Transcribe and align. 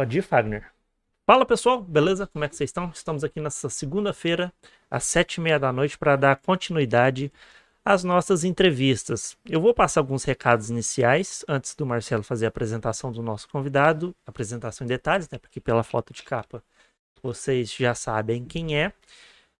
Pode 0.00 0.16
ir, 0.16 0.22
Fagner. 0.22 0.64
Fala 1.26 1.44
pessoal, 1.44 1.82
beleza? 1.82 2.26
Como 2.26 2.42
é 2.42 2.48
que 2.48 2.56
vocês 2.56 2.70
estão? 2.70 2.88
Estamos 2.88 3.22
aqui 3.22 3.38
nessa 3.38 3.68
segunda-feira, 3.68 4.50
às 4.90 5.04
sete 5.04 5.34
e 5.34 5.40
meia 5.42 5.58
da 5.58 5.70
noite, 5.70 5.98
para 5.98 6.16
dar 6.16 6.36
continuidade 6.36 7.30
às 7.84 8.02
nossas 8.02 8.42
entrevistas. 8.42 9.36
Eu 9.44 9.60
vou 9.60 9.74
passar 9.74 10.00
alguns 10.00 10.24
recados 10.24 10.70
iniciais 10.70 11.44
antes 11.46 11.74
do 11.74 11.84
Marcelo 11.84 12.22
fazer 12.22 12.46
a 12.46 12.48
apresentação 12.48 13.12
do 13.12 13.22
nosso 13.22 13.46
convidado, 13.50 14.16
apresentação 14.24 14.86
em 14.86 14.88
detalhes, 14.88 15.28
né? 15.28 15.36
Porque 15.36 15.60
pela 15.60 15.82
foto 15.82 16.14
de 16.14 16.22
capa 16.22 16.62
vocês 17.22 17.70
já 17.70 17.94
sabem 17.94 18.42
quem 18.46 18.80
é. 18.80 18.94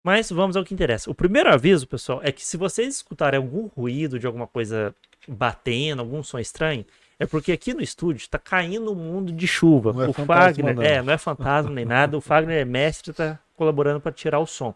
Mas 0.02 0.30
vamos 0.30 0.56
ao 0.56 0.64
que 0.64 0.72
interessa. 0.72 1.10
O 1.10 1.14
primeiro 1.14 1.52
aviso, 1.52 1.86
pessoal, 1.86 2.18
é 2.22 2.32
que 2.32 2.42
se 2.42 2.56
vocês 2.56 2.94
escutarem 2.94 3.36
algum 3.36 3.66
ruído 3.66 4.18
de 4.18 4.26
alguma 4.26 4.46
coisa 4.46 4.94
batendo, 5.28 6.00
algum 6.00 6.22
som 6.22 6.38
estranho, 6.38 6.86
é 7.20 7.26
porque 7.26 7.52
aqui 7.52 7.74
no 7.74 7.82
estúdio 7.82 8.22
está 8.22 8.38
caindo 8.38 8.90
um 8.90 8.94
mundo 8.94 9.30
de 9.30 9.46
chuva. 9.46 9.92
Não 9.92 10.04
é 10.04 10.08
o 10.08 10.12
fantasma, 10.14 10.44
Fagner, 10.46 10.74
não. 10.74 10.82
é, 10.82 11.02
não 11.02 11.12
é 11.12 11.18
fantasma 11.18 11.70
nem 11.70 11.84
nada. 11.84 12.16
O 12.16 12.20
Fagner 12.20 12.62
é 12.62 12.64
mestre, 12.64 13.10
está 13.10 13.38
colaborando 13.54 14.00
para 14.00 14.10
tirar 14.10 14.38
o 14.38 14.46
som. 14.46 14.74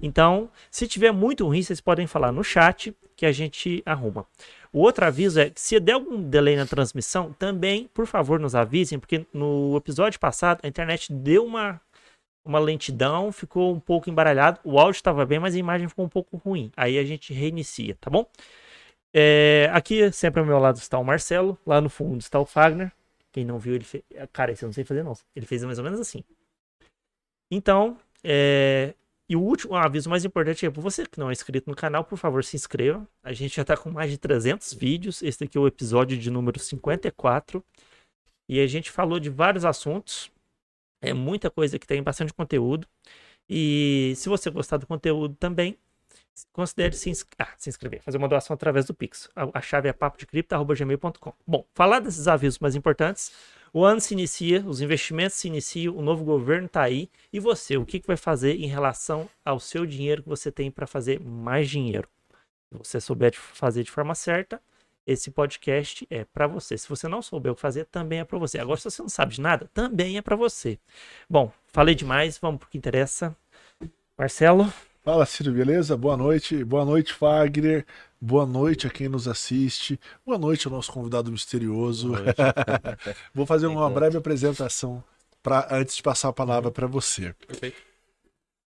Então, 0.00 0.48
se 0.70 0.88
tiver 0.88 1.12
muito 1.12 1.44
ruim, 1.44 1.62
vocês 1.62 1.82
podem 1.82 2.06
falar 2.06 2.32
no 2.32 2.42
chat 2.42 2.96
que 3.14 3.26
a 3.26 3.32
gente 3.32 3.82
arruma. 3.84 4.26
O 4.72 4.80
outro 4.80 5.04
aviso 5.04 5.38
é 5.38 5.50
que 5.50 5.60
se 5.60 5.78
der 5.78 5.92
algum 5.92 6.22
delay 6.22 6.56
na 6.56 6.64
transmissão, 6.64 7.34
também, 7.38 7.88
por 7.92 8.06
favor, 8.06 8.40
nos 8.40 8.54
avisem, 8.54 8.98
porque 8.98 9.26
no 9.30 9.76
episódio 9.76 10.18
passado 10.18 10.60
a 10.62 10.66
internet 10.66 11.12
deu 11.12 11.44
uma, 11.44 11.78
uma 12.42 12.58
lentidão, 12.58 13.30
ficou 13.30 13.74
um 13.74 13.78
pouco 13.78 14.08
embaralhado. 14.08 14.58
O 14.64 14.80
áudio 14.80 14.96
estava 14.96 15.26
bem, 15.26 15.38
mas 15.38 15.54
a 15.54 15.58
imagem 15.58 15.86
ficou 15.86 16.06
um 16.06 16.08
pouco 16.08 16.38
ruim. 16.38 16.72
Aí 16.78 16.98
a 16.98 17.04
gente 17.04 17.34
reinicia, 17.34 17.94
tá 18.00 18.08
bom? 18.08 18.26
É, 19.16 19.70
aqui, 19.72 20.10
sempre 20.10 20.40
ao 20.40 20.46
meu 20.46 20.58
lado 20.58 20.76
está 20.76 20.98
o 20.98 21.04
Marcelo, 21.04 21.56
lá 21.64 21.80
no 21.80 21.88
fundo 21.88 22.18
está 22.18 22.40
o 22.40 22.44
Fagner. 22.44 22.92
Quem 23.30 23.44
não 23.44 23.58
viu, 23.58 23.74
ele 23.76 23.84
fez. 23.84 24.02
Cara, 24.32 24.50
esse 24.52 24.64
eu 24.64 24.66
não 24.66 24.72
sei 24.72 24.84
fazer, 24.84 25.04
não. 25.04 25.12
Ele 25.36 25.46
fez 25.46 25.62
mais 25.64 25.78
ou 25.78 25.84
menos 25.84 26.00
assim. 26.00 26.24
Então, 27.50 27.96
é, 28.24 28.94
e 29.28 29.36
o 29.36 29.40
último 29.40 29.74
aviso 29.74 30.10
mais 30.10 30.24
importante 30.24 30.66
é 30.66 30.70
para 30.70 30.82
você 30.82 31.06
que 31.06 31.18
não 31.18 31.30
é 31.30 31.32
inscrito 31.32 31.70
no 31.70 31.76
canal, 31.76 32.04
por 32.04 32.18
favor, 32.18 32.44
se 32.44 32.56
inscreva. 32.56 33.06
A 33.22 33.32
gente 33.32 33.56
já 33.56 33.62
está 33.62 33.76
com 33.76 33.90
mais 33.90 34.10
de 34.10 34.18
300 34.18 34.74
vídeos. 34.74 35.22
Esse 35.22 35.44
aqui 35.44 35.56
é 35.56 35.60
o 35.60 35.66
episódio 35.66 36.18
de 36.18 36.30
número 36.30 36.58
54. 36.58 37.64
E 38.48 38.60
a 38.60 38.66
gente 38.66 38.90
falou 38.90 39.18
de 39.18 39.30
vários 39.30 39.64
assuntos. 39.64 40.30
É 41.00 41.12
muita 41.12 41.50
coisa 41.50 41.78
que 41.78 41.86
tem 41.86 42.02
bastante 42.02 42.34
conteúdo. 42.34 42.86
E 43.48 44.12
se 44.16 44.28
você 44.28 44.50
gostar 44.50 44.76
do 44.78 44.86
conteúdo 44.86 45.34
também, 45.36 45.78
considere 46.52 46.94
se, 46.94 47.10
ins 47.10 47.24
ah, 47.38 47.48
se 47.56 47.68
inscrever, 47.68 48.02
fazer 48.02 48.18
uma 48.18 48.28
doação 48.28 48.54
através 48.54 48.84
do 48.86 48.94
Pix. 48.94 49.28
A, 49.34 49.58
a 49.58 49.60
chave 49.60 49.88
é 49.88 49.92
papodecripto.gmail.com. 49.92 51.32
Bom, 51.46 51.64
falar 51.74 52.00
desses 52.00 52.28
avisos 52.28 52.58
mais 52.58 52.74
importantes. 52.74 53.32
O 53.72 53.84
ano 53.84 54.00
se 54.00 54.14
inicia, 54.14 54.64
os 54.64 54.80
investimentos 54.80 55.36
se 55.36 55.48
iniciam, 55.48 55.96
o 55.96 56.02
novo 56.02 56.24
governo 56.24 56.66
está 56.66 56.82
aí. 56.82 57.10
E 57.32 57.40
você, 57.40 57.76
o 57.76 57.84
que, 57.84 57.98
que 57.98 58.06
vai 58.06 58.16
fazer 58.16 58.54
em 58.54 58.66
relação 58.66 59.28
ao 59.44 59.58
seu 59.58 59.84
dinheiro 59.84 60.22
que 60.22 60.28
você 60.28 60.52
tem 60.52 60.70
para 60.70 60.86
fazer 60.86 61.20
mais 61.20 61.68
dinheiro? 61.68 62.08
Se 62.70 62.78
você 62.78 63.00
souber 63.00 63.32
de 63.32 63.38
fazer 63.38 63.82
de 63.82 63.90
forma 63.90 64.14
certa, 64.14 64.60
esse 65.06 65.30
podcast 65.30 66.06
é 66.08 66.24
para 66.24 66.46
você. 66.46 66.78
Se 66.78 66.88
você 66.88 67.08
não 67.08 67.20
souber 67.20 67.52
o 67.52 67.54
que 67.54 67.60
fazer, 67.60 67.84
também 67.86 68.20
é 68.20 68.24
para 68.24 68.38
você. 68.38 68.58
Agora, 68.58 68.78
se 68.78 68.90
você 68.90 69.02
não 69.02 69.08
sabe 69.08 69.34
de 69.34 69.40
nada, 69.40 69.68
também 69.74 70.16
é 70.16 70.22
para 70.22 70.36
você. 70.36 70.78
Bom, 71.28 71.52
falei 71.66 71.94
demais, 71.94 72.38
vamos 72.38 72.60
para 72.60 72.66
o 72.66 72.70
que 72.70 72.78
interessa. 72.78 73.36
Marcelo, 74.16 74.72
Fala, 75.04 75.26
Ciro, 75.26 75.52
beleza? 75.52 75.98
Boa 75.98 76.16
noite. 76.16 76.64
Boa 76.64 76.82
noite, 76.82 77.12
Fagner. 77.12 77.84
Boa 78.18 78.46
noite 78.46 78.86
a 78.86 78.90
quem 78.90 79.06
nos 79.06 79.28
assiste. 79.28 80.00
Boa 80.24 80.38
noite 80.38 80.66
ao 80.66 80.72
nosso 80.72 80.90
convidado 80.90 81.30
misterioso. 81.30 82.14
Vou 83.34 83.44
fazer 83.44 83.66
uma 83.66 83.90
breve 83.90 84.16
apresentação 84.16 85.04
pra, 85.42 85.68
antes 85.70 85.96
de 85.96 86.02
passar 86.02 86.30
a 86.30 86.32
palavra 86.32 86.70
para 86.70 86.86
você. 86.86 87.34
Perfeito. 87.46 87.76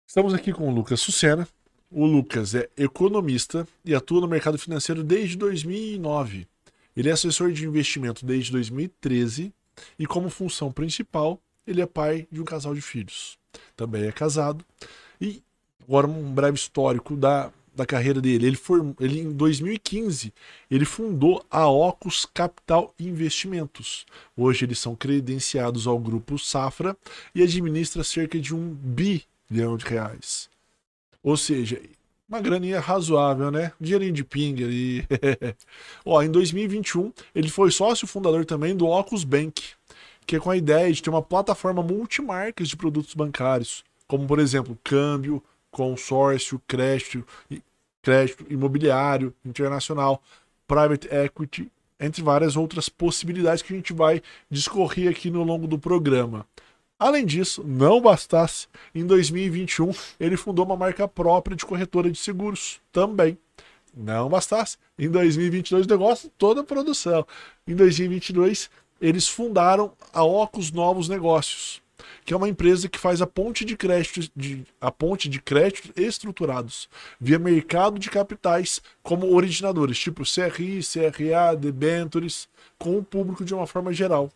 Estamos 0.09 0.33
aqui 0.33 0.51
com 0.51 0.67
o 0.67 0.75
Lucas 0.75 0.99
Sucena. 0.99 1.47
O 1.91 2.07
Lucas 2.07 2.55
é 2.55 2.71
economista 2.75 3.69
e 3.85 3.95
atua 3.95 4.23
no 4.23 4.27
mercado 4.27 4.57
financeiro 4.57 5.05
desde 5.05 5.37
2009. 5.37 6.49
Ele 6.97 7.11
é 7.11 7.13
assessor 7.13 7.53
de 7.53 7.67
investimento 7.67 8.25
desde 8.25 8.51
2013 8.51 9.53
e, 9.99 10.07
como 10.07 10.31
função 10.31 10.73
principal, 10.73 11.39
ele 11.67 11.83
é 11.83 11.87
pai 11.87 12.27
de 12.33 12.41
um 12.41 12.47
casal 12.47 12.75
de 12.75 12.81
filhos. 12.81 13.39
Também 13.77 14.05
é 14.05 14.13
casado. 14.13 14.65
E 15.21 15.43
agora 15.87 16.07
um 16.07 16.33
breve 16.33 16.57
histórico 16.57 17.17
da, 17.17 17.51
da 17.75 17.85
carreira 17.85 18.21
dele. 18.21 18.47
Ele, 18.47 18.57
form, 18.57 18.93
ele 19.01 19.21
em 19.21 19.33
2015 19.33 20.33
ele 20.71 20.85
fundou 20.85 21.45
a 21.51 21.69
Ocus 21.69 22.27
Capital 22.27 22.95
Investimentos. 22.99 24.07
Hoje 24.37 24.65
eles 24.65 24.79
são 24.79 24.95
credenciados 24.95 25.87
ao 25.87 25.99
grupo 25.99 26.39
Safra 26.39 26.97
e 27.35 27.43
administra 27.43 28.05
cerca 28.05 28.39
de 28.39 28.55
um 28.55 28.75
bilhão 28.75 29.77
de 29.77 29.85
reais. 29.85 30.49
Ou 31.23 31.37
seja, 31.37 31.81
uma 32.29 32.41
graninha 32.41 32.81
razoável, 32.81 33.51
né? 33.51 33.73
Dinheirinho 33.81 34.13
de 34.13 34.25
pinga 34.25 34.65
ali. 34.65 35.07
Ó, 36.05 36.23
em 36.23 36.31
2021, 36.31 37.13
ele 37.35 37.49
foi 37.49 37.71
sócio 37.71 38.07
fundador 38.07 38.45
também 38.45 38.77
do 38.77 38.87
Ocus 38.87 39.25
Bank, 39.25 39.63
que 40.27 40.37
é 40.37 40.41
com 40.41 40.51
a 40.51 40.57
ideia 40.57 40.93
de 40.93 41.03
ter 41.03 41.11
uma 41.11 41.23
plataforma 41.23 41.83
multimarcas 41.83 42.69
de 42.69 42.77
produtos 42.77 43.15
bancários, 43.15 43.85
como 44.07 44.27
por 44.27 44.39
exemplo, 44.39 44.79
câmbio, 44.83 45.43
consórcio, 45.75 46.63
crédito, 46.69 47.27
crédito 48.01 48.47
imobiliário 48.49 49.35
internacional, 49.45 50.23
private 50.69 51.09
equity, 51.13 51.71
entre 51.99 52.23
várias 52.23 52.57
outras 52.57 52.89
possibilidades 52.89 53.63
que 53.63 53.73
a 53.73 53.77
gente 53.77 53.93
vai 53.93 54.23
discorrer 54.49 55.11
aqui 55.11 55.31
no 55.31 55.43
longo 55.43 55.67
do 55.67 55.79
programa. 55.79 56.47
Além 56.97 57.27
disso, 57.27 57.65
não 57.65 58.01
bastasse, 58.01 58.69
em 58.95 59.05
2021 59.05 59.91
ele 60.19 60.37
fundou 60.37 60.65
uma 60.65 60.77
marca 60.77 61.09
própria 61.09 61.57
de 61.57 61.67
corretora 61.67 62.11
de 62.11 62.19
seguros 62.19 62.81
também. 62.93 63.37
Não 63.97 64.29
bastasse, 64.29 64.77
em 64.99 65.09
2022 65.11 65.87
o 65.87 65.89
negócio 65.89 66.31
toda 66.39 66.61
a 66.61 66.65
produção. 66.65 67.27
Em 67.67 67.75
2022 67.75 68.71
eles 69.01 69.29
fundaram 69.29 69.93
a 70.13 70.23
Ocus 70.23 70.71
Novos 70.71 71.09
Negócios, 71.09 71.83
que 72.25 72.33
é 72.33 72.37
uma 72.37 72.49
empresa 72.49 72.89
que 72.89 72.99
faz 72.99 73.21
a 73.21 73.27
ponte 73.27 73.65
de 73.65 73.77
crédito, 73.77 74.31
de, 74.35 74.65
a 74.81 74.91
ponte 74.91 75.29
de 75.29 75.41
créditos 75.41 75.93
estruturados 75.97 76.89
via 77.21 77.39
mercado 77.39 77.99
de 77.99 78.09
capitais 78.09 78.81
como 79.03 79.35
originadores, 79.35 79.99
tipo 79.99 80.23
CRI, 80.23 80.81
CRA, 80.83 81.55
debentures, 81.55 82.49
com 82.79 82.99
o 82.99 83.05
público 83.05 83.45
de 83.45 83.55
uma 83.55 83.67
forma 83.67 83.93
geral. 83.93 84.31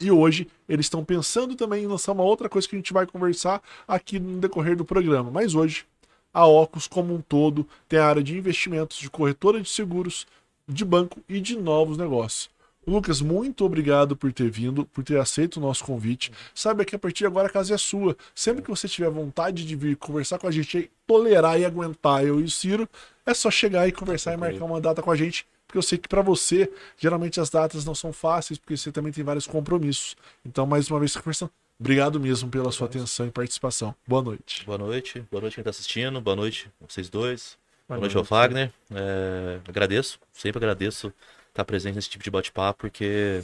E 0.00 0.10
hoje 0.10 0.48
eles 0.68 0.86
estão 0.86 1.04
pensando 1.04 1.54
também 1.54 1.84
em 1.84 1.86
lançar 1.86 2.12
uma 2.12 2.22
outra 2.22 2.48
coisa 2.48 2.68
que 2.68 2.76
a 2.76 2.78
gente 2.78 2.92
vai 2.92 3.06
conversar 3.06 3.62
aqui 3.86 4.18
no 4.18 4.38
decorrer 4.38 4.76
do 4.76 4.84
programa. 4.84 5.30
Mas 5.30 5.54
hoje 5.54 5.84
a 6.32 6.46
Ocus 6.46 6.86
como 6.86 7.14
um 7.14 7.20
todo 7.20 7.66
tem 7.88 7.98
a 7.98 8.06
área 8.06 8.22
de 8.22 8.36
investimentos, 8.36 8.98
de 8.98 9.08
corretora 9.08 9.60
de 9.60 9.68
seguros, 9.68 10.26
de 10.68 10.84
banco 10.84 11.20
e 11.28 11.40
de 11.40 11.56
novos 11.56 11.96
negócios. 11.96 12.50
Lucas, 12.86 13.20
muito 13.20 13.64
obrigado 13.64 14.16
por 14.16 14.32
ter 14.32 14.48
vindo, 14.48 14.86
por 14.86 15.02
ter 15.02 15.18
aceito 15.18 15.56
o 15.56 15.60
nosso 15.60 15.82
convite. 15.84 16.30
Saiba 16.54 16.84
que 16.84 16.94
a 16.94 16.98
partir 16.98 17.18
de 17.18 17.26
agora 17.26 17.48
a 17.48 17.50
casa 17.50 17.74
é 17.74 17.78
sua. 17.78 18.16
Sempre 18.34 18.62
que 18.62 18.70
você 18.70 18.86
tiver 18.86 19.10
vontade 19.10 19.66
de 19.66 19.74
vir 19.74 19.96
conversar 19.96 20.38
com 20.38 20.46
a 20.46 20.50
gente, 20.52 20.88
tolerar 21.06 21.58
e 21.58 21.64
aguentar 21.64 22.24
eu 22.24 22.40
e 22.40 22.44
o 22.44 22.50
Ciro, 22.50 22.88
é 23.26 23.34
só 23.34 23.50
chegar 23.50 23.88
e 23.88 23.92
conversar 23.92 24.34
e 24.34 24.36
marcar 24.36 24.64
uma 24.64 24.80
data 24.80 25.02
com 25.02 25.10
a 25.10 25.16
gente. 25.16 25.44
Porque 25.66 25.76
eu 25.78 25.82
sei 25.82 25.98
que 25.98 26.08
para 26.08 26.22
você, 26.22 26.70
geralmente 26.96 27.40
as 27.40 27.50
datas 27.50 27.84
não 27.84 27.94
são 27.94 28.12
fáceis, 28.12 28.56
porque 28.56 28.76
você 28.76 28.92
também 28.92 29.12
tem 29.12 29.24
vários 29.24 29.48
compromissos. 29.48 30.16
Então, 30.44 30.64
mais 30.64 30.88
uma 30.88 31.00
vez, 31.00 31.16
conversando. 31.16 31.50
Obrigado 31.78 32.20
mesmo 32.20 32.48
pela 32.48 32.70
sua 32.70 32.86
atenção 32.86 33.26
e 33.26 33.30
participação. 33.32 33.94
Boa 34.06 34.22
noite. 34.22 34.64
Boa 34.64 34.78
noite. 34.78 35.24
Boa 35.30 35.40
noite 35.40 35.54
quem 35.54 35.62
está 35.62 35.70
assistindo. 35.70 36.20
Boa 36.20 36.36
noite 36.36 36.70
vocês 36.80 37.10
dois. 37.10 37.58
Boa, 37.88 37.98
Boa 37.98 38.00
noite, 38.00 38.14
noite. 38.14 38.16
ao 38.16 38.24
Fagner. 38.24 38.72
É, 38.92 39.58
agradeço, 39.68 40.18
sempre 40.32 40.58
agradeço 40.58 41.12
estar 41.56 41.64
presente 41.64 41.94
nesse 41.96 42.10
tipo 42.10 42.24
de 42.24 42.30
bate-papo, 42.30 42.80
porque 42.80 43.42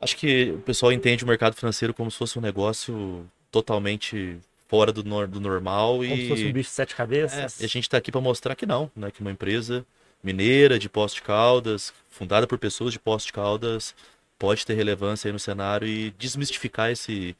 acho 0.00 0.16
que 0.16 0.52
o 0.52 0.60
pessoal 0.60 0.92
entende 0.92 1.24
o 1.24 1.26
mercado 1.26 1.54
financeiro 1.54 1.94
como 1.94 2.10
se 2.10 2.18
fosse 2.18 2.38
um 2.38 2.42
negócio 2.42 3.26
totalmente 3.50 4.38
fora 4.68 4.92
do, 4.92 5.04
nor- 5.04 5.28
do 5.28 5.40
normal 5.40 5.98
como 5.98 6.04
e 6.04 6.22
se 6.22 6.28
fosse 6.28 6.46
um 6.46 6.52
bicho 6.52 6.68
de 6.70 6.74
sete 6.74 6.92
É, 6.94 6.96
cabeças. 6.96 7.60
e 7.60 7.64
a 7.64 7.68
gente 7.68 7.84
está 7.84 7.96
aqui 7.96 8.10
para 8.10 8.20
mostrar 8.20 8.54
que 8.54 8.66
não, 8.66 8.90
né? 8.96 9.10
Que 9.10 9.20
uma 9.20 9.30
empresa 9.30 9.86
mineira 10.22 10.78
de 10.78 10.88
Poços 10.88 11.14
de 11.16 11.22
Caldas, 11.22 11.92
fundada 12.10 12.46
por 12.46 12.58
pessoas 12.58 12.92
de 12.92 12.98
Poços 12.98 13.26
de 13.26 13.32
Caldas, 13.32 13.94
pode 14.38 14.66
ter 14.66 14.74
relevância 14.74 15.28
aí 15.28 15.32
no 15.32 15.38
cenário 15.38 15.86
e 15.86 16.10
desmistificar 16.18 16.90
esse, 16.90 17.36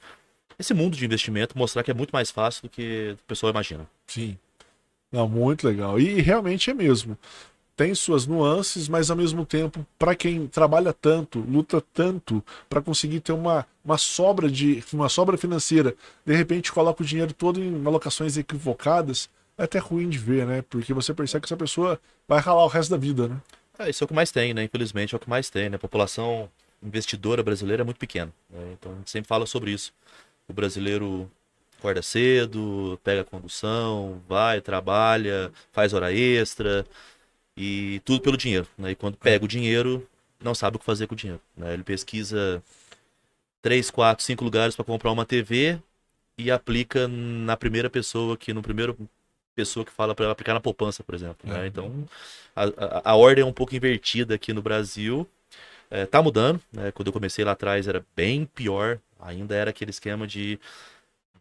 esse 0.58 0.72
mundo 0.72 0.96
de 0.96 1.04
investimento, 1.04 1.58
mostrar 1.58 1.82
que 1.82 1.90
é 1.90 1.94
muito 1.94 2.10
mais 2.12 2.30
fácil 2.30 2.62
do 2.62 2.68
que 2.70 3.16
o 3.18 3.24
pessoal 3.26 3.50
imagina. 3.50 3.86
Sim. 4.06 4.38
Não, 5.10 5.28
muito 5.28 5.66
legal. 5.66 5.98
E 6.00 6.20
realmente 6.20 6.70
é 6.70 6.74
mesmo. 6.74 7.18
Tem 7.76 7.94
suas 7.94 8.26
nuances, 8.26 8.88
mas 8.88 9.10
ao 9.10 9.16
mesmo 9.16 9.44
tempo, 9.44 9.86
para 9.98 10.14
quem 10.14 10.46
trabalha 10.46 10.94
tanto, 10.94 11.40
luta 11.40 11.82
tanto 11.92 12.42
para 12.70 12.80
conseguir 12.80 13.20
ter 13.20 13.32
uma, 13.32 13.66
uma 13.84 13.98
sobra 13.98 14.50
de 14.50 14.82
uma 14.94 15.10
sobra 15.10 15.36
financeira, 15.36 15.94
de 16.24 16.34
repente 16.34 16.72
coloca 16.72 17.02
o 17.02 17.06
dinheiro 17.06 17.34
todo 17.34 17.62
em 17.62 17.86
alocações 17.86 18.38
equivocadas, 18.38 19.28
é 19.58 19.64
até 19.64 19.78
ruim 19.78 20.08
de 20.08 20.16
ver, 20.16 20.46
né? 20.46 20.64
Porque 20.68 20.94
você 20.94 21.12
percebe 21.12 21.42
que 21.42 21.46
essa 21.46 21.56
pessoa 21.56 22.00
vai 22.26 22.40
ralar 22.40 22.64
o 22.64 22.68
resto 22.68 22.90
da 22.90 22.96
vida, 22.96 23.28
né? 23.28 23.36
É, 23.78 23.90
isso 23.90 24.02
é 24.02 24.06
o 24.06 24.08
que 24.08 24.14
mais 24.14 24.30
tem, 24.30 24.54
né? 24.54 24.64
Infelizmente 24.64 25.14
é 25.14 25.16
o 25.16 25.20
que 25.20 25.28
mais 25.28 25.50
tem, 25.50 25.68
né? 25.68 25.76
A 25.76 25.78
população 25.78 26.48
investidora 26.82 27.42
brasileira 27.42 27.82
é 27.82 27.84
muito 27.84 27.98
pequeno. 27.98 28.32
né? 28.50 28.72
Então 28.72 28.92
a 28.92 28.94
gente 28.96 29.10
sempre 29.10 29.28
fala 29.28 29.44
sobre 29.44 29.70
isso. 29.70 29.92
O 30.48 30.52
brasileiro 30.52 31.30
acorda 31.78 32.00
cedo, 32.00 32.98
pega 33.04 33.20
a 33.20 33.24
condução, 33.24 34.22
vai, 34.26 34.62
trabalha, 34.62 35.52
faz 35.72 35.92
hora 35.92 36.12
extra 36.12 36.86
e 37.56 38.00
tudo 38.04 38.20
pelo 38.20 38.36
dinheiro. 38.36 38.66
Né? 38.76 38.90
E 38.92 38.94
quando 38.94 39.16
pega 39.16 39.44
o 39.44 39.48
dinheiro, 39.48 40.06
não 40.40 40.54
sabe 40.54 40.76
o 40.76 40.78
que 40.78 40.84
fazer 40.84 41.06
com 41.06 41.14
o 41.14 41.16
dinheiro. 41.16 41.40
né? 41.56 41.72
Ele 41.72 41.82
pesquisa 41.82 42.62
três, 43.62 43.90
quatro, 43.90 44.24
cinco 44.24 44.44
lugares 44.44 44.76
para 44.76 44.84
comprar 44.84 45.10
uma 45.10 45.24
TV 45.24 45.78
e 46.38 46.50
aplica 46.50 47.08
na 47.08 47.56
primeira 47.56 47.88
pessoa 47.88 48.36
que 48.36 48.52
no 48.52 48.62
primeiro 48.62 48.96
pessoa 49.54 49.86
que 49.86 49.90
fala 49.90 50.14
para 50.14 50.26
ela 50.26 50.32
aplicar 50.32 50.52
na 50.52 50.60
poupança, 50.60 51.02
por 51.02 51.14
exemplo. 51.14 51.38
né? 51.48 51.64
É. 51.64 51.66
Então 51.66 52.06
a, 52.54 52.64
a, 52.64 53.10
a 53.12 53.16
ordem 53.16 53.42
é 53.42 53.46
um 53.46 53.52
pouco 53.52 53.74
invertida 53.74 54.34
aqui 54.34 54.52
no 54.52 54.60
Brasil. 54.60 55.26
É, 55.90 56.04
tá 56.04 56.20
mudando, 56.20 56.60
né? 56.72 56.92
Quando 56.92 57.06
eu 57.06 57.12
comecei 57.12 57.44
lá 57.44 57.52
atrás 57.52 57.88
era 57.88 58.04
bem 58.14 58.44
pior. 58.44 58.98
Ainda 59.18 59.54
era 59.54 59.70
aquele 59.70 59.90
esquema 59.90 60.26
de 60.26 60.60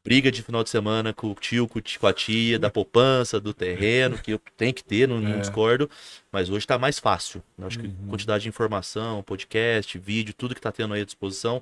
briga 0.05 0.31
de 0.31 0.43
final 0.43 0.63
de 0.63 0.69
semana 0.69 1.11
com 1.11 1.31
o 1.31 1.33
tio, 1.33 1.67
com 1.67 2.07
a 2.07 2.13
tia, 2.13 2.59
da 2.59 2.69
poupança, 2.69 3.39
do 3.41 3.55
terreno, 3.55 4.19
que 4.19 4.39
tenho 4.55 4.71
que 4.71 4.83
ter, 4.83 5.07
não, 5.07 5.19
não 5.19 5.37
É. 5.37 5.39
discordo. 5.39 5.89
Mas 6.31 6.47
hoje 6.47 6.67
tá 6.67 6.77
mais 6.77 6.99
fácil. 6.99 7.41
Eu 7.57 7.65
acho 7.65 7.79
que 7.79 7.87
Uhum. 7.87 8.07
quantidade 8.09 8.43
de 8.43 8.49
informação, 8.49 9.23
podcast, 9.23 9.97
vídeo, 9.97 10.31
tudo 10.31 10.53
que 10.53 10.61
tá 10.61 10.71
tendo 10.71 10.93
aí 10.93 11.01
à 11.01 11.05
disposição. 11.05 11.61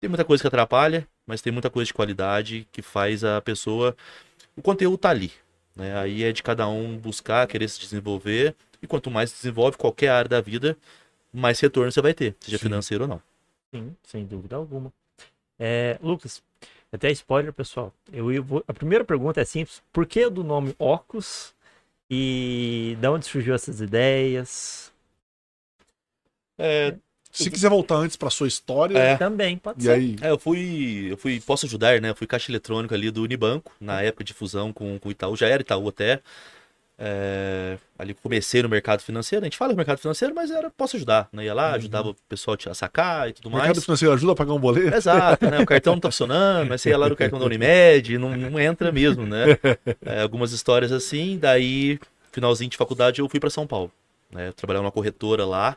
Tem 0.00 0.08
muita 0.08 0.24
coisa 0.24 0.40
que 0.40 0.46
atrapalha, 0.46 1.06
mas 1.26 1.42
tem 1.42 1.52
muita 1.52 1.68
coisa 1.68 1.88
de 1.88 1.94
qualidade 1.94 2.68
que 2.70 2.80
faz 2.80 3.24
a 3.24 3.40
pessoa. 3.40 3.96
O 4.56 4.62
conteúdo 4.62 4.96
tá 4.96 5.10
ali. 5.10 5.32
Né? 5.74 5.98
Aí 5.98 6.22
é 6.22 6.30
de 6.30 6.44
cada 6.44 6.68
um 6.68 6.96
buscar, 6.96 7.44
querer 7.48 7.68
se 7.68 7.80
desenvolver. 7.80 8.54
E 8.80 8.86
quanto 8.86 9.10
mais 9.10 9.30
se 9.30 9.36
desenvolve 9.36 9.76
qualquer 9.76 10.10
área 10.10 10.28
da 10.28 10.40
vida, 10.40 10.76
mais 11.32 11.58
retorno 11.58 11.90
você 11.90 12.00
vai 12.00 12.14
ter, 12.14 12.36
seja 12.38 12.56
Sim. 12.58 12.62
financeiro 12.64 13.04
ou 13.04 13.08
não. 13.08 13.22
Sim, 13.74 13.96
sem 14.04 14.24
dúvida 14.24 14.54
alguma. 14.54 14.92
É, 15.58 15.98
Lucas, 16.02 16.42
até 16.94 17.10
spoiler, 17.12 17.52
pessoal. 17.52 17.92
Eu, 18.12 18.32
ia- 18.32 18.40
vou- 18.42 18.64
a 18.66 18.72
primeira 18.72 19.04
pergunta 19.04 19.40
é 19.40 19.44
simples: 19.44 19.82
por 19.92 20.06
que 20.06 20.28
do 20.30 20.44
nome 20.44 20.74
Ocus? 20.78 21.54
E 22.10 22.96
da 23.00 23.12
onde 23.12 23.26
surgiu 23.26 23.54
essas 23.54 23.80
ideias? 23.80 24.92
É, 26.58 26.96
Se 27.32 27.50
quiser 27.50 27.68
voltar 27.68 27.96
antes 27.96 28.16
pra 28.16 28.30
sua 28.30 28.46
história, 28.46 28.96
É. 28.96 29.16
Também, 29.16 29.56
pode 29.58 29.82
e 29.82 29.86
ser. 29.86 29.92
aí? 29.92 30.16
É, 30.22 30.30
eu 30.30 30.38
fui, 30.38 31.08
eu 31.10 31.16
fui, 31.16 31.40
posso 31.40 31.66
ajudar, 31.66 32.00
né? 32.00 32.10
Eu 32.10 32.14
fui 32.14 32.26
caixa 32.28 32.50
eletrônico 32.50 32.94
ali 32.94 33.10
do 33.10 33.22
Unibanco, 33.22 33.72
na 33.80 34.00
época 34.02 34.22
de 34.22 34.32
fusão 34.32 34.72
com, 34.72 34.98
com 35.00 35.08
o 35.08 35.12
Itaú, 35.12 35.36
já 35.36 35.48
era 35.48 35.62
Itaú 35.62 35.88
até. 35.88 36.22
É, 36.96 37.76
ali 37.98 38.14
comecei 38.14 38.62
no 38.62 38.68
mercado 38.68 39.00
financeiro, 39.02 39.44
a 39.44 39.46
gente 39.46 39.56
fala 39.58 39.72
do 39.72 39.76
mercado 39.76 39.98
financeiro, 39.98 40.32
mas 40.34 40.50
era, 40.50 40.70
posso 40.70 40.96
ajudar, 40.96 41.28
né? 41.32 41.44
Ia 41.44 41.52
lá, 41.54 41.72
ajudava 41.72 42.10
o 42.10 42.14
pessoal 42.28 42.56
a 42.70 42.74
sacar 42.74 43.28
e 43.28 43.32
tudo 43.32 43.46
O 43.48 43.50
mercado 43.52 43.74
mais. 43.74 43.84
financeiro 43.84 44.14
ajuda 44.14 44.32
a 44.32 44.36
pagar 44.36 44.52
um 44.52 44.60
boleto? 44.60 44.94
Exato, 44.94 45.50
né? 45.50 45.58
O 45.58 45.66
cartão 45.66 45.94
não 45.94 46.00
tá 46.00 46.08
funcionando, 46.12 46.68
mas 46.68 46.80
você 46.80 46.90
ia 46.90 46.98
lá 46.98 47.08
no 47.08 47.16
cartão 47.16 47.38
da 47.40 47.46
Unimed, 47.46 48.16
não, 48.18 48.30
não 48.36 48.60
entra 48.60 48.92
mesmo, 48.92 49.26
né? 49.26 49.44
É, 50.06 50.20
algumas 50.22 50.52
histórias 50.52 50.92
assim, 50.92 51.36
daí, 51.38 51.98
finalzinho 52.30 52.70
de 52.70 52.76
faculdade, 52.76 53.20
eu 53.20 53.28
fui 53.28 53.40
para 53.40 53.50
São 53.50 53.66
Paulo, 53.66 53.90
né? 54.30 54.48
Eu 54.48 54.52
trabalhava 54.52 54.82
numa 54.84 54.92
corretora 54.92 55.44
lá, 55.44 55.76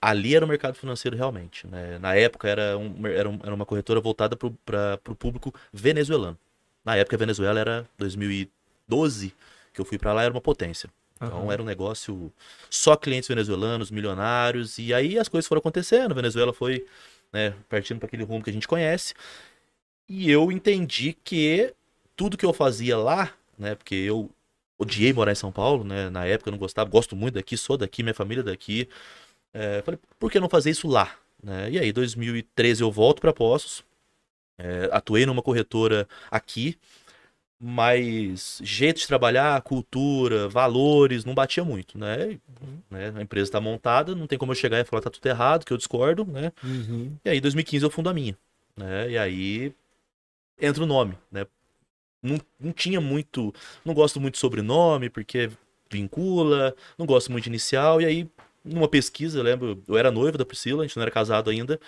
ali 0.00 0.36
era 0.36 0.44
o 0.44 0.48
mercado 0.48 0.74
financeiro 0.76 1.16
realmente, 1.16 1.66
né? 1.66 1.98
Na 2.00 2.14
época 2.14 2.48
era, 2.48 2.78
um, 2.78 3.06
era, 3.06 3.28
um- 3.28 3.38
era 3.42 3.54
uma 3.54 3.66
corretora 3.66 4.00
voltada 4.00 4.36
para 4.36 4.98
o 5.08 5.14
público 5.14 5.52
venezuelano. 5.72 6.38
Na 6.84 6.96
época 6.96 7.16
a 7.16 7.18
Venezuela 7.18 7.58
era 7.58 7.86
2012, 7.98 9.34
que 9.72 9.80
eu 9.80 9.84
fui 9.84 9.98
para 9.98 10.12
lá, 10.12 10.22
era 10.22 10.32
uma 10.32 10.40
potência. 10.40 10.90
Então 11.16 11.44
Aham. 11.44 11.52
era 11.52 11.62
um 11.62 11.64
negócio 11.64 12.32
só 12.68 12.96
clientes 12.96 13.28
venezuelanos, 13.28 13.90
milionários, 13.90 14.78
e 14.78 14.92
aí 14.92 15.18
as 15.18 15.28
coisas 15.28 15.46
foram 15.48 15.60
acontecendo. 15.60 16.12
A 16.12 16.14
Venezuela 16.14 16.52
foi 16.52 16.84
né, 17.32 17.54
partindo 17.68 17.98
para 17.98 18.06
aquele 18.06 18.24
rumo 18.24 18.42
que 18.42 18.50
a 18.50 18.52
gente 18.52 18.68
conhece. 18.68 19.14
E 20.08 20.30
eu 20.30 20.50
entendi 20.50 21.16
que 21.24 21.72
tudo 22.16 22.36
que 22.36 22.44
eu 22.44 22.52
fazia 22.52 22.96
lá, 22.98 23.32
né, 23.58 23.74
porque 23.74 23.94
eu 23.94 24.30
odiei 24.78 25.12
morar 25.12 25.32
em 25.32 25.36
São 25.36 25.52
Paulo, 25.52 25.84
né, 25.84 26.10
na 26.10 26.26
época 26.26 26.50
eu 26.50 26.52
não 26.52 26.58
gostava, 26.58 26.90
gosto 26.90 27.14
muito 27.14 27.34
daqui, 27.34 27.56
sou 27.56 27.76
daqui, 27.76 28.02
minha 28.02 28.14
família 28.14 28.42
é 28.42 28.44
daqui. 28.44 28.88
É, 29.54 29.82
falei, 29.82 29.98
por 30.18 30.30
que 30.30 30.40
não 30.40 30.48
fazer 30.48 30.70
isso 30.70 30.88
lá? 30.88 31.14
Né? 31.42 31.70
E 31.70 31.78
aí, 31.78 31.92
2013 31.92 32.82
eu 32.82 32.90
volto 32.90 33.20
para 33.20 33.32
Poços, 33.32 33.84
é, 34.58 34.88
atuei 34.92 35.26
numa 35.26 35.42
corretora 35.42 36.08
aqui, 36.30 36.78
mas 37.64 38.60
jeito 38.64 38.98
de 38.98 39.06
trabalhar, 39.06 39.62
cultura, 39.62 40.48
valores, 40.48 41.24
não 41.24 41.32
batia 41.32 41.62
muito, 41.62 41.96
né? 41.96 42.32
E, 42.32 42.40
né, 42.90 43.12
A 43.14 43.22
empresa 43.22 43.44
está 43.48 43.60
montada, 43.60 44.16
não 44.16 44.26
tem 44.26 44.36
como 44.36 44.50
eu 44.50 44.56
chegar 44.56 44.80
e 44.80 44.84
falar 44.84 45.00
tá 45.00 45.08
tudo 45.10 45.24
errado, 45.24 45.64
que 45.64 45.72
eu 45.72 45.76
discordo, 45.76 46.24
né? 46.24 46.50
Uhum. 46.64 47.16
E 47.24 47.30
aí, 47.30 47.38
em 47.38 47.40
2015, 47.40 47.84
eu 47.84 47.90
fundo 47.90 48.10
a 48.10 48.14
minha. 48.14 48.36
Né? 48.76 49.12
E 49.12 49.18
aí 49.18 49.72
entra 50.60 50.82
o 50.82 50.86
nome, 50.86 51.16
né? 51.30 51.46
Não, 52.20 52.40
não 52.58 52.72
tinha 52.72 53.00
muito. 53.00 53.54
Não 53.84 53.94
gosto 53.94 54.20
muito 54.20 54.34
de 54.34 54.40
sobrenome, 54.40 55.08
porque 55.08 55.48
vincula, 55.88 56.74
não 56.98 57.06
gosto 57.06 57.30
muito 57.30 57.44
de 57.44 57.50
inicial. 57.50 58.00
E 58.00 58.04
aí, 58.04 58.28
numa 58.64 58.88
pesquisa, 58.88 59.38
eu 59.38 59.42
lembro, 59.44 59.80
eu 59.86 59.96
era 59.96 60.10
noivo 60.10 60.36
da 60.36 60.44
Priscila, 60.44 60.82
a 60.82 60.86
gente 60.86 60.96
não 60.96 61.02
era 61.02 61.12
casado 61.12 61.48
ainda. 61.48 61.78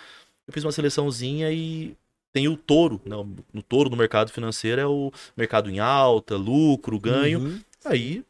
Eu 0.46 0.52
fiz 0.52 0.62
uma 0.62 0.72
seleçãozinha 0.72 1.50
e 1.50 1.96
tem 2.34 2.48
o 2.48 2.56
touro. 2.56 3.00
Né? 3.06 3.16
No 3.52 3.62
touro 3.62 3.88
no 3.88 3.96
mercado 3.96 4.30
financeiro 4.32 4.80
é 4.80 4.86
o 4.86 5.10
mercado 5.36 5.70
em 5.70 5.78
alta, 5.78 6.36
lucro, 6.36 6.98
ganho. 6.98 7.38
Uhum. 7.38 7.60
Aí 7.84 8.24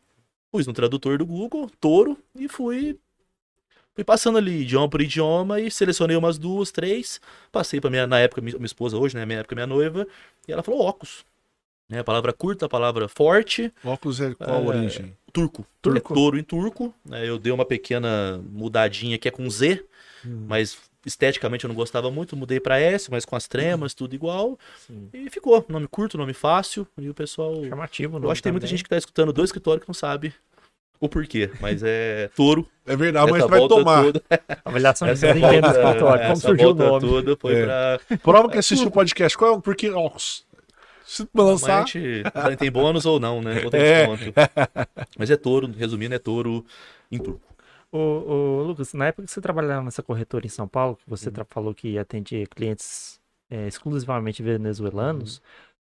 pus 0.53 0.67
no 0.69 0.73
tradutor 0.73 1.19
do 1.19 1.27
Google, 1.27 1.69
touro, 1.81 2.17
e 2.37 2.47
fui. 2.47 2.97
Fui 3.95 4.05
passando 4.05 4.39
ali 4.39 4.63
idioma 4.63 4.89
por 4.89 5.01
idioma 5.01 5.61
e 5.61 5.71
selecionei 5.71 6.17
umas 6.17 6.37
duas, 6.37 6.71
três. 6.71 7.21
Passei 7.51 7.81
pra 7.81 7.91
minha, 7.91 8.07
na 8.07 8.19
época, 8.21 8.41
minha, 8.43 8.55
minha 8.57 8.67
esposa 8.67 8.97
hoje, 8.99 9.17
né? 9.17 9.25
Minha 9.25 9.41
época, 9.41 9.55
minha 9.55 9.67
noiva. 9.67 10.07
E 10.47 10.53
ela 10.53 10.63
falou 10.63 10.81
óculos. 10.83 11.25
Né, 11.89 11.99
a 12.01 12.05
palavra 12.05 12.33
curta, 12.33 12.67
a 12.67 12.69
palavra 12.69 13.09
forte, 13.09 13.71
Óculos 13.85 14.19
é 14.21 14.35
qual 14.35 14.51
a 14.71 14.75
É, 14.75 14.79
origem? 14.79 15.17
turco. 15.33 15.67
Turco? 15.83 16.13
É 16.13 16.15
touro 16.17 16.39
em 16.39 16.43
turco. 16.43 16.95
né, 17.05 17.29
eu 17.29 17.39
dei 17.39 17.53
uma 17.53 17.65
pequena 17.65 18.41
mudadinha 18.51 19.19
que 19.19 19.29
é 19.29 19.31
com 19.31 19.49
Z, 19.51 19.85
Hum. 20.27 20.45
mas 20.49 20.77
esteticamente 21.07 21.65
eu 21.65 21.69
não 21.69 21.75
gostava 21.75 22.11
muito. 22.11 22.37
Mudei 22.37 22.59
pra 22.61 22.81
S, 22.81 23.11
mas 23.11 23.25
com 23.25 23.37
as 23.37 23.47
tremas, 23.47 23.93
tudo 23.95 24.15
igual. 24.15 24.59
Sim. 24.87 25.09
E 25.13 25.29
ficou. 25.31 25.65
Nome 25.69 25.87
curto, 25.87 26.17
nome 26.17 26.33
fácil. 26.33 26.87
E 26.99 27.09
o 27.09 27.15
pessoal. 27.15 27.63
Chamativo, 27.69 28.19
Eu 28.19 28.31
acho 28.31 28.39
que 28.41 28.45
tem 28.45 28.53
muita 28.53 28.67
gente 28.67 28.83
que 28.83 28.89
tá 28.89 28.97
escutando 28.97 29.33
do 29.33 29.45
escritório 29.45 29.81
que 29.81 29.89
não 29.89 29.95
sabe 29.95 30.33
o 31.01 31.09
porquê, 31.09 31.51
mas 31.61 31.83
é 31.83 32.31
touro. 32.37 32.67
É 32.87 32.97
verdade, 32.97 33.31
mas 33.31 33.45
vai 33.47 33.69
tomar. 33.69 34.03
toda- 34.05 34.23
Avaliação 34.65 35.09
de 35.09 35.15
desempenho 35.15 35.61
do 35.63 35.69
escritório. 35.69 36.01
Como 36.01 36.33
essa 36.33 36.37
surgiu 36.41 36.71
o 36.71 36.75
volta 36.75 37.07
nome? 37.07 37.09
toda 37.25 37.37
foi 37.37 37.55
É. 37.55 37.65
pra. 37.65 37.99
Prova 38.23 38.49
que 38.51 38.59
assistiu 38.59 38.89
o 38.89 38.91
podcast. 38.91 39.37
Qual 39.37 39.57
é? 39.59 39.61
Por 39.61 39.75
que 39.77 39.91
óculos? 39.91 40.45
Se 41.07 41.29
Mas 41.35 41.45
a 41.45 41.49
lançar. 41.49 41.87
gente 41.87 42.23
tem 42.59 42.71
bônus 42.71 43.05
ou 43.05 43.21
não, 43.21 43.43
né? 43.43 43.61
Ou 43.63 43.71
tem 43.71 43.79
É. 43.83 44.07
desconto. 44.07 44.33
Mas 45.19 45.31
é 45.31 45.37
touro, 45.37 45.71
resumindo, 45.77 46.15
é 46.15 46.19
touro 46.19 46.65
em 47.13 47.19
turco. 47.19 47.43
Ô, 47.95 47.99
ô, 47.99 48.63
Lucas, 48.65 48.93
na 48.93 49.07
época 49.07 49.25
que 49.25 49.31
você 49.31 49.41
trabalhava 49.41 49.85
nessa 49.85 50.03
corretora 50.03 50.45
em 50.45 50.49
São 50.49 50.67
Paulo, 50.67 50.97
que 50.97 51.09
você 51.09 51.31
tra- 51.31 51.47
falou 51.49 51.73
que 51.73 51.97
atendia 51.97 52.45
clientes 52.45 53.21
é, 53.49 53.69
exclusivamente 53.69 54.43
venezuelanos, 54.43 55.41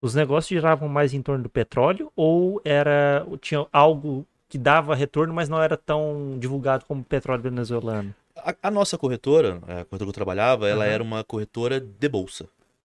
os 0.02 0.14
negócios 0.14 0.48
giravam 0.48 0.86
mais 0.86 1.14
em 1.14 1.22
torno 1.22 1.42
do 1.44 1.48
petróleo 1.48 2.12
ou 2.14 2.60
era 2.62 3.26
tinha 3.40 3.66
algo 3.72 4.26
que 4.50 4.58
dava 4.58 4.94
retorno, 4.94 5.32
mas 5.32 5.48
não 5.48 5.62
era 5.62 5.78
tão 5.78 6.36
divulgado 6.38 6.84
como 6.84 7.02
petróleo 7.02 7.42
venezuelano? 7.42 8.14
A, 8.36 8.54
a 8.64 8.70
nossa 8.70 8.98
corretora, 8.98 9.56
a 9.62 9.84
corretora 9.86 10.04
que 10.04 10.08
eu 10.08 10.12
trabalhava, 10.12 10.68
ela 10.68 10.84
Aham. 10.84 10.92
era 10.92 11.02
uma 11.02 11.24
corretora 11.24 11.80
de 11.80 12.08
bolsa. 12.08 12.46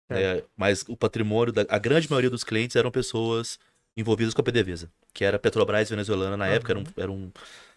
Certo. 0.06 0.44
É, 0.44 0.44
mas 0.56 0.84
o 0.88 0.96
patrimônio, 0.96 1.52
da, 1.52 1.66
a 1.68 1.78
grande 1.78 2.08
maioria 2.08 2.30
dos 2.30 2.44
clientes 2.44 2.76
eram 2.76 2.92
pessoas 2.92 3.58
envolvidas 3.96 4.34
com 4.34 4.40
a 4.40 4.44
PDVSA, 4.44 4.88
que 5.12 5.24
era 5.24 5.36
Petrobras 5.38 5.90
venezuelana 5.90 6.36
na 6.36 6.46
época, 6.46 6.72
era, 6.72 6.78
um, 6.80 6.84
era 6.96 7.10
um- 7.10 7.30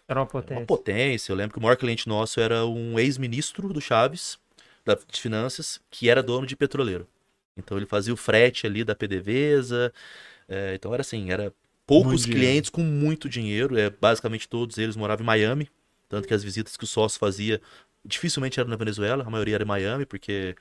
Era 0.06 0.20
uma 0.20 0.24
uma 0.24 0.30
potência. 0.30 0.66
potência. 0.66 1.32
Eu 1.32 1.36
lembro 1.36 1.52
que 1.54 1.58
o 1.58 1.62
maior 1.62 1.76
cliente 1.76 2.08
nosso 2.08 2.40
era 2.40 2.66
um 2.66 2.98
ex-ministro 2.98 3.72
do 3.72 3.80
Chaves, 3.80 4.38
da, 4.84 4.94
de 4.94 5.20
Finanças, 5.20 5.80
que 5.90 6.08
era 6.10 6.22
dono 6.22 6.46
de 6.46 6.54
petroleiro. 6.56 7.06
Então 7.56 7.76
ele 7.76 7.86
fazia 7.86 8.12
o 8.12 8.16
frete 8.16 8.66
ali 8.66 8.84
da 8.84 8.94
PDVSA. 8.94 9.92
é, 10.48 10.74
então 10.74 10.92
era 10.92 11.00
assim, 11.00 11.30
era 11.30 11.52
poucos 11.86 12.12
Muito 12.12 12.24
dinheiro. 12.24 12.40
clientes 12.46 12.70
com 12.70 12.82
muito 12.82 13.28
dinheiro. 13.28 13.78
É, 13.78 13.90
basicamente 13.90 14.48
todos 14.48 14.76
eles 14.78 14.96
moravam 14.96 15.22
em 15.22 15.26
Miami. 15.26 15.70
Tanto 16.08 16.28
que 16.28 16.34
as 16.34 16.44
visitas 16.44 16.76
que 16.76 16.84
o 16.84 16.86
sócio 16.86 17.18
fazia 17.18 17.60
dificilmente 18.04 18.60
eram 18.60 18.68
na 18.70 18.76
Venezuela, 18.76 19.24
a 19.26 19.30
maioria 19.30 19.54
era 19.54 19.64
em 19.64 19.66
Miami, 19.66 20.04
porque 20.04 20.54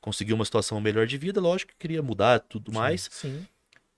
conseguiu 0.00 0.34
uma 0.34 0.44
situação 0.44 0.80
melhor 0.80 1.06
de 1.06 1.18
vida, 1.18 1.40
lógico 1.40 1.72
que 1.72 1.78
queria 1.78 2.02
mudar 2.02 2.40
tudo 2.40 2.72
mais. 2.72 3.08
Sim. 3.12 3.46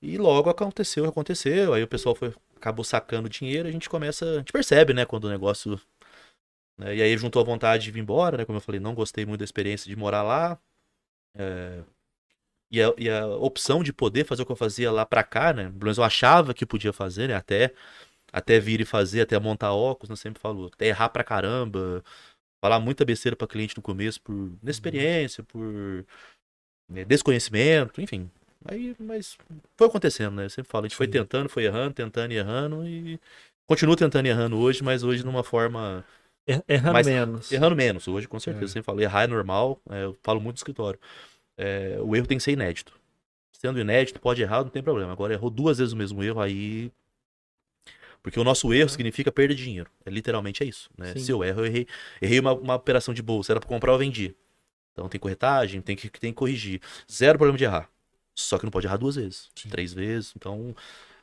E 0.03 0.19
logo 0.19 0.51
aconteceu, 0.51 1.05
aconteceu. 1.05 1.73
Aí 1.75 1.83
o 1.83 1.87
pessoal 1.89 2.15
foi, 2.15 2.35
acabou 2.61 2.85
sacando 2.85 3.29
dinheiro, 3.29 3.69
a 3.69 3.73
gente 3.73 3.89
começa, 3.89 4.25
a 4.27 4.39
gente 4.39 4.53
percebe, 4.53 4.95
né, 4.95 5.05
quando 5.07 5.25
o 5.25 5.31
negócio. 5.31 5.81
né, 6.79 6.97
e 6.97 7.03
aí 7.03 7.17
juntou 7.19 7.43
a 7.43 7.45
vontade 7.45 7.85
de 7.85 7.91
vir 7.91 8.01
embora, 8.01 8.39
né? 8.39 8.45
Como 8.45 8.59
eu 8.59 8.63
falei, 8.63 8.81
não 8.81 8.95
gostei 8.95 9.27
muito 9.27 9.41
da 9.41 9.45
experiência 9.45 9.89
de 9.89 9.97
morar 9.97 10.23
lá. 10.23 10.59
É, 11.37 11.83
e, 12.73 12.83
a, 12.83 12.95
e 12.99 13.11
a 13.11 13.27
opção 13.29 13.83
de 13.83 13.93
poder 13.93 14.25
fazer 14.25 14.43
o 14.43 14.47
que 14.47 14.53
eu 14.53 14.57
fazia 14.57 14.93
lá 14.93 15.07
pra 15.07 15.25
cá, 15.25 15.53
né? 15.53 15.65
Pelo 15.71 15.85
menos 15.85 15.99
eu 15.99 16.05
achava 16.05 16.55
que 16.55 16.67
podia 16.67 16.93
fazer, 16.93 17.29
né? 17.29 17.35
Até, 17.35 17.75
até 18.33 18.61
vir 18.61 18.81
e 18.81 18.85
fazer, 18.87 19.23
até 19.23 19.39
montar 19.41 19.73
óculos, 19.75 20.11
né? 20.11 20.17
Sempre 20.17 20.41
falo, 20.43 20.69
até 20.75 20.89
errar 20.89 21.11
pra 21.11 21.25
caramba. 21.25 22.05
falar 22.65 22.81
muita 22.81 23.05
besteira 23.05 23.37
para 23.37 23.49
cliente 23.49 23.77
no 23.77 23.83
começo 23.83 24.21
por 24.23 24.53
inexperiência, 24.63 25.45
por 25.45 26.07
né, 26.89 27.05
desconhecimento, 27.05 28.01
enfim. 28.01 28.31
Aí, 28.65 28.95
mas 28.99 29.37
foi 29.77 29.87
acontecendo, 29.87 30.37
né? 30.37 30.45
Eu 30.45 30.51
sempre 30.51 30.71
falo, 30.71 30.85
a 30.85 30.89
gente 30.89 30.97
foi 30.97 31.09
tentando, 31.09 31.49
foi 31.49 31.65
errando, 31.65 31.95
tentando 31.95 32.33
e 32.33 32.37
errando 32.37 32.87
e 32.87 33.19
continua 33.67 33.97
tentando 33.97 34.27
e 34.27 34.29
errando 34.29 34.59
hoje, 34.59 34.83
mas 34.85 35.03
hoje 35.03 35.25
numa 35.25 35.43
forma 35.43 36.05
Er- 36.47 36.65
Errando 36.69 36.93
Mas- 36.95 37.07
menos. 37.07 37.53
errando 37.53 37.77
menos 37.77 38.09
hoje, 38.09 38.27
com 38.27 38.41
certeza. 38.41 38.65
É. 38.65 38.67
Eu 38.67 38.69
sempre 38.69 38.87
falo, 38.87 39.01
errar 39.01 39.23
é 39.25 39.27
normal, 39.27 39.81
é, 39.89 40.05
eu 40.05 40.19
falo 40.23 40.41
muito 40.41 40.57
no 40.57 40.59
escritório. 40.59 40.99
É, 41.57 41.99
o 42.01 42.17
erro 42.17 42.27
tem 42.27 42.39
que 42.39 42.43
ser 42.45 42.53
inédito. 42.53 42.93
Sendo 43.53 43.79
inédito, 43.79 44.19
pode 44.21 44.41
errar, 44.43 44.63
não 44.63 44.71
tem 44.71 44.83
problema. 44.83 45.13
Agora, 45.13 45.33
errou 45.35 45.51
duas 45.51 45.79
vezes 45.79 45.93
o 45.93 45.97
mesmo 45.97 46.23
erro, 46.25 46.41
aí. 46.41 46.91
Porque 48.23 48.41
o 48.41 48.45
nosso 48.45 48.73
erro 48.73 48.89
significa 48.89 49.31
perda 49.31 49.55
de 49.55 49.63
dinheiro. 49.65 49.91
É, 50.05 50.11
literalmente 50.11 50.63
é 50.63 50.67
isso. 50.67 50.91
Né? 50.97 51.15
Se 51.15 51.31
eu 51.31 51.45
erro, 51.45 51.61
eu 51.61 51.67
errei, 51.67 51.87
errei 52.21 52.41
uma, 52.41 52.53
uma 52.55 52.75
operação 52.75 53.15
de 53.15 53.23
bolsa, 53.23 53.53
era 53.53 53.61
pra 53.61 53.69
comprar, 53.69 53.93
eu 53.93 53.99
vendi. 53.99 54.35
Então 54.93 55.09
tem 55.09 55.21
corretagem, 55.21 55.81
tem 55.81 55.95
que, 55.95 56.09
tem 56.11 56.33
que 56.33 56.37
corrigir. 56.39 56.81
Zero 57.11 57.39
problema 57.39 57.57
de 57.59 57.65
errar. 57.65 57.89
Só 58.35 58.59
que 58.59 58.65
não 58.65 58.71
pode 58.71 58.87
errar 58.87 58.97
duas 58.97 59.17
vezes, 59.17 59.51
Sim. 59.55 59.69
três 59.69 59.93
vezes. 59.93 60.33
Então, 60.37 60.75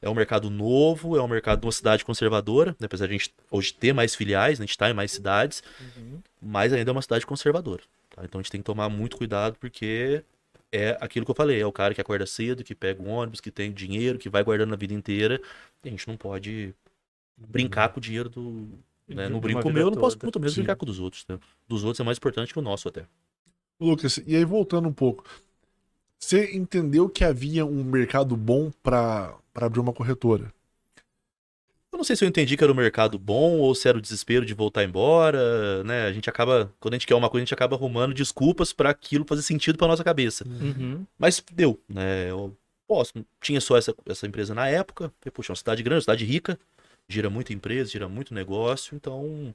é 0.02 0.10
um 0.10 0.14
mercado 0.14 0.50
novo, 0.50 1.18
é 1.18 1.22
um 1.22 1.28
mercado 1.28 1.62
de 1.62 1.66
uma 1.66 1.72
cidade 1.72 2.06
conservadora, 2.06 2.72
né? 2.80 2.86
apesar 2.86 3.08
de 3.08 3.16
a 3.16 3.18
gente 3.18 3.34
hoje 3.50 3.74
ter 3.74 3.94
mais 3.94 4.14
filiais, 4.14 4.60
né? 4.60 4.64
a 4.64 4.66
gente 4.66 4.72
está 4.72 4.90
em 4.90 4.94
mais 4.94 5.12
cidades, 5.12 5.64
Uhum. 5.98 6.22
mas 6.42 6.72
ainda 6.74 6.92
é 6.92 6.94
uma 6.94 7.02
cidade 7.02 7.26
conservadora. 7.26 7.82
tá? 8.16 8.24
Então 8.24 8.40
a 8.40 8.42
gente 8.44 8.52
tem 8.52 8.62
que 8.62 8.66
tomar 8.66 8.90
muito 8.90 9.18
cuidado 9.18 9.56
porque 9.60 10.24
é 10.72 10.98
aquilo 11.02 11.26
que 11.26 11.32
eu 11.32 11.36
falei, 11.36 11.60
é 11.60 11.66
o 11.66 11.72
cara 11.72 11.94
que 11.96 12.02
acorda 12.02 12.26
cedo, 12.26 12.64
que 12.64 12.76
pega 12.76 13.02
um 13.02 13.10
ônibus, 13.10 13.40
que 13.42 13.50
tem 13.50 13.72
dinheiro, 13.72 14.20
que 14.20 14.30
vai 14.30 14.44
guardando 14.44 14.74
a 14.74 14.78
vida 14.78 14.94
inteira, 14.94 15.42
e 15.84 15.88
a 15.88 15.92
gente 15.92 16.08
não 16.08 16.18
pode 16.18 16.76
brincar 17.38 17.90
com 17.90 18.00
o 18.00 18.02
dinheiro 18.02 18.30
do. 18.30 18.68
Né? 19.08 19.30
Não 19.30 19.40
brinco 19.40 19.62
com 19.62 19.70
o 19.70 19.74
meu, 19.74 19.84
eu 19.88 19.92
não 19.92 19.98
posso 19.98 20.18
muito 20.22 20.40
mesmo 20.40 20.56
Sim. 20.56 20.62
brincar 20.62 20.76
com 20.76 20.84
o 20.84 20.88
dos 20.88 21.00
outros. 21.00 21.26
Né? 21.30 21.40
Dos 21.68 21.84
outros 21.84 22.00
é 22.02 22.04
mais 22.04 22.18
importante 22.18 22.52
que 22.52 22.60
o 22.60 22.62
nosso 22.62 22.88
até. 22.90 23.06
Lucas, 23.80 24.20
e 24.26 24.36
aí 24.36 24.44
voltando 24.44 24.90
um 24.90 24.94
pouco, 24.94 25.24
você 26.20 26.56
entendeu 26.56 27.10
que 27.10 27.24
havia 27.24 27.66
um 27.66 27.84
mercado 27.84 28.36
bom 28.36 28.72
para 28.84 29.38
abrir 29.56 29.80
uma 29.80 29.94
corretora? 29.94 30.52
Eu 31.92 31.98
não 31.98 32.04
sei 32.04 32.16
se 32.16 32.24
eu 32.24 32.30
entendi 32.30 32.56
que 32.56 32.64
era 32.64 32.72
o 32.72 32.76
mercado 32.76 33.18
bom 33.18 33.58
ou 33.58 33.74
se 33.74 33.88
era 33.88 33.98
o 33.98 34.02
desespero 34.02 34.46
de 34.46 34.54
voltar 34.54 34.84
embora, 34.84 35.84
né? 35.84 36.04
A 36.04 36.12
gente 36.12 36.30
acaba, 36.30 36.72
quando 36.80 36.94
a 36.94 36.98
gente 36.98 37.08
quer 37.08 37.16
uma 37.16 37.30
coisa, 37.30 37.42
a 37.42 37.46
gente 37.46 37.54
acaba 37.54 37.76
arrumando 37.76 38.14
desculpas 38.14 38.74
para 38.74 38.90
aquilo 38.90 39.26
fazer 39.28 39.42
sentido 39.42 39.78
para 39.78 39.88
nossa 39.88 40.04
cabeça. 40.04 40.46
Uhum. 40.48 41.06
Mas 41.18 41.44
deu, 41.54 41.80
né? 41.90 42.30
Eu 42.30 42.56
posso, 42.88 43.14
tinha 43.42 43.60
só 43.60 43.78
essa, 43.78 43.96
essa 44.06 44.28
empresa 44.28 44.54
na 44.54 44.68
época, 44.68 45.12
puxa, 45.34 45.52
é 45.52 45.54
uma 45.54 45.58
cidade 45.58 45.82
grande, 45.82 45.98
uma 45.98 46.02
cidade 46.02 46.26
rica, 46.26 46.60
gira 47.10 47.30
muita 47.30 47.54
empresa, 47.54 47.90
gira 47.90 48.08
muito 48.08 48.34
negócio, 48.34 48.96
então 48.96 49.54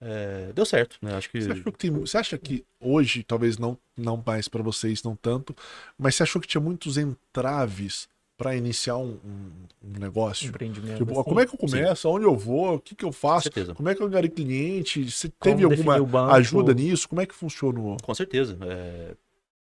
é, 0.00 0.52
deu 0.54 0.64
certo, 0.64 0.96
né? 1.02 1.14
Acho 1.14 1.28
que 1.30 1.40
Você, 1.40 1.52
achou 1.52 1.72
que 1.72 1.78
tem- 1.78 1.90
você 1.90 2.16
acha 2.18 2.38
que 2.38 2.64
hoje, 2.80 3.22
talvez 3.22 3.58
não, 3.58 3.76
não 3.96 4.22
mais 4.24 4.48
para 4.48 4.62
vocês, 4.62 5.02
não 5.02 5.16
tanto, 5.16 5.54
mas 5.98 6.14
você 6.14 6.22
achou 6.22 6.40
que 6.40 6.46
tinha 6.48 6.60
muitos 6.60 6.96
entraves 6.96 8.08
para 8.36 8.54
iniciar 8.54 8.96
um, 8.96 9.18
um- 9.24 9.50
um 9.82 9.98
negócio? 9.98 10.46
Empreendimento. 10.48 10.98
Tipo, 10.98 11.12
assim. 11.12 11.22
como 11.24 11.40
é 11.40 11.46
que 11.46 11.54
eu 11.54 11.58
começo? 11.58 12.06
Aonde 12.06 12.24
eu 12.24 12.36
vou? 12.36 12.74
O 12.76 12.80
que, 12.80 12.94
que 12.94 13.04
eu 13.04 13.10
faço? 13.10 13.44
certeza. 13.44 13.74
Como 13.74 13.88
é 13.88 13.94
que 13.94 14.00
eu 14.02 14.06
engari 14.06 14.28
cliente? 14.28 15.10
Você 15.10 15.28
Como 15.28 15.56
teve 15.56 15.64
alguma 15.64 16.32
ajuda 16.34 16.72
nisso? 16.72 17.08
Como 17.08 17.20
é 17.20 17.26
que 17.26 17.34
funcionou? 17.34 17.96
Com 18.02 18.14
certeza. 18.14 18.56
É, 18.62 19.16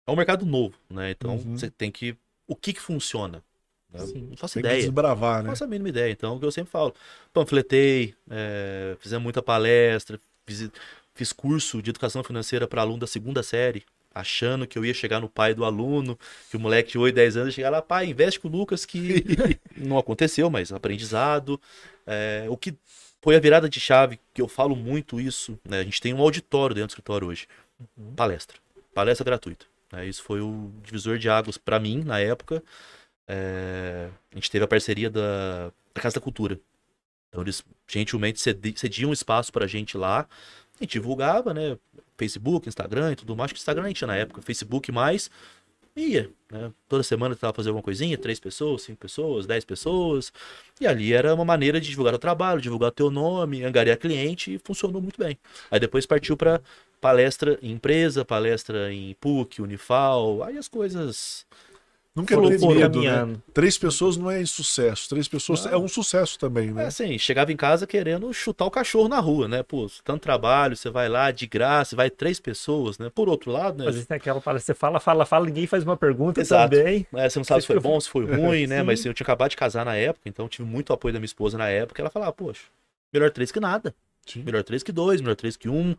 é 0.07 0.11
um 0.11 0.17
mercado 0.17 0.45
novo, 0.45 0.75
né? 0.91 1.11
Então 1.13 1.37
Uhum. 1.37 1.57
você 1.57 1.71
tem 1.71 1.91
que. 1.91 2.15
O 2.47 2.55
que 2.55 2.75
que 2.75 2.81
funciona? 2.81 3.43
Né? 3.99 4.07
Sim. 4.07 4.27
Não 4.31 4.37
faço 4.37 4.55
Tem 4.55 4.63
que 4.63 4.69
ideia. 4.69 4.83
desbravar, 4.83 5.37
Não 5.39 5.45
né? 5.45 5.51
faço 5.51 5.65
a 5.65 5.67
mínima 5.67 5.89
ideia. 5.89 6.11
Então, 6.13 6.33
é 6.33 6.37
o 6.37 6.39
que 6.41 6.47
eu 6.47 6.53
sempre 6.53 6.71
falo. 6.71 6.95
Panfletei, 7.33 8.15
é, 8.31 8.97
fizemos 9.01 9.23
muita 9.23 9.43
palestra, 9.43 10.19
fiz, 10.47 10.71
fiz 11.15 11.33
curso 11.33 11.83
de 11.83 11.91
educação 11.91 12.23
financeira 12.25 12.67
para 12.67 12.83
aluno 12.83 12.99
da 12.99 13.07
segunda 13.07 13.43
série, 13.43 13.85
achando 14.15 14.67
que 14.67 14.79
eu 14.79 14.85
ia 14.85 14.95
chegar 14.95 15.21
no 15.21 15.29
pai 15.29 15.53
do 15.55 15.65
aluno, 15.65 16.19
que 16.51 16.57
o 16.57 16.61
moleque 16.61 16.93
de 16.93 16.99
8, 16.99 17.15
10 17.15 17.37
anos 17.37 17.49
ia 17.49 17.53
chegar 17.57 17.71
lá, 17.71 17.83
pai, 17.83 18.07
investe 18.07 18.41
com 18.41 18.49
o 18.49 18.51
Lucas, 18.51 18.85
que 18.87 19.25
não 19.77 19.99
aconteceu, 19.99 20.49
mas 20.49 20.73
aprendizado. 20.73 21.61
É, 22.07 22.47
o 22.49 22.57
que 22.57 22.75
foi 23.21 23.37
a 23.37 23.41
virada 23.41 23.69
de 23.69 23.79
chave, 23.81 24.19
que 24.33 24.41
eu 24.41 24.49
falo 24.49 24.75
muito 24.77 25.21
isso, 25.21 25.59
né? 25.69 25.81
A 25.81 25.85
gente 25.85 26.01
tem 26.01 26.15
um 26.15 26.21
auditório 26.21 26.75
dentro 26.75 26.89
do 26.89 26.91
escritório 26.93 27.27
hoje. 27.29 27.47
Uhum. 27.99 28.15
Palestra. 28.15 28.57
Palestra 28.95 29.25
gratuita. 29.25 29.67
né? 29.93 30.07
Isso 30.07 30.23
foi 30.23 30.41
o 30.41 30.71
divisor 30.83 31.19
de 31.19 31.29
águas 31.29 31.59
para 31.59 31.79
mim, 31.79 32.03
na 32.05 32.19
época. 32.19 32.63
É, 33.29 34.09
a 34.33 34.35
gente 34.35 34.51
teve 34.51 34.65
a 34.65 34.69
parceria 34.69 35.11
da, 35.11 35.73
da 35.95 36.01
Casa 36.01 36.17
da 36.17 36.21
Cultura. 36.21 36.61
Então 37.29 37.43
eles 37.43 37.65
gentilmente 37.89 38.41
cedi- 38.41 38.75
cediam 38.77 39.11
um 39.11 39.13
espaço 39.13 39.53
pra 39.53 39.67
gente 39.67 39.97
lá. 39.97 40.27
Gente 40.81 40.93
divulgava, 40.93 41.53
né? 41.53 41.77
Facebook, 42.17 42.69
Instagram 42.69 43.13
e 43.13 43.17
tudo 43.17 43.37
mais. 43.37 43.53
Que 43.53 43.59
Instagram 43.59 43.85
a 43.85 43.89
gente 43.89 43.99
tinha 43.99 44.09
na 44.09 44.17
época, 44.17 44.43
Facebook 44.43 44.91
mais. 44.93 45.31
E 45.95 46.13
ia, 46.13 46.31
né? 46.53 46.71
Toda 46.89 47.03
semana 47.03 47.35
tentava 47.35 47.55
fazer 47.55 47.71
alguma 47.71 47.83
coisinha, 47.83 48.19
três 48.19 48.39
pessoas, 48.39 48.83
cinco 48.83 48.99
pessoas, 48.99 49.47
dez 49.47 49.65
pessoas. 49.65 50.31
E 50.79 50.87
ali 50.87 51.15
era 51.15 51.35
uma 51.35 51.45
maneira 51.45 51.81
de 51.81 51.89
divulgar 51.89 52.15
o 52.15 52.19
trabalho, 52.19 52.61
divulgar 52.61 52.91
o 52.91 52.93
teu 52.93 53.11
nome, 53.11 53.65
angariar 53.65 53.97
cliente 53.97 54.55
e 54.55 54.59
funcionou 54.59 55.01
muito 55.01 55.19
bem. 55.19 55.39
Aí 55.71 55.81
depois 55.81 56.05
partiu 56.05 56.37
pra 56.37 56.61
palestra 57.01 57.59
em 57.63 57.73
empresa, 57.73 58.25
palestra 58.27 58.93
em 58.93 59.15
PUC, 59.15 59.63
Unifal, 59.63 60.43
aí 60.43 60.59
as 60.59 60.69
coisas 60.69 61.47
Nunca 62.17 62.35
teve 62.35 62.67
medo, 62.67 63.03
né? 63.03 63.11
caminhando. 63.11 63.43
Três 63.53 63.77
pessoas 63.77 64.17
não 64.17 64.31
é 64.31 64.43
sucesso. 64.47 65.07
Três 65.07 65.29
pessoas 65.29 65.67
Não. 65.67 65.73
é 65.73 65.77
um 65.77 65.87
sucesso 65.87 66.39
também, 66.39 66.71
É 66.71 66.73
né? 66.73 66.87
assim, 66.87 67.19
chegava 67.19 67.53
em 67.53 67.57
casa 67.57 67.87
querendo 67.87 68.33
chutar 68.33 68.65
o 68.65 68.71
cachorro 68.71 69.07
na 69.07 69.21
rua, 69.21 69.47
né? 69.47 69.63
Pô, 69.63 69.87
tanto 70.03 70.23
trabalho, 70.23 70.75
você 70.75 70.89
vai 70.89 71.11
lá 71.11 71.31
de 71.31 71.47
graça, 71.47 71.95
vai 71.95 72.09
três 72.09 72.41
pessoas, 72.41 72.99
né? 72.99 73.11
Por 73.15 73.29
outro 73.29 73.53
lado, 73.53 73.83
né? 73.83 73.89
Às 73.91 73.95
vezes 73.97 74.09
tem 74.09 74.17
aquela 74.17 74.41
fala, 74.41 74.59
você 74.59 74.73
fala, 74.73 74.99
fala, 74.99 75.27
fala, 75.27 75.45
ninguém 75.45 75.67
faz 75.67 75.85
uma 75.85 75.95
pergunta 75.97 76.41
Exato. 76.41 76.75
também. 76.75 77.07
É, 77.15 77.29
você 77.29 77.39
não 77.39 77.45
sabe 77.45 77.61
se 77.61 77.67
foi 77.67 77.79
bom, 77.79 78.01
se 78.01 78.09
foi 78.09 78.25
ruim, 78.25 78.67
né? 78.67 78.83
Mas 78.83 79.01
assim, 79.01 79.11
eu 79.11 79.15
tinha 79.15 79.25
acabado 79.25 79.51
de 79.51 79.57
casar 79.59 79.85
na 79.85 79.95
época, 79.95 80.27
então 80.27 80.47
eu 80.47 80.49
tive 80.49 80.67
muito 80.67 80.95
apoio 80.95 81.13
da 81.13 81.21
minha 81.21 81.27
esposa 81.27 81.59
na 81.59 81.69
época. 81.69 82.01
Ela 82.01 82.09
falava, 82.11 82.33
poxa, 82.33 82.63
melhor 83.13 83.31
três 83.31 83.53
que 83.53 83.61
nada. 83.61 83.95
Sim. 84.25 84.43
Melhor 84.43 84.63
três 84.65 84.83
que 84.83 84.91
dois, 84.91 85.21
melhor 85.21 85.37
três 85.37 85.55
que 85.55 85.69
um. 85.69 85.95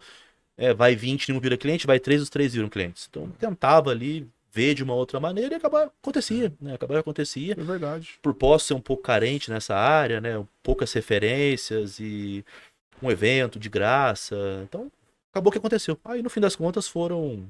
É, 0.57 0.73
vai 0.73 0.95
20, 0.95 1.29
nenhum 1.29 1.39
vira 1.39 1.55
cliente, 1.55 1.85
vai 1.85 1.99
três, 1.99 2.19
os 2.23 2.29
três 2.31 2.55
viram 2.55 2.67
clientes. 2.67 3.07
Então 3.07 3.23
eu 3.25 3.49
tentava 3.49 3.91
ali 3.91 4.27
ver 4.51 4.73
de 4.73 4.83
uma 4.83 4.93
outra 4.93 5.19
maneira 5.19 5.55
e 5.55 5.57
acabar 5.57 5.91
acontecia, 6.01 6.53
né? 6.59 6.73
Acabar 6.73 6.97
acontecia. 6.97 7.53
É 7.53 7.63
verdade. 7.63 8.19
por 8.21 8.33
posso 8.33 8.67
ser 8.67 8.73
um 8.73 8.81
pouco 8.81 9.03
carente 9.03 9.51
nessa 9.51 9.75
área, 9.75 10.19
né? 10.19 10.43
Poucas 10.63 10.91
referências 10.93 11.99
e 11.99 12.43
um 13.01 13.11
evento 13.11 13.59
de 13.59 13.69
graça. 13.69 14.35
Então, 14.63 14.91
acabou 15.31 15.51
que 15.51 15.57
aconteceu. 15.57 15.99
Aí, 16.03 16.21
no 16.21 16.29
fim 16.29 16.39
das 16.39 16.55
contas, 16.55 16.87
foram. 16.87 17.47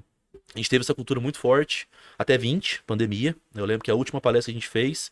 A 0.53 0.57
gente 0.57 0.69
teve 0.69 0.83
essa 0.83 0.95
cultura 0.95 1.19
muito 1.19 1.39
forte, 1.39 1.87
até 2.17 2.37
20, 2.37 2.83
pandemia. 2.83 3.35
Eu 3.53 3.65
lembro 3.65 3.83
que 3.83 3.91
a 3.91 3.95
última 3.95 4.21
palestra 4.21 4.51
que 4.51 4.57
a 4.57 4.59
gente 4.59 4.69
fez, 4.69 5.11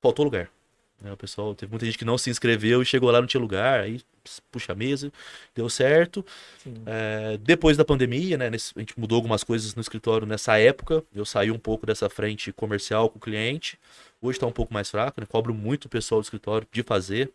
faltou 0.00 0.24
lugar. 0.24 0.50
Né? 1.04 1.12
O 1.12 1.16
pessoal, 1.16 1.54
teve 1.54 1.70
muita 1.70 1.84
gente 1.86 1.98
que 1.98 2.04
não 2.04 2.16
se 2.18 2.30
inscreveu 2.30 2.82
e 2.82 2.84
chegou 2.86 3.10
lá 3.10 3.20
não 3.20 3.26
tinha 3.28 3.40
lugar. 3.40 3.80
Aí, 3.80 4.00
puxa 4.50 4.72
a 4.72 4.74
mesa, 4.74 5.12
deu 5.54 5.68
certo. 5.68 6.24
É, 6.86 7.36
depois 7.38 7.76
da 7.76 7.84
pandemia, 7.84 8.36
né, 8.38 8.50
nesse- 8.50 8.72
a 8.74 8.80
gente 8.80 8.98
mudou 8.98 9.16
algumas 9.16 9.44
coisas 9.44 9.74
no 9.74 9.80
escritório 9.82 10.26
nessa 10.26 10.58
época. 10.58 11.04
Eu 11.14 11.24
saí 11.24 11.50
um 11.50 11.58
pouco 11.58 11.86
dessa 11.86 12.08
frente 12.08 12.52
comercial 12.52 13.08
com 13.10 13.18
o 13.18 13.20
cliente. 13.20 13.78
Hoje 14.20 14.36
está 14.38 14.46
um 14.46 14.52
pouco 14.52 14.72
mais 14.72 14.90
fraco, 14.90 15.20
né? 15.20 15.26
Cobro 15.30 15.52
muito 15.54 15.84
o 15.84 15.88
pessoal 15.88 16.20
do 16.20 16.24
escritório 16.24 16.66
de 16.72 16.82
fazer, 16.82 17.30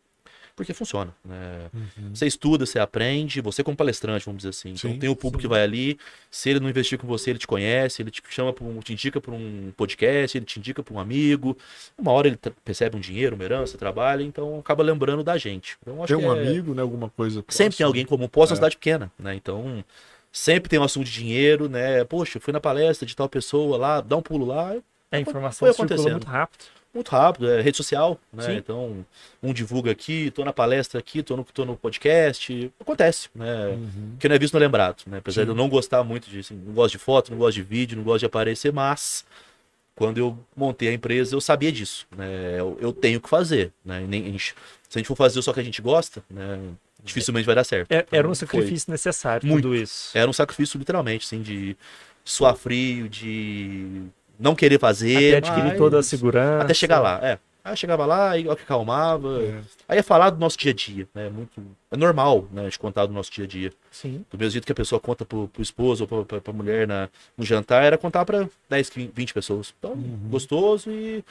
porque 0.60 0.74
funciona. 0.74 1.16
Né? 1.24 1.70
Você 2.14 2.28
estuda, 2.28 2.66
você 2.66 2.78
aprende, 2.80 3.40
você 3.40 3.64
como 3.64 3.78
palestrante, 3.78 4.26
vamos 4.26 4.40
dizer 4.40 4.50
assim. 4.50 4.72
Então 4.72 4.92
Sim, 4.92 5.00
tem 5.00 5.10
o 5.10 5.16
público 5.16 5.42
sim. 5.42 5.48
que 5.48 5.48
vai 5.48 5.64
ali. 5.64 5.98
Se 6.30 6.50
ele 6.50 6.60
não 6.60 6.70
investir 6.70 7.00
com 7.00 7.08
você, 7.08 7.30
ele 7.30 7.40
te 7.40 7.48
conhece, 7.48 8.02
ele 8.02 8.12
te 8.12 8.22
chama 8.30 8.52
para 8.52 8.66
um, 8.66 8.78
te 8.82 8.92
indica 8.92 9.22
para 9.22 9.32
um 9.34 9.72
podcast, 9.78 10.38
ele 10.38 10.46
te 10.46 10.60
indica 10.60 10.84
para 10.84 10.94
um 10.94 11.00
amigo. 11.00 11.58
Uma 11.98 12.12
hora 12.12 12.28
ele 12.28 12.38
percebe 12.66 12.98
um 12.98 13.00
dinheiro, 13.00 13.36
uma 13.36 13.44
herança, 13.46 13.78
trabalha, 13.78 14.22
então 14.22 14.60
acaba 14.60 14.84
lembrando 14.84 15.24
da 15.24 15.38
gente. 15.38 15.78
Então, 15.82 16.04
acho 16.04 16.14
Tem 16.14 16.22
que 16.22 16.30
um 16.30 16.36
é- 16.36 16.42
amigo, 16.42 16.74
né? 16.76 16.82
Alguma 16.82 17.10
coisa. 17.10 17.36
Sempre 17.36 17.46
próxima. 17.56 17.72
tem 17.78 17.86
alguém 17.86 18.06
comum, 18.06 18.28
posta 18.28 18.52
É. 18.52 18.54
uma 18.54 18.58
cidade 18.58 18.76
pequena, 18.76 19.10
né? 19.18 19.34
Então, 19.36 19.82
sempre 20.30 20.70
tem 20.70 20.78
um 20.78 20.84
assunto 20.84 21.06
de 21.06 21.12
dinheiro, 21.14 21.70
né? 21.70 22.04
Poxa, 22.04 22.38
eu 22.38 22.42
fui 22.42 22.52
na 22.52 22.60
palestra 22.60 23.06
de 23.08 23.16
tal 23.16 23.30
pessoa 23.30 23.78
lá, 23.78 24.02
dá 24.02 24.18
um 24.18 24.22
pulo 24.22 24.46
lá, 24.46 24.76
A 25.12 25.20
informação 25.20 25.60
Foi 25.66 25.70
acontecendo. 25.72 26.12
muito 26.12 26.28
rápido. 26.28 26.66
Muito 26.94 27.10
rápido, 27.12 27.50
é 27.50 27.62
rede 27.62 27.78
social, 27.78 28.20
né? 28.34 28.44
Sim. 28.44 28.56
Então, 28.58 29.06
um 29.44 29.54
divulga 29.54 29.92
aqui, 29.92 30.32
tô 30.32 30.44
na 30.44 30.52
palestra 30.52 31.00
aqui, 31.00 31.22
tô 31.22 31.38
no, 31.38 31.44
tô 31.44 31.64
no 31.66 31.78
podcast, 31.78 32.72
acontece, 32.80 33.30
né? 33.36 33.68
Uhum. 33.68 34.16
Que 34.20 34.28
não 34.28 34.36
é 34.36 34.40
visto 34.40 34.54
não 34.54 34.60
é 34.62 34.64
lembrado, 34.66 35.04
né? 35.08 35.20
Apesar 35.20 35.42
Sim. 35.42 35.46
de 35.46 35.52
eu 35.52 35.56
não 35.56 35.70
gostar 35.70 36.04
muito 36.04 36.30
disso, 36.30 36.54
não 36.54 36.74
gosto 36.74 36.94
de 36.94 36.98
foto, 36.98 37.32
não 37.32 37.38
gosto 37.38 37.56
de 37.56 37.62
vídeo, 37.64 37.96
não 37.98 38.04
gosto 38.04 38.20
de 38.20 38.26
aparecer, 38.26 38.74
mas 38.74 39.24
quando 39.96 40.18
eu 40.18 40.38
montei 40.56 40.90
a 40.90 40.94
empresa, 40.94 41.36
eu 41.36 41.42
sabia 41.42 41.72
disso, 41.72 42.08
né? 42.16 42.56
Eu, 42.60 42.78
eu 42.82 42.92
tenho 42.94 43.20
que 43.22 43.30
fazer, 43.30 43.72
né? 43.86 44.00
Nem- 44.08 44.24
a 44.24 44.32
gente- 44.32 44.56
se 44.90 44.98
a 44.98 45.00
gente 45.00 45.08
for 45.08 45.16
fazer 45.16 45.42
só 45.42 45.52
o 45.52 45.54
que 45.54 45.60
a 45.60 45.64
gente 45.64 45.82
gosta, 45.82 46.24
né? 46.30 46.60
Dificilmente 47.04 47.46
vai 47.46 47.56
dar 47.56 47.64
certo. 47.64 47.92
É- 47.92 48.06
Era 48.12 48.28
um 48.28 48.32
Então, 48.32 48.36
sacrifício 48.36 48.92
necessário, 48.92 49.48
Muito. 49.48 49.62
tudo 49.64 49.76
isso. 49.76 50.18
Era 50.18 50.30
um 50.30 50.34
sacrifício, 50.34 50.78
literalmente, 50.78 51.26
assim, 51.26 51.42
de 51.42 51.78
suar 52.26 52.56
frio, 52.56 53.08
de 53.08 54.02
não 54.40 54.56
querer 54.56 54.80
fazer. 54.80 55.36
Até 55.36 55.50
adquirir 55.50 55.70
mas- 55.70 55.78
toda 55.78 56.00
a 56.00 56.04
segurança. 56.04 56.64
Até 56.64 56.74
chegar 56.74 57.00
lá, 57.00 57.20
é. 57.22 57.38
Aí 57.62 57.74
eu 57.74 57.76
chegava 57.76 58.06
lá, 58.06 58.32
aí 58.32 58.46
eu 58.46 58.56
que 58.56 58.64
acalmava. 58.64 59.44
É. 59.44 59.62
Aí 59.88 59.98
é 60.00 60.02
falar 60.02 60.30
do 60.30 60.40
nosso 60.40 60.58
dia 60.58 60.72
a 60.72 60.74
dia, 60.74 61.08
né? 61.14 61.28
É 61.28 61.30
Muito, 61.30 61.62
é 61.92 61.98
normal, 61.98 62.48
né? 62.54 62.62
A 62.62 62.64
gente 62.64 62.80
contar 62.80 63.06
do 63.06 63.14
nosso 63.14 63.30
dia 63.32 63.44
a 63.44 63.48
dia. 63.48 63.74
Sim. 63.92 64.24
Do 64.32 64.38
mesmo 64.38 64.52
jeito 64.52 64.66
que 64.66 64.72
a 64.72 64.76
pessoa 64.76 65.00
conta 65.00 65.26
pro, 65.26 65.50
pro 65.50 65.62
esposo 65.62 66.06
ou 66.06 66.08
pra, 66.08 66.24
pra, 66.26 66.42
pra 66.42 66.54
mulher 66.54 66.88
na, 66.88 67.10
no 67.38 67.44
jantar, 67.46 67.84
era 67.84 67.98
contar 67.98 68.24
pra 68.24 68.48
10, 68.70 68.90
15, 68.90 69.12
20 69.14 69.34
pessoas. 69.34 69.74
Então, 69.78 69.94
gostoso 70.30 70.90
e, 70.90 71.24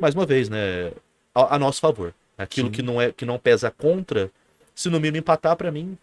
mais 0.00 0.14
uma 0.16 0.26
vez, 0.26 0.48
né? 0.48 0.92
A, 1.32 1.54
a 1.54 1.58
nosso 1.58 1.80
favor. 1.80 2.12
Aquilo 2.36 2.68
Sim. 2.68 2.72
que 2.72 2.82
não, 2.82 3.00
é, 3.00 3.12
que 3.12 3.24
não 3.24 3.38
pesa 3.38 3.70
contra, 3.70 4.30
se 4.74 4.88
no 4.90 4.98
mínimo 4.98 5.18
empatar, 5.18 5.56
pra 5.56 5.70
mim, 5.70 5.96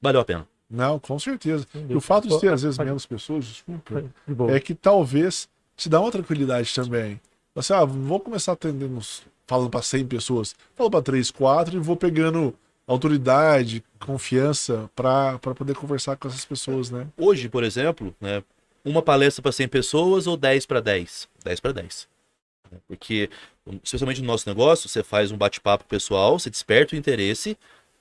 valeu 0.00 0.20
a 0.22 0.24
pena. 0.24 0.48
Não, 0.70 0.98
com 0.98 1.18
certeza. 1.18 1.66
E 1.88 1.94
o 1.94 2.00
fato 2.00 2.26
de 2.26 2.40
ter, 2.40 2.50
às 2.50 2.62
vezes, 2.62 2.78
menos 2.78 3.04
pessoas, 3.04 3.44
desculpa, 3.44 4.04
De 4.26 4.52
é 4.54 4.58
que 4.58 4.74
talvez 4.74 5.46
te 5.82 5.88
dá 5.88 6.00
uma 6.00 6.10
tranquilidade 6.10 6.72
também. 6.74 7.20
Assim, 7.54 7.72
ah, 7.74 7.84
vou 7.84 8.20
começar 8.20 8.52
atendendo, 8.52 8.96
uns- 8.96 9.22
falando 9.46 9.68
para 9.68 9.82
100 9.82 10.06
pessoas, 10.06 10.54
falo 10.74 10.90
para 10.90 11.02
3, 11.02 11.30
4 11.30 11.76
e 11.76 11.80
vou 11.80 11.96
pegando 11.96 12.54
autoridade, 12.86 13.82
confiança 13.98 14.90
para 14.94 15.38
poder 15.38 15.74
conversar 15.74 16.16
com 16.16 16.28
essas 16.28 16.44
pessoas, 16.44 16.90
né? 16.90 17.06
Hoje, 17.16 17.48
por 17.48 17.64
exemplo, 17.64 18.14
né, 18.20 18.42
uma 18.84 19.02
palestra 19.02 19.42
para 19.42 19.52
100 19.52 19.68
pessoas 19.68 20.26
ou 20.26 20.36
10 20.36 20.66
para 20.66 20.80
10? 20.80 21.28
10 21.44 21.60
para 21.60 21.72
10. 21.72 22.08
né? 22.70 22.78
Porque, 22.88 23.28
especialmente 23.84 24.20
no 24.20 24.26
nosso 24.26 24.48
negócio, 24.48 24.88
você 24.88 25.02
faz 25.02 25.30
um 25.30 25.36
bate-papo 25.36 25.84
pessoal, 25.84 26.38
você 26.38 26.48
desperta 26.48 26.94
o 26.94 26.98
interesse 26.98 27.56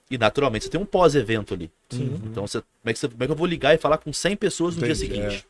e, 0.09 0.17
naturalmente, 0.17 0.63
você 0.65 0.69
tem 0.71 0.79
um 0.79 0.85
pós-evento 0.85 1.53
ali. 1.53 1.69
Sim. 1.89 2.19
Então, 2.25 2.47
você- 2.47 2.59
como, 2.61 2.89
é 2.89 2.93
que 2.93 2.99
você- 2.99 3.07
como 3.09 3.23
é 3.23 3.25
que 3.25 3.31
eu 3.31 3.35
vou 3.35 3.47
ligar 3.47 3.73
e 3.75 3.77
falar 3.77 3.97
com 3.97 4.11
100 4.13 4.35
pessoas 4.35 4.75
no 4.75 4.83
dia 4.83 4.93
Entendi, 4.93 5.13
seguinte? 5.13 5.45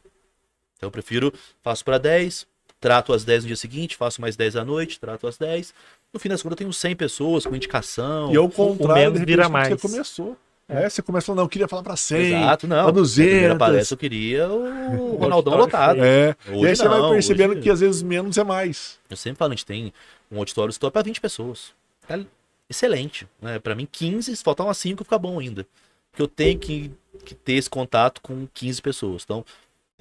Então, 0.81 0.88
eu 0.88 0.91
prefiro, 0.91 1.31
faço 1.61 1.85
para 1.85 2.00
10, 2.00 2.47
trato 2.79 3.13
as 3.13 3.23
10 3.23 3.43
no 3.43 3.47
dia 3.50 3.55
seguinte, 3.55 3.95
faço 3.95 4.19
mais 4.19 4.35
10 4.35 4.55
à 4.55 4.65
noite, 4.65 5.00
trato 5.00 5.27
as 5.27 5.38
10. 5.38 5.75
No 6.11 6.19
fim 6.19 6.27
das 6.27 6.41
contas, 6.41 6.53
eu 6.55 6.57
tenho 6.57 6.73
100 6.73 6.95
pessoas 6.95 7.45
com 7.45 7.55
indicação. 7.55 8.33
E 8.33 8.35
ao 8.38 8.50
contrário, 8.50 8.95
menos 8.95 9.13
de 9.13 9.19
repente, 9.19 9.27
vira 9.35 9.47
mais. 9.47 9.69
você 9.69 9.77
começou. 9.77 10.35
É, 10.67 10.89
você 10.89 11.01
começa 11.03 11.25
falando, 11.27 11.38
não, 11.38 11.45
eu 11.45 11.50
queria 11.50 11.67
falar 11.67 11.83
para 11.83 11.95
100, 11.95 12.19
Exato, 12.33 12.65
não. 12.67 12.77
pra 12.77 12.77
Na 12.77 12.91
primeira 12.93 12.93
200. 12.93 13.57
palestra 13.59 13.93
eu 13.93 13.97
queria 14.00 14.50
o 14.50 15.17
Ronaldão 15.17 15.53
auditório 15.53 15.59
lotado. 15.59 16.03
É, 16.03 16.35
e 16.47 16.51
Hoje 16.51 16.67
aí 16.67 16.75
você 16.75 16.88
vai 16.88 16.97
não, 17.00 17.09
percebendo 17.11 17.51
hoje- 17.51 17.61
que 17.61 17.69
às 17.69 17.79
vezes 17.81 18.01
menos 18.01 18.38
é 18.39 18.43
mais. 18.43 18.97
Eu 19.07 19.17
sempre 19.17 19.38
falo, 19.38 19.51
a 19.51 19.55
gente 19.55 19.65
tem 19.65 19.93
um 20.31 20.39
auditório 20.39 20.71
stop 20.71 20.91
para 20.93 21.03
20 21.03 21.21
pessoas. 21.21 21.73
Tá 22.07 22.19
excelente. 22.67 23.27
Né? 23.39 23.59
Para 23.59 23.75
mim, 23.75 23.88
15, 23.91 24.35
se 24.35 24.43
faltar 24.43 24.65
umas 24.65 24.77
5, 24.77 25.03
fica 25.03 25.19
bom 25.19 25.39
ainda. 25.39 25.67
Porque 26.09 26.21
eu 26.23 26.27
tenho 26.27 26.57
que, 26.57 26.89
que 27.25 27.35
ter 27.35 27.53
esse 27.53 27.69
contato 27.69 28.19
com 28.21 28.47
15 28.53 28.81
pessoas. 28.81 29.24
Então, 29.25 29.46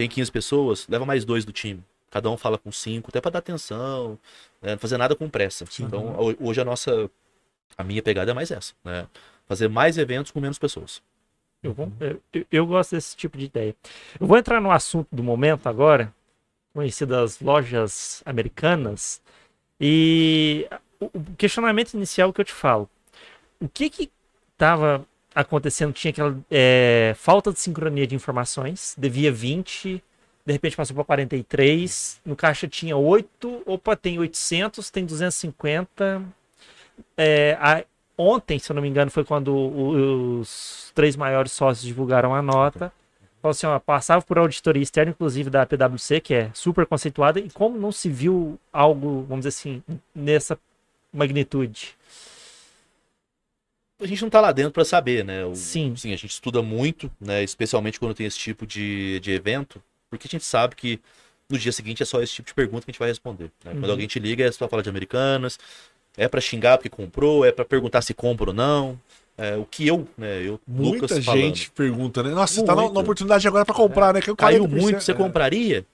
tem 0.01 0.09
15 0.09 0.33
pessoas, 0.33 0.89
leva 0.89 1.05
mais 1.05 1.27
dois 1.27 1.45
do 1.45 1.53
time. 1.53 1.85
Cada 2.11 2.31
um 2.31 2.37
fala 2.39 2.57
com 2.57 2.73
cinco, 2.73 3.11
até 3.11 3.21
para 3.21 3.33
dar 3.33 3.39
atenção, 3.41 4.19
né? 4.63 4.71
não 4.73 4.79
fazer 4.79 4.97
nada 4.97 5.15
com 5.15 5.29
pressa. 5.29 5.67
Sim. 5.67 5.85
Então, 5.85 6.17
ho- 6.19 6.35
hoje 6.41 6.59
a 6.59 6.65
nossa, 6.65 7.11
a 7.77 7.85
minha 7.85 8.03
pegada 8.03 8.31
é 8.31 8.35
mais 8.35 8.51
essa, 8.51 8.73
né? 8.83 9.07
Fazer 9.47 9.69
mais 9.69 9.99
eventos 9.99 10.33
com 10.33 10.41
menos 10.41 10.59
pessoas. 10.59 11.03
Eu, 11.63 11.75
vou- 11.75 11.93
eu- 12.01 12.47
eu- 12.51 12.67
gosto 12.67 12.93
desse 12.93 13.15
tipo 13.15 13.37
de 13.37 13.45
ideia. 13.45 13.77
Eu 14.19 14.27
vou 14.27 14.39
entrar 14.39 14.59
no 14.59 14.71
assunto 14.71 15.07
do 15.13 15.23
momento 15.23 15.69
agora, 15.69 16.11
conhecidas 16.73 17.39
lojas 17.39 18.23
americanas, 18.25 19.21
e 19.79 20.67
o, 20.99 21.11
questionamento 21.37 21.93
inicial 21.93 22.33
que 22.33 22.41
eu 22.41 22.45
te 22.47 22.55
falo. 22.55 22.89
O 23.61 23.69
que 23.69 23.91
que 23.91 24.11
estava 24.55 25.05
acontecendo? 25.35 25.93
Tinha 25.93 26.11
aquela 26.11 26.37
é, 26.51 27.15
falta 27.17 27.53
de 27.53 27.61
sincronia 27.61 28.07
de 28.07 28.15
informações, 28.15 28.95
devia 28.99 29.33
20, 29.33 30.03
de 30.47 30.53
repente 30.53 30.77
passou 30.77 30.95
para 30.95 31.05
43, 31.05 32.21
no 32.25 32.35
caixa 32.37 32.67
tinha 32.69 32.97
8, 32.97 33.63
opa, 33.67 33.97
tem 33.97 34.19
800, 34.19 34.91
tem 34.91 35.05
250. 35.05 36.23
É, 37.17 37.57
a- 37.61 37.85
ontem, 38.17 38.59
se 38.59 38.71
eu 38.71 38.75
não 38.75 38.83
me 38.83 38.89
engano, 38.89 39.11
foi 39.11 39.25
quando 39.25 39.55
os 40.41 40.93
três 40.95 41.17
maiores 41.17 41.53
sócios 41.53 41.87
divulgaram 41.87 42.35
a 42.35 42.43
nota. 42.43 42.93
Falou 43.41 43.53
assim, 43.53 43.67
ó, 43.67 43.79
passava 43.79 44.23
por 44.23 44.39
auditoria 44.39 44.83
externa, 44.83 45.13
inclusive 45.13 45.49
da 45.49 45.65
PwC, 45.65 46.21
que 46.21 46.35
é 46.35 46.51
super 46.53 46.85
conceituada, 46.87 47.41
e 47.41 47.49
como 47.51 47.79
não 47.79 47.91
se 47.91 48.09
viu 48.09 48.59
algo, 48.73 49.23
vamos 49.29 49.47
dizer 49.47 49.49
assim, 49.49 49.83
nessa 50.15 50.59
magnitude? 51.13 51.97
A 54.01 54.07
gente 54.07 54.23
não 54.23 54.31
tá 54.31 54.41
lá 54.41 54.51
dentro 54.53 54.73
para 54.73 54.85
saber, 54.85 55.25
né? 55.25 55.45
O- 55.45 55.55
Sim. 55.55 55.95
Sim, 55.97 56.13
a 56.13 56.17
gente 56.17 56.31
estuda 56.31 56.63
muito, 56.63 57.11
né? 57.21 57.43
Especialmente 57.43 57.99
quando 58.01 58.15
tem 58.15 58.27
esse 58.27 58.39
tipo 58.39 58.67
de, 58.67 59.21
de 59.21 59.31
evento, 59.33 59.83
porque 60.09 60.27
a 60.27 60.31
gente 60.31 60.45
sabe 60.45 60.75
que 60.75 60.99
no 61.49 61.59
dia 61.59 61.73
seguinte 61.73 62.03
é 62.03 62.07
só 62.07 62.23
esse 62.23 62.33
tipo 62.35 62.49
de 62.49 62.55
pergunta 62.55 62.85
que 62.85 62.91
a 62.91 62.93
gente 62.93 62.99
vai 62.99 63.09
responder. 63.09 63.45
né? 63.65 63.73
Quando 63.73 63.85
Uhum. 63.85 63.91
alguém 63.91 64.07
te 64.07 64.19
liga, 64.19 64.45
é 64.45 64.53
só 64.53 64.69
falar 64.69 64.83
de 64.83 64.89
americanas, 64.89 65.59
é 66.17 66.29
para 66.29 66.41
xingar 66.41 66.79
porque 66.79 66.89
comprou, 66.89 67.45
é 67.45 67.53
para 67.53 67.65
perguntar 67.65 68.03
se 68.03 68.15
compra 68.15 68.51
ou 68.51 68.55
não. 68.55 68.99
É, 69.37 69.57
o 69.57 69.65
que 69.65 69.87
eu, 69.87 70.07
né? 70.19 70.43
Eu, 70.43 70.61
Muita 70.67 70.93
Lucas 71.07 71.25
gente 71.25 71.67
falando. 71.67 71.71
pergunta, 71.75 72.23
né? 72.23 72.31
Nossa, 72.31 72.55
você 72.55 72.63
tá 72.63 72.75
na, 72.75 72.83
na 72.91 73.01
oportunidade 73.01 73.47
agora 73.49 73.65
para 73.65 73.75
comprar, 73.75 74.15
né? 74.15 74.21
Que 74.21 74.31
é 74.31 74.35
Caiu 74.35 74.65
40%, 74.65 74.81
muito, 74.83 75.03
você 75.05 75.13
é. 75.13 75.15
compraria? 75.15 75.87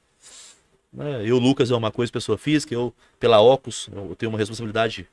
Né, 0.92 1.22
Eu, 1.24 1.38
Lucas, 1.38 1.70
é 1.70 1.74
uma 1.74 1.90
coisa, 1.90 2.10
pessoa 2.10 2.38
física, 2.38 2.72
eu, 2.74 2.92
pela 3.20 3.40
Ocus, 3.40 3.88
eu 3.92 4.14
tenho 4.16 4.30
uma 4.30 4.38
responsabilidade 4.38 5.06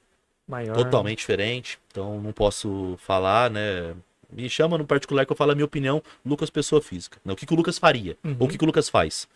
Maior. 0.47 0.75
totalmente 0.75 1.19
diferente, 1.19 1.79
então 1.87 2.19
não 2.21 2.33
posso 2.33 2.95
falar, 2.99 3.49
né? 3.49 3.95
Me 4.29 4.49
chama 4.49 4.77
no 4.77 4.85
particular 4.85 5.25
que 5.25 5.31
eu 5.31 5.35
falo 5.35 5.51
a 5.51 5.55
minha 5.55 5.65
opinião, 5.65 6.01
Lucas 6.25 6.49
pessoa 6.49 6.81
física. 6.81 7.19
Né? 7.23 7.31
O 7.31 7.35
que, 7.35 7.45
que 7.45 7.53
o 7.53 7.55
Lucas 7.55 7.77
faria? 7.77 8.17
Uhum. 8.23 8.35
Ou 8.39 8.47
o 8.47 8.49
que, 8.49 8.57
que 8.57 8.63
o 8.63 8.67
Lucas 8.67 8.89
faz? 8.89 9.27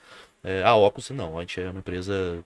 É, 0.44 0.64
a 0.64 0.76
Ocus, 0.76 1.10
não, 1.12 1.38
a 1.38 1.42
gente 1.42 1.62
é 1.62 1.70
uma 1.70 1.80
empresa 1.80 2.44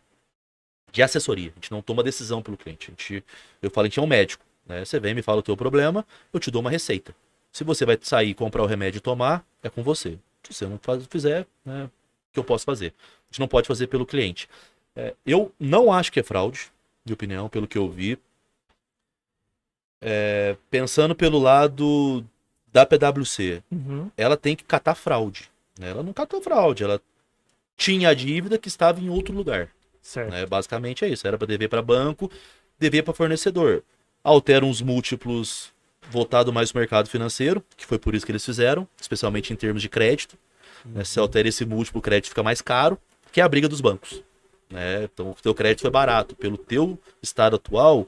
de 0.91 1.01
assessoria, 1.01 1.51
a 1.51 1.55
gente 1.55 1.71
não 1.71 1.81
toma 1.81 2.03
decisão 2.03 2.41
pelo 2.41 2.57
cliente. 2.57 2.87
A 2.87 2.91
gente, 2.91 3.23
eu 3.61 3.71
falo, 3.71 3.85
a 3.85 3.87
gente 3.87 3.99
é 3.99 4.01
um 4.01 4.07
médico. 4.07 4.43
Né? 4.65 4.83
Você 4.83 4.99
vem, 4.99 5.13
me 5.13 5.21
fala 5.21 5.39
o 5.39 5.43
teu 5.43 5.55
problema, 5.55 6.05
eu 6.33 6.39
te 6.39 6.51
dou 6.51 6.61
uma 6.61 6.69
receita. 6.69 7.15
Se 7.51 7.63
você 7.63 7.85
vai 7.85 7.97
sair, 8.01 8.33
comprar 8.33 8.63
o 8.63 8.65
remédio 8.65 8.97
e 8.97 9.01
tomar, 9.01 9.45
é 9.63 9.69
com 9.69 9.83
você. 9.83 10.17
Se 10.43 10.53
você 10.53 10.65
não 10.65 10.79
faz, 10.81 11.05
fizer, 11.07 11.45
né, 11.65 11.85
o 11.85 12.33
que 12.33 12.39
eu 12.39 12.43
posso 12.43 12.65
fazer? 12.65 12.93
A 12.97 13.31
gente 13.31 13.39
não 13.39 13.47
pode 13.47 13.67
fazer 13.67 13.87
pelo 13.87 14.05
cliente. 14.05 14.49
É, 14.95 15.13
eu 15.25 15.53
não 15.59 15.91
acho 15.91 16.11
que 16.11 16.19
é 16.19 16.23
fraude, 16.23 16.71
de 17.03 17.13
opinião, 17.13 17.49
pelo 17.49 17.67
que 17.67 17.77
eu 17.77 17.89
vi. 17.89 18.17
É, 20.01 20.55
pensando 20.69 21.13
pelo 21.15 21.37
lado 21.39 22.25
da 22.73 22.85
PwC, 22.85 23.61
Uhum. 23.71 24.09
ela 24.17 24.35
tem 24.35 24.55
que 24.55 24.63
catar 24.63 24.95
fraude. 24.95 25.49
né? 25.79 25.89
Ela 25.91 26.01
não 26.03 26.11
catou 26.13 26.41
fraude, 26.41 26.83
ela 26.83 26.99
tinha 27.77 28.09
a 28.09 28.13
dívida 28.13 28.57
que 28.57 28.67
estava 28.67 28.99
em 28.99 29.09
outro 29.09 29.33
lugar. 29.33 29.69
Certo. 30.01 30.31
né? 30.31 30.45
Basicamente 30.45 31.05
é 31.05 31.09
isso. 31.09 31.27
Era 31.27 31.37
para 31.37 31.45
dever 31.47 31.67
para 31.69 31.81
banco, 31.81 32.31
dever 32.79 33.03
para 33.03 33.13
fornecedor. 33.13 33.83
Alteram 34.23 34.69
os 34.69 34.81
múltiplos 34.81 35.71
voltado 36.09 36.51
mais 36.51 36.71
para 36.71 36.79
o 36.79 36.81
mercado 36.81 37.07
financeiro, 37.09 37.63
que 37.77 37.85
foi 37.85 37.99
por 37.99 38.15
isso 38.15 38.25
que 38.25 38.31
eles 38.31 38.43
fizeram, 38.43 38.87
especialmente 38.99 39.53
em 39.53 39.55
termos 39.55 39.81
de 39.81 39.89
crédito. 39.89 40.35
né? 40.85 41.03
Se 41.03 41.19
altera 41.19 41.47
esse 41.47 41.63
múltiplo, 41.65 41.99
o 41.99 42.01
crédito 42.01 42.29
fica 42.29 42.41
mais 42.41 42.61
caro, 42.61 42.97
que 43.31 43.39
é 43.39 43.43
a 43.43 43.49
briga 43.49 43.67
dos 43.69 43.81
bancos. 43.81 44.23
né? 44.69 45.03
Então, 45.03 45.29
o 45.31 45.35
teu 45.35 45.53
crédito 45.53 45.81
foi 45.81 45.91
barato. 45.91 46.35
Pelo 46.35 46.57
teu 46.57 46.97
estado 47.21 47.55
atual, 47.57 48.07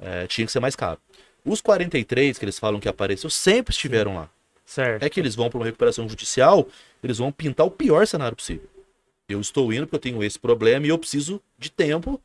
eh, 0.00 0.26
tinha 0.26 0.46
que 0.46 0.52
ser 0.52 0.60
mais 0.60 0.74
caro. 0.76 0.98
Os 1.44 1.60
43 1.60 2.38
que 2.38 2.44
eles 2.44 2.58
falam 2.58 2.80
que 2.80 2.88
apareceu 2.88 3.28
sempre 3.28 3.72
estiveram 3.72 4.14
lá. 4.16 4.28
Certo. 4.64 5.02
É 5.02 5.10
que 5.10 5.20
eles 5.20 5.34
vão 5.34 5.50
para 5.50 5.58
uma 5.58 5.66
recuperação 5.66 6.08
judicial, 6.08 6.66
eles 7.02 7.18
vão 7.18 7.30
pintar 7.30 7.66
o 7.66 7.70
pior 7.70 8.06
cenário 8.06 8.36
possível. 8.36 8.66
Eu 9.28 9.40
estou 9.40 9.72
indo 9.72 9.86
porque 9.86 9.96
eu 9.96 10.00
tenho 10.00 10.24
esse 10.24 10.38
problema 10.38 10.86
e 10.86 10.88
eu 10.88 10.98
preciso 10.98 11.40
de 11.58 11.70
tempo 11.70 12.20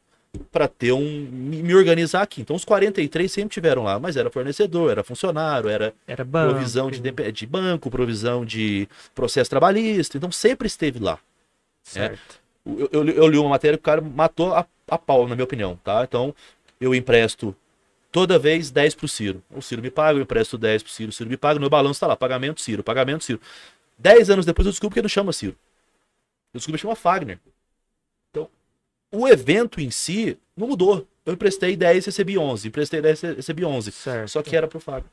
para 0.52 0.68
ter 0.68 0.92
um 0.92 1.02
me 1.32 1.74
organizar 1.74 2.22
aqui. 2.22 2.42
Então 2.42 2.56
os 2.56 2.64
43 2.64 3.32
sempre 3.32 3.54
tiveram 3.54 3.84
lá, 3.84 4.00
mas 4.00 4.16
era 4.16 4.30
fornecedor, 4.30 4.92
era 4.92 5.04
funcionário, 5.04 5.70
era 5.70 5.94
Era 6.08 6.24
banco. 6.24 6.52
provisão 6.54 6.90
de, 6.92 7.00
de 7.32 7.46
banco, 7.46 7.90
provisão 7.90 8.46
de 8.46 8.88
processo 9.16 9.50
trabalhista, 9.50 10.18
então 10.18 10.32
sempre 10.32 10.68
esteve 10.68 11.00
lá. 11.00 11.20
Certo. 11.84 12.40
Eu, 12.66 12.90
eu, 12.92 13.10
eu 13.10 13.28
li 13.28 13.38
uma 13.38 13.50
matéria 13.50 13.78
que 13.78 13.82
o 13.82 13.86
cara 13.86 14.02
matou 14.02 14.54
a, 14.54 14.66
a 14.88 14.98
pau, 14.98 15.28
na 15.28 15.36
minha 15.36 15.44
opinião, 15.46 15.80
tá? 15.84 16.04
Então, 16.04 16.36
eu 16.80 16.94
empresto 16.94 17.56
toda 18.12 18.40
vez 18.40 18.72
10 18.72 18.96
pro 18.96 19.08
Ciro. 19.08 19.44
O 19.50 19.62
Ciro 19.62 19.82
me 19.82 19.90
paga, 19.90 20.20
eu 20.20 20.24
empresto 20.24 20.58
10 20.58 20.84
pro 20.84 20.92
Ciro, 20.92 21.10
o 21.10 21.14
Ciro 21.14 21.30
me 21.30 21.38
paga, 21.38 21.60
meu 21.60 21.70
balanço 21.70 22.00
tá 22.00 22.08
lá, 22.08 22.16
pagamento 22.16 22.62
Ciro, 22.62 22.84
pagamento 22.84 23.24
Ciro. 23.24 23.40
10 23.98 24.30
anos 24.30 24.46
depois 24.46 24.66
eu 24.66 24.72
descubro 24.72 24.94
que 24.94 25.00
ele 25.00 25.06
não 25.06 25.10
chama 25.10 25.34
Ciro. 25.34 25.56
Eu 26.54 26.58
descubro 26.58 26.78
que 26.78 26.82
chama 26.82 26.96
Fagner. 26.96 27.40
Então, 28.32 28.50
o 29.12 29.28
evento 29.28 29.80
em 29.80 29.92
si 29.92 30.38
não 30.56 30.68
mudou. 30.68 31.08
Eu 31.26 31.34
emprestei 31.34 31.76
10, 31.76 32.06
recebi 32.06 32.38
11. 32.38 32.68
Emprestei 32.68 33.02
10, 33.02 33.22
recebi 33.22 33.64
11. 33.66 33.92
Certo. 33.92 34.30
Só 34.30 34.42
que 34.42 34.56
era 34.56 34.68
pro 34.68 34.80
Fagner. 34.80 35.12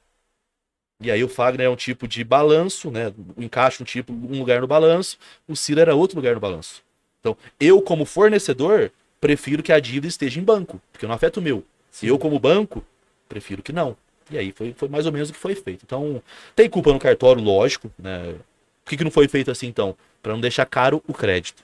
E 1.00 1.10
aí 1.10 1.22
o 1.22 1.28
Fagner 1.28 1.66
é 1.66 1.70
um 1.70 1.76
tipo 1.76 2.08
de 2.08 2.24
balanço, 2.24 2.90
né? 2.90 3.12
O 3.36 3.42
encaixe 3.42 3.82
um 3.82 3.86
tipo, 3.86 4.12
um 4.12 4.38
lugar 4.38 4.62
no 4.62 4.66
balanço, 4.66 5.18
o 5.46 5.54
Ciro 5.54 5.80
era 5.80 5.94
outro 5.94 6.16
lugar 6.16 6.34
no 6.34 6.40
balanço. 6.40 6.82
Então, 7.20 7.36
eu 7.60 7.82
como 7.82 8.06
fornecedor, 8.06 8.90
prefiro 9.20 9.62
que 9.62 9.72
a 9.72 9.80
dívida 9.80 10.06
esteja 10.06 10.40
em 10.40 10.44
banco, 10.44 10.80
porque 10.90 11.06
não 11.06 11.14
afeta 11.14 11.38
o 11.38 11.42
meu. 11.42 11.62
Sim. 11.96 12.08
Eu 12.08 12.18
como 12.18 12.38
banco, 12.38 12.84
prefiro 13.28 13.62
que 13.62 13.72
não. 13.72 13.96
E 14.30 14.36
aí 14.36 14.52
foi, 14.52 14.74
foi 14.76 14.86
mais 14.88 15.06
ou 15.06 15.12
menos 15.12 15.30
o 15.30 15.32
que 15.32 15.38
foi 15.38 15.54
feito. 15.54 15.82
Então, 15.84 16.22
tem 16.54 16.68
culpa 16.68 16.92
no 16.92 16.98
cartório, 16.98 17.42
lógico, 17.42 17.90
né? 17.98 18.34
Por 18.84 18.90
que, 18.90 18.96
que 18.98 19.04
não 19.04 19.10
foi 19.10 19.26
feito 19.28 19.50
assim 19.50 19.66
então? 19.66 19.96
Para 20.22 20.32
não 20.32 20.40
deixar 20.40 20.66
caro 20.66 21.02
o 21.08 21.14
crédito. 21.14 21.62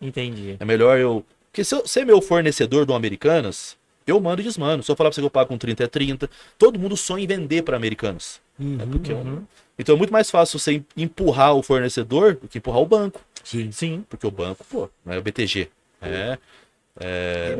Entendi. 0.00 0.56
É 0.60 0.64
melhor 0.64 0.98
eu. 0.98 1.24
Porque 1.50 1.64
se 1.64 1.74
eu 1.74 1.86
ser 1.86 2.04
meu 2.04 2.20
fornecedor 2.20 2.84
do 2.84 2.92
Americanas, 2.94 3.78
Eu 4.06 4.18
mando 4.20 4.40
e 4.40 4.44
desmando. 4.44 4.82
Se 4.82 4.90
eu 4.90 4.96
falar 4.96 5.10
pra 5.10 5.14
você 5.14 5.20
que 5.20 5.26
eu 5.26 5.30
pago 5.30 5.48
com 5.48 5.58
30 5.58 5.84
é 5.84 5.86
30. 5.86 6.28
Todo 6.58 6.78
mundo 6.78 6.96
sonha 6.96 7.22
em 7.22 7.26
vender 7.28 7.62
para 7.62 7.76
americanos. 7.76 8.40
É 8.58 8.84
porque 8.90 9.12
é 9.12 9.14
um- 9.14 9.20
Uhum. 9.20 9.44
Então 9.78 9.94
é 9.94 9.98
muito 9.98 10.12
mais 10.12 10.28
fácil 10.30 10.58
você 10.58 10.82
empurrar 10.96 11.54
o 11.54 11.62
fornecedor 11.62 12.34
do 12.34 12.48
que 12.48 12.58
empurrar 12.58 12.80
o 12.80 12.86
banco. 12.86 13.20
Sim. 13.44 13.70
Sim. 13.70 14.04
Porque 14.08 14.26
o 14.26 14.30
banco, 14.30 14.64
pô, 14.68 14.90
não 15.04 15.12
é 15.14 15.18
o 15.18 15.22
BTG. 15.22 15.68
É, 16.02 16.38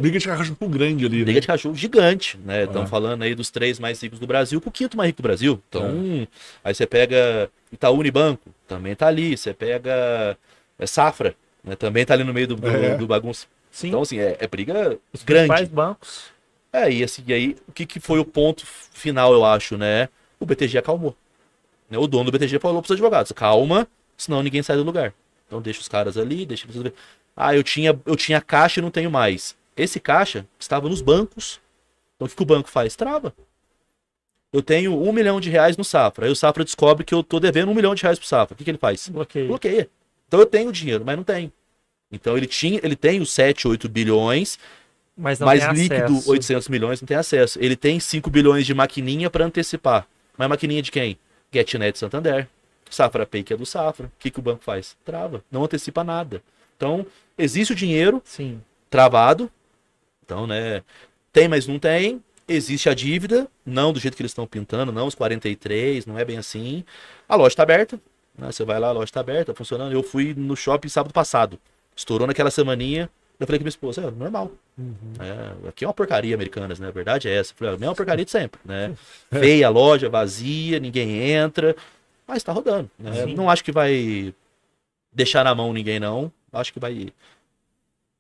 Briga 0.01 0.19
de 0.19 0.27
cachorro 0.27 0.69
grande 0.69 1.07
ali. 1.07 1.25
briga 1.25 1.33
né? 1.37 1.41
de 1.41 1.47
cachorro 1.47 1.75
gigante, 1.75 2.39
né? 2.45 2.65
Estão 2.65 2.83
É. 2.83 2.87
falando 2.87 3.23
aí 3.23 3.35
dos 3.35 3.51
três 3.51 3.79
mais 3.79 4.01
ricos 4.03 4.19
do 4.19 4.27
Brasil 4.27 4.61
com 4.61 4.69
o 4.69 4.73
quinto 4.73 4.97
mais 4.97 5.09
rico 5.09 5.23
do 5.23 5.27
Brasil. 5.27 5.63
Então, 5.69 6.27
aí 6.63 6.75
você 6.75 6.87
pega 6.87 7.51
Itaú 7.73 7.99
Unibanco, 7.99 8.51
também 8.69 8.95
tá 8.95 9.07
ali. 9.07 9.37
Você 9.37 9.55
pega 9.55 10.37
é, 10.79 10.87
Safra, 10.87 11.35
né? 11.65 11.75
também 11.77 12.05
tá 12.05 12.15
ali 12.15 12.25
no 12.25 12.35
meio 12.35 12.49
do, 12.49 12.57
do, 12.57 12.69
É. 12.69 12.97
do 12.97 13.07
bagunço. 13.07 13.47
Sim. 13.71 13.89
Então, 13.89 14.03
assim, 14.03 14.19
é, 14.19 14.37
é 14.41 14.47
briga 14.47 14.99
Os 15.13 15.23
grande. 15.23 15.49
principais 15.49 15.69
bancos. 15.69 16.25
É, 16.73 16.91
e 16.91 17.03
assim, 17.03 17.23
e 17.27 17.33
aí, 17.33 17.57
o 17.67 17.73
que, 17.73 17.85
que 17.87 17.99
foi 18.01 18.19
o 18.21 18.25
ponto 18.25 18.65
final, 18.67 19.33
eu 19.33 19.45
acho, 19.45 19.77
né? 19.77 20.09
O 20.39 20.47
BTG 20.47 20.79
acalmou. 20.79 21.17
Né? 21.89 21.99
O 21.99 22.07
dono 22.07 22.31
do 22.31 22.33
BTG 22.39 22.59
falou 22.59 22.81
pros 22.81 22.93
advogados, 22.93 23.33
calma, 23.33 23.89
senão 24.17 24.43
ninguém 24.43 24.63
sai 24.63 24.77
do 24.77 24.83
lugar. 24.85 25.13
Então 25.47 25.61
deixa 25.61 25.81
os 25.81 25.89
caras 25.89 26.17
ali, 26.17 26.47
deixa 26.47 26.67
eles. 26.73 26.93
Ah, 27.43 27.57
eu 27.57 27.63
tinha, 27.63 27.99
eu 28.05 28.17
tinha 28.17 28.39
caixa 28.39 28.81
e 28.81 28.83
não 28.83 28.91
tenho 28.91 29.11
mais. 29.11 29.57
Esse 29.75 29.99
caixa 29.99 30.47
estava 30.59 30.89
nos 30.91 31.01
bancos. 31.01 31.59
Então 32.15 32.27
o 32.27 32.31
que, 32.31 32.43
o 32.43 32.47
banco 32.47 32.69
faz? 32.69 32.95
Trava. 32.95 33.35
Eu 34.53 34.61
tenho 34.61 35.01
um 35.01 35.11
milhão 35.11 35.41
de 35.41 35.49
reais 35.49 35.75
no 35.75 35.83
Safra. 35.85 36.27
Aí 36.27 36.31
o 36.31 36.37
Safra 36.37 36.63
descobre 36.65 37.03
que 37.03 37.15
eu 37.15 37.23
tô 37.23 37.41
devendo 37.41 37.71
um 37.71 37.75
milhão 37.75 37.95
de 37.95 38.03
reais 38.03 38.19
pro 38.19 38.29
Safra. 38.29 38.53
O 38.53 38.59
que, 38.59 38.65
que 38.65 38.71
ele 38.71 38.77
faz? 38.77 39.09
Bloqueio. 39.09 39.49
Bloqueia. 39.49 39.89
Então 40.29 40.39
eu 40.39 40.45
tenho 40.45 40.71
dinheiro, 40.71 41.03
mas 41.03 41.17
não 41.17 41.25
tenho. 41.25 41.51
Então 42.13 42.37
ele 42.37 42.47
tinha, 42.47 42.79
ele 42.83 42.95
tem 42.95 43.21
os 43.23 43.33
7, 43.33 43.67
8 43.67 43.89
bilhões, 43.89 44.59
Mas 45.17 45.41
mais 45.41 45.65
tem 45.65 45.73
líquido, 45.73 46.13
acesso. 46.13 46.31
800 46.31 46.69
milhões, 46.69 47.01
não 47.01 47.07
tem 47.07 47.17
acesso. 47.17 47.59
Ele 47.63 47.77
tem 47.77 47.99
5 47.99 48.29
bilhões 48.29 48.67
de 48.67 48.75
maquininha 48.75 49.31
para 49.31 49.47
antecipar. 49.47 50.07
Mas 50.37 50.49
maquininha 50.49 50.83
de 50.83 50.91
quem? 50.91 51.19
GetNet 51.51 51.99
Santander. 51.99 52.47
Safra 52.91 53.25
Pay, 53.25 53.45
que 53.45 53.55
é 53.55 53.57
do 53.57 53.65
Safra. 53.65 54.07
O 54.07 54.13
que, 54.19 54.31
que 54.31 54.41
o 54.41 54.43
banco 54.43 54.63
faz? 54.63 54.95
Trava. 55.07 55.43
Não 55.51 55.65
antecipa 55.65 56.05
nada. 56.05 56.43
Então, 56.81 57.05
existe 57.37 57.75
o 57.75 57.77
dinheiro 57.77 58.23
Sim. 58.25 58.59
travado. 58.89 59.51
Então, 60.25 60.47
né? 60.47 60.83
Tem, 61.31 61.47
mas 61.47 61.67
não 61.67 61.79
tem. 61.79 62.23
Existe 62.49 62.89
a 62.89 62.95
dívida. 62.95 63.47
Não 63.67 63.93
do 63.93 64.01
jeito 64.01 64.17
que 64.17 64.23
eles 64.23 64.31
estão 64.31 64.47
pintando, 64.47 64.91
não 64.91 65.07
os 65.07 65.15
43, 65.15 66.07
não 66.07 66.19
é 66.19 66.25
bem 66.25 66.39
assim. 66.39 66.83
A 67.29 67.37
loja 67.37 67.49
está 67.49 67.65
aberta. 67.65 68.01
né, 68.37 68.51
Você 68.51 68.65
vai 68.65 68.81
lá, 68.81 68.89
a 68.89 68.93
loja 68.93 69.05
está 69.05 69.21
aberta, 69.21 69.55
funcionando. 69.55 69.93
Eu 69.93 70.03
fui 70.03 70.33
no 70.35 70.57
shopping 70.57 70.89
sábado 70.89 71.13
passado. 71.13 71.59
Estourou 71.95 72.27
naquela 72.27 72.51
semaninha. 72.51 73.11
Eu 73.39 73.47
falei 73.47 73.59
com 73.59 73.65
minha 73.65 73.69
esposa, 73.71 74.01
é 74.01 74.11
normal. 74.11 74.51
É, 75.19 75.69
aqui 75.69 75.85
é 75.85 75.87
uma 75.87 75.95
porcaria 75.95 76.35
americanas, 76.35 76.81
né? 76.81 76.89
A 76.89 76.91
verdade 76.91 77.29
é 77.29 77.35
essa. 77.37 77.53
Eu 77.53 77.57
falei, 77.57 77.75
é 77.75 77.77
a 77.77 77.79
mesma 77.79 77.95
porcaria 77.95 78.25
de 78.25 78.31
sempre, 78.31 78.59
né? 78.65 78.95
Feia 79.31 79.67
a 79.67 79.71
loja, 79.71 80.09
vazia, 80.09 80.81
ninguém 80.81 81.31
entra. 81.31 81.77
Mas 82.27 82.43
tá 82.43 82.53
rodando. 82.53 82.91
Né? 82.99 83.27
Não 83.27 83.51
acho 83.51 83.63
que 83.65 83.73
vai 83.73 84.35
deixar 85.13 85.45
na 85.45 85.55
mão 85.55 85.73
ninguém, 85.73 85.99
não. 86.01 86.33
Acho 86.53 86.73
que 86.73 86.81
vai. 86.81 87.13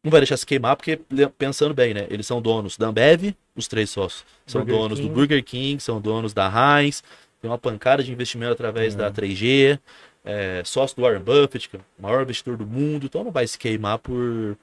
Não 0.03 0.11
vai 0.11 0.21
deixar 0.21 0.37
se 0.39 0.47
queimar, 0.47 0.77
porque 0.77 0.99
pensando 1.37 1.75
bem, 1.75 1.93
né? 1.93 2.07
Eles 2.09 2.27
são 2.27 2.41
donos 2.41 2.77
da 2.79 2.87
Ambev, 2.89 3.35
os 3.55 3.69
três 3.69 3.91
sócios. 3.91 4.25
São 4.47 4.63
Burger 4.63 4.79
donos 4.81 4.99
do 4.99 5.03
King. 5.03 5.15
Burger 5.15 5.45
King, 5.45 5.83
são 5.83 6.01
donos 6.01 6.33
da 6.33 6.49
Heinz, 6.81 7.03
tem 7.41 7.51
uma 7.51 7.59
pancada 7.59 8.03
de 8.03 8.11
investimento 8.11 8.53
através 8.53 8.95
É. 8.95 8.97
da 8.97 9.11
3G, 9.11 9.79
é, 10.25 10.63
sócio 10.65 10.97
do 10.97 11.03
Warren 11.03 11.21
Buffett, 11.21 11.69
que 11.69 11.77
é 11.77 11.81
o 11.99 12.03
maior 12.03 12.23
investidor 12.23 12.57
do 12.57 12.67
mundo, 12.67 13.05
então 13.07 13.23
não 13.23 13.31
vai 13.31 13.47
se 13.47 13.59
queimar 13.59 13.99
por, 13.99 14.57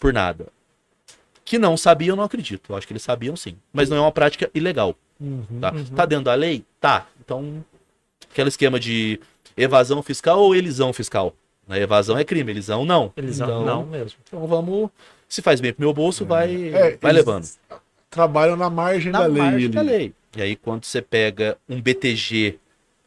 por 0.00 0.10
nada. 0.12 0.46
Que 1.44 1.58
não 1.58 1.76
sabiam, 1.76 2.16
não 2.16 2.24
acredito. 2.24 2.72
Eu 2.72 2.76
acho 2.76 2.86
que 2.86 2.92
eles 2.94 3.02
sabiam 3.02 3.36
sim. 3.36 3.56
Mas 3.74 3.90
não 3.90 3.96
é 3.98 4.00
uma 4.00 4.12
prática 4.12 4.50
ilegal. 4.54 4.94
Tá, 5.60 5.72
Uhum. 5.72 5.84
tá 5.94 6.06
dentro 6.06 6.24
da 6.24 6.34
lei? 6.34 6.64
Tá. 6.80 7.06
Então, 7.22 7.62
aquele 8.30 8.48
esquema 8.48 8.80
de 8.80 9.20
evasão 9.54 10.02
fiscal 10.02 10.40
ou 10.40 10.54
elisão 10.54 10.92
fiscal? 10.94 11.34
Na 11.66 11.78
evasão 11.78 12.18
é 12.18 12.24
crime, 12.24 12.50
elisão 12.50 12.84
não. 12.84 13.12
Eles 13.16 13.38
então, 13.40 13.64
não 13.64 13.86
mesmo. 13.86 14.18
Então 14.26 14.46
vamos. 14.46 14.90
Se 15.28 15.40
faz 15.40 15.60
bem 15.60 15.72
pro 15.72 15.82
meu 15.84 15.94
bolso, 15.94 16.24
vai, 16.26 16.68
É, 16.74 16.96
vai 17.00 17.12
levando. 17.12 17.48
Trabalham 18.10 18.56
na 18.56 18.68
margem 18.68 19.10
Na 19.12 19.20
da 19.20 19.26
lei. 19.26 19.42
margem 19.42 19.64
ali. 19.66 19.68
da 19.68 19.80
lei. 19.82 20.12
E 20.36 20.42
aí, 20.42 20.56
quando 20.56 20.84
você 20.84 21.00
pega 21.00 21.56
um 21.68 21.80
BTG 21.80 22.58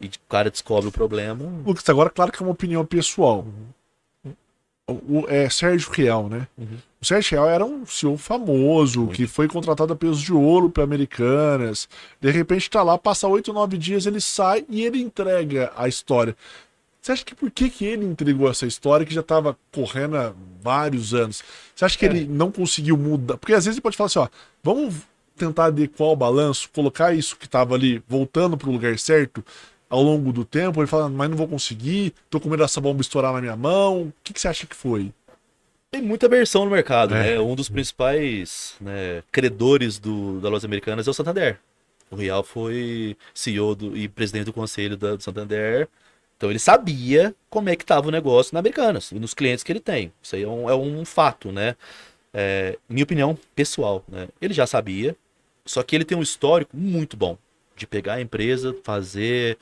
e 0.02 0.08
o 0.08 0.10
cara 0.30 0.50
descobre 0.50 0.88
o 0.88 0.92
problema. 0.92 1.44
Lucas, 1.66 1.88
agora 1.90 2.10
claro 2.10 2.32
que 2.32 2.42
é 2.42 2.46
uma 2.46 2.52
opinião 2.52 2.86
pessoal. 2.86 3.46
O, 4.88 5.22
o- 5.22 5.26
é 5.28 5.50
Sérgio 5.50 5.90
Real, 5.92 6.30
né? 6.30 6.48
Uhum. 6.58 6.78
O 7.02 7.06
Sérgio 7.06 7.32
Real 7.32 7.50
era 7.50 7.66
um 7.66 7.86
CEO 7.88 8.18
famoso, 8.18 9.00
Muito. 9.06 9.16
que 9.16 9.26
foi 9.26 9.48
contratado 9.48 9.92
a 9.94 9.96
peso 9.96 10.22
de 10.24 10.32
ouro 10.32 10.70
para 10.70 10.84
Americanas. 10.84 11.90
De 12.22 12.30
repente 12.30 12.70
tá 12.70 12.84
lá, 12.84 12.96
passa 12.98 13.28
oito, 13.28 13.52
nove 13.52 13.78
dias, 13.78 14.06
ele 14.06 14.22
sai 14.22 14.64
e 14.70 14.86
ele 14.86 15.02
entrega 15.02 15.72
a 15.76 15.88
história. 15.88 16.36
Você 17.06 17.12
acha 17.12 17.24
que 17.24 17.36
por 17.36 17.52
que, 17.52 17.70
que 17.70 17.86
ele 17.86 18.04
entregou 18.04 18.50
essa 18.50 18.66
história 18.66 19.06
que 19.06 19.14
já 19.14 19.22
estava 19.22 19.56
correndo 19.72 20.18
há 20.18 20.34
vários 20.60 21.14
anos? 21.14 21.44
Você 21.76 21.86
acha 21.86 21.96
que 22.00 22.04
É. 22.04 22.10
ele 22.10 22.26
não 22.26 22.52
conseguiu 22.52 22.98
mudar? 22.98 23.38
Porque 23.38 23.54
às 23.54 23.64
vezes 23.66 23.78
ele 23.78 23.82
pode 23.84 23.96
falar 23.96 24.08
assim, 24.08 24.18
ó, 24.18 24.28
vamos 24.64 24.96
tentar 25.38 25.66
adequar 25.66 26.08
o 26.08 26.16
balanço, 26.16 26.68
colocar 26.74 27.14
isso 27.14 27.38
que 27.38 27.46
estava 27.46 27.76
ali 27.76 28.02
voltando 28.08 28.58
para 28.58 28.68
o 28.68 28.72
lugar 28.72 28.98
certo 28.98 29.46
ao 29.88 30.02
longo 30.02 30.34
do 30.34 30.44
tempo. 30.44 30.80
Ele 30.80 30.88
fala, 30.88 31.08
mas 31.08 31.30
não 31.30 31.38
vou 31.38 31.48
conseguir, 31.48 32.12
tô 32.28 32.40
com 32.40 32.50
medo 32.50 32.64
dessa 32.64 32.82
bomba 32.82 33.02
estourar 33.02 33.34
na 33.34 33.40
minha 33.42 33.56
mão. 33.56 34.06
O 34.08 34.14
que, 34.24 34.34
que 34.34 34.42
você 34.42 34.48
acha 34.48 34.66
que 34.66 34.76
foi? 34.76 35.14
Tem 35.92 36.02
muita 36.02 36.28
versão 36.28 36.66
no 36.66 36.72
mercado, 36.72 37.14
É. 37.14 37.36
né? 37.36 37.40
Um 37.40 37.54
dos 37.54 37.70
principais 37.70 38.74
né, 38.82 39.22
credores 39.32 40.00
do, 40.00 40.40
da 40.42 40.50
Lojas 40.50 40.66
Americanas 40.66 41.08
é 41.08 41.12
o 41.12 41.14
Santander. 41.14 41.60
O 42.10 42.16
Real 42.16 42.44
foi 42.44 43.16
CEO 43.32 43.76
do- 43.76 43.96
e 43.96 44.08
presidente 44.08 44.46
do 44.46 44.54
conselho 44.54 44.98
da, 44.98 45.16
do 45.16 45.22
Santander. 45.22 45.88
Então 46.38 46.50
ele 46.50 46.60
sabia 46.60 47.34
como 47.50 47.70
é 47.70 47.76
que 47.76 47.84
estava 47.84 48.08
o 48.08 48.12
negócio 48.12 48.54
na 48.54 48.60
Americanas 48.60 49.12
e 49.12 49.16
nos 49.16 49.34
clientes 49.34 49.64
que 49.64 49.72
ele 49.72 49.80
tem. 49.80 50.12
Isso 50.22 50.36
aí 50.36 50.44
é 50.44 50.48
um, 50.48 50.70
é 50.70 50.76
um 50.76 51.06
fato, 51.06 51.52
né? 51.52 51.76
É, 52.34 52.78
minha 52.90 53.04
opinião 53.04 53.38
pessoal, 53.56 54.04
né? 54.08 54.28
Ele 54.42 54.54
já 54.54 54.68
sabia, 54.68 55.16
só 55.66 55.82
que 55.82 55.96
ele 55.96 56.04
tem 56.04 56.18
um 56.18 56.22
histórico 56.22 56.76
muito 56.76 57.16
bom 57.16 57.38
de 57.76 57.88
pegar 57.88 58.16
a 58.16 58.22
empresa, 58.22 58.76
fazer 58.84 59.58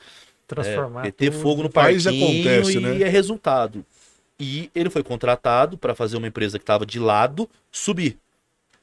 Transformar. 0.46 1.00
é, 1.00 1.04
meter 1.04 1.30
tudo. 1.30 1.42
fogo 1.42 1.62
no 1.62 1.68
e 1.68 1.72
parquinho 1.72 2.26
acontece, 2.26 2.78
e 2.78 2.80
né? 2.80 3.02
é 3.02 3.08
resultado. 3.08 3.84
E 4.38 4.70
ele 4.74 4.90
foi 4.90 5.02
contratado 5.02 5.78
para 5.78 5.94
fazer 5.94 6.16
uma 6.16 6.26
empresa 6.26 6.58
que 6.58 6.64
estava 6.64 6.84
de 6.84 6.98
lado 6.98 7.48
subir. 7.70 8.18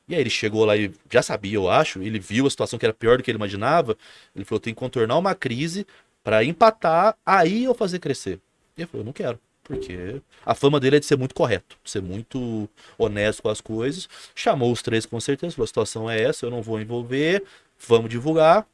E 0.08 0.16
aí 0.16 0.22
ele 0.22 0.30
chegou 0.30 0.66
lá 0.66 0.76
e 0.76 0.92
já 1.10 1.22
sabia, 1.22 1.56
eu 1.56 1.70
acho, 1.70 2.02
ele 2.02 2.20
viu 2.20 2.46
a 2.46 2.50
situação 2.50 2.80
que 2.80 2.86
era 2.86 2.94
pior 2.94 3.18
do 3.18 3.24
que 3.24 3.32
ele 3.32 3.38
imaginava. 3.38 3.98
Ele 4.36 4.44
falou: 4.46 4.60
tem 4.60 4.74
que 4.74 4.80
contornar 4.80 5.18
uma 5.18 5.36
crise 5.36 5.86
para 6.24 6.44
empatar, 6.44 7.16
aí 7.26 7.64
eu 7.64 7.74
fazer 7.74 8.00
crescer. 8.00 8.40
E 8.78 8.82
ele 8.82 8.88
falou: 8.88 9.02
eu 9.02 9.06
não 9.06 9.14
quero. 9.14 9.40
Porque 9.64 10.22
a 10.46 10.54
fama 10.54 10.80
dele 10.80 10.98
é 10.98 11.00
de 11.00 11.06
ser 11.06 11.18
muito 11.18 11.36
correto, 11.36 11.78
de 11.84 11.92
ser 11.92 12.02
muito 12.02 12.68
honesto 12.98 13.42
com 13.44 13.50
as 13.50 13.62
coisas. 13.62 14.10
Chamou 14.36 14.72
os 14.72 14.82
três 14.82 15.06
com 15.06 15.20
certeza, 15.20 15.56
falou: 15.56 15.66
a 15.66 15.68
situação 15.68 16.10
é 16.10 16.22
essa, 16.22 16.46
eu 16.46 16.50
não 16.50 16.62
vou 16.62 16.80
envolver, 16.80 17.44
vamos 17.88 18.10
divulgar. 18.10 18.66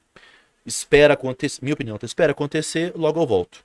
Espera 0.66 1.14
acontecer, 1.14 1.60
minha 1.62 1.74
opinião, 1.74 1.98
tá? 1.98 2.06
espera 2.06 2.32
acontecer, 2.32 2.92
logo 2.96 3.22
eu 3.22 3.28
volto. 3.28 3.64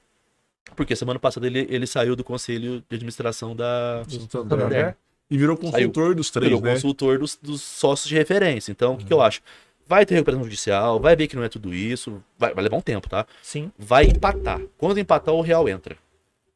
Porque 0.76 0.94
semana 0.94 1.18
passada 1.18 1.46
ele, 1.46 1.66
ele 1.68 1.86
saiu 1.86 2.14
do 2.14 2.22
conselho 2.22 2.82
de 2.88 2.96
administração 2.96 3.54
da 3.56 4.04
Santander. 4.30 4.96
E 5.28 5.38
virou 5.38 5.56
consultor 5.56 6.14
dos 6.14 6.30
três, 6.30 6.48
virou 6.48 6.62
né? 6.62 6.74
consultor 6.74 7.18
dos, 7.18 7.38
dos 7.40 7.62
sócios 7.62 8.08
de 8.08 8.14
referência. 8.14 8.70
Então, 8.70 8.94
o 8.94 8.96
que, 8.98 9.06
que 9.06 9.12
eu 9.12 9.20
acho? 9.22 9.40
Vai 9.86 10.06
ter 10.06 10.14
recuperação 10.14 10.44
judicial, 10.44 11.00
vai 11.00 11.14
ver 11.16 11.26
que 11.26 11.36
não 11.36 11.42
é 11.42 11.48
tudo 11.48 11.74
isso, 11.74 12.22
vai, 12.38 12.54
vai 12.54 12.64
levar 12.64 12.76
um 12.76 12.80
tempo, 12.80 13.08
tá? 13.08 13.26
Sim. 13.42 13.70
Vai 13.78 14.04
empatar. 14.04 14.60
Quando 14.78 14.98
empatar, 14.98 15.34
o 15.34 15.40
real 15.40 15.68
entra. 15.68 15.96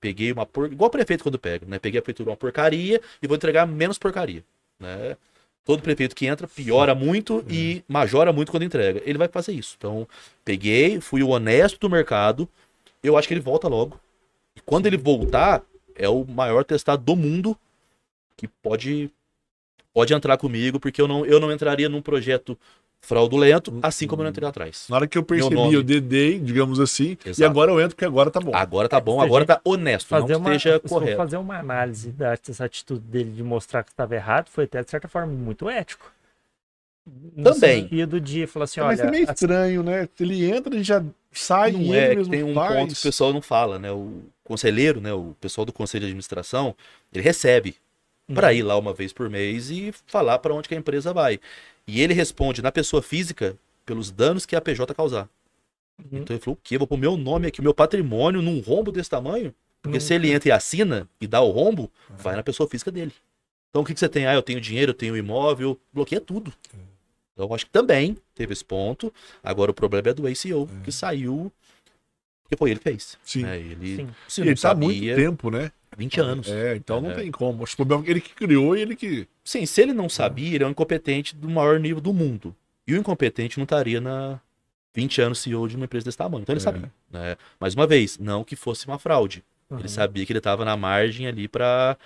Peguei 0.00 0.32
uma 0.32 0.46
por... 0.46 0.72
igual 0.72 0.88
o 0.88 0.90
prefeito 0.90 1.22
quando 1.22 1.38
pega, 1.38 1.66
né? 1.66 1.78
Peguei 1.78 1.98
a 1.98 2.02
prefeitura 2.02 2.30
uma 2.30 2.36
porcaria 2.36 3.00
e 3.20 3.26
vou 3.26 3.36
entregar 3.36 3.66
menos 3.66 3.98
porcaria, 3.98 4.44
né? 4.78 5.16
Todo 5.64 5.82
prefeito 5.82 6.14
que 6.14 6.26
entra 6.26 6.46
piora 6.46 6.94
muito 6.94 7.44
e 7.50 7.82
majora 7.88 8.32
muito 8.32 8.52
quando 8.52 8.62
entrega. 8.62 9.02
Ele 9.04 9.18
vai 9.18 9.26
fazer 9.26 9.52
isso. 9.52 9.74
Então, 9.76 10.06
peguei, 10.44 11.00
fui 11.00 11.24
o 11.24 11.30
honesto 11.30 11.80
do 11.80 11.90
mercado. 11.90 12.48
Eu 13.02 13.18
acho 13.18 13.26
que 13.26 13.34
ele 13.34 13.40
volta 13.40 13.66
logo. 13.66 13.98
E 14.54 14.60
quando 14.60 14.86
ele 14.86 14.96
voltar, 14.96 15.62
é 15.96 16.08
o 16.08 16.24
maior 16.24 16.64
testado 16.64 17.02
do 17.02 17.16
mundo 17.16 17.58
que 18.36 18.46
pode 18.46 19.10
pode 19.92 20.12
entrar 20.12 20.36
comigo, 20.36 20.78
porque 20.78 21.00
eu 21.00 21.08
não, 21.08 21.24
eu 21.24 21.40
não 21.40 21.50
entraria 21.50 21.88
num 21.88 22.02
projeto 22.02 22.56
fraudulento, 23.06 23.72
assim 23.82 24.06
como 24.06 24.22
eu 24.22 24.24
não 24.24 24.30
entrei 24.30 24.42
lá 24.44 24.50
atrás. 24.50 24.86
Na 24.90 24.96
hora 24.96 25.06
que 25.06 25.16
eu 25.16 25.22
percebi, 25.22 25.72
eu 25.72 25.82
dedei, 25.82 26.38
digamos 26.40 26.80
assim, 26.80 27.16
e 27.24 27.28
Exato. 27.30 27.48
agora 27.50 27.70
eu 27.70 27.80
entro 27.80 27.94
porque 27.94 28.04
agora 28.04 28.30
tá 28.30 28.40
bom. 28.40 28.50
Agora 28.54 28.88
tá 28.88 28.98
bom, 29.00 29.20
agora 29.20 29.46
tá 29.46 29.60
honesto, 29.64 30.08
Fazer 30.08 30.32
não 30.32 30.40
uma, 30.40 30.54
esteja 30.56 30.80
correto. 30.80 31.16
fazer 31.16 31.36
uma 31.36 31.58
análise 31.58 32.10
dessa 32.10 32.64
atitude 32.64 33.00
dele 33.00 33.30
de 33.30 33.42
mostrar 33.42 33.84
que 33.84 33.90
estava 33.90 34.14
errado, 34.14 34.48
foi 34.50 34.64
até 34.64 34.82
de 34.82 34.90
certa 34.90 35.06
forma 35.08 35.32
muito 35.32 35.70
ético. 35.70 36.10
No 37.36 37.44
Também. 37.44 37.82
sentido 37.82 38.20
de 38.20 38.46
falar 38.48 38.64
assim, 38.64 38.80
Mas 38.80 38.98
olha, 38.98 39.08
é 39.08 39.10
meio 39.12 39.24
estranho, 39.30 39.82
né? 39.84 40.08
Ele 40.18 40.44
entra 40.50 40.74
e 40.74 40.82
já 40.82 41.02
sai 41.30 41.70
e 41.70 41.72
Não 41.74 41.80
ele 41.80 41.96
é, 41.96 42.08
que 42.10 42.16
mesmo 42.16 42.30
tem 42.32 42.42
um 42.42 42.54
faz. 42.54 42.74
ponto 42.76 42.94
que 42.94 42.98
o 43.00 43.02
pessoal 43.02 43.32
não 43.32 43.40
fala, 43.42 43.78
né? 43.78 43.92
O 43.92 44.22
conselheiro, 44.42 45.00
né? 45.00 45.12
O 45.12 45.36
pessoal 45.40 45.64
do 45.64 45.72
conselho 45.72 46.00
de 46.02 46.06
administração, 46.06 46.74
ele 47.12 47.22
recebe 47.22 47.76
para 48.34 48.48
Uhum. 48.48 48.54
ir 48.54 48.62
lá 48.64 48.76
uma 48.76 48.92
vez 48.92 49.12
por 49.12 49.30
mês 49.30 49.70
e 49.70 49.94
falar 50.06 50.40
para 50.40 50.52
onde 50.52 50.68
que 50.68 50.74
a 50.74 50.78
empresa 50.78 51.12
vai. 51.12 51.38
E 51.87 52.01
ele 52.01 52.14
responde 52.14 52.62
na 52.62 52.72
pessoa 52.72 53.03
física 53.03 53.57
pelos 53.85 54.11
danos 54.11 54.44
que 54.44 54.57
a 54.57 54.61
PJ 54.61 54.92
causar. 54.94 55.29
Uhum. 55.99 56.18
Então 56.20 56.35
ele 56.37 56.42
falou: 56.42 56.55
o 56.57 56.61
quê? 56.62 56.77
Vou 56.77 56.87
pôr 56.87 56.99
meu 56.99 57.16
nome 57.16 57.46
aqui, 57.46 57.62
meu 57.62 57.72
patrimônio 57.75 58.42
num 58.42 58.61
rombo 58.61 58.90
desse 58.90 59.09
tamanho? 59.11 59.55
Porque 59.81 59.99
Não- 59.99 60.05
se 60.05 60.12
ele 60.14 60.33
entra 60.33 60.49
e 60.49 60.53
assina 60.53 61.09
e 61.20 61.27
dá 61.27 61.40
o 61.40 61.51
rombo, 61.51 61.90
vai 62.18 62.35
na 62.35 62.42
pessoa 62.42 62.68
física 62.68 62.90
dele. 62.90 63.12
Então 63.70 63.83
o 63.83 63.85
que, 63.85 63.94
que 63.94 64.01
você 64.01 64.09
tem? 64.09 64.27
Ah, 64.27 64.35
eu 64.35 64.42
tenho 64.42 64.61
dinheiro, 64.61 64.90
eu 64.90 64.94
tenho 64.94 65.16
imóvel, 65.16 65.79
bloqueia 65.92 66.20
tudo. 66.20 66.53
Então 67.33 67.46
eu 67.46 67.55
acho 67.55 67.66
que 67.66 67.70
também 67.72 68.16
teve 68.35 68.53
esse 68.53 68.64
ponto. 68.64 69.12
Agora 69.42 69.70
o 69.70 69.75
problema 69.75 70.09
é 70.09 70.14
do 70.14 70.27
ACO, 70.27 70.68
que 70.83 70.90
saiu. 70.90 71.53
Porque 72.42 72.57
foi 72.57 72.70
ele 72.70 72.79
que 72.79 72.85
fez. 72.85 73.18
Sim. 73.25 73.42
né? 73.42 73.59
Ele, 73.59 73.96
Sim. 73.96 74.09
se 74.29 74.40
não 74.40 74.49
ele 74.49 74.57
tá 74.61 74.70
há 74.70 74.75
muito 74.75 75.14
tempo, 75.16 75.51
né? 75.51 75.70
20 75.96 76.20
anos. 76.20 76.48
É, 76.48 76.76
então 76.76 77.00
não 77.00 77.11
É. 77.11 77.14
tem 77.14 77.30
como. 77.30 77.64
É 77.64 78.11
ele 78.11 78.20
que 78.20 78.35
criou 78.35 78.76
e 78.76 78.80
ele 78.82 78.94
que. 78.94 79.26
Sim, 79.42 79.64
se 79.66 79.80
ele 79.80 79.92
não 79.92 80.09
sabia, 80.09 80.54
ele 80.54 80.64
é 80.64 80.66
um 80.66 80.70
incompetente 80.70 81.35
do 81.35 81.48
maior 81.48 81.80
nível 81.80 82.00
do 82.00 82.12
mundo. 82.12 82.54
E 82.87 82.94
o 82.94 82.96
incompetente 82.96 83.59
não 83.59 83.64
estaria 83.64 84.00
na 84.00 84.40
20 84.94 85.20
anos 85.20 85.38
CEO 85.40 85.66
de 85.68 85.76
uma 85.76 85.85
empresa 85.87 86.04
desse 86.04 86.18
tamanho. 86.18 86.42
Então 86.42 86.52
ele 86.52 86.61
É. 86.61 86.62
sabia. 86.62 86.92
Né? 87.11 87.37
Mais 87.59 87.74
uma 87.74 87.87
vez, 87.87 88.18
não 88.18 88.44
que 88.44 88.54
fosse 88.56 88.87
uma 88.87 88.98
fraude. 88.98 89.42
Uhum. 89.70 89.78
Ele 89.80 89.88
sabia 89.88 90.24
que 90.24 90.32
ele 90.32 90.38
estava 90.38 90.64
na 90.64 90.76
margem 90.76 91.26
ali 91.26 91.48
para 91.48 91.96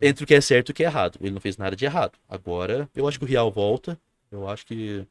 entre 0.00 0.24
o 0.24 0.26
que 0.26 0.34
é 0.34 0.40
certo 0.40 0.68
e 0.68 0.72
o 0.72 0.74
que 0.74 0.82
é 0.84 0.86
errado. 0.86 1.18
Ele 1.20 1.30
não 1.32 1.40
fez 1.40 1.56
nada 1.56 1.74
de 1.76 1.84
errado. 1.84 2.12
Agora, 2.28 2.88
eu 2.94 3.06
acho 3.08 3.18
que 3.18 3.24
o 3.24 3.28
Real 3.28 3.50
volta. 3.50 3.98
Eu 4.30 4.48
acho 4.48 4.66
que 4.66 5.06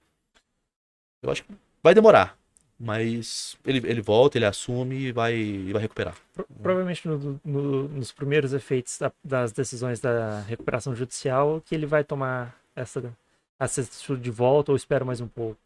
eu 1.24 1.32
acho 1.32 1.44
que 1.44 1.52
vai 1.84 1.94
demorar, 1.96 2.37
mas 2.80 3.58
ele, 3.66 3.80
ele 3.90 4.02
volta, 4.02 4.38
ele 4.38 4.46
assume 4.46 4.96
e 5.08 5.12
vai 5.12 5.36
e 5.36 5.72
vai 5.74 5.82
recuperar. 5.82 6.16
Pro- 6.34 6.46
Provavelmente 6.62 7.08
no- 7.08 7.40
no- 7.44 7.88
nos 7.90 8.12
primeiros 8.12 8.54
efeitos 8.54 8.98
da- 9.00 9.12
das 9.24 9.52
decisões 9.52 10.00
da 10.00 10.42
recuperação 10.42 10.96
judicial 10.96 11.62
que 11.66 11.74
ele 11.74 11.86
vai 11.86 12.04
tomar 12.04 12.56
essa, 12.76 13.14
atitude 13.60 14.22
de 14.22 14.30
volta 14.32 14.72
ou 14.72 14.76
espera 14.76 15.04
mais 15.04 15.20
um 15.20 15.28
pouco. 15.28 15.58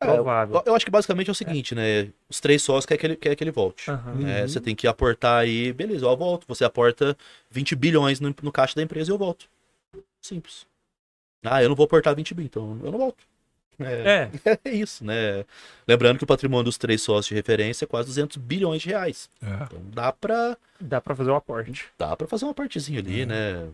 É, 0.00 0.06
Provável. 0.12 0.56
Eu, 0.56 0.62
eu 0.66 0.74
acho 0.74 0.84
que 0.84 0.90
basicamente 0.90 1.28
é 1.28 1.32
o 1.32 1.34
seguinte, 1.34 1.74
né? 1.74 2.08
Os 2.28 2.38
três 2.40 2.62
sócios 2.62 2.84
querem 2.84 2.98
que 3.00 3.06
ele, 3.06 3.16
quer 3.16 3.34
que 3.34 3.42
ele 3.44 3.50
volte. 3.50 3.90
Né? 3.90 4.42
Uhum. 4.42 4.48
Você 4.48 4.60
tem 4.60 4.74
que 4.74 4.86
aportar 4.86 5.40
aí, 5.40 5.72
beleza, 5.72 6.04
eu 6.04 6.16
volto. 6.16 6.46
Você 6.48 6.64
aporta 6.64 7.16
20 7.50 7.74
bilhões 7.74 8.20
no, 8.20 8.34
no 8.42 8.52
caixa 8.52 8.74
da 8.74 8.82
empresa 8.82 9.10
e 9.10 9.12
eu 9.12 9.18
volto. 9.18 9.46
Simples. 10.20 10.66
Ah, 11.42 11.62
eu 11.62 11.68
não 11.68 11.76
vou 11.76 11.84
aportar 11.84 12.14
20 12.14 12.34
bi, 12.34 12.44
então 12.44 12.78
eu 12.82 12.90
não 12.92 12.98
volto. 12.98 13.24
É, 13.80 14.28
É, 14.44 14.58
é 14.64 14.70
isso, 14.70 15.04
né? 15.04 15.44
Lembrando 15.86 16.18
que 16.18 16.24
o 16.24 16.26
patrimônio 16.26 16.64
dos 16.64 16.78
três 16.78 17.02
sócios 17.02 17.26
de 17.28 17.34
referência 17.34 17.84
é 17.84 17.88
quase 17.88 18.08
200 18.08 18.36
bilhões 18.36 18.82
de 18.82 18.88
reais. 18.90 19.28
Então 19.42 19.80
dá 19.92 20.12
pra, 20.12 20.56
dá 20.80 21.00
pra 21.00 21.14
fazer 21.14 21.30
o 21.30 21.34
aporte. 21.34 21.86
dá 21.98 22.16
pra 22.16 22.26
fazer 22.26 22.44
uma 22.44 22.54
partezinha 22.54 23.00
ali, 23.00 23.24
né? 23.26 23.68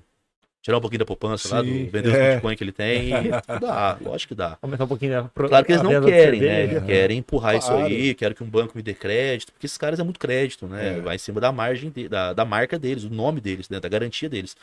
Tirar 0.60 0.78
um 0.78 0.80
pouquinho 0.80 1.00
da 1.00 1.04
poupança 1.04 1.56
lá, 1.56 1.60
do, 1.60 1.66
Sim, 1.66 1.86
vender 1.86 2.08
os 2.10 2.14
é. 2.14 2.34
Bitcoin 2.34 2.54
que 2.56 2.62
ele 2.62 2.70
tem. 2.70 3.10
dá, 3.60 3.98
lógico 4.00 4.28
que 4.28 4.34
dá. 4.36 4.56
Aumentar 4.62 4.84
um 4.84 4.88
pouquinho 4.88 5.18
a 5.18 5.24
pro- 5.24 5.48
Claro 5.48 5.66
que 5.66 5.72
eles 5.72 5.82
não 5.82 6.00
querem, 6.04 6.40
né? 6.40 6.62
Eles 6.62 6.84
querem 6.84 7.18
empurrar 7.18 7.56
isso 7.56 7.66
Claro. 7.66 7.84
aí, 7.86 8.14
querem 8.14 8.36
que 8.36 8.44
um 8.44 8.48
banco 8.48 8.72
me 8.76 8.82
dê 8.82 8.94
crédito, 8.94 9.50
porque 9.52 9.66
esses 9.66 9.76
caras 9.76 9.98
é 9.98 10.04
muito 10.04 10.20
crédito, 10.20 10.68
né? 10.68 10.98
É. 10.98 11.00
Vai 11.00 11.16
em 11.16 11.18
cima 11.18 11.40
da 11.40 11.50
margem, 11.50 11.90
de- 11.90 12.08
da, 12.08 12.32
da 12.32 12.44
marca 12.44 12.78
deles, 12.78 13.02
do 13.02 13.12
nome 13.12 13.40
deles, 13.40 13.68
né? 13.68 13.80
Da 13.80 13.88
garantia 13.88 14.28
deles. 14.28 14.56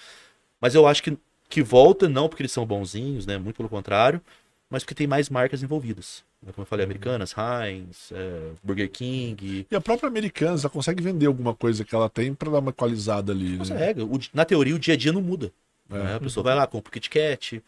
Mas 0.62 0.73
eu 0.73 0.88
acho 0.88 1.04
que, 1.04 1.17
que 1.49 1.62
volta 1.62 2.08
não 2.08 2.30
porque 2.30 2.43
eles 2.43 2.52
são 2.54 2.65
bonzinhos, 2.65 3.25
né? 3.25 3.38
Muito 3.38 3.58
pelo 3.58 3.67
contrário, 3.67 4.21
mas 4.70 4.84
porque 4.84 4.94
tem 4.96 5.08
mais 5.08 5.30
marcas 5.30 5.64
envolvidas. 5.64 6.24
né? 6.44 6.52
Como 6.54 6.64
eu 6.64 6.68
falei, 6.68 6.86
Americanas, 6.86 7.34
Heinz, 7.38 8.12
é, 8.12 8.52
Burger 8.64 8.90
King. 8.90 9.66
E 9.70 9.76
a 9.76 9.82
própria 9.82 10.08
Americanas 10.08 10.64
ela 10.64 10.70
consegue 10.72 11.02
vender 11.02 11.26
alguma 11.26 11.54
coisa 11.56 11.84
que 11.84 11.96
ela 11.96 12.10
tem 12.10 12.34
pra 12.34 12.52
dar 12.52 12.60
uma 12.60 12.70
equalizada 12.70 13.32
ali. 13.32 13.50
Né? 13.52 13.58
Consegue. 13.58 14.02
O 14.04 14.18
di- 14.18 14.30
na 14.34 14.46
teoria, 14.46 14.76
o 14.76 14.80
dia 14.80 14.94
a 14.94 14.98
dia 14.98 15.12
não 15.12 15.22
muda. 15.22 15.52
É. 15.92 15.98
né? 15.98 16.16
A 16.16 16.20
pessoa 16.20 16.44
vai 16.44 16.56
lá, 16.56 16.68
compra 16.68 16.90
o 16.90 16.92
Kit 16.92 17.10
Kat, 17.10 17.64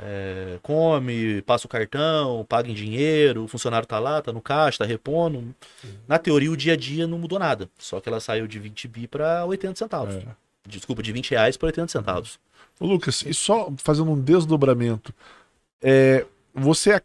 é, 0.00 0.58
come, 0.62 1.42
passa 1.42 1.66
o 1.66 1.68
cartão, 1.68 2.46
paga 2.48 2.70
em 2.70 2.74
dinheiro, 2.74 3.44
o 3.44 3.48
funcionário 3.48 3.86
tá 3.86 3.98
lá, 3.98 4.22
tá 4.22 4.32
no 4.32 4.40
caixa, 4.40 4.78
tá 4.78 4.84
repondo. 4.84 5.54
Na 6.06 6.18
teoria, 6.18 6.50
o 6.50 6.56
dia 6.56 6.72
a 6.74 6.76
dia 6.76 7.06
não 7.06 7.18
mudou 7.18 7.38
nada. 7.38 7.68
Só 7.78 8.00
que 8.00 8.08
ela 8.08 8.20
saiu 8.20 8.46
de 8.46 8.58
20 8.58 8.88
bi 8.88 9.06
para 9.06 9.44
80 9.44 9.76
centavos. 9.76 10.14
É. 10.14 10.22
Desculpa, 10.66 11.02
de 11.02 11.12
20 11.12 11.30
reais 11.30 11.56
para 11.56 11.66
80 11.66 11.88
centavos. 11.88 12.38
Ô, 12.80 12.86
Lucas, 12.86 13.22
e 13.26 13.34
só 13.34 13.72
fazendo 13.78 14.10
um 14.12 14.20
desdobramento, 14.20 15.12
é, 15.82 16.24
você 16.60 17.00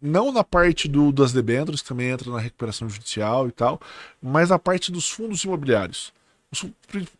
não 0.00 0.30
na 0.32 0.44
parte 0.44 0.88
do, 0.88 1.10
das 1.10 1.32
debêntures, 1.32 1.82
que 1.82 1.88
também 1.88 2.08
entra 2.08 2.30
na 2.30 2.38
recuperação 2.38 2.88
judicial 2.88 3.48
e 3.48 3.52
tal, 3.52 3.80
mas 4.22 4.50
na 4.50 4.58
parte 4.58 4.92
dos 4.92 5.10
fundos 5.10 5.42
imobiliários. 5.42 6.12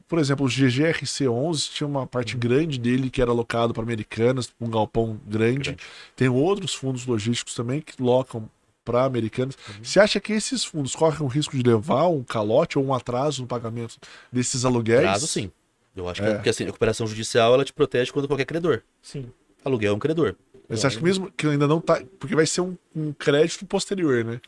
Por 0.09 0.19
exemplo, 0.19 0.47
o 0.47 0.49
GGRC11 0.49 1.71
tinha 1.71 1.87
uma 1.87 2.07
parte 2.07 2.37
grande 2.37 2.79
dele 2.79 3.11
que 3.11 3.21
era 3.21 3.31
alocado 3.31 3.75
para 3.75 3.83
americanas, 3.83 4.51
um 4.61 4.71
galpão 4.71 5.21
grande. 5.27 5.71
Grande. 5.71 5.83
Tem 6.17 6.29
outros 6.29 6.75
fundos 6.75 7.05
logísticos 7.05 7.55
também 7.55 7.81
que 7.81 8.01
locam 8.03 8.49
para 8.85 9.05
americanas. 9.05 9.57
Você 9.83 10.01
acha 10.01 10.19
que 10.19 10.33
esses 10.33 10.65
fundos 10.65 10.97
correm 10.97 11.21
o 11.21 11.27
risco 11.27 11.55
de 11.55 11.63
levar 11.63 12.09
um 12.09 12.23
calote 12.23 12.79
ou 12.79 12.85
um 12.87 12.95
atraso 12.95 13.43
no 13.43 13.49
pagamento 13.49 13.99
desses 14.33 14.65
aluguéis? 14.65 15.03
Prazo, 15.03 15.27
sim. 15.27 15.51
Eu 15.95 16.09
acho 16.09 16.23
que 16.23 16.29
É. 16.29 16.31
é. 16.31 16.35
porque 16.37 16.49
assim, 16.49 16.63
a 16.63 16.67
recuperação 16.67 17.07
judicial 17.07 17.53
ela 17.53 17.65
te 17.67 17.73
protege 17.73 18.11
contra 18.11 18.27
qualquer 18.27 18.47
credor. 18.47 18.83
Sim. 19.03 19.27
Aluguel 19.63 19.93
é 19.93 19.97
um 19.97 19.99
credor. 19.99 20.37
Mas 20.69 20.81
Você 20.81 20.87
acha 20.89 20.99
que 20.99 21.05
mesmo 21.05 21.31
que 21.33 21.47
ainda 21.47 21.67
não 21.67 21.81
tá. 21.81 22.03
Porque 22.19 22.35
vai 22.35 22.47
ser 22.47 22.61
um, 22.61 22.77
um 22.95 23.13
crédito 23.13 23.65
posterior, 23.67 24.25
né? 24.25 24.41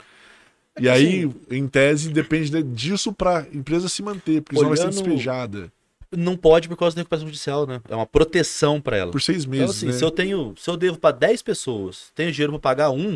É 0.76 0.82
E 0.82 0.88
aí, 0.88 1.30
em 1.50 1.66
tese, 1.66 2.10
depende 2.10 2.50
de- 2.50 2.62
disso 2.62 3.12
pra 3.12 3.46
empresa 3.52 3.88
se 3.88 4.02
manter, 4.02 4.40
porque 4.42 4.56
senão 4.56 4.68
vai 4.68 4.76
ser 4.76 4.84
Olhando- 4.84 4.94
despejada 5.02 5.72
Não 6.16 6.36
pode 6.36 6.68
por 6.68 6.76
causa 6.76 6.94
da 6.96 7.00
recuperação 7.00 7.26
judicial, 7.28 7.66
né? 7.66 7.80
É 7.88 7.94
uma 7.94 8.06
proteção 8.06 8.80
para 8.80 8.96
ela. 8.96 9.10
por 9.12 9.20
seis 9.22 9.44
Então, 9.44 9.50
meses. 9.58 9.76
assim, 9.76 9.86
né? 9.86 9.92
se 9.92 10.04
eu 10.04 10.10
tenho, 10.10 10.54
se 10.58 10.68
eu 10.68 10.76
devo 10.76 10.98
pra 10.98 11.10
10 11.12 11.40
pessoas, 11.42 12.10
tenho 12.14 12.32
dinheiro 12.32 12.52
pra 12.52 12.60
pagar 12.60 12.90
um, 12.90 13.14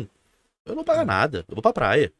eu 0.65 0.69
não 0.69 0.75
vou 0.75 0.83
pagar 0.85 1.05
nada, 1.05 1.45
eu 1.47 1.55
vou 1.55 1.61
pra 1.61 1.73
praia. 1.73 2.11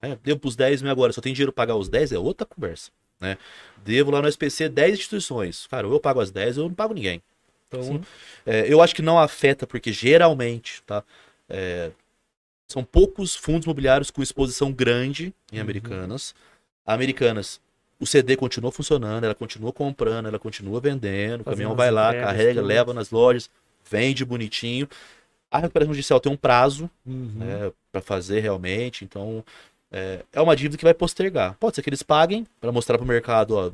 É, 0.00 0.16
devo 0.22 0.38
pros 0.40 0.56
10 0.56 0.80
mil 0.82 0.90
agora, 0.90 1.12
se 1.12 1.18
eu 1.18 1.22
tenho 1.22 1.34
dinheiro 1.34 1.52
pra 1.52 1.62
pagar 1.64 1.76
os 1.76 1.88
10, 1.88 2.12
é 2.12 2.18
outra 2.18 2.46
conversa, 2.46 2.90
né? 3.20 3.36
Devo 3.84 4.10
lá 4.10 4.22
no 4.22 4.28
SPC 4.28 4.68
10 4.68 4.94
instituições. 4.98 5.66
Cara, 5.66 5.86
ou 5.86 5.92
eu 5.92 6.00
pago 6.00 6.20
as 6.20 6.30
10 6.30 6.56
ou 6.56 6.64
eu 6.64 6.68
não 6.68 6.74
pago 6.74 6.94
ninguém. 6.94 7.20
Então, 7.68 8.00
é, 8.46 8.72
eu 8.72 8.80
acho 8.80 8.94
que 8.94 9.02
não 9.02 9.18
afeta, 9.18 9.66
porque 9.66 9.92
geralmente, 9.92 10.82
tá? 10.86 11.04
É, 11.48 11.90
são 12.66 12.82
poucos 12.84 13.34
fundos 13.36 13.64
imobiliários 13.64 14.10
com 14.10 14.22
exposição 14.22 14.72
grande 14.72 15.32
em 15.52 15.56
Uhum. 15.56 15.62
Americanas. 15.62 16.34
A 16.86 16.94
Americanas, 16.94 17.60
o 18.00 18.06
CD 18.06 18.36
continua 18.36 18.72
funcionando, 18.72 19.24
ela 19.24 19.34
continua 19.34 19.72
comprando, 19.72 20.26
ela 20.26 20.38
continua 20.38 20.80
vendendo, 20.80 21.42
o 21.42 21.44
Fazendo 21.44 21.54
caminhão 21.56 21.70
as 21.72 21.76
vai 21.76 21.90
lá, 21.90 22.08
entregas, 22.08 22.26
carrega, 22.30 22.54
tudo. 22.60 22.66
leva 22.66 22.94
nas 22.94 23.10
lojas, 23.10 23.50
vende 23.90 24.24
bonitinho. 24.24 24.88
A 25.50 25.58
recuperação 25.58 25.94
judicial 25.94 26.20
tem 26.20 26.30
um 26.32 26.36
prazo 26.36 26.90
Uhum. 27.06 27.32
né, 27.36 27.72
para 27.92 28.00
fazer 28.00 28.40
realmente, 28.40 29.04
então 29.04 29.44
é, 29.90 30.22
é 30.32 30.40
uma 30.40 30.54
dívida 30.56 30.76
que 30.76 30.84
vai 30.84 30.94
postergar. 30.94 31.54
Pode 31.58 31.76
ser 31.76 31.82
que 31.82 31.88
eles 31.90 32.02
paguem 32.02 32.46
para 32.60 32.70
mostrar 32.72 32.96
para 32.98 33.04
o 33.04 33.08
mercado, 33.08 33.54
ó, 33.56 33.66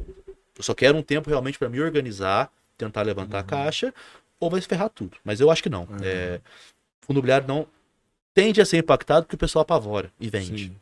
eu 0.57 0.63
só 0.63 0.73
quero 0.75 0.97
um 0.97 1.03
tempo 1.03 1.29
realmente 1.29 1.59
para 1.59 1.69
me 1.69 1.81
organizar, 1.81 2.49
tentar 2.77 3.03
levantar 3.03 3.41
a 3.41 3.45
caixa, 3.45 3.93
ou 4.39 4.51
vai 4.51 4.61
se 4.61 4.69
ferrar 4.69 4.91
tudo. 4.91 5.17
Mas 5.25 5.41
eu 5.41 5.51
acho 5.51 5.63
que 5.63 5.71
não. 5.71 5.83
Uhum. 5.83 5.97
É, 6.03 6.41
fundo 7.01 7.17
imobiliário 7.19 7.47
não 7.47 7.67
tende 8.33 8.61
a 8.61 8.67
ser 8.67 8.79
impactado 8.79 9.27
porque 9.27 9.37
o 9.37 9.39
pessoal 9.39 9.63
apavora 9.63 10.11
e 10.19 10.29
vende. 10.29 10.67
Sim. 10.67 10.77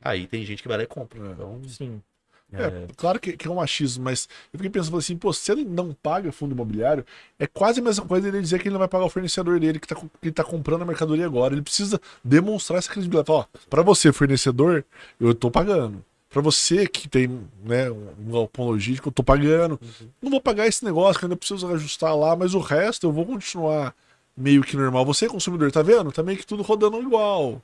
Aí 0.00 0.26
tem 0.26 0.44
gente 0.44 0.62
que 0.62 0.68
vai 0.68 0.76
lá 0.76 0.84
e 0.84 0.86
compra. 0.86 1.18
É. 1.18 1.32
Então, 1.32 1.60
Sim. 1.68 2.02
É, 2.50 2.86
claro 2.96 3.20
que, 3.20 3.36
que 3.36 3.46
é 3.46 3.50
um 3.50 3.56
machismo, 3.56 4.04
mas 4.04 4.26
eu 4.52 4.58
fiquei 4.58 4.70
pensando 4.70 4.96
assim, 4.96 5.16
pô, 5.18 5.32
se 5.34 5.52
ele 5.52 5.66
não 5.66 5.92
paga 5.92 6.32
fundo 6.32 6.52
imobiliário, 6.52 7.04
é 7.38 7.46
quase 7.46 7.80
a 7.80 7.82
mesma 7.82 8.06
coisa 8.06 8.26
ele 8.26 8.40
dizer 8.40 8.58
que 8.58 8.68
ele 8.68 8.72
não 8.72 8.78
vai 8.78 8.88
pagar 8.88 9.04
o 9.04 9.10
fornecedor 9.10 9.60
dele 9.60 9.78
que 9.78 9.86
tá, 9.86 9.96
que 10.22 10.32
tá 10.32 10.42
comprando 10.42 10.80
a 10.80 10.86
mercadoria 10.86 11.26
agora. 11.26 11.52
Ele 11.52 11.60
precisa 11.60 12.00
demonstrar 12.24 12.78
essa 12.78 12.90
credibilidade. 12.90 13.30
Ó, 13.30 13.44
pra 13.68 13.82
você, 13.82 14.12
fornecedor, 14.12 14.82
eu 15.20 15.34
tô 15.34 15.50
pagando. 15.50 16.02
Pra 16.30 16.42
você 16.42 16.86
que 16.86 17.08
tem 17.08 17.26
né, 17.64 17.90
um 17.90 18.30
galpão 18.30 18.66
logístico, 18.66 19.08
eu 19.08 19.12
tô 19.12 19.22
pagando. 19.22 19.80
Não 20.20 20.30
vou 20.30 20.40
pagar 20.40 20.66
esse 20.66 20.84
negócio 20.84 21.18
que 21.18 21.24
eu 21.24 21.28
ainda 21.28 21.36
preciso 21.36 21.66
ajustar 21.72 22.14
lá, 22.16 22.36
mas 22.36 22.52
o 22.54 22.58
resto 22.60 23.06
eu 23.06 23.12
vou 23.12 23.24
continuar 23.24 23.94
meio 24.36 24.62
que 24.62 24.76
normal. 24.76 25.04
Você, 25.06 25.26
consumidor, 25.26 25.72
tá 25.72 25.82
vendo? 25.82 26.12
Tá 26.12 26.22
meio 26.22 26.36
que 26.38 26.46
tudo 26.46 26.62
rodando 26.62 27.00
igual. 27.00 27.62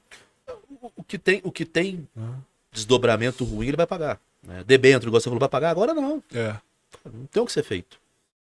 o- 0.96 1.02
que 1.04 1.18
tem, 1.18 1.40
o 1.44 1.50
que 1.52 1.64
tem 1.64 2.06
Uhum. 2.16 2.34
desdobramento 2.72 3.44
ruim, 3.44 3.68
ele 3.68 3.76
vai 3.76 3.86
pagar. 3.86 4.18
Né? 4.42 4.62
Debênture, 4.66 5.08
igual 5.08 5.20
você 5.20 5.24
falou, 5.24 5.40
vai 5.40 5.48
pagar? 5.48 5.70
Agora 5.70 5.94
não. 5.94 6.22
É. 6.34 6.56
Não 7.04 7.26
tem 7.30 7.42
o 7.42 7.46
que 7.46 7.52
ser 7.52 7.62
feito. 7.62 7.98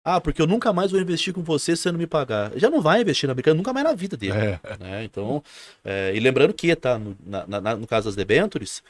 Ah, 0.04 0.20
porque 0.22 0.42
eu 0.42 0.48
nunca 0.48 0.72
mais 0.72 0.92
vou 0.92 1.00
investir 1.02 1.34
com 1.34 1.44
você 1.44 1.76
se 1.76 1.82
você 1.84 1.92
não 1.92 2.00
me 2.00 2.08
pagar. 2.08 2.52
Já 2.58 2.70
não 2.70 2.82
vai 2.82 3.02
investir 3.02 3.28
na 3.28 3.34
americana 3.34 3.58
nunca 3.58 3.74
mais 3.74 3.86
na 3.86 3.94
vida 3.94 4.16
dele. 4.16 4.34
É. 4.38 4.60
né? 4.80 5.04
Então, 5.04 5.44
é, 5.84 6.14
e 6.16 6.20
lembrando 6.20 6.54
que, 6.54 6.74
tá, 6.76 6.98
no, 6.98 7.18
na- 7.26 7.46
na- 7.62 7.76
no 7.76 7.86
caso 7.88 8.06
das 8.08 8.16
debentures, 8.16 8.82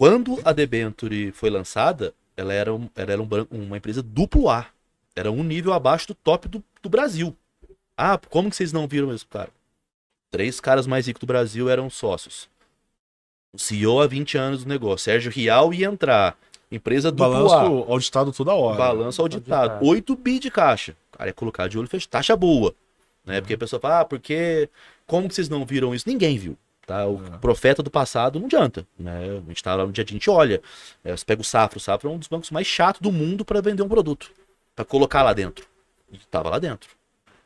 quando 0.00 0.40
a 0.46 0.52
debenture 0.54 1.30
foi 1.30 1.50
lançada, 1.50 2.14
ela 2.34 2.54
era, 2.54 2.72
um- 2.74 2.88
ela 2.96 3.12
era 3.12 3.20
um 3.20 3.28
uma 3.50 3.76
empresa 3.76 4.02
duplo 4.02 4.48
A. 4.48 4.66
Era 5.14 5.30
um 5.30 5.44
nível 5.44 5.74
abaixo 5.74 6.08
do 6.08 6.14
top 6.14 6.48
do, 6.48 6.64
do 6.82 6.88
Brasil. 6.88 7.36
Ah, 7.94 8.18
como 8.30 8.48
que 8.48 8.56
vocês 8.56 8.72
não 8.72 8.88
viram 8.88 9.14
isso, 9.14 9.26
cara? 9.26 9.50
Três 10.30 10.58
caras 10.58 10.86
mais 10.86 11.06
ricos 11.06 11.20
do 11.20 11.26
Brasil 11.26 11.68
eram 11.68 11.90
sócios. 11.90 12.48
O 13.52 13.58
CEO 13.58 14.00
há 14.00 14.06
20 14.06 14.38
anos 14.38 14.64
do 14.64 14.70
negócio. 14.70 15.04
Sérgio 15.04 15.30
Rial 15.30 15.74
ia 15.74 15.88
entrar. 15.88 16.34
Empresa 16.72 17.12
duplo 17.12 17.52
A. 17.52 17.58
Balanço 17.58 17.92
auditado 17.92 18.32
toda 18.32 18.54
hora. 18.54 18.78
Balanço 18.78 19.20
auditado. 19.20 19.72
Auditado. 19.72 19.86
8 19.86 20.16
bi 20.16 20.38
de 20.38 20.50
caixa. 20.50 20.96
Cara, 21.12 21.28
é 21.28 21.32
colocar 21.34 21.68
de 21.68 21.78
olho 21.78 21.88
fechado. 21.88 22.08
Taxa 22.08 22.34
boa. 22.34 22.74
Né? 23.26 23.38
Porque 23.42 23.52
a 23.52 23.58
pessoa 23.58 23.78
fala, 23.78 24.00
ah, 24.00 24.04
porque 24.06 24.66
como 25.06 25.28
que 25.28 25.34
vocês 25.34 25.50
não 25.50 25.66
viram 25.66 25.94
isso? 25.94 26.08
Ninguém 26.08 26.38
viu. 26.38 26.56
Tá? 26.90 27.06
O 27.06 27.22
É. 27.34 27.38
profeta 27.38 27.84
do 27.84 27.90
passado 27.90 28.40
não 28.40 28.46
adianta. 28.46 28.84
Né? 28.98 29.38
A 29.44 29.48
gente 29.48 29.62
tá 29.62 29.76
lá 29.76 29.86
no 29.86 29.92
dia 29.92 30.02
a 30.02 30.04
dia, 30.04 30.14
a 30.14 30.18
gente 30.18 30.28
olha. 30.28 30.60
É, 31.04 31.16
você 31.16 31.24
pega 31.24 31.40
o 31.40 31.44
Safra, 31.44 31.78
o 31.78 31.80
Safra 31.80 32.10
é 32.10 32.12
um 32.12 32.18
dos 32.18 32.26
bancos 32.26 32.50
mais 32.50 32.66
chatos 32.66 33.00
do 33.00 33.12
mundo 33.12 33.44
para 33.44 33.60
vender 33.60 33.82
um 33.82 33.88
produto. 33.88 34.30
Para 34.74 34.84
colocar 34.84 35.22
lá 35.22 35.32
dentro. 35.32 35.64
E 36.12 36.18
tava 36.30 36.50
lá 36.50 36.58
dentro. 36.58 36.90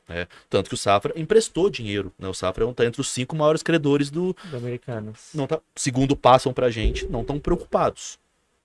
né? 0.09 0.27
Tanto 0.49 0.69
que 0.71 0.75
o 0.75 0.79
Safra 0.79 1.13
emprestou 1.15 1.69
dinheiro. 1.69 2.11
Né? 2.19 2.27
O 2.27 2.33
Safra 2.33 2.65
é 2.65 2.67
um, 2.67 2.73
tá 2.73 2.87
entre 2.87 3.03
os 3.03 3.09
cinco 3.09 3.37
maiores 3.37 3.63
credores 3.63 4.11
do, 4.11 4.35
Do 4.51 4.57
Americanas. 4.57 5.29
não 5.35 5.47
tá, 5.47 5.61
segundo 5.77 6.17
passam 6.17 6.53
pra 6.55 6.71
gente, 6.71 7.07
não 7.07 7.21
estão 7.21 7.39
preocupados. 7.39 8.19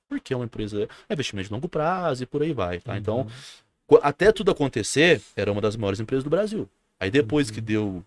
Porque 0.07 0.33
é 0.33 0.35
uma 0.37 0.45
empresa, 0.45 0.87
é 1.09 1.13
investimento 1.13 1.47
de 1.49 1.53
longo 1.53 1.67
prazo 1.67 2.23
e 2.23 2.25
por 2.25 2.41
aí 2.41 2.53
vai, 2.53 2.79
tá? 2.79 2.97
Então, 2.97 3.27
co- 3.85 3.99
até 4.01 4.31
tudo 4.31 4.49
acontecer, 4.49 5.21
era 5.35 5.51
uma 5.51 5.59
das 5.61 5.75
maiores 5.75 5.99
empresas 5.99 6.23
do 6.23 6.29
Brasil. 6.29 6.69
Aí 6.99 7.11
depois 7.11 7.51
que 7.51 7.59
deu 7.61 8.03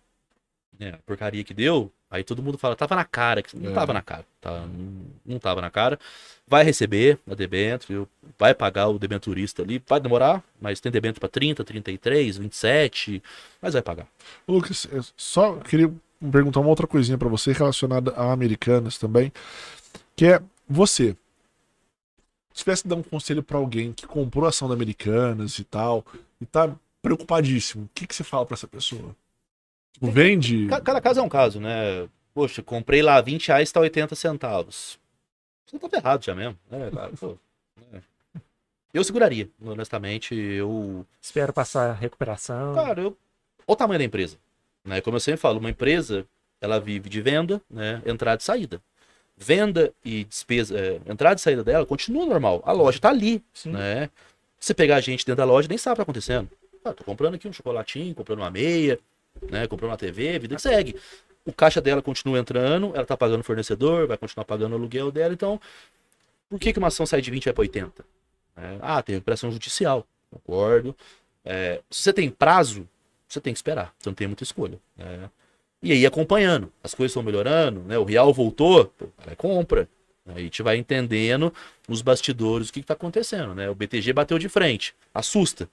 né, 0.83 0.99
porcaria 1.07 1.45
que 1.45 1.55
deu, 1.55 1.91
aí 2.11 2.25
todo 2.25 2.43
mundo 2.43 2.59
fala, 2.59 2.75
tava 2.75 2.97
na 2.97 3.05
cara, 3.05 3.43
que 3.43 3.57
não 3.57 3.71
É. 3.71 3.75
tava 3.75 3.93
na 3.93 4.03
cara, 4.03 4.25
tá? 4.41 4.61
Não, 4.67 5.05
não 5.25 5.39
tava 5.39 5.61
na 5.61 5.71
cara. 5.71 5.99
Vai 6.47 6.65
receber 6.65 7.19
a 7.31 7.35
debênture, 7.35 8.07
vai 8.39 8.53
pagar 8.55 8.89
o 8.89 8.99
debenturista 8.99 9.63
ali, 9.63 9.83
vai 9.87 10.01
demorar, 10.01 10.43
mas 10.61 10.81
tem 10.81 10.91
debênture 10.91 11.21
para 11.21 11.29
30, 11.29 11.65
33, 11.65 12.37
27, 12.37 13.23
mas 13.61 13.75
vai 13.75 13.83
pagar. 13.83 14.07
Lucas, 14.47 14.87
eu 14.91 15.03
só 15.17 15.57
queria 15.57 15.91
perguntar 16.31 16.61
uma 16.61 16.69
outra 16.69 16.87
coisinha 16.87 17.17
pra 17.17 17.29
você 17.29 17.53
relacionada 17.53 18.13
a 18.13 18.33
Americanas 18.33 18.99
também, 18.99 19.33
que 20.17 20.27
é 20.27 20.43
você. 20.69 21.17
Se 22.53 22.59
tivesse 22.65 22.87
dar 22.87 22.97
um 22.97 23.03
conselho 23.03 23.43
pra 23.43 23.57
alguém 23.57 23.93
que 23.93 24.07
comprou 24.07 24.47
ação 24.47 24.69
da 24.69 24.75
Americanas 24.75 25.59
e 25.59 25.65
tal, 25.65 26.05
e 26.41 26.45
tá 26.45 26.71
preocupadíssimo, 27.01 27.85
o 27.85 27.89
que, 27.95 28.07
que 28.07 28.15
você 28.15 28.23
fala 28.23 28.45
pra 28.45 28.55
essa 28.55 28.69
pessoa? 28.69 29.17
Tipo, 29.93 30.11
vende? 30.11 30.67
Ca- 30.67 30.81
Cada 30.81 31.01
caso 31.01 31.21
é 31.21 31.23
um 31.23 31.29
caso, 31.29 31.61
né? 31.61 32.09
Poxa, 32.35 32.63
comprei 32.63 33.03
lá 33.03 33.21
20 33.21 33.49
reais, 33.49 33.71
tá 33.71 33.81
80 33.81 34.15
centavos. 34.15 34.99
Você 35.67 35.79
tá 35.79 35.89
ferrado 35.89 36.25
já 36.25 36.35
mesmo, 36.35 36.59
né, 36.71 36.91
cara? 36.91 37.11
Pô, 37.19 37.39
né? 37.91 38.03
Eu 38.93 39.05
seguraria, 39.05 39.49
honestamente. 39.65 40.35
Eu. 40.35 41.07
Espero 41.21 41.53
passar 41.53 41.91
a 41.91 41.95
recuperação. 41.95 42.75
Cara, 42.75 43.01
eu. 43.01 43.07
Olha 43.67 43.75
o 43.75 43.77
tamanho 43.77 43.99
da 43.99 44.05
empresa. 44.05 44.37
Né? 44.85 45.01
Como 45.01 45.17
eu 45.17 45.21
sempre 45.21 45.41
falo, 45.41 45.59
uma 45.61 45.71
empresa, 45.71 46.27
ela 46.61 46.79
vive 46.81 47.09
de 47.09 47.21
venda, 47.23 47.61
né? 47.71 48.03
Entrada 48.05 48.41
e 48.41 48.45
saída. 48.45 48.81
Venda 49.37 49.93
e 50.05 50.25
despesa, 50.25 50.79
é, 50.79 51.01
entrada 51.11 51.37
e 51.37 51.41
saída 51.41 51.65
dela 51.65 51.87
continua 51.87 52.27
normal. 52.27 52.63
A 52.67 52.73
loja 52.73 52.99
tá 53.01 53.09
ali, 53.09 53.43
Sim. 53.55 53.71
né? 53.73 54.11
Se 54.61 54.75
pegar 54.75 54.97
a 54.97 55.01
gente 55.01 55.25
dentro 55.25 55.37
da 55.39 55.45
loja, 55.45 55.69
nem 55.69 55.79
sabe 55.79 55.93
o 55.93 55.97
que 55.97 55.99
tá 55.99 56.03
acontecendo. 56.03 56.49
Ah, 56.85 56.93
tô 56.93 57.03
comprando 57.05 57.35
aqui 57.35 57.49
um 57.49 57.53
chocolatinho, 57.53 58.15
comprando 58.15 58.41
uma 58.41 58.51
meia, 58.51 58.99
né? 59.51 59.67
Comprando 59.67 59.91
uma 59.91 59.97
TV, 59.97 60.39
vida 60.39 60.57
que 60.57 60.63
segue. 60.63 60.97
O 61.45 61.53
caixa 61.53 61.81
dela 61.81 62.01
continua 62.01 62.39
entrando, 62.39 62.93
ela 62.95 63.05
tá 63.05 63.17
pagando 63.17 63.41
o 63.41 63.45
fornecedor, 63.45 64.07
vai 64.07 64.17
continuar 64.17 64.45
pagando 64.45 64.73
o 64.73 64.77
aluguel 64.77 65.11
dela, 65.11 65.35
então 65.35 65.61
por 66.49 66.59
que, 66.61 66.73
que 66.73 66.79
uma 66.79 66.89
ação 66.89 67.07
sai 67.07 67.23
de 67.23 67.31
20 67.31 67.45
e 67.45 67.47
vai 67.47 67.55
para 67.55 67.63
80? 67.63 68.05
É, 68.57 68.79
ah, 68.83 69.03
tem 69.03 69.15
recuperação 69.15 69.51
judicial, 69.51 70.07
concordo. 70.31 70.95
É, 71.45 71.81
se 71.91 72.03
você 72.03 72.13
tem 72.13 72.31
prazo, 72.31 72.87
você 73.27 73.41
tem 73.41 73.53
que 73.53 73.59
esperar, 73.59 73.95
você 73.99 74.09
não 74.09 74.15
tem 74.15 74.27
muita 74.27 74.45
escolha. 74.45 74.79
né? 74.97 75.31
E 75.83 75.91
aí 75.93 76.07
acompanhando, 76.07 76.71
as 76.85 76.95
coisas 76.95 77.11
estão 77.11 77.23
melhorando, 77.23 77.81
né? 77.81 77.99
o 77.99 78.05
real 78.05 78.33
voltou, 78.33 78.85
pô, 78.87 79.07
cara, 79.19 79.35
compra. 79.35 79.89
Aí 80.27 80.37
a 80.37 80.41
gente 80.41 80.63
vai 80.63 80.77
entendendo 80.77 81.53
nos 81.89 82.03
bastidores 82.03 82.69
o 82.69 82.73
que 82.73 82.81
está 82.81 82.95
acontecendo, 82.95 83.55
né? 83.55 83.69
O 83.69 83.75
BTG 83.75 84.13
bateu 84.13 84.39
de 84.39 84.49
frente, 84.49 84.95
assusta, 85.13 85.69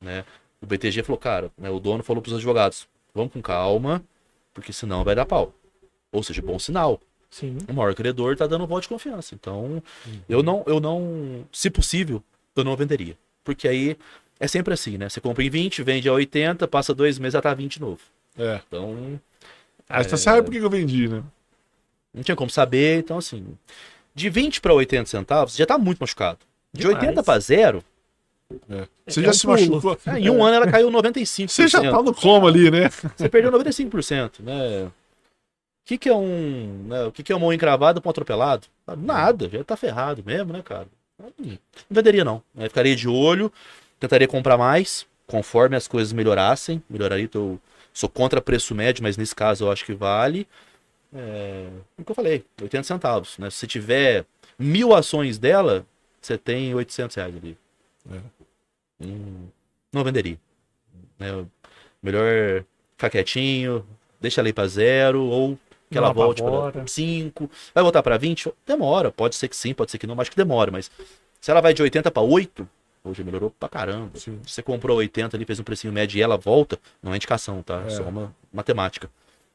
né? 0.00 0.24
O 0.62 0.66
BTG 0.66 1.02
falou, 1.02 1.18
cara, 1.18 1.50
né, 1.56 1.70
o 1.70 1.80
dono 1.80 2.02
falou 2.02 2.22
para 2.22 2.30
os 2.30 2.36
advogados, 2.36 2.86
vamos 3.14 3.32
com 3.32 3.40
calma, 3.40 4.02
porque 4.52 4.72
senão 4.72 5.04
vai 5.04 5.14
dar 5.14 5.26
pau. 5.26 5.52
Ou 6.12 6.22
seja, 6.22 6.42
bom 6.42 6.58
sinal. 6.58 7.00
Sim. 7.30 7.58
O 7.68 7.72
maior 7.72 7.94
credor 7.94 8.36
tá 8.36 8.46
dando 8.46 8.66
voto 8.66 8.82
de 8.82 8.88
confiança. 8.88 9.34
Então, 9.34 9.82
eu 10.28 10.42
não, 10.42 10.64
eu 10.66 10.80
não, 10.80 11.46
se 11.52 11.70
possível, 11.70 12.22
eu 12.56 12.64
não 12.64 12.76
venderia. 12.76 13.16
Porque 13.44 13.68
aí 13.68 13.96
é 14.38 14.48
sempre 14.48 14.74
assim, 14.74 14.98
né? 14.98 15.08
Você 15.08 15.20
compra 15.20 15.44
em 15.44 15.48
20, 15.48 15.82
vende 15.82 16.08
a 16.08 16.12
80, 16.12 16.66
passa 16.66 16.92
dois 16.92 17.18
meses, 17.18 17.34
já 17.34 17.40
tá 17.40 17.54
20 17.54 17.74
de 17.74 17.80
novo. 17.80 18.00
É. 18.36 18.60
Então, 18.66 19.20
Aí 19.88 20.04
você 20.04 20.16
sabe 20.16 20.42
por 20.42 20.52
que 20.52 20.58
que 20.58 20.64
eu 20.64 20.70
vendi, 20.70 21.08
né? 21.08 21.22
não 22.12 22.22
tinha 22.22 22.36
como 22.36 22.50
saber. 22.50 22.98
Então, 22.98 23.18
assim, 23.18 23.46
de 24.14 24.28
20 24.28 24.60
para 24.60 24.72
80 24.74 25.06
centavos, 25.06 25.56
já 25.56 25.66
tá 25.66 25.78
muito 25.78 25.98
machucado. 25.98 26.38
De 26.72 26.82
Demais. 26.82 27.02
80 27.02 27.22
para 27.22 27.40
zero, 27.40 27.84
Você 29.06 29.20
É 29.20 29.22
já 29.24 29.30
um 29.30 29.32
se 29.32 29.46
pulo. 29.46 29.58
machucou. 29.82 29.98
é, 30.06 30.18
em 30.18 30.30
um 30.30 30.44
ano 30.44 30.56
ela 30.56 30.70
caiu 30.70 30.90
95%. 30.90 31.48
Você 31.48 31.68
já 31.68 31.80
tá 31.80 32.02
no 32.02 32.14
coma 32.14 32.48
ali, 32.48 32.70
né? 32.70 32.88
Você 33.16 33.28
perdeu 33.28 33.50
95%, 33.52 34.40
né? 34.40 34.84
O 34.86 34.92
que, 35.84 35.98
que 35.98 36.08
é 36.08 36.14
um. 36.14 36.84
né, 36.86 37.04
o 37.04 37.12
que, 37.12 37.22
que 37.22 37.32
é 37.32 37.34
uma 37.34 37.40
mão 37.40 37.52
encravada 37.52 38.00
pra 38.00 38.08
um 38.08 38.10
atropelado? 38.10 38.66
Nada, 38.98 39.48
já 39.48 39.64
tá 39.64 39.76
ferrado 39.76 40.22
mesmo, 40.24 40.52
né, 40.52 40.62
cara? 40.62 40.86
Não 41.38 41.56
venderia, 41.90 42.24
não. 42.24 42.42
Eu 42.56 42.68
ficaria 42.68 42.94
de 42.96 43.08
olho, 43.08 43.52
tentaria 43.98 44.28
comprar 44.28 44.56
mais, 44.56 45.06
conforme 45.26 45.76
as 45.76 45.88
coisas 45.88 46.12
melhorassem. 46.12 46.82
Melhoraria, 46.88 47.24
então, 47.24 47.40
eu 47.42 47.60
sou 47.92 48.08
contra 48.08 48.40
preço 48.40 48.74
médio, 48.74 49.02
mas 49.02 49.16
nesse 49.16 49.34
caso 49.34 49.64
eu 49.64 49.72
acho 49.72 49.84
que 49.84 49.92
vale. 49.92 50.46
É, 51.12 51.66
o 51.98 52.04
que 52.04 52.10
eu 52.12 52.14
falei, 52.14 52.44
80 52.60 52.84
centavos. 52.84 53.36
Né? 53.38 53.50
Se 53.50 53.56
você 53.58 53.66
tiver 53.66 54.24
mil 54.58 54.94
ações 54.94 55.38
dela, 55.38 55.84
você 56.20 56.38
tem 56.38 56.72
800 56.74 57.16
reais 57.16 57.34
ali. 57.36 57.58
É. 58.12 58.18
Não 59.92 60.04
venderia. 60.04 60.38
Né? 61.18 61.44
Melhor 62.02 62.64
ficar 62.96 63.10
quietinho, 63.10 63.84
deixa 64.20 64.40
ela 64.40 64.48
ir 64.48 64.52
pra 64.52 64.66
zero, 64.66 65.22
ou 65.22 65.58
que 65.90 65.96
Não 65.96 66.04
ela 66.04 66.12
volte 66.12 66.42
para 66.42 66.86
5. 66.86 67.50
Vai 67.74 67.82
voltar 67.82 68.02
para 68.02 68.16
20? 68.16 68.52
Demora, 68.66 69.10
pode 69.10 69.34
ser 69.36 69.48
que 69.48 69.56
sim, 69.56 69.74
pode 69.74 69.90
ser 69.90 69.98
que 69.98 70.06
não, 70.06 70.14
mas 70.14 70.24
acho 70.24 70.30
que 70.30 70.36
demora. 70.36 70.70
Mas 70.70 70.90
se 71.40 71.50
ela 71.50 71.60
vai 71.60 71.74
de 71.74 71.82
80 71.82 72.10
para 72.10 72.22
8, 72.22 72.68
hoje 73.04 73.24
melhorou 73.24 73.50
pra 73.58 73.68
caramba. 73.68 74.10
Sim. 74.14 74.38
Se 74.46 74.54
você 74.54 74.62
comprou 74.62 74.98
80 74.98 75.36
ali, 75.36 75.44
fez 75.44 75.58
um 75.58 75.64
precinho 75.64 75.92
médio 75.92 76.18
e 76.18 76.22
ela 76.22 76.36
volta, 76.36 76.78
não 77.02 77.12
é 77.12 77.16
indicação, 77.16 77.62
tá? 77.62 77.82
É 77.82 77.86
É. 77.88 77.90
só 77.90 78.02
uma 78.04 78.34
matemática. 78.52 79.10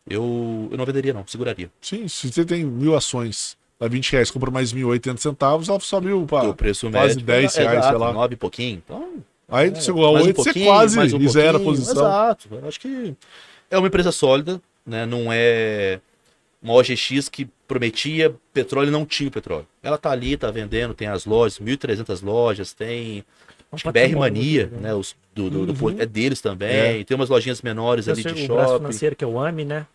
Eu, 0.07 0.67
eu 0.71 0.77
não 0.77 0.85
venderia, 0.85 1.13
não, 1.13 1.25
seguraria. 1.25 1.71
Sim, 1.81 2.07
se 2.07 2.31
você 2.31 2.45
tem 2.45 2.63
mil 2.63 2.95
ações, 2.95 3.57
dá 3.79 3.87
20 3.87 4.11
reais, 4.11 4.29
compra 4.29 4.51
mais 4.51 4.71
mil, 4.73 4.89
80 4.89 5.19
centavos, 5.19 5.67
ela 5.69 5.79
subiu 5.79 6.25
pra... 6.27 6.53
preço 6.53 6.91
quase 6.91 7.15
médio. 7.15 7.25
10 7.25 7.55
reais, 7.55 7.71
exato, 7.79 7.87
sei 7.87 7.97
lá. 7.97 8.13
9 8.13 8.33
e 8.33 8.37
pouquinho. 8.37 8.83
Então, 8.85 9.23
Aí 9.47 9.69
É, 9.69 9.75
chegou 9.75 10.05
a 10.07 10.11
mais 10.13 10.25
um 10.25 10.27
8, 10.29 10.35
você 10.37 10.43
pouquinho, 10.45 10.65
quase 10.65 10.99
um 11.15 11.29
zera 11.29 11.57
a 11.57 11.59
posição. 11.59 11.93
Exato. 11.93 12.47
Eu 12.51 12.67
acho 12.67 12.79
que 12.79 13.13
é 13.69 13.77
uma 13.77 13.87
empresa 13.87 14.11
sólida, 14.11 14.61
né? 14.85 15.05
Não 15.05 15.27
é 15.31 15.99
uma 16.61 16.73
OGX 16.73 17.29
que 17.29 17.45
prometia 17.67 18.35
petróleo 18.53 18.87
e 18.87 18.91
não 18.91 19.05
tinha 19.05 19.29
petróleo. 19.29 19.67
Ela 19.83 19.97
tá 19.97 20.09
ali, 20.11 20.35
tá 20.35 20.49
vendendo, 20.49 20.93
tem 20.93 21.07
as 21.07 21.25
lojas, 21.25 21.59
1.300 21.59 22.23
lojas, 22.23 22.73
tem 22.73 23.23
acho 23.71 23.83
que 23.83 23.91
BR 23.91 24.15
Mania, 24.17 24.65
grande. 24.67 24.83
né? 24.83 24.93
Os, 24.95 25.15
do, 25.35 25.49
do, 25.49 25.65
do- 25.73 25.85
Uhum. 25.85 25.95
é 25.99 26.05
deles 26.05 26.41
também. 26.41 27.01
É. 27.01 27.03
Tem 27.03 27.15
umas 27.15 27.29
lojinhas 27.29 27.61
menores 27.61 28.07
ali 28.07 28.23
Eu 28.23 28.33
de 28.33 28.37
sei, 28.39 28.45
o 28.45 28.53
braço 28.53 28.67
shopping. 28.69 28.85
financeiro 28.85 29.15
que 29.15 29.23
é 29.23 29.27
o 29.27 29.39
AMI, 29.39 29.65
né? 29.65 29.85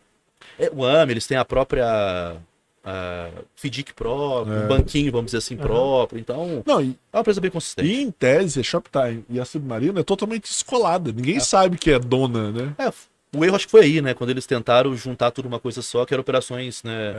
É, 0.59 0.71
o 0.73 0.85
AME, 0.85 1.13
eles 1.13 1.27
têm 1.27 1.37
a 1.37 1.45
própria 1.45 2.37
a 2.85 3.29
FIDIC 3.57 3.93
próprio, 3.93 4.55
É. 4.55 4.65
um 4.65 4.69
banquinho, 4.69 5.13
vamos 5.13 5.27
dizer 5.27 5.39
assim, 5.39 5.55
Aham. 5.55 5.63
próprio. 5.63 6.19
Então, 6.19 6.63
Não, 6.67 6.81
e, 6.83 6.97
é 7.13 7.17
uma 7.17 7.21
empresa 7.21 7.41
bem 7.41 7.51
consistente. 7.51 7.89
e 7.89 8.03
em 8.03 8.11
tese, 8.11 8.61
a 8.61 8.63
Shoptime 8.63 9.25
e 9.29 9.39
a 9.39 9.45
Submarina 9.45 10.01
é 10.01 10.03
totalmente 10.03 10.43
descolada. 10.45 11.13
Ninguém 11.13 11.39
sabe 11.41 11.77
que 11.77 11.91
é 11.91 11.99
dona, 11.99 12.51
né? 12.51 12.75
É, 12.79 12.91
o 13.37 13.45
erro 13.45 13.57
acho 13.57 13.67
que 13.67 13.71
foi 13.71 13.83
aí, 13.83 14.01
né? 14.01 14.15
Quando 14.15 14.31
eles 14.31 14.47
tentaram 14.47 14.97
juntar 14.97 15.31
tudo 15.31 15.47
uma 15.47 15.61
coisa 15.61 15.83
só, 15.83 16.05
que 16.07 16.15
era 16.15 16.21
operações, 16.21 16.83
né? 16.83 17.13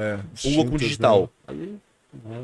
É, 0.43 0.47
Uma 0.47 0.65
com 0.69 0.75
digital. 0.77 1.29
né? 1.47 1.53
Aí, 1.55 1.75
né, 2.25 2.43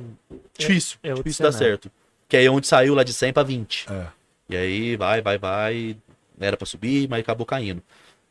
difícil, 0.57 0.97
é 1.03 1.09
outro 1.09 1.23
difícil 1.23 1.43
dar 1.43 1.51
certo. 1.51 1.91
Que 2.29 2.37
aí 2.37 2.45
é 2.45 2.51
onde 2.51 2.67
saiu 2.67 2.93
lá 2.93 3.03
de 3.03 3.13
100 3.13 3.33
para 3.33 3.43
20. 3.43 3.85
É. 3.91 4.07
E 4.49 4.55
aí 4.55 4.95
vai, 4.95 5.21
vai, 5.21 5.37
vai. 5.37 5.97
Era 6.39 6.55
para 6.55 6.65
subir, 6.67 7.09
mas 7.09 7.19
acabou 7.21 7.45
caindo. 7.45 7.81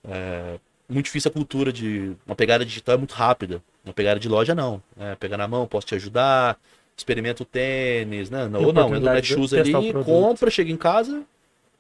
É, 0.09 0.59
muito 0.89 1.07
difícil 1.07 1.29
a 1.31 1.33
cultura 1.33 1.73
de. 1.73 2.13
Uma 2.27 2.35
pegada 2.37 2.65
digital 2.65 2.95
é 2.95 2.99
muito 2.99 3.15
rápida. 3.15 3.63
Uma 3.85 3.93
pegada 3.95 4.19
de 4.21 4.29
loja, 4.29 4.55
não. 4.55 4.83
É, 4.99 5.15
pegar 5.15 5.37
na 5.37 5.47
mão, 5.49 5.67
posso 5.67 5.87
te 5.87 5.95
ajudar. 5.95 6.59
Experimenta 6.97 7.43
o 7.43 7.47
tênis, 7.47 8.31
né? 8.31 8.49
Não, 8.49 8.63
ou 8.65 8.73
não, 8.73 8.87
entra 8.87 9.01
no 9.01 9.07
Netshoes 9.15 9.53
ali, 9.53 9.93
compra, 10.03 10.51
chega 10.51 10.73
em 10.73 10.77
casa, 10.79 11.23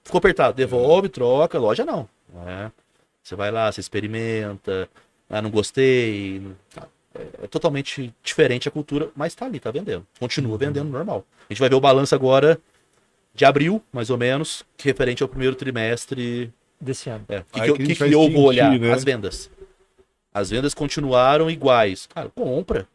ficou 0.05 0.19
apertado, 0.19 0.55
devolve, 0.55 1.09
troca, 1.09 1.59
loja 1.59 1.85
não. 1.87 2.07
né? 2.45 2.71
Você 3.23 3.35
vai 3.35 3.51
lá, 3.51 3.73
você 3.73 3.81
experimenta, 3.81 4.89
ah, 5.31 5.41
não 5.41 5.51
gostei. 5.51 6.43
tá. 6.75 6.87
É, 7.15 7.45
é 7.45 7.47
totalmente 7.47 8.13
diferente 8.23 8.69
a 8.69 8.71
cultura, 8.71 9.09
mas 9.17 9.35
tá 9.35 9.47
ali, 9.47 9.59
tá 9.59 9.71
vendendo. 9.71 10.07
Continua 10.21 10.53
Uhum. 10.53 10.59
vendendo 10.59 10.91
normal. 10.91 11.25
A 11.49 11.53
gente 11.53 11.61
vai 11.61 11.69
ver 11.71 11.77
o 11.77 11.81
balanço 11.81 12.15
agora 12.15 12.61
de 13.35 13.45
abril, 13.47 13.83
mais 13.91 14.11
ou 14.11 14.19
menos, 14.19 14.65
que 14.77 14.85
referente 14.87 15.23
ao 15.23 15.29
primeiro 15.31 15.57
trimestre. 15.57 16.53
Desse 16.81 17.09
ano. 17.11 17.25
É, 17.29 17.39
o 17.39 17.45
que, 17.45 17.61
que, 17.61 17.71
eu- 17.71 17.75
que 17.77 17.95
que 17.95 18.03
eu 18.05 18.31
vou 18.31 18.45
olhar? 18.45 18.79
né? 18.79 18.93
As 18.93 19.03
vendas. 19.05 19.51
As 20.33 20.51
vendas 20.51 20.75
continuaram 20.75 21.51
iguais. 21.51 22.07
Cara, 22.07 22.29
compra. 22.29 22.87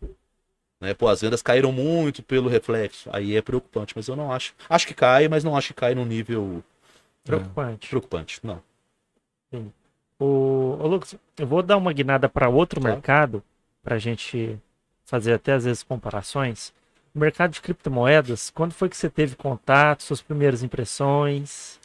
Né? 0.79 0.93
Pô, 0.93 1.07
as 1.07 1.21
vendas 1.21 1.41
caíram 1.41 1.71
muito 1.71 2.21
pelo 2.23 2.47
reflexo. 2.49 3.09
Aí 3.11 3.35
é 3.35 3.41
preocupante, 3.41 3.93
mas 3.95 4.07
eu 4.07 4.15
não 4.15 4.31
acho. 4.31 4.53
Acho 4.69 4.87
que 4.87 4.93
cai, 4.93 5.27
mas 5.27 5.43
não 5.43 5.55
acho 5.57 5.69
que 5.69 5.73
cai 5.73 5.95
num 5.95 6.05
nível 6.05 6.63
Preocupante. 7.23 7.89
preocupante. 7.89 8.39
Não. 8.43 8.61
O, 10.19 10.77
ô, 10.79 10.87
Lucas, 10.87 11.15
eu 11.37 11.47
vou 11.47 11.63
dar 11.63 11.77
uma 11.77 11.91
guinada 11.93 12.29
para 12.29 12.47
outro 12.47 12.79
Claro. 12.79 12.95
mercado, 12.95 13.43
para 13.83 13.95
a 13.95 13.99
gente 13.99 14.57
fazer 15.03 15.33
até 15.33 15.53
às 15.53 15.65
vezes 15.65 15.83
comparações. 15.83 16.71
O 17.13 17.19
mercado 17.19 17.51
de 17.51 17.61
criptomoedas, 17.61 18.49
quando 18.51 18.71
foi 18.73 18.87
que 18.87 18.95
você 18.95 19.09
teve 19.09 19.35
contato, 19.35 20.03
suas 20.03 20.21
primeiras 20.21 20.63
impressões? 20.63 21.79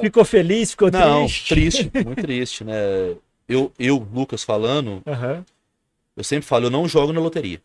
Ficou 0.00 0.24
feliz, 0.24 0.70
ficou 0.70 0.90
Não, 0.90 1.20
triste? 1.26 1.48
triste, 1.54 1.90
muito 2.04 2.22
triste, 2.22 2.64
né? 2.64 2.74
Eu, 3.48 3.72
eu, 3.78 4.06
Lucas, 4.12 4.42
falando, 4.44 5.02
Aham, 5.06 5.44
eu 6.16 6.24
sempre 6.24 6.46
falo, 6.46 6.66
eu 6.66 6.70
não 6.70 6.86
jogo 6.88 7.12
na 7.12 7.20
loteria. 7.20 7.60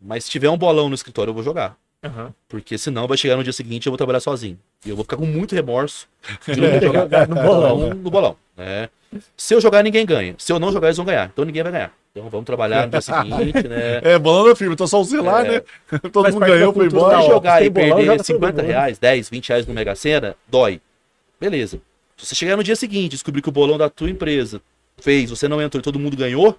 Mas 0.00 0.24
se 0.24 0.30
tiver 0.30 0.48
um 0.50 0.56
bolão 0.56 0.88
no 0.88 0.94
escritório, 0.94 1.30
eu 1.30 1.34
vou 1.34 1.42
jogar. 1.42 1.76
aham. 2.04 2.32
Porque 2.48 2.76
senão 2.78 3.06
vai 3.06 3.16
chegar 3.16 3.36
no 3.36 3.44
dia 3.44 3.52
seguinte 3.52 3.84
e 3.84 3.88
eu 3.88 3.92
vou 3.92 3.96
trabalhar 3.98 4.20
sozinho. 4.20 4.58
E 4.84 4.90
eu 4.90 4.96
vou 4.96 5.04
ficar 5.04 5.16
com 5.16 5.26
muito 5.26 5.54
remorso 5.54 6.06
de 6.46 6.60
não. 6.60 6.80
Jogar 6.80 7.28
no 7.28 7.34
bolão. 7.42 7.90
no 7.94 8.10
bolão. 8.10 8.36
né? 8.56 8.88
Se 9.36 9.54
eu 9.54 9.60
jogar, 9.60 9.82
ninguém 9.82 10.04
ganha. 10.04 10.34
Se 10.38 10.52
eu 10.52 10.58
não 10.58 10.72
jogar, 10.72 10.88
eles 10.88 10.96
vão 10.96 11.06
ganhar. 11.06 11.30
Então 11.32 11.44
ninguém 11.44 11.62
vai 11.62 11.72
ganhar. 11.72 11.92
Então 12.10 12.28
vamos 12.28 12.44
trabalhar 12.46 12.84
no 12.86 12.90
dia 12.90 13.00
seguinte, 13.00 13.68
né? 13.68 14.00
É, 14.02 14.18
bolão 14.18 14.48
da 14.48 14.54
firma, 14.56 14.74
então 14.74 14.86
só 14.86 14.98
você 15.02 15.20
lá, 15.20 15.44
É. 15.46 15.50
né? 15.52 15.62
Todo 16.12 16.32
mundo 16.32 16.44
ganhou, 16.46 16.72
foi 16.72 16.86
embora. 16.86 17.20
Se 17.22 17.26
jogar 17.28 17.62
e 17.64 17.70
perder 17.70 18.04
joga 18.04 18.16
todo 18.18 18.26
50 18.26 18.62
mundo. 18.62 18.66
reais, 18.66 18.98
10, 18.98 19.28
20 19.30 19.48
reais 19.48 19.66
no 19.66 19.74
Mega 19.74 19.94
Sena, 19.94 20.36
dói. 20.48 20.80
Beleza. 21.44 21.78
Se 22.16 22.26
você 22.26 22.34
chegar 22.34 22.56
no 22.56 22.64
dia 22.64 22.74
seguinte 22.74 23.06
e 23.06 23.16
descobrir 23.16 23.42
que 23.42 23.48
o 23.50 23.52
bolão 23.52 23.76
da 23.76 23.90
tua 23.90 24.08
empresa 24.08 24.62
fez, 24.96 25.28
você 25.28 25.46
não 25.46 25.60
entrou 25.60 25.78
e 25.80 25.82
todo 25.82 25.98
mundo 25.98 26.16
ganhou, 26.16 26.58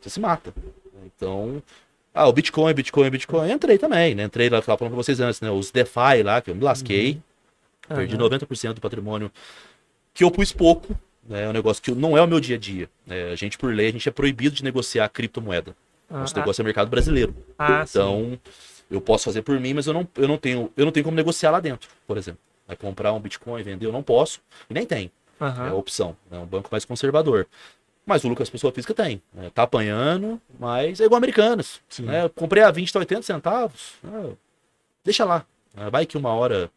você 0.00 0.10
se 0.10 0.18
mata. 0.18 0.52
Então, 1.04 1.62
ah, 2.12 2.26
o 2.26 2.32
Bitcoin, 2.32 2.74
Bitcoin, 2.74 3.08
Bitcoin, 3.08 3.52
entrei 3.52 3.78
também, 3.78 4.16
né? 4.16 4.24
Entrei 4.24 4.48
lá, 4.48 4.60
falando 4.60 4.78
pra 4.78 4.88
vocês 4.88 5.20
antes, 5.20 5.40
né? 5.40 5.50
Os 5.50 5.70
DeFi 5.70 6.24
lá, 6.24 6.40
que 6.40 6.50
eu 6.50 6.56
me 6.56 6.62
lasquei, 6.64 7.20
perdi 7.86 8.16
Aham. 8.16 8.28
90% 8.28 8.74
do 8.74 8.80
patrimônio 8.80 9.30
que 10.12 10.24
eu 10.24 10.30
pus 10.30 10.50
pouco, 10.50 10.98
né? 11.28 11.44
É 11.44 11.48
um 11.48 11.52
negócio 11.52 11.80
que 11.80 11.92
não 11.92 12.18
é 12.18 12.22
o 12.22 12.26
meu 12.26 12.40
dia 12.40 12.56
a 12.56 12.58
dia. 12.58 12.90
né? 13.06 13.30
A 13.30 13.36
gente, 13.36 13.56
por 13.56 13.72
lei, 13.72 13.90
a 13.90 13.92
gente 13.92 14.08
é 14.08 14.12
proibido 14.12 14.56
de 14.56 14.64
negociar 14.64 15.08
criptomoeda. 15.08 15.76
Ah, 16.10 16.20
Nosso 16.20 16.36
negócio 16.36 16.62
é 16.62 16.64
mercado 16.64 16.90
brasileiro. 16.90 17.32
ah, 17.56 17.86
sim. 17.86 17.98
Então, 17.98 18.38
eu 18.90 19.00
posso 19.00 19.26
fazer 19.26 19.42
por 19.42 19.60
mim, 19.60 19.72
mas 19.74 19.86
eu 19.86 19.94
não, 19.94 20.08
eu 20.16 20.26
não 20.26 20.36
tenho, 20.36 20.72
eu 20.76 20.84
não 20.84 20.90
tenho 20.90 21.04
como 21.04 21.16
negociar 21.16 21.52
lá 21.52 21.60
dentro, 21.60 21.88
por 22.08 22.18
exemplo. 22.18 22.40
Vai 22.70 22.76
comprar 22.76 23.12
um 23.12 23.18
Bitcoin, 23.18 23.64
vender, 23.64 23.86
eu 23.86 23.90
não 23.92 24.00
posso, 24.02 24.40
e 24.70 24.74
nem 24.74 24.86
tem. 24.86 25.10
Aham. 25.40 25.66
É 25.66 25.70
a 25.70 25.74
opção. 25.74 26.16
É 26.30 26.36
um 26.38 26.46
banco 26.46 26.68
mais 26.70 26.84
conservador. 26.84 27.48
Mas 28.06 28.22
o 28.22 28.28
Lucas, 28.28 28.48
pessoa 28.48 28.72
física, 28.72 28.94
tem. 28.94 29.20
né? 29.34 29.50
Tá 29.52 29.64
apanhando, 29.64 30.40
mas 30.56 31.00
é 31.00 31.04
igual 31.04 31.18
Americanas. 31.18 31.80
Sim. 31.88 32.04
Né? 32.04 32.28
Comprei 32.28 32.62
a 32.62 32.70
20, 32.70 32.92
tá 32.92 33.00
80 33.00 33.22
centavos. 33.22 33.94
né? 34.04 34.30
Deixa 35.04 35.24
lá. 35.24 35.44
né? 35.74 35.90
Vai 35.90 36.06
que 36.06 36.16
uma 36.16 36.32
hora 36.32 36.70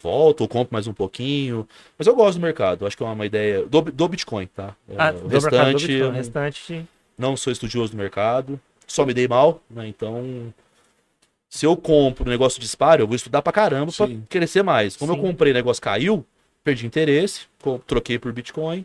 volta 0.00 0.44
ou 0.44 0.48
compro 0.48 0.72
mais 0.72 0.86
um 0.86 0.92
pouquinho. 0.94 1.68
Mas 1.98 2.06
eu 2.06 2.14
gosto 2.14 2.38
do 2.38 2.42
mercado. 2.42 2.86
Acho 2.86 2.96
que 2.96 3.02
é 3.02 3.06
uma 3.06 3.26
ideia 3.26 3.66
do, 3.66 3.82
do 3.82 4.08
Bitcoin, 4.08 4.46
tá? 4.46 4.76
É, 4.88 4.94
Ah, 4.96 5.10
o 5.10 5.14
do 5.14 5.28
mercado 5.28 5.50
do 5.50 5.56
restante, 5.56 5.86
Bitcoin. 5.88 6.12
restante. 6.12 6.88
não 7.18 7.36
sou 7.36 7.52
estudioso 7.52 7.90
do 7.92 7.98
mercado, 7.98 8.60
só 8.86 9.04
me 9.04 9.12
dei 9.12 9.26
mal, 9.26 9.60
né? 9.68 9.88
Então, 9.88 10.54
se 11.54 11.64
eu 11.64 11.76
compro 11.76 12.26
um 12.26 12.30
negócio 12.30 12.58
de 12.58 12.66
disparo, 12.66 13.00
eu 13.04 13.06
vou 13.06 13.14
estudar 13.14 13.40
pra 13.40 13.52
caramba 13.52 13.92
pra 13.92 14.08
Sim. 14.08 14.26
crescer 14.28 14.64
mais. 14.64 14.96
Como 14.96 15.12
Sim. 15.12 15.18
eu 15.18 15.24
comprei, 15.24 15.52
o 15.52 15.54
negócio 15.54 15.80
caiu, 15.80 16.26
perdi 16.64 16.84
interesse, 16.84 17.42
troquei 17.86 18.18
por 18.18 18.32
Bitcoin, 18.32 18.84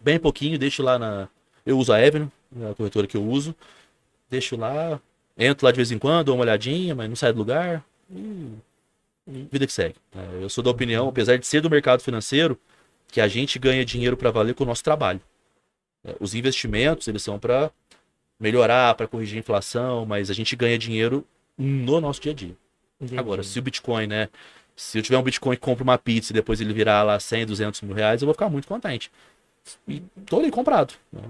bem 0.00 0.18
pouquinho, 0.18 0.58
deixo 0.58 0.82
lá 0.82 0.98
na. 0.98 1.28
Eu 1.64 1.76
uso 1.76 1.92
a 1.92 1.98
Avenue, 1.98 2.30
é 2.58 2.70
a 2.70 2.74
corretora 2.74 3.06
que 3.06 3.18
eu 3.18 3.22
uso, 3.22 3.54
deixo 4.30 4.56
lá, 4.56 4.98
entro 5.36 5.66
lá 5.66 5.72
de 5.72 5.76
vez 5.76 5.92
em 5.92 5.98
quando, 5.98 6.24
dou 6.28 6.36
uma 6.36 6.42
olhadinha, 6.42 6.94
mas 6.94 7.06
não 7.06 7.14
sai 7.14 7.34
do 7.34 7.38
lugar. 7.38 7.84
E... 8.10 8.48
e 9.28 9.48
Vida 9.52 9.66
que 9.66 9.72
segue. 9.72 9.96
né? 10.14 10.26
Eu 10.40 10.48
sou 10.48 10.64
da 10.64 10.70
opinião, 10.70 11.06
apesar 11.06 11.36
de 11.36 11.46
ser 11.46 11.60
do 11.60 11.68
mercado 11.68 12.02
financeiro, 12.02 12.58
que 13.08 13.20
a 13.20 13.28
gente 13.28 13.58
ganha 13.58 13.84
dinheiro 13.84 14.16
pra 14.16 14.30
valer 14.30 14.54
com 14.54 14.64
o 14.64 14.66
nosso 14.66 14.82
trabalho. 14.82 15.20
É, 16.02 16.14
Os 16.18 16.34
investimentos, 16.34 17.06
eles 17.08 17.22
são 17.22 17.38
para 17.38 17.70
melhorar, 18.40 18.94
para 18.94 19.06
corrigir 19.06 19.36
a 19.36 19.40
inflação, 19.40 20.06
mas 20.06 20.30
a 20.30 20.32
gente 20.32 20.56
ganha 20.56 20.78
dinheiro 20.78 21.26
no 21.60 22.00
nosso 22.00 22.20
dia 22.20 22.32
a 22.32 22.34
dia. 22.34 22.56
Entendi. 23.00 23.18
Agora, 23.18 23.42
se 23.42 23.58
o 23.58 23.62
Bitcoin, 23.62 24.06
né? 24.06 24.28
Se 24.76 24.98
eu 24.98 25.02
tiver 25.02 25.18
um 25.18 25.22
Bitcoin 25.22 25.56
que 25.56 25.60
compra 25.62 25.84
uma 25.84 25.98
pizza 25.98 26.32
e 26.32 26.34
depois 26.34 26.60
ele 26.60 26.72
virar 26.72 27.02
lá 27.02 27.20
100, 27.20 27.46
200 27.46 27.82
mil 27.82 27.94
reais, 27.94 28.22
eu 28.22 28.26
vou 28.26 28.34
ficar 28.34 28.48
muito 28.48 28.66
contente. 28.66 29.10
E 29.86 30.02
tô 30.26 30.38
ali 30.38 30.50
comprado. 30.50 30.94
né? 31.12 31.20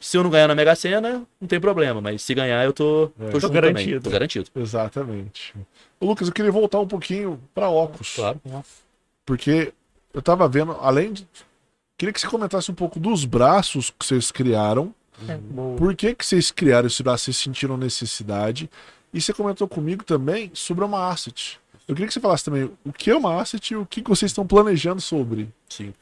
Se 0.00 0.16
eu 0.16 0.22
não 0.22 0.30
ganhar 0.30 0.46
na 0.46 0.54
Mega 0.54 0.76
Sena, 0.76 1.26
não 1.40 1.48
tem 1.48 1.58
problema, 1.58 2.00
mas 2.00 2.22
se 2.22 2.32
ganhar, 2.32 2.64
eu 2.64 2.72
tô, 2.72 3.10
É. 3.20 3.30
tô, 3.30 3.40
Tô 3.40 3.48
garantido. 3.48 3.86
também. 3.90 4.00
Tô 4.00 4.10
garantido. 4.10 4.50
Exatamente. 4.54 5.52
Lucas, 6.00 6.28
eu 6.28 6.34
queria 6.34 6.52
voltar 6.52 6.78
um 6.78 6.86
pouquinho 6.86 7.40
para 7.52 7.68
óculos. 7.68 8.14
Claro. 8.14 8.40
Porque 9.26 9.72
eu 10.14 10.22
tava 10.22 10.48
vendo, 10.48 10.72
além 10.80 11.12
de. 11.12 11.26
Queria 11.96 12.12
que 12.12 12.20
você 12.20 12.28
comentasse 12.28 12.70
um 12.70 12.74
pouco 12.74 13.00
dos 13.00 13.24
braços 13.24 13.90
que 13.90 14.06
vocês 14.06 14.30
criaram. 14.30 14.94
É. 15.28 15.36
Por 15.76 15.96
que, 15.96 16.14
que 16.14 16.24
vocês 16.24 16.52
criaram 16.52 16.86
esse 16.86 17.02
braço? 17.02 17.24
Vocês 17.24 17.36
sentiram 17.38 17.76
necessidade? 17.76 18.70
E 19.12 19.20
você 19.20 19.32
comentou 19.32 19.66
comigo 19.66 20.04
também 20.04 20.50
sobre 20.54 20.84
uma 20.84 21.08
asset. 21.08 21.58
Eu 21.86 21.94
queria 21.94 22.06
que 22.06 22.12
você 22.12 22.20
falasse 22.20 22.44
também 22.44 22.70
o 22.84 22.92
que 22.92 23.10
é 23.10 23.16
uma 23.16 23.40
asset 23.40 23.72
e 23.72 23.76
o 23.76 23.86
que, 23.86 24.02
vocês 24.02 24.30
estão 24.30 24.46
planejando 24.46 25.00
sobre. 25.00 25.48
Sim. 25.68 25.94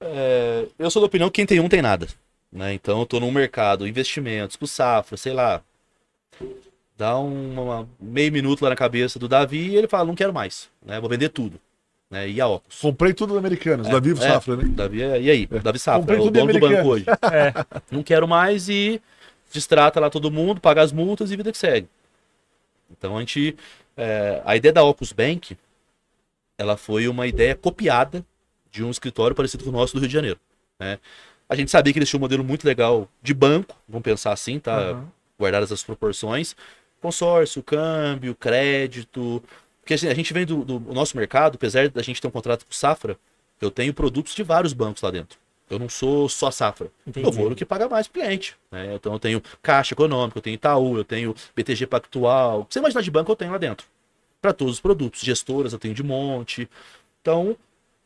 É, 0.00 0.66
eu 0.78 0.90
sou 0.90 1.00
da 1.00 1.06
opinião 1.06 1.30
que 1.30 1.36
quem 1.36 1.46
tem 1.46 1.60
um 1.60 1.68
tem 1.68 1.80
nada. 1.80 2.06
Né? 2.52 2.74
Então 2.74 3.00
eu 3.00 3.06
tô 3.06 3.18
num 3.18 3.30
mercado, 3.30 3.86
investimentos, 3.86 4.56
com 4.56 4.66
safra, 4.66 5.16
sei 5.16 5.32
lá. 5.32 5.62
Dá 6.98 7.18
um 7.18 7.60
uma- 7.60 7.88
meio 7.98 8.30
minuto 8.30 8.62
lá 8.62 8.70
na 8.70 8.76
cabeça 8.76 9.18
do 9.18 9.26
Davi 9.26 9.70
e 9.70 9.76
ele 9.76 9.88
fala, 9.88 10.04
não 10.04 10.14
quero 10.14 10.34
mais. 10.34 10.68
Né? 10.84 11.00
Vou 11.00 11.08
vender 11.08 11.30
tudo. 11.30 11.58
Né? 12.10 12.28
E 12.28 12.38
a 12.38 12.46
óculos. 12.46 12.78
Comprei 12.78 13.14
tudo 13.14 13.32
da 13.32 13.38
Americanas, 13.38 13.88
da 13.88 13.98
Vivo 13.98 14.22
é. 14.22 14.28
Safra, 14.28 14.56
né? 14.56 14.64
Davi, 14.66 14.98
e 14.98 15.30
aí? 15.30 15.46
Davi 15.46 15.78
Safra, 15.78 16.00
Comprei 16.00 16.18
é 16.18 16.20
o 16.20 16.30
dono 16.30 16.52
do 16.52 16.60
banco 16.60 16.88
hoje. 16.88 17.06
Não 17.90 18.02
quero 18.02 18.28
mais 18.28 18.68
e 18.68 19.00
distrata 19.50 19.98
lá 19.98 20.10
todo 20.10 20.30
mundo, 20.30 20.60
paga 20.60 20.82
as 20.82 20.92
multas 20.92 21.30
e 21.30 21.36
vida 21.36 21.50
que 21.50 21.56
segue. 21.56 21.88
Então 22.96 23.16
a 23.16 23.20
gente. 23.20 23.56
é, 23.96 24.42
a 24.44 24.56
ideia 24.56 24.72
da 24.72 24.84
Opus 24.84 25.12
Bank, 25.12 25.56
ela 26.56 26.76
foi 26.76 27.08
uma 27.08 27.26
ideia 27.26 27.54
copiada 27.54 28.24
de 28.70 28.82
um 28.82 28.90
escritório 28.90 29.34
parecido 29.36 29.64
com 29.64 29.70
o 29.70 29.72
nosso 29.72 29.94
do 29.94 30.00
Rio 30.00 30.08
de 30.08 30.14
Janeiro. 30.14 30.40
né? 30.78 30.98
A 31.48 31.54
gente 31.54 31.70
sabia 31.70 31.92
que 31.92 31.98
eles 31.98 32.08
tinham 32.08 32.18
um 32.18 32.22
modelo 32.22 32.42
muito 32.42 32.64
legal 32.66 33.08
de 33.22 33.34
banco, 33.34 33.76
vamos 33.86 34.02
pensar 34.02 34.32
assim, 34.32 34.58
tá? 34.58 34.78
Aham. 34.78 35.08
Guardadas 35.38 35.70
as 35.70 35.82
proporções. 35.82 36.56
Consórcio, 37.00 37.62
câmbio, 37.62 38.34
crédito. 38.34 39.42
Porque 39.80 39.94
assim, 39.94 40.08
a 40.08 40.14
gente 40.14 40.32
vem 40.32 40.46
do, 40.46 40.64
do 40.64 40.78
nosso 40.94 41.16
mercado, 41.16 41.56
apesar 41.56 41.88
da 41.88 42.02
gente 42.02 42.20
ter 42.20 42.28
um 42.28 42.30
contrato 42.30 42.64
com 42.64 42.72
Safra, 42.72 43.18
eu 43.60 43.70
tenho 43.70 43.92
produtos 43.92 44.34
de 44.34 44.42
vários 44.42 44.72
bancos 44.72 45.02
lá 45.02 45.10
dentro. 45.10 45.38
Eu 45.72 45.78
não 45.78 45.88
sou 45.88 46.28
só 46.28 46.50
Safra. 46.50 46.90
Entendi. 47.06 47.26
Eu 47.26 47.32
vou 47.32 47.48
no 47.50 47.56
que 47.56 47.64
paga 47.64 47.88
mais 47.88 48.06
pro 48.06 48.20
cliente. 48.20 48.56
né? 48.70 48.94
Então 48.94 49.12
eu 49.12 49.18
tenho 49.18 49.42
Caixa 49.62 49.94
Econômica, 49.94 50.38
eu 50.38 50.42
tenho 50.42 50.54
Itaú, 50.54 50.98
eu 50.98 51.04
tenho 51.04 51.34
BTG 51.56 51.86
Pactual. 51.86 52.66
Você 52.68 52.78
imaginar 52.78 53.00
de 53.00 53.10
banco 53.10 53.32
eu 53.32 53.36
tenho 53.36 53.50
lá 53.50 53.58
dentro. 53.58 53.86
Para 54.40 54.52
todos 54.52 54.74
os 54.74 54.80
produtos. 54.80 55.22
Gestoras 55.22 55.72
eu 55.72 55.78
tenho 55.78 55.94
de 55.94 56.02
monte. 56.02 56.68
Então, 57.20 57.56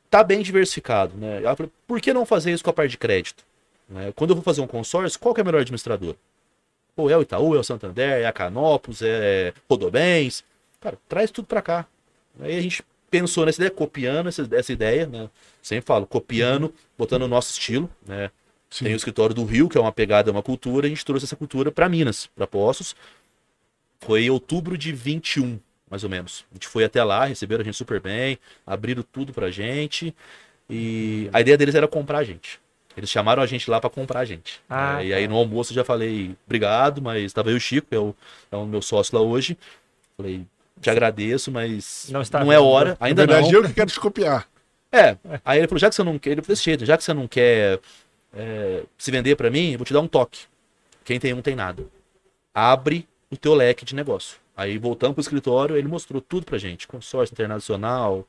tá 0.09 0.23
bem 0.23 0.43
diversificado. 0.43 1.15
Né? 1.17 1.41
Por 1.87 2.01
que 2.01 2.13
não 2.13 2.25
fazer 2.25 2.53
isso 2.53 2.63
com 2.63 2.71
a 2.71 2.73
parte 2.73 2.93
de 2.93 2.99
crédito? 2.99 3.45
Né? 3.89 4.13
Quando 4.15 4.31
eu 4.31 4.37
vou 4.37 4.45
fazer 4.45 4.61
um 4.61 4.67
consórcio, 4.67 5.19
qual 5.19 5.35
que 5.35 5.41
é 5.41 5.43
o 5.43 5.47
melhor 5.47 5.61
administrador? 5.61 6.15
Pô, 6.95 7.11
é 7.11 7.17
o 7.17 7.23
Itaú, 7.23 7.55
é 7.55 7.59
o 7.59 7.65
Santander, 7.65 8.23
é 8.23 8.27
a 8.27 8.33
Canopus, 8.33 9.03
é 9.03 9.53
Rodobens. 9.69 10.45
Cara, 10.81 10.97
traz 11.09 11.31
tudo 11.31 11.47
para 11.47 11.61
cá. 11.61 11.87
Aí 12.41 12.57
a 12.57 12.61
gente 12.61 12.83
pensou 13.11 13.47
nessa 13.47 13.59
ideia, 13.61 13.71
copiando 13.71 14.29
essa, 14.29 14.49
essa 14.53 14.73
ideia, 14.73 15.07
né? 15.07 15.31
Sempre 15.63 15.87
falo, 15.87 16.07
copiando, 16.07 16.73
botando 16.99 17.23
o 17.23 17.29
nosso 17.29 17.53
estilo, 17.53 17.91
né? 18.07 18.31
Sim. 18.71 18.85
Tem 18.87 18.95
o 18.95 18.97
escritório 18.97 19.35
do 19.35 19.45
Rio, 19.45 19.69
que 19.69 19.79
é 19.79 19.81
uma 19.81 19.93
pegada, 19.93 20.31
uma 20.31 20.43
cultura, 20.43 20.87
a 20.87 20.91
gente 20.91 21.05
trouxe 21.05 21.25
essa 21.25 21.37
cultura 21.37 21.71
para 21.71 21.89
Minas, 21.89 22.27
para 22.35 22.47
Poços. 22.47 22.97
Foi 24.01 24.25
em 24.25 24.31
outubro 24.31 24.77
de 24.77 24.93
21, 24.93 25.59
mais 25.91 26.05
ou 26.05 26.11
menos. 26.11 26.45
A 26.51 26.55
gente 26.55 26.69
foi 26.69 26.85
até 26.85 27.03
lá, 27.03 27.25
receberam 27.25 27.63
a 27.63 27.65
gente 27.65 27.77
super 27.77 28.01
bem, 28.01 28.39
abriram 28.67 29.03
tudo 29.03 29.33
pra 29.33 29.51
gente. 29.51 30.15
E 30.69 31.31
a 31.33 31.41
ideia 31.41 31.57
deles 31.57 31.75
era 31.75 31.87
comprar 31.87 32.19
a 32.19 32.25
gente. 32.25 32.61
Eles 32.97 33.11
chamaram 33.11 33.43
a 33.43 33.47
gente 33.47 33.71
lá 33.71 33.81
para 33.81 33.91
comprar 33.91 34.21
a 34.21 34.25
gente. 34.25 34.61
Ah, 34.69 35.03
É, 35.03 35.07
e 35.07 35.15
aí 35.15 35.25
tá. 35.25 35.29
no 35.29 35.37
almoço 35.37 35.73
eu 35.73 35.77
já 35.77 35.85
falei, 35.85 36.35
obrigado, 36.47 37.03
mas 37.03 37.33
tava 37.33 37.51
eu 37.51 37.55
e 37.55 37.57
o 37.59 37.61
Chico, 37.61 37.89
que 37.89 37.95
é 37.95 37.99
o, 37.99 38.15
é 38.51 38.57
o 38.57 38.67
meu 38.67 38.81
sócio 38.83 39.17
lá 39.17 39.23
hoje. 39.23 39.57
Falei, 40.17 40.47
te 40.81 40.91
agradeço, 40.91 41.51
mas 41.51 42.07
Não 42.09 42.15
não, 42.15 42.23
está 42.23 42.41
é 42.41 42.45
vendo. 42.45 42.65
hora, 42.65 42.97
Na 43.01 43.07
ainda 43.07 43.27
verdade, 43.27 43.53
não. 43.53 43.61
eu 43.61 43.67
que 43.69 43.75
quero 43.75 43.91
te 43.91 44.01
copiar. 44.01 44.47
É, 44.93 45.17
aí 45.45 45.59
ele 45.59 45.69
falou, 45.69 45.79
já 45.79 45.89
que 45.89 45.95
você 45.95 46.03
não 46.03 46.19
quer, 46.19 46.31
ele 46.31 46.43
falou 46.43 46.55
desse 46.55 46.65
jeito, 46.65 46.85
já 46.87 46.97
que 46.97 47.05
você 47.05 47.13
não 47.13 47.27
quer 47.29 47.81
é, 48.35 48.83
se 48.97 49.11
vender 49.11 49.37
pra 49.37 49.51
mim, 49.51 49.73
eu 49.73 49.79
vou 49.79 49.85
te 49.85 49.93
dar 49.93 50.01
um 50.01 50.09
toque. 50.09 50.41
Quem 51.05 51.19
tem 51.21 51.33
um 51.33 51.43
tem 51.43 51.55
nada. 51.55 51.85
Abre 52.55 53.07
o 53.31 53.37
teu 53.37 53.55
leque 53.55 53.85
de 53.85 53.95
negócio. 53.95 54.39
Aí 54.57 54.79
voltamos 54.79 55.15
pro 55.15 55.21
escritório, 55.21 55.77
ele 55.77 55.89
mostrou 55.89 56.21
tudo 56.21 56.47
pra 56.47 56.57
gente. 56.57 56.87
Consórcio 56.89 57.35
internacional, 57.35 58.27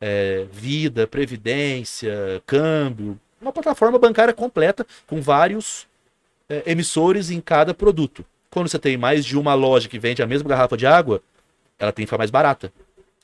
é, 0.00 0.46
vida, 0.52 1.06
previdência, 1.06 2.40
câmbio. 2.46 3.18
Uma 3.40 3.52
plataforma 3.52 3.98
bancária 3.98 4.32
completa 4.32 4.86
com 5.06 5.20
vários 5.20 5.86
é, 6.48 6.62
emissores 6.70 7.30
em 7.30 7.40
cada 7.40 7.74
produto. 7.74 8.24
Quando 8.50 8.68
você 8.68 8.78
tem 8.78 8.96
mais 8.96 9.24
de 9.24 9.36
uma 9.36 9.54
loja 9.54 9.88
que 9.88 9.98
vende 9.98 10.22
a 10.22 10.26
mesma 10.26 10.48
garrafa 10.48 10.76
de 10.76 10.86
água, 10.86 11.20
ela 11.78 11.92
tem 11.92 12.04
que 12.04 12.08
ficar 12.08 12.18
mais 12.18 12.30
barata. 12.30 12.72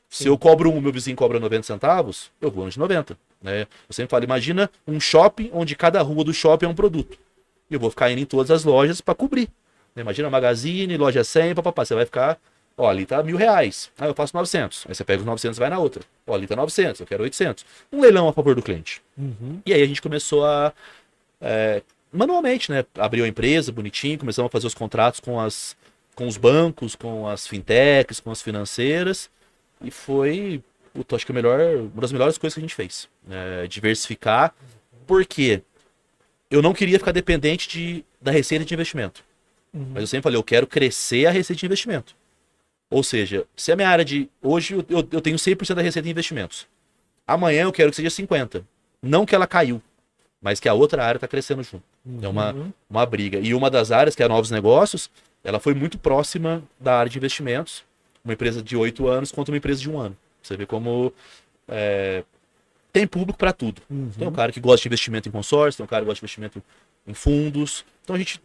Se 0.08 0.26
eu 0.26 0.36
cobro 0.36 0.70
um, 0.72 0.80
meu 0.80 0.92
vizinho 0.92 1.16
cobra 1.16 1.38
90 1.38 1.62
centavos, 1.62 2.32
eu 2.40 2.50
vou 2.50 2.68
de 2.68 2.78
90. 2.78 3.16
Né? 3.40 3.62
Eu 3.62 3.92
sempre 3.92 4.10
falo, 4.10 4.24
imagina 4.24 4.68
um 4.86 4.98
shopping 4.98 5.50
onde 5.52 5.76
cada 5.76 6.02
rua 6.02 6.24
do 6.24 6.34
shopping 6.34 6.66
é 6.66 6.68
um 6.68 6.74
produto. 6.74 7.16
E 7.70 7.74
eu 7.74 7.80
vou 7.80 7.90
ficar 7.90 8.10
indo 8.10 8.20
em 8.20 8.24
todas 8.24 8.50
as 8.50 8.64
lojas 8.64 9.00
para 9.00 9.14
cobrir. 9.14 9.48
Né? 9.94 10.02
Imagina 10.02 10.28
Magazine, 10.28 10.96
loja 10.96 11.22
100, 11.22 11.54
papapá. 11.54 11.84
Você 11.84 11.94
vai 11.94 12.04
ficar, 12.04 12.38
ó, 12.76 12.88
ali 12.88 13.06
tá 13.06 13.22
mil 13.22 13.36
reais. 13.36 13.90
Aí 13.96 14.08
eu 14.08 14.14
faço 14.14 14.36
900. 14.36 14.86
Aí 14.88 14.94
você 14.94 15.04
pega 15.04 15.20
os 15.20 15.26
900 15.26 15.56
e 15.56 15.60
vai 15.60 15.70
na 15.70 15.78
outra. 15.78 16.02
Ó, 16.26 16.34
ali 16.34 16.48
tá 16.48 16.56
900, 16.56 17.00
eu 17.00 17.06
quero 17.06 17.22
800. 17.22 17.64
Um 17.92 18.00
leilão 18.00 18.28
a 18.28 18.32
favor 18.32 18.56
do 18.56 18.62
cliente. 18.62 19.00
Uhum. 19.16 19.60
E 19.64 19.72
aí 19.72 19.80
a 19.80 19.86
gente 19.86 20.02
começou 20.02 20.44
a, 20.44 20.72
é, 21.40 21.82
manualmente, 22.12 22.70
né? 22.70 22.84
Abriu 22.98 23.24
a 23.24 23.28
empresa 23.28 23.70
bonitinho, 23.70 24.18
começamos 24.18 24.48
a 24.48 24.52
fazer 24.52 24.66
os 24.66 24.74
contratos 24.74 25.20
com, 25.20 25.38
as, 25.40 25.76
com 26.20 26.26
os 26.26 26.36
bancos, 26.36 26.94
com 26.94 27.26
as 27.26 27.46
fintechs, 27.46 28.20
com 28.20 28.30
as 28.30 28.42
financeiras. 28.42 29.30
E 29.82 29.90
foi, 29.90 30.62
puta, 30.92 31.16
acho 31.16 31.24
que 31.24 31.32
a 31.32 31.34
melhor, 31.34 31.58
uma 31.76 32.02
das 32.02 32.12
melhores 32.12 32.36
coisas 32.36 32.52
que 32.52 32.60
a 32.60 32.62
gente 32.62 32.74
fez. 32.74 33.08
É, 33.30 33.66
diversificar. 33.66 34.54
Por 35.06 35.24
quê? 35.24 35.62
Eu 36.50 36.60
não 36.60 36.74
queria 36.74 36.98
ficar 36.98 37.12
dependente 37.12 37.66
de, 37.70 38.04
da 38.20 38.30
receita 38.30 38.66
de 38.66 38.74
investimento. 38.74 39.24
Mas 39.72 40.02
eu 40.02 40.06
sempre 40.08 40.24
falei, 40.24 40.36
eu 40.36 40.42
quero 40.42 40.66
crescer 40.66 41.24
a 41.24 41.30
receita 41.30 41.58
de 41.60 41.64
investimento. 41.64 42.14
Ou 42.90 43.02
seja, 43.02 43.46
se 43.56 43.72
a 43.72 43.76
minha 43.76 43.88
área 43.88 44.04
de. 44.04 44.28
Hoje 44.42 44.74
eu, 44.74 44.84
eu, 44.90 45.08
eu 45.12 45.20
tenho 45.22 45.36
100% 45.38 45.74
da 45.74 45.80
receita 45.80 46.04
de 46.04 46.10
investimentos. 46.10 46.66
Amanhã 47.26 47.62
eu 47.62 47.72
quero 47.72 47.88
que 47.90 47.96
seja 47.96 48.10
50%. 48.10 48.62
Não 49.00 49.24
que 49.24 49.34
ela 49.34 49.46
caiu, 49.46 49.80
mas 50.42 50.60
que 50.60 50.68
a 50.68 50.74
outra 50.74 51.02
área 51.02 51.16
está 51.16 51.26
crescendo 51.26 51.62
junto. 51.62 51.84
É 52.20 52.28
uma, 52.28 52.52
Uhum. 52.52 52.72
uma 52.90 53.06
briga. 53.06 53.38
E 53.38 53.54
uma 53.54 53.70
das 53.70 53.90
áreas, 53.90 54.14
que 54.14 54.22
é 54.22 54.28
novos 54.28 54.50
negócios, 54.50 55.08
ela 55.42 55.60
foi 55.60 55.74
muito 55.74 55.98
próxima 55.98 56.62
da 56.78 56.98
área 56.98 57.10
de 57.10 57.18
investimentos. 57.18 57.84
Uma 58.24 58.34
empresa 58.34 58.62
de 58.62 58.76
oito 58.76 59.08
anos 59.08 59.32
contra 59.32 59.52
uma 59.52 59.58
empresa 59.58 59.80
de 59.80 59.88
um 59.88 59.98
ano. 59.98 60.16
Você 60.42 60.56
vê 60.56 60.66
como 60.66 61.12
é, 61.66 62.22
tem 62.92 63.06
público 63.06 63.38
para 63.38 63.52
tudo. 63.52 63.80
Uhum. 63.88 64.10
Tem 64.10 64.28
um 64.28 64.32
cara 64.32 64.52
que 64.52 64.60
gosta 64.60 64.82
de 64.82 64.88
investimento 64.88 65.28
em 65.28 65.32
consórcio, 65.32 65.78
tem 65.78 65.84
um 65.84 65.88
cara 65.88 66.02
que 66.02 66.06
gosta 66.06 66.18
de 66.18 66.24
investimento 66.24 66.62
em 67.06 67.14
fundos. 67.14 67.84
Então 68.02 68.16
a 68.16 68.18
gente 68.18 68.40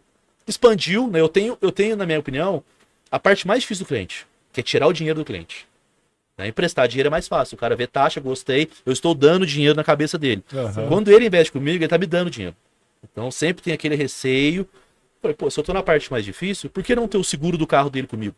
expandiu, 0.46 1.08
né? 1.08 1.20
Eu 1.20 1.28
tenho, 1.28 1.58
eu 1.60 1.72
tenho, 1.72 1.96
na 1.96 2.06
minha 2.06 2.18
opinião, 2.18 2.62
a 3.10 3.18
parte 3.18 3.46
mais 3.46 3.60
difícil 3.60 3.84
do 3.84 3.88
cliente, 3.88 4.26
que 4.52 4.60
é 4.60 4.62
tirar 4.62 4.86
o 4.86 4.92
dinheiro 4.92 5.18
do 5.18 5.24
cliente. 5.24 5.66
Né? 6.38 6.48
Emprestar 6.48 6.86
dinheiro 6.86 7.08
é 7.08 7.10
mais 7.10 7.26
fácil. 7.26 7.56
O 7.56 7.58
cara 7.58 7.74
vê 7.74 7.86
taxa, 7.86 8.20
gostei, 8.20 8.68
eu 8.84 8.92
estou 8.92 9.14
dando 9.14 9.46
dinheiro 9.46 9.74
na 9.74 9.84
cabeça 9.84 10.16
dele. 10.16 10.44
Aham. 10.54 10.88
Quando 10.88 11.10
ele 11.10 11.26
investe 11.26 11.50
comigo, 11.50 11.78
ele 11.78 11.88
tá 11.88 11.98
me 11.98 12.06
dando 12.06 12.30
dinheiro. 12.30 12.56
Então 13.02 13.30
sempre 13.30 13.62
tem 13.62 13.72
aquele 13.72 13.94
receio. 13.94 14.68
Falei, 15.26 15.34
pô, 15.34 15.50
se 15.50 15.58
eu 15.58 15.64
tô 15.64 15.72
na 15.72 15.82
parte 15.82 16.10
mais 16.10 16.24
difícil, 16.24 16.70
por 16.70 16.84
que 16.84 16.94
não 16.94 17.08
ter 17.08 17.18
o 17.18 17.24
seguro 17.24 17.58
do 17.58 17.66
carro 17.66 17.90
dele 17.90 18.06
comigo? 18.06 18.36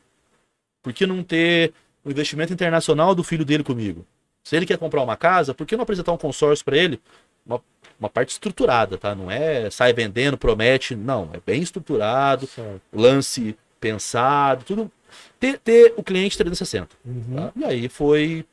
Por 0.83 0.91
que 0.93 1.07
não 1.07 1.23
ter 1.23 1.75
o 2.03 2.11
investimento 2.11 2.51
internacional 2.51 3.15
do 3.15 3.23
filho 3.23 3.45
dele 3.45 3.63
comigo? 3.63 4.07
Se 4.43 4.57
ele 4.57 4.65
quer 4.65 4.79
comprar 4.79 5.03
uma 5.03 5.17
casa, 5.17 5.53
por 5.53 5.67
que 5.67 5.77
não 5.77 5.83
apresentar 5.83 6.13
um 6.13 6.17
consórcio 6.17 6.65
para 6.65 6.79
ele? 6.79 6.99
Uma, 7.45 7.61
uma 8.01 8.09
parte 8.09 8.31
estruturada, 8.31 8.97
tá? 8.97 9.15
Não 9.15 9.31
é 9.31 9.69
sai 9.69 9.93
vendendo, 9.93 10.39
promete. 10.39 10.97
Não, 10.97 11.29
é 11.35 11.41
bem 11.45 11.61
estruturado, 11.61 12.47
Certo. 12.47 12.81
lance 12.91 13.55
pensado, 13.79 14.65
tudo. 14.65 14.91
Ter, 15.39 15.59
ter 15.59 15.93
o 15.95 16.03
cliente 16.03 16.39
360. 16.39 16.89
Uhum. 17.05 17.37
Tá? 17.37 17.53
E 17.55 17.65
aí 17.65 17.89
foi 17.91 18.47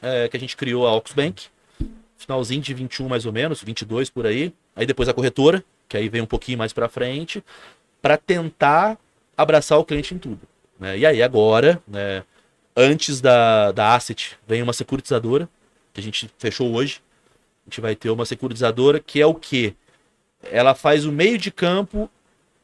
é, 0.00 0.28
que 0.28 0.36
a 0.36 0.40
gente 0.40 0.56
criou 0.56 0.86
a 0.86 0.94
Oxbank, 0.94 1.46
finalzinho 2.16 2.62
de 2.62 2.72
21 2.72 3.08
mais 3.08 3.26
ou 3.26 3.32
menos, 3.32 3.60
22 3.64 4.10
por 4.10 4.26
aí. 4.26 4.54
Aí 4.76 4.86
depois 4.86 5.08
a 5.08 5.12
corretora, 5.12 5.64
que 5.94 5.98
aí 5.98 6.08
vem 6.08 6.22
um 6.22 6.26
pouquinho 6.26 6.58
mais 6.58 6.72
pra 6.72 6.88
frente, 6.88 7.40
para 8.02 8.16
tentar 8.16 8.98
abraçar 9.36 9.78
o 9.78 9.84
cliente 9.84 10.12
em 10.12 10.18
tudo. 10.18 10.40
né? 10.76 10.98
E 10.98 11.06
aí 11.06 11.22
agora, 11.22 11.80
né, 11.86 12.24
antes 12.76 13.20
da, 13.20 13.70
da 13.70 13.94
Asset, 13.94 14.36
vem 14.44 14.60
uma 14.60 14.72
securitizadora, 14.72 15.48
que 15.92 16.00
a 16.00 16.02
gente 16.02 16.28
fechou 16.36 16.74
hoje. 16.74 17.00
A 17.64 17.70
gente 17.70 17.80
vai 17.80 17.94
ter 17.94 18.10
uma 18.10 18.26
securitizadora 18.26 18.98
que 18.98 19.20
é 19.20 19.26
o 19.26 19.34
quê? 19.34 19.74
Ela 20.42 20.74
faz 20.74 21.06
o 21.06 21.12
meio 21.12 21.38
de 21.38 21.52
campo. 21.52 22.10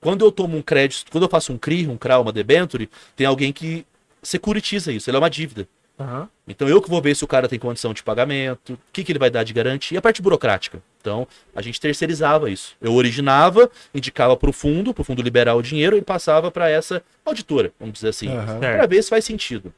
Quando 0.00 0.24
eu 0.24 0.32
tomo 0.32 0.56
um 0.56 0.62
crédito, 0.62 1.08
quando 1.12 1.22
eu 1.22 1.30
faço 1.30 1.52
um 1.52 1.58
CRI, 1.58 1.86
um 1.86 1.96
CRA, 1.96 2.18
uma 2.18 2.32
debenture, 2.32 2.90
tem 3.14 3.28
alguém 3.28 3.52
que 3.52 3.86
securitiza 4.24 4.90
isso. 4.90 5.08
Ele 5.08 5.16
é 5.16 5.20
uma 5.20 5.30
dívida. 5.30 5.68
Aham. 6.00 6.28
Então 6.48 6.66
eu 6.66 6.80
que 6.80 6.88
vou 6.88 7.00
ver 7.00 7.14
se 7.14 7.22
o 7.22 7.26
cara 7.26 7.46
tem 7.46 7.58
condição 7.58 7.92
de 7.92 8.02
pagamento, 8.02 8.72
o 8.72 8.78
que, 8.92 9.04
que 9.04 9.12
ele 9.12 9.18
vai 9.18 9.30
dar 9.30 9.44
de 9.44 9.52
garantia, 9.52 9.94
e 9.94 9.98
a 9.98 10.02
parte 10.02 10.22
burocrática. 10.22 10.82
Então 11.00 11.28
a 11.54 11.60
gente 11.60 11.78
terceirizava 11.78 12.50
isso. 12.50 12.74
Eu 12.80 12.94
originava, 12.94 13.70
indicava 13.94 14.36
para 14.36 14.48
o 14.48 14.52
fundo, 14.52 14.94
para 14.94 15.02
o 15.02 15.04
fundo 15.04 15.22
liberar 15.22 15.54
o 15.54 15.62
dinheiro 15.62 15.96
e 15.96 16.02
passava 16.02 16.50
para 16.50 16.68
essa 16.70 17.02
auditora, 17.24 17.70
vamos 17.78 17.94
dizer 17.94 18.08
assim. 18.08 18.28
Certo. 18.28 18.58
para 18.58 18.86
ver 18.86 19.02
se 19.02 19.10
faz 19.10 19.24
sentido. 19.24 19.72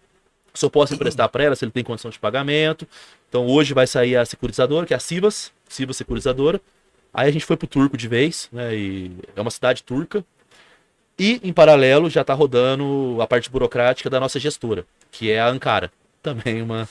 Se 0.54 0.64
eu 0.64 0.70
posso 0.70 0.94
emprestar 0.94 1.28
para 1.28 1.44
ela, 1.44 1.56
se 1.56 1.64
ele 1.64 1.72
tem 1.72 1.82
condição 1.82 2.10
de 2.10 2.18
pagamento. 2.18 2.86
Então 3.28 3.46
hoje 3.46 3.74
vai 3.74 3.86
sair 3.86 4.16
a 4.16 4.24
securitizadora, 4.24 4.86
que 4.86 4.94
é 4.94 4.96
a 4.96 5.00
Civas, 5.00 5.50
Civas 5.68 5.96
Securitizadora. 5.96 6.60
Aí 7.12 7.28
a 7.28 7.32
gente 7.32 7.44
foi 7.44 7.56
pro 7.56 7.66
turco 7.66 7.96
de 7.96 8.06
vez, 8.06 8.48
né? 8.52 8.74
E 8.74 9.10
é 9.34 9.40
uma 9.40 9.50
cidade 9.50 9.82
turca. 9.82 10.24
E 11.18 11.40
em 11.42 11.52
paralelo 11.52 12.08
já 12.08 12.22
tá 12.24 12.32
rodando 12.32 13.18
a 13.20 13.26
parte 13.26 13.50
burocrática 13.50 14.08
da 14.08 14.20
nossa 14.20 14.38
gestora, 14.38 14.86
que 15.10 15.30
é 15.30 15.40
a 15.40 15.48
Ankara. 15.48 15.90
Também 16.22 16.62
uma, 16.62 16.88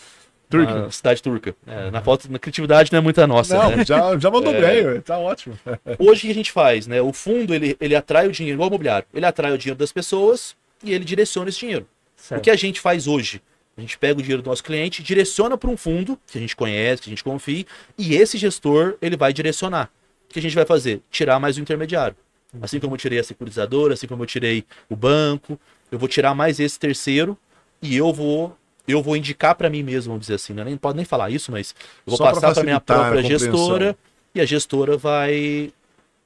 Turca. 0.49 0.73
uma 0.73 0.91
cidade 0.91 1.21
turca. 1.23 1.55
É, 1.65 1.89
na 1.89 2.01
foto, 2.01 2.29
na 2.31 2.37
criatividade 2.37 2.91
não 2.91 2.99
é 2.99 3.01
muita 3.01 3.25
nossa, 3.25 3.57
Não, 3.57 3.75
né? 3.77 3.85
já, 3.85 4.17
já 4.19 4.29
mandou 4.29 4.53
É. 4.53 4.83
bem, 4.83 5.01
tá 5.01 5.17
ótimo. 5.17 5.57
Hoje 5.97 6.19
o 6.19 6.21
que 6.25 6.31
a 6.31 6.35
gente 6.35 6.51
faz, 6.51 6.87
né? 6.87 7.01
O 7.01 7.13
fundo 7.13 7.53
ele, 7.55 7.77
ele 7.79 7.95
atrai 7.95 8.27
o 8.27 8.31
dinheiro, 8.31 8.57
igual 8.57 8.67
o 8.69 8.71
imobiliário, 8.71 9.07
ele 9.13 9.25
atrai 9.25 9.51
o 9.53 9.57
dinheiro 9.57 9.79
das 9.79 9.91
pessoas 9.91 10.55
e 10.83 10.91
ele 10.93 11.05
direciona 11.05 11.49
esse 11.49 11.59
dinheiro. 11.59 11.87
O 12.17 12.21
Certo. 12.21 12.41
que 12.43 12.51
a 12.51 12.55
gente 12.55 12.79
faz 12.81 13.07
hoje? 13.07 13.41
A 13.77 13.81
gente 13.81 13.97
pega 13.97 14.19
o 14.19 14.21
dinheiro 14.21 14.41
do 14.43 14.49
nosso 14.49 14.63
cliente, 14.63 15.01
direciona 15.01 15.57
para 15.57 15.69
um 15.69 15.77
fundo 15.77 16.19
que 16.27 16.37
a 16.37 16.41
gente 16.41 16.55
conhece, 16.55 17.01
que 17.01 17.09
a 17.09 17.11
gente 17.11 17.23
confia, 17.23 17.65
e 17.97 18.15
esse 18.15 18.37
gestor 18.37 18.95
ele 19.01 19.15
vai 19.15 19.31
direcionar. 19.31 19.89
O 20.29 20.33
que 20.33 20.39
a 20.39 20.41
gente 20.41 20.53
vai 20.53 20.65
fazer? 20.65 21.01
Tirar 21.09 21.39
mais 21.39 21.57
o 21.57 21.61
intermediário. 21.61 22.15
Assim 22.61 22.79
como 22.81 22.93
eu 22.95 22.97
tirei 22.97 23.17
a 23.19 23.23
securitizadora, 23.23 23.93
assim 23.93 24.07
como 24.07 24.23
eu 24.23 24.27
tirei 24.27 24.65
o 24.89 24.95
banco, 24.95 25.57
eu 25.89 25.97
vou 25.97 26.07
tirar 26.09 26.35
mais 26.35 26.59
esse 26.59 26.77
terceiro 26.77 27.37
e 27.81 27.95
eu 27.95 28.11
vou 28.11 28.55
eu 28.91 29.01
vou 29.01 29.15
indicar 29.15 29.55
para 29.55 29.69
mim 29.69 29.83
mesmo, 29.83 30.11
vamos 30.11 30.21
dizer 30.21 30.35
assim, 30.35 30.53
né? 30.53 30.63
nem 30.63 30.77
pode 30.77 30.95
nem 30.95 31.05
falar 31.05 31.29
isso, 31.29 31.51
mas 31.51 31.75
eu 32.05 32.11
vou 32.11 32.17
Só 32.17 32.25
passar 32.25 32.53
para 32.53 32.63
minha 32.63 32.79
própria 32.79 33.23
gestora 33.23 33.95
e 34.33 34.41
a 34.41 34.45
gestora 34.45 34.97
vai 34.97 35.71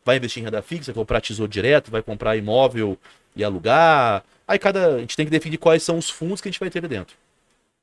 vai 0.03 0.17
investir 0.17 0.41
em 0.41 0.45
renda 0.45 0.61
fixa, 0.61 0.93
comprar 0.93 1.19
tesouro 1.19 1.51
direto, 1.51 1.89
vai 1.89 2.01
comprar 2.01 2.35
imóvel 2.35 2.97
e 3.35 3.43
alugar. 3.43 4.23
Aí 4.47 4.59
cada 4.59 4.95
a 4.95 4.99
gente 4.99 5.17
tem 5.17 5.25
que 5.25 5.31
definir 5.31 5.57
quais 5.57 5.81
são 5.81 5.97
os 5.97 6.09
fundos 6.09 6.41
que 6.41 6.47
a 6.47 6.51
gente 6.51 6.59
vai 6.59 6.69
ter 6.69 6.79
ali 6.79 6.87
dentro. 6.87 7.15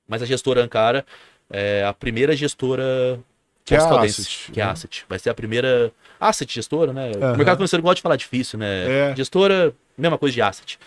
Mas 0.06 0.22
a 0.22 0.26
gestora 0.26 0.62
Ankara 0.62 1.04
é 1.50 1.84
a 1.84 1.92
primeira 1.92 2.36
gestora 2.36 3.18
Que 3.64 3.74
é 3.74 3.78
Asset, 3.78 4.52
que 4.52 4.60
é 4.60 4.62
a 4.62 4.66
né? 4.66 4.72
Asset. 4.72 5.04
Vai 5.08 5.18
ser 5.18 5.30
a 5.30 5.34
primeira 5.34 5.92
asset 6.20 6.52
gestora, 6.54 6.92
né? 6.92 7.12
Aham. 7.16 7.34
O 7.34 7.36
mercado 7.36 7.56
financeiro 7.56 7.82
gosta 7.82 7.96
de 7.96 8.02
falar 8.02 8.16
difícil, 8.16 8.58
né? 8.58 9.10
É. 9.10 9.16
Gestora, 9.16 9.74
mesma 9.98 10.16
coisa 10.16 10.32
de 10.32 10.40
asset. 10.42 10.78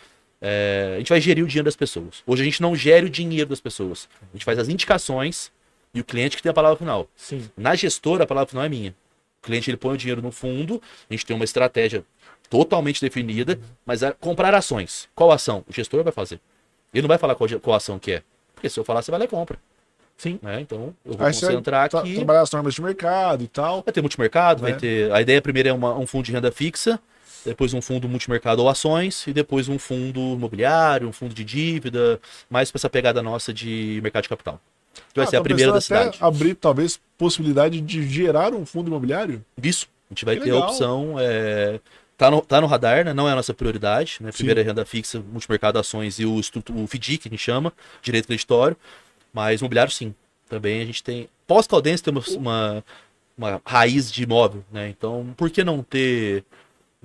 É, 0.47 0.93
a 0.95 0.97
gente 0.99 1.09
vai 1.09 1.19
gerir 1.19 1.43
o 1.43 1.47
dinheiro 1.47 1.65
das 1.65 1.75
pessoas. 1.75 2.21
Hoje 2.27 2.43
a 2.43 2.45
gente 2.45 2.61
não 2.61 2.75
gere 2.75 3.07
o 3.07 3.09
dinheiro 3.09 3.49
das 3.49 3.59
pessoas. 3.59 4.07
A 4.21 4.35
gente 4.37 4.45
faz 4.45 4.59
as 4.59 4.69
indicações 4.69 5.51
e 5.93 5.99
o 5.99 6.03
cliente 6.03 6.37
que 6.37 6.43
tem 6.43 6.49
a 6.51 6.53
palavra 6.53 6.77
final. 6.77 7.07
Sim. 7.15 7.49
Na 7.57 7.73
gestora, 7.73 8.25
a 8.25 8.27
palavra 8.27 8.49
final 8.49 8.63
é 8.63 8.69
minha. 8.69 8.91
O 9.41 9.45
cliente 9.45 9.69
ele 9.71 9.77
põe 9.77 9.93
o 9.95 9.97
dinheiro 9.97 10.21
no 10.21 10.31
fundo, 10.31 10.81
a 11.09 11.13
gente 11.13 11.25
tem 11.25 11.35
uma 11.35 11.45
estratégia 11.45 12.03
totalmente 12.49 13.01
definida, 13.01 13.59
mas 13.85 14.03
é 14.03 14.11
comprar 14.11 14.53
ações. 14.53 15.07
Qual 15.15 15.31
ação? 15.31 15.63
O 15.67 15.73
gestor 15.73 16.03
vai 16.03 16.13
fazer. 16.13 16.39
Ele 16.93 17.01
não 17.01 17.07
vai 17.07 17.17
falar 17.17 17.33
qual, 17.35 17.49
qual 17.59 17.75
ação 17.75 17.97
que 17.97 18.11
é. 18.11 18.23
Porque 18.53 18.69
se 18.69 18.79
eu 18.79 18.83
falar, 18.83 19.01
você 19.01 19.09
vai 19.11 19.19
lá 19.19 19.25
e 19.25 19.27
compra. 19.27 19.57
Sim. 20.17 20.39
né? 20.41 20.61
Então, 20.61 20.93
eu 21.03 21.13
vou 21.13 21.25
Aí 21.27 21.33
vai 21.33 21.33
concentrar 21.33 21.89
tra- 21.89 21.99
aqui. 21.99 22.15
trabalhar 22.15 22.41
as 22.41 22.51
normas 22.51 22.73
de 22.73 22.81
mercado 22.81 23.43
e 23.43 23.47
tal. 23.47 23.81
Vai 23.83 23.91
ter 23.93 23.99
multimercado, 24.01 24.61
vai 24.61 24.71
Né? 24.71 24.77
ter. 24.77 25.11
A 25.11 25.21
ideia 25.21 25.41
primeiro 25.41 25.69
é 25.69 25.73
uma- 25.73 25.97
um 25.97 26.07
fundo 26.07 26.23
de 26.23 26.31
renda 26.31 26.51
fixa, 26.51 26.99
depois 27.45 27.73
um 27.73 27.81
fundo 27.81 28.09
multimercado 28.09 28.61
ou 28.61 28.69
ações, 28.69 29.25
e 29.27 29.33
depois 29.33 29.69
um 29.69 29.77
fundo 29.79 30.19
imobiliário, 30.19 31.07
um 31.07 31.11
fundo 31.13 31.33
de 31.33 31.43
dívida, 31.43 32.19
mais 32.49 32.71
para 32.71 32.79
essa 32.79 32.89
pegada 32.89 33.21
nossa 33.21 33.53
de 33.53 33.99
mercado 34.03 34.23
de 34.23 34.29
capital. 34.29 34.59
Que 35.13 35.19
vai 35.19 35.25
Ah, 35.25 35.29
ser 35.29 35.37
a 35.37 35.41
primeira 35.41 35.71
da 35.71 35.81
cidade. 35.81 36.17
abrir, 36.21 36.55
talvez, 36.55 36.99
possibilidade 37.17 37.81
de 37.81 38.07
gerar 38.07 38.53
um 38.53 38.65
fundo 38.65 38.87
imobiliário. 38.87 39.43
Isso. 39.61 39.87
A 40.09 40.13
gente 40.13 40.23
vai 40.25 40.35
Que 40.37 40.43
ter 40.43 40.51
a 40.51 40.53
legal. 40.53 40.69
opção. 40.69 41.15
É... 41.19 41.79
Tá, 42.17 42.31
no, 42.31 42.41
tá 42.41 42.61
no 42.61 42.67
radar, 42.67 43.03
né? 43.03 43.13
Não 43.13 43.27
é 43.27 43.33
a 43.33 43.35
nossa 43.35 43.53
prioridade. 43.53 44.17
Né? 44.21 44.31
Primeiro 44.31 44.57
é 44.61 44.63
renda 44.63 44.85
fixa, 44.85 45.19
multimercado, 45.19 45.77
ações 45.77 46.17
e 46.17 46.25
o, 46.25 46.35
o 46.37 46.87
FDIC, 46.87 47.17
que 47.23 47.27
a 47.27 47.31
gente 47.31 47.41
chama, 47.43 47.73
direito 48.01 48.27
creditório. 48.27 48.77
Mas 49.33 49.59
imobiliário, 49.59 49.91
sim. 49.91 50.15
Também 50.47 50.81
a 50.81 50.85
gente 50.85 51.03
tem. 51.03 51.27
Pós-caldense 51.45 52.01
tem 52.01 52.13
uma, 52.13 52.23
uma, 52.37 52.83
uma 53.37 53.61
raiz 53.65 54.09
de 54.09 54.23
imóvel, 54.23 54.63
né? 54.71 54.87
Então, 54.87 55.33
por 55.35 55.49
que 55.49 55.61
não 55.61 55.83
ter 55.83 56.45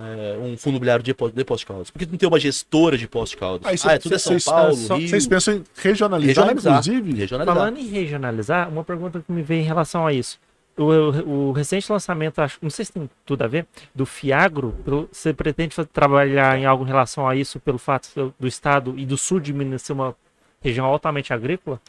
né, 0.00 0.38
um 0.38 0.56
fundo 0.56 0.72
imobiliário 0.74 1.02
de 1.02 1.12
depósito 1.12 1.56
de 1.58 1.66
Caldas? 1.66 1.90
Por 1.90 1.98
que 1.98 2.06
não 2.06 2.16
ter 2.16 2.26
uma 2.26 2.40
gestora 2.40 2.96
de 2.96 3.06
Poços 3.06 3.30
de 3.30 3.36
Caldas? 3.36 3.66
Aí 3.66 3.76
ah, 3.90 3.94
é 3.94 3.98
tudo 3.98 4.14
é 4.14 4.18
São 4.18 4.36
Paulo, 4.40 4.74
só- 4.74 4.96
Rio. 4.96 5.08
Vocês 5.08 5.26
pensam 5.26 5.54
em 5.54 5.64
regionalizar, 5.76 6.46
regionalizar. 6.46 6.72
inclusive? 6.80 7.18
regionalizar. 7.20 7.54
Falando 7.56 7.78
em 7.78 7.86
regionalizar, 7.86 8.68
uma 8.68 8.82
pergunta 8.84 9.20
que 9.20 9.30
me 9.32 9.42
veio 9.42 9.60
em 9.60 9.64
relação 9.66 10.06
a 10.06 10.12
isso. 10.12 10.38
O, 10.76 10.84
o- 10.84 11.48
o 11.48 11.52
recente 11.52 11.90
lançamento, 11.92 12.38
acho, 12.40 12.58
não 12.62 12.70
sei 12.70 12.84
se 12.86 12.92
tem 12.92 13.10
tudo 13.26 13.42
a 13.42 13.46
ver, 13.46 13.66
do 13.94 14.06
Fiagro, 14.06 14.74
pelo- 14.84 15.08
você 15.12 15.32
pretende 15.34 15.74
trabalhar 15.92 16.58
em 16.58 16.64
algo 16.64 16.84
em 16.84 16.86
relação 16.88 17.28
a 17.28 17.36
isso 17.36 17.60
pelo 17.60 17.76
fato 17.78 18.08
do, 18.14 18.34
do 18.40 18.46
estado 18.48 18.94
e 18.98 19.04
do 19.04 19.18
sul 19.18 19.38
de 19.40 19.52
Minas 19.52 19.82
ser 19.82 19.92
uma 19.92 20.14
região 20.62 20.86
altamente 20.86 21.32
agrícola? 21.32 21.80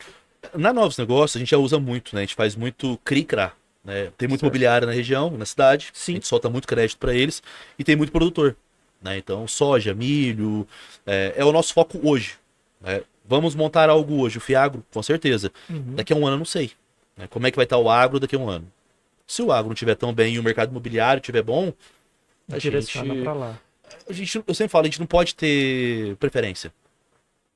Na 0.56 0.74
Novos 0.74 0.98
Negócios, 0.98 1.36
a 1.36 1.40
gente 1.40 1.52
já 1.52 1.58
usa 1.58 1.80
muito, 1.80 2.16
né? 2.16 2.22
A 2.22 2.26
gente 2.26 2.36
faz 2.36 2.56
muito 2.56 3.00
CRI-CRA. 3.06 3.54
Né? 3.84 4.12
Tem 4.18 4.28
muito 4.28 4.42
Certo. 4.42 4.44
imobiliária 4.44 4.86
na 4.86 4.94
região, 4.94 5.32
na 5.32 5.46
cidade. 5.46 5.90
Sim. 5.94 6.14
A 6.14 6.16
gente 6.16 6.28
solta 6.28 6.50
muito 6.50 6.68
crédito 6.68 6.98
para 6.98 7.14
eles. 7.14 7.42
E 7.80 7.84
tem 7.84 7.96
muito 7.96 8.12
produtor. 8.12 8.56
Né? 9.02 9.18
Então, 9.18 9.48
soja, 9.48 9.94
milho, 9.94 10.68
é, 11.06 11.34
é 11.38 11.44
o 11.46 11.52
nosso 11.52 11.74
foco 11.74 12.00
hoje. 12.08 12.36
né? 12.80 13.02
Vamos 13.26 13.56
montar 13.56 13.90
algo 13.90 14.20
hoje, 14.22 14.38
o 14.38 14.42
Fiagro, 14.42 14.84
com 14.92 15.02
certeza. 15.02 15.52
Uhum. 15.70 15.96
Daqui 15.96 16.12
a 16.14 16.16
um 16.16 16.26
ano 16.28 16.36
eu 16.36 16.40
não 16.40 16.46
sei. 16.46 16.72
né? 17.18 17.28
Como 17.28 17.48
é 17.48 17.52
que 17.52 17.56
vai 17.56 17.64
estar 17.66 17.78
o 17.78 17.90
agro 17.90 18.20
daqui 18.20 18.36
a 18.36 18.40
um 18.40 18.50
ano? 18.50 18.68
Se 19.26 19.42
o 19.42 19.52
agro 19.52 19.68
não 19.68 19.74
estiver 19.74 19.96
tão 19.96 20.14
bem 20.14 20.34
e 20.36 20.40
o 20.40 20.44
mercado 20.44 20.70
imobiliário 20.72 21.20
estiver 21.22 21.42
bom, 21.42 21.72
a 22.52 22.58
Direciona 22.58 23.14
gente, 23.14 23.24
pra 23.24 23.34
lá. 23.34 23.60
a 24.10 24.12
gente, 24.14 24.44
eu 24.46 24.54
sempre 24.54 24.72
falo, 24.72 24.84
a 24.84 24.88
gente 24.90 25.00
não 25.00 25.08
pode 25.08 25.34
ter 25.36 26.16
preferência. 26.18 26.74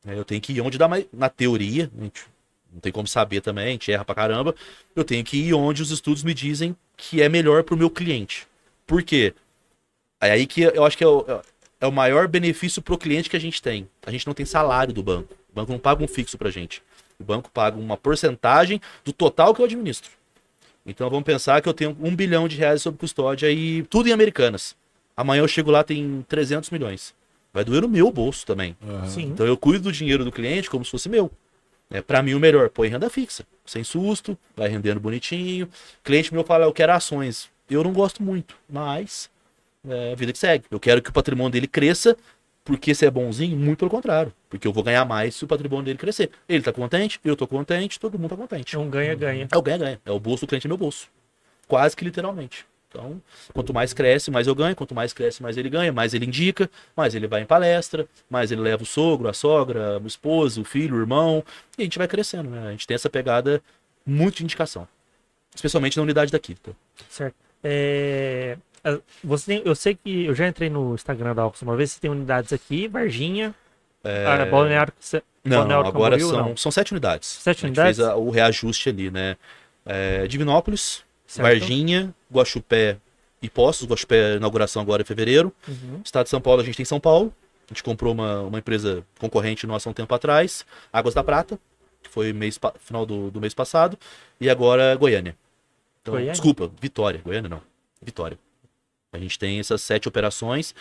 né? 0.06 0.18
Eu 0.18 0.24
tenho 0.24 0.40
que 0.40 0.54
ir 0.54 0.62
onde 0.62 0.78
dá 0.78 0.88
mais. 0.88 1.06
Na 1.12 1.28
teoria, 1.30 1.92
a 2.00 2.04
gente 2.04 2.24
não 2.76 2.82
tem 2.82 2.92
como 2.92 3.08
saber 3.08 3.40
também, 3.40 3.68
a 3.68 3.72
gente 3.72 3.90
erra 3.90 4.04
pra 4.04 4.14
caramba. 4.14 4.54
Eu 4.94 5.06
tenho 5.06 5.24
que 5.24 5.38
ir 5.38 5.54
onde 5.54 5.82
os 5.82 5.92
estudos 5.92 6.24
me 6.24 6.34
dizem 6.34 6.76
que 6.98 7.22
é 7.22 7.30
melhor 7.30 7.64
pro 7.64 7.78
meu 7.78 7.90
cliente. 7.90 8.46
Por 8.86 9.02
quê? 9.02 9.34
É 10.20 10.32
aí 10.32 10.46
que 10.46 10.62
eu 10.62 10.84
acho 10.84 10.98
que 10.98 11.04
é 11.04 11.08
o, 11.08 11.26
é 11.80 11.88
o 11.88 11.92
maior 11.92 12.28
benefício 12.28 12.82
pro 12.82 12.98
cliente 12.98 13.30
que 13.30 13.38
a 13.38 13.40
gente 13.40 13.62
tem. 13.62 13.88
A 14.06 14.12
gente 14.12 14.28
não 14.28 14.34
tem 14.34 14.46
salário 14.46 14.94
do 14.94 15.02
banco. 15.02 15.34
O 15.50 15.56
banco 15.56 15.72
não 15.72 15.80
paga 15.80 16.04
um 16.04 16.08
fixo 16.08 16.38
pra 16.38 16.52
gente. 16.52 16.84
O 17.18 17.24
banco 17.24 17.50
paga 17.50 17.80
uma 17.80 17.96
porcentagem 17.96 18.82
do 19.06 19.14
total 19.14 19.56
que 19.56 19.62
eu 19.62 19.66
administro. 19.66 20.12
Então 20.86 21.10
vamos 21.10 21.24
pensar 21.24 21.62
que 21.62 21.70
eu 21.70 21.74
tenho 21.74 21.96
um 22.02 22.14
bilhão 22.14 22.46
de 22.46 22.58
reais 22.58 22.82
sob 22.82 22.98
custódia 22.98 23.50
e 23.50 23.84
tudo 23.84 24.10
em 24.10 24.12
Americanas. 24.12 24.76
Amanhã 25.16 25.42
eu 25.42 25.48
chego 25.48 25.72
lá, 25.72 25.82
tem 25.82 26.26
300 26.28 26.70
milhões. 26.72 27.16
Vai 27.54 27.64
doer 27.64 27.82
no 27.82 27.88
meu 27.88 28.12
bolso 28.12 28.46
também. 28.46 28.76
Sim. 29.08 29.28
Então 29.28 29.46
eu 29.46 29.56
cuido 29.56 29.86
do 29.86 29.92
dinheiro 29.94 30.26
do 30.26 30.32
cliente 30.32 30.70
como 30.70 30.84
se 30.84 30.92
fosse 30.92 31.08
meu. 31.08 31.32
É, 31.90 32.02
para 32.02 32.22
mim 32.24 32.34
o 32.34 32.40
melhor, 32.40 32.70
põe 32.70 32.88
renda 32.88 33.10
fixa, 33.10 33.46
sem 33.66 33.84
susto, 33.84 34.38
vai 34.56 34.68
rendendo 34.68 35.00
bonitinho. 35.00 35.70
Cliente 36.04 36.34
meu 36.34 36.44
fala, 36.44 36.66
eu 36.66 36.74
quero 36.74 36.94
ações. 36.94 37.50
Eu 37.70 37.84
não 37.84 37.94
gosto 37.94 38.22
muito, 38.22 38.56
mas 38.70 39.30
é 39.88 40.12
a 40.12 40.16
vida 40.16 40.34
que 40.34 40.40
segue. 40.40 40.66
Eu 40.70 40.80
quero 40.80 41.02
que 41.02 41.10
o 41.10 41.14
patrimônio 41.14 41.52
dele 41.52 41.68
cresça, 41.68 42.18
porque 42.64 42.94
se 42.96 43.06
é 43.06 43.12
bonzinho, 43.12 43.56
muito 43.56 43.80
pelo 43.80 43.92
contrário. 43.92 44.34
Porque 44.50 44.68
eu 44.68 44.74
vou 44.74 44.84
ganhar 44.84 45.06
mais 45.06 45.36
se 45.36 45.44
o 45.44 45.48
patrimônio 45.48 45.86
dele 45.86 45.98
crescer. 45.98 46.32
Ele 46.50 46.64
tá 46.64 46.74
contente, 46.74 47.20
eu 47.24 47.36
tô 47.36 47.48
contente, 47.48 48.00
todo 48.00 48.18
mundo 48.18 48.32
tá 48.32 48.38
contente. 48.38 48.76
É 48.76 48.80
um 48.80 48.90
ganha-ganha. 48.90 49.48
É 49.52 49.58
o 49.58 49.62
ganha-ganha. 49.62 50.02
É 50.06 50.12
o 50.12 50.20
bolso 50.20 50.46
do 50.46 50.50
cliente 50.50 50.66
é 50.66 50.70
meu 50.70 50.78
bolso. 50.78 51.08
Quase 51.68 51.96
que 51.96 52.04
literalmente. 52.04 52.66
Então, 52.96 53.22
quanto 53.54 53.74
mais 53.74 53.94
cresce, 53.94 54.32
mais 54.32 54.48
eu 54.48 54.56
ganho. 54.56 54.76
Quanto 54.76 54.96
mais 54.96 55.12
cresce, 55.14 55.42
mais 55.44 55.58
ele 55.58 55.70
ganha. 55.70 55.92
Mais 55.92 56.14
ele 56.14 56.26
indica, 56.26 56.70
mais 56.96 57.14
ele 57.14 57.28
vai 57.28 57.42
em 57.42 57.46
palestra, 57.46 58.08
mais 58.30 58.52
ele 58.52 58.62
leva 58.62 58.84
o 58.84 58.86
sogro, 58.86 59.28
a 59.28 59.34
sogra, 59.34 60.00
o 60.02 60.08
esposo, 60.08 60.62
o 60.62 60.66
filho, 60.66 60.96
o 60.96 61.00
irmão. 61.00 61.44
E 61.78 61.82
a 61.82 61.84
gente 61.86 61.98
vai 61.98 62.08
crescendo, 62.08 62.50
né? 62.50 62.68
A 62.68 62.72
gente 62.72 62.88
tem 62.88 62.96
essa 62.96 63.10
pegada 63.10 63.62
muito 64.06 64.38
de 64.38 64.44
indicação. 64.44 64.88
Especialmente 65.54 65.98
na 65.98 66.04
unidade 66.04 66.32
daqui. 66.32 66.56
tá? 66.56 66.72
Certo. 67.10 67.36
É, 67.64 68.58
Você 69.24 69.46
tem, 69.48 69.62
eu 69.66 69.74
sei 69.76 69.96
que 69.96 70.26
eu 70.26 70.36
já 70.36 70.48
entrei 70.48 70.70
no 70.70 70.94
Instagram 70.94 71.34
da 71.34 71.42
Alcos 71.42 71.62
uma 71.62 71.76
vez, 71.76 71.92
você 71.92 72.00
tem 72.00 72.12
unidades 72.12 72.54
aqui, 72.54 72.88
Varginha, 72.88 73.54
ah, 74.04 74.46
Balneário, 74.46 74.94
Não, 75.44 75.58
Balneário 75.60 75.88
agora 75.88 76.18
Camboriú, 76.18 76.30
são, 76.30 76.50
não. 76.50 76.58
são 76.58 76.72
sete 76.72 76.92
unidades. 76.92 77.28
Sete 77.28 77.66
a 77.66 77.68
gente 77.68 77.78
unidades? 77.80 77.98
fez 77.98 78.08
a- 78.08 78.16
o 78.16 78.30
reajuste 78.30 78.90
ali, 78.90 79.10
né? 79.10 79.36
É, 79.86 80.28
Divinópolis, 80.28 81.04
Certo? 81.26 81.48
Varginha, 81.48 82.14
Guaxupé 82.32 82.98
e 83.42 83.50
Poços. 83.50 83.88
Guaxupé, 83.88 84.36
inauguração 84.36 84.82
agora 84.82 85.02
em 85.02 85.06
fevereiro. 85.06 85.54
Uhum. 85.68 86.02
Estado 86.04 86.26
de 86.26 86.30
São 86.30 86.42
Paulo, 86.42 86.62
a 86.62 86.66
gente 86.66 86.76
tem 86.78 86.86
São 86.86 87.00
Paulo. 87.00 87.34
A 87.70 87.74
gente 87.74 87.84
comprou 87.84 88.14
uma, 88.14 88.42
uma 88.42 88.60
empresa 88.60 89.04
concorrente 89.20 89.66
nossa 89.66 89.90
há 89.90 89.92
um 89.92 89.94
tempo 89.94 90.14
atrás. 90.14 90.66
Águas 90.94 91.14
da 91.14 91.24
Prata, 91.24 91.60
que 92.02 92.10
foi 92.10 92.32
mês, 92.32 92.60
final 92.80 93.06
do, 93.06 93.32
do 93.32 93.42
mês 93.42 93.54
passado. 93.54 93.98
E 94.40 94.50
agora 94.50 94.96
Goiânia. 94.96 95.36
Então, 96.02 96.14
Goiânia? 96.14 96.34
Desculpa, 96.34 96.72
Vitória. 96.80 97.22
Goiânia 97.24 97.50
não. 97.50 97.62
Vitória. 98.02 98.38
A 99.12 99.18
gente 99.18 99.40
tem 99.40 99.60
essas 99.60 99.82
sete 99.82 100.08
operações, 100.08 100.76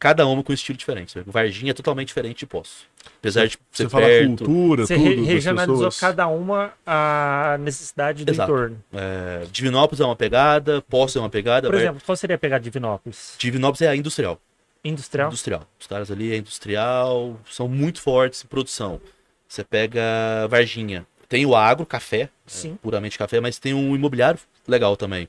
cada 0.00 0.26
uma 0.26 0.42
com 0.42 0.50
um 0.50 0.54
estilo 0.54 0.76
diferente. 0.78 1.14
Varginha 1.26 1.70
é 1.70 1.74
totalmente 1.74 2.08
diferente 2.08 2.38
de 2.40 2.46
Poço. 2.46 2.86
Apesar 3.18 3.46
de 3.46 3.56
Você 3.70 3.86
perto, 3.86 4.26
cultura, 4.44 4.86
Você 4.86 4.94
tudo. 4.96 5.04
re- 5.08 5.16
das 5.16 5.26
regionalizou 5.26 5.74
pessoas. 5.76 6.00
cada 6.00 6.26
uma 6.26 6.72
a 6.86 7.56
necessidade 7.60 8.24
do 8.24 8.30
Exato. 8.32 8.50
entorno. 8.50 8.82
é, 8.94 9.46
Divinópolis 9.52 10.00
é 10.00 10.04
uma 10.04 10.16
pegada, 10.16 10.80
Poço 10.82 11.18
é 11.18 11.20
uma 11.20 11.28
pegada. 11.30 11.68
Por 11.68 11.74
Var- 11.76 11.82
exemplo, 11.82 12.02
qual 12.04 12.16
seria 12.16 12.34
a 12.36 12.38
pegada 12.38 12.60
de 12.60 12.64
Divinópolis? 12.70 13.34
Divinópolis 13.38 13.82
é 13.82 13.88
a 13.88 13.94
industrial. 13.94 14.40
Industrial? 14.82 15.28
Industrial. 15.28 15.66
Os 15.78 15.86
caras 15.86 16.10
ali 16.10 16.32
é 16.32 16.38
industrial, 16.38 17.38
são 17.50 17.68
muito 17.68 18.00
fortes 18.00 18.42
em 18.42 18.46
produção. 18.48 18.98
Você 19.46 19.62
pega 19.62 20.00
Varginha. 20.48 21.06
Tem 21.28 21.44
o 21.44 21.54
agro, 21.54 21.84
café, 21.84 22.28
Sim. 22.46 22.72
é, 22.72 22.76
puramente 22.82 23.18
café, 23.18 23.38
mas 23.40 23.58
tem 23.58 23.74
um 23.74 23.94
imobiliário 23.94 24.40
legal 24.66 24.96
também. 24.96 25.28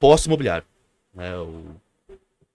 Posto 0.00 0.26
imobiliário. 0.26 0.66
né, 1.14 1.34
o 1.36 1.64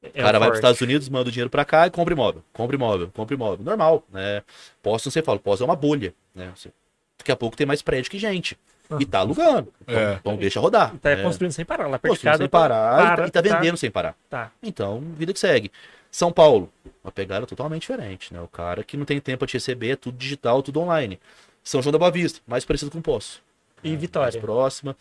É 0.01 0.07
o 0.07 0.11
cara 0.23 0.23
vai 0.23 0.31
para 0.31 0.37
os 0.39 0.47
forte. 0.47 0.55
Estados 0.57 0.81
Unidos, 0.81 1.09
manda 1.09 1.27
o 1.29 1.31
dinheiro 1.31 1.49
para 1.49 1.65
cá 1.65 1.87
e 1.87 1.89
compra 1.91 2.13
imóvel. 2.13 2.41
Compra 2.53 2.75
imóvel, 2.75 3.09
compra 3.13 3.35
imóvel. 3.35 3.65
Normal, 3.65 4.03
né? 4.11 4.41
Posto, 4.81 5.11
você 5.11 5.21
fala, 5.21 5.37
posto 5.39 5.61
é 5.61 5.65
uma 5.65 5.75
bolha, 5.75 6.13
né? 6.33 6.51
Você- 6.55 6.71
daqui 7.17 7.31
a 7.31 7.35
pouco 7.35 7.57
tem 7.57 7.67
mais 7.67 7.81
prédio 7.81 8.09
que 8.09 8.17
gente. 8.17 8.57
E 8.99 9.05
tá 9.05 9.19
alugando. 9.19 9.71
Então, 9.81 9.95
É. 9.99 10.13
então 10.15 10.35
deixa 10.37 10.59
rodar. 10.59 10.95
Tá 10.97 11.15
né? 11.15 11.21
construindo 11.21 11.51
sem 11.51 11.63
parar. 11.63 11.85
Lá 11.87 11.99
perto 11.99 12.03
de 12.03 12.09
Construindo 12.09 12.31
casa. 12.31 12.43
sem 12.43 12.49
parar 12.49 12.93
e 12.93 12.97
tá- 13.07 13.15
para, 13.15 13.27
e 13.27 13.31
tá 13.31 13.41
tá. 13.43 13.55
vendendo 13.57 13.77
sem 13.77 13.91
parar. 13.91 14.15
Tá. 14.29 14.51
Então, 14.63 14.99
vida 15.15 15.31
que 15.31 15.39
segue. 15.39 15.71
São 16.09 16.31
Paulo, 16.31 16.71
uma 17.03 17.11
pegada 17.11 17.45
totalmente 17.45 17.81
diferente, 17.81 18.33
né? 18.33 18.41
O 18.41 18.47
cara 18.47 18.83
que 18.83 18.97
não 18.97 19.05
tem 19.05 19.19
tempo 19.19 19.39
pra 19.39 19.47
te 19.47 19.53
receber, 19.53 19.91
é 19.91 19.95
tudo 19.95 20.17
digital, 20.17 20.63
tudo 20.63 20.79
online. 20.79 21.19
São 21.63 21.83
João 21.83 21.91
da 21.91 21.99
Boa 21.99 22.09
Vista, 22.09 22.39
mais 22.47 22.65
parecido 22.65 22.89
com 22.89 22.99
Poço. 22.99 23.43
E 23.83 23.89
mais 23.89 24.01
Vitória? 24.01 24.41
próxima. 24.41 24.97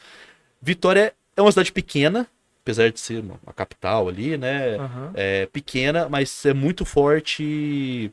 Vitória 0.61 1.15
é 1.35 1.41
uma 1.41 1.51
cidade 1.51 1.73
pequena, 1.73 2.27
apesar 2.69 2.91
de 2.93 3.01
ser 3.01 3.21
uma, 3.23 3.41
uma 3.43 3.53
capital 3.55 4.09
ali, 4.09 4.37
né? 4.37 4.77
Aham. 4.77 5.11
É 5.15 5.47
pequena, 5.47 6.07
mas 6.09 6.45
é 6.45 6.53
muito 6.53 6.85
forte. 6.85 8.13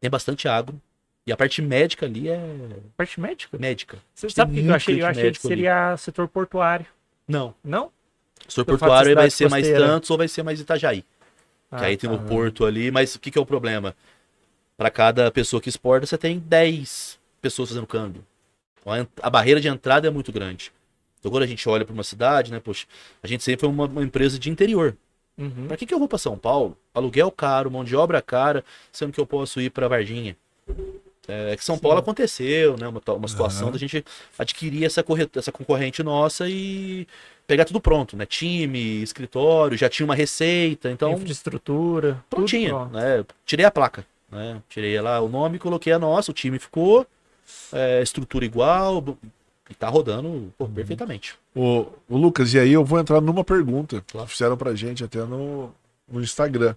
Tem 0.00 0.08
bastante 0.10 0.48
agro. 0.48 0.80
E 1.26 1.32
a 1.32 1.36
parte 1.36 1.60
médica 1.62 2.06
ali 2.06 2.28
é 2.28 2.40
Parte 2.96 3.20
médica? 3.20 3.56
médica. 3.58 3.98
Você 4.14 4.28
sabe 4.30 4.58
o 4.60 4.64
que 4.64 4.68
eu 4.70 4.74
achei? 4.74 5.00
Eu 5.02 5.06
achei 5.06 5.22
que 5.22 5.26
médico 5.26 5.46
ali. 5.46 5.56
seria 5.56 5.96
setor 5.98 6.26
portuário. 6.26 6.86
Não. 7.28 7.54
Não? 7.62 7.86
O 8.48 8.50
setor 8.50 8.64
portuário 8.64 9.14
vai 9.14 9.30
ser 9.30 9.48
mais 9.48 9.66
costeira. 9.66 9.86
Santos 9.86 10.10
ou 10.10 10.16
vai 10.18 10.26
ser 10.28 10.42
mais 10.42 10.58
Itajaí. 10.58 11.02
que 11.02 11.06
Ah, 11.70 11.82
aí 11.84 11.96
tem 11.96 12.08
tá. 12.10 12.16
o 12.16 12.18
porto 12.18 12.64
ali, 12.64 12.90
mas 12.90 13.14
o 13.14 13.20
que, 13.20 13.30
que 13.30 13.38
é 13.38 13.40
o 13.40 13.46
problema? 13.46 13.94
Para 14.76 14.90
cada 14.90 15.30
pessoa 15.30 15.60
que 15.60 15.68
exporta, 15.68 16.06
você 16.06 16.16
tem 16.18 16.38
10 16.38 17.20
pessoas 17.40 17.68
fazendo 17.68 17.86
câmbio. 17.86 18.24
Então, 18.80 18.92
a 18.92 19.00
en- 19.00 19.06
A 19.22 19.30
barreira 19.30 19.60
de 19.60 19.68
entrada 19.68 20.08
é 20.08 20.10
muito 20.10 20.32
grande. 20.32 20.72
Então, 21.22 21.30
quando 21.30 21.44
a 21.44 21.46
gente 21.46 21.68
olha 21.68 21.84
para 21.84 21.94
uma 21.94 22.02
cidade, 22.02 22.50
né, 22.50 22.58
poxa, 22.58 22.84
a 23.22 23.28
gente 23.28 23.44
sempre 23.44 23.60
foi 23.60 23.68
uma, 23.68 23.84
uma 23.86 24.02
empresa 24.02 24.40
de 24.40 24.50
interior. 24.50 24.96
Uhum. 25.38 25.68
Para 25.68 25.76
que, 25.76 25.86
que 25.86 25.94
eu 25.94 25.98
vou 26.00 26.08
para 26.08 26.18
São 26.18 26.36
Paulo? 26.36 26.76
Aluguel 26.92 27.30
caro, 27.30 27.70
mão 27.70 27.84
de 27.84 27.94
obra 27.94 28.20
cara, 28.20 28.64
sendo 28.90 29.12
que 29.12 29.20
eu 29.20 29.24
posso 29.26 29.60
ir 29.60 29.70
para 29.70 29.86
Varginha. 29.86 30.36
É 31.28 31.56
que 31.56 31.64
São 31.64 31.78
Paulo 31.78 31.98
aconteceu, 32.00 32.76
né? 32.76 32.88
Uma, 32.88 33.00
uma 33.14 33.28
situação 33.28 33.68
Aham. 33.68 33.72
da 33.72 33.78
gente 33.78 34.04
adquirir 34.36 34.84
essa, 34.84 35.04
corre- 35.04 35.30
essa 35.36 35.52
concorrente 35.52 36.02
nossa 36.02 36.48
e 36.48 37.06
pegar 37.46 37.64
tudo 37.64 37.80
pronto, 37.80 38.16
né? 38.16 38.26
Time, 38.26 39.00
escritório, 39.00 39.78
já 39.78 39.88
tinha 39.88 40.04
uma 40.04 40.16
receita, 40.16 40.90
então 40.90 41.12
Infraestrutura. 41.12 42.22
prontinha, 42.28 42.70
pronto. 42.70 42.92
né? 42.94 43.24
Tirei 43.46 43.64
a 43.64 43.70
placa, 43.70 44.04
né? 44.28 44.60
Tirei 44.68 45.00
lá 45.00 45.20
o 45.20 45.28
nome, 45.28 45.60
coloquei 45.60 45.92
a 45.92 45.98
nossa, 46.00 46.32
o 46.32 46.34
time 46.34 46.58
ficou, 46.58 47.06
é, 47.72 48.02
estrutura 48.02 48.44
igual, 48.44 49.16
e 49.70 49.74
tá 49.74 49.88
rodando 49.88 50.52
pô, 50.58 50.68
perfeitamente. 50.68 51.34
Ô, 51.54 51.86
ô, 52.08 52.16
Lucas, 52.16 52.52
e 52.54 52.58
aí 52.58 52.72
eu 52.72 52.84
vou 52.84 52.98
entrar 52.98 53.20
numa 53.20 53.44
pergunta 53.44 54.02
Claro. 54.10 54.26
que 54.26 54.32
fizeram 54.32 54.56
pra 54.56 54.74
gente 54.74 55.04
até 55.04 55.24
no, 55.24 55.72
no 56.10 56.20
Instagram. 56.20 56.74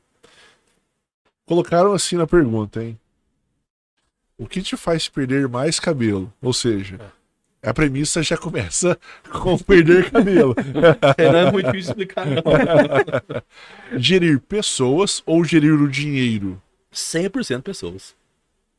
Colocaram 1.46 1.94
assim 1.94 2.16
na 2.16 2.26
pergunta, 2.26 2.84
hein? 2.84 2.98
O 4.38 4.48
que 4.48 4.62
te 4.62 4.76
faz 4.76 5.08
perder 5.08 5.48
mais 5.48 5.80
cabelo? 5.80 6.32
Ou 6.42 6.52
seja, 6.52 7.00
a 7.64 7.74
premissa 7.74 8.22
já 8.22 8.38
começa 8.38 8.98
com 9.32 9.58
perder 9.58 10.12
cabelo. 10.12 10.56
não 11.18 11.40
é 11.40 11.52
muito 11.52 11.68
difícil 11.68 11.92
explicar, 11.92 12.26
não. 12.26 12.42
gerir 14.00 14.40
pessoas 14.40 15.22
ou 15.26 15.44
gerir 15.44 15.74
o 15.74 15.88
dinheiro? 15.88 16.62
100% 16.94 17.62
pessoas. 17.62 18.16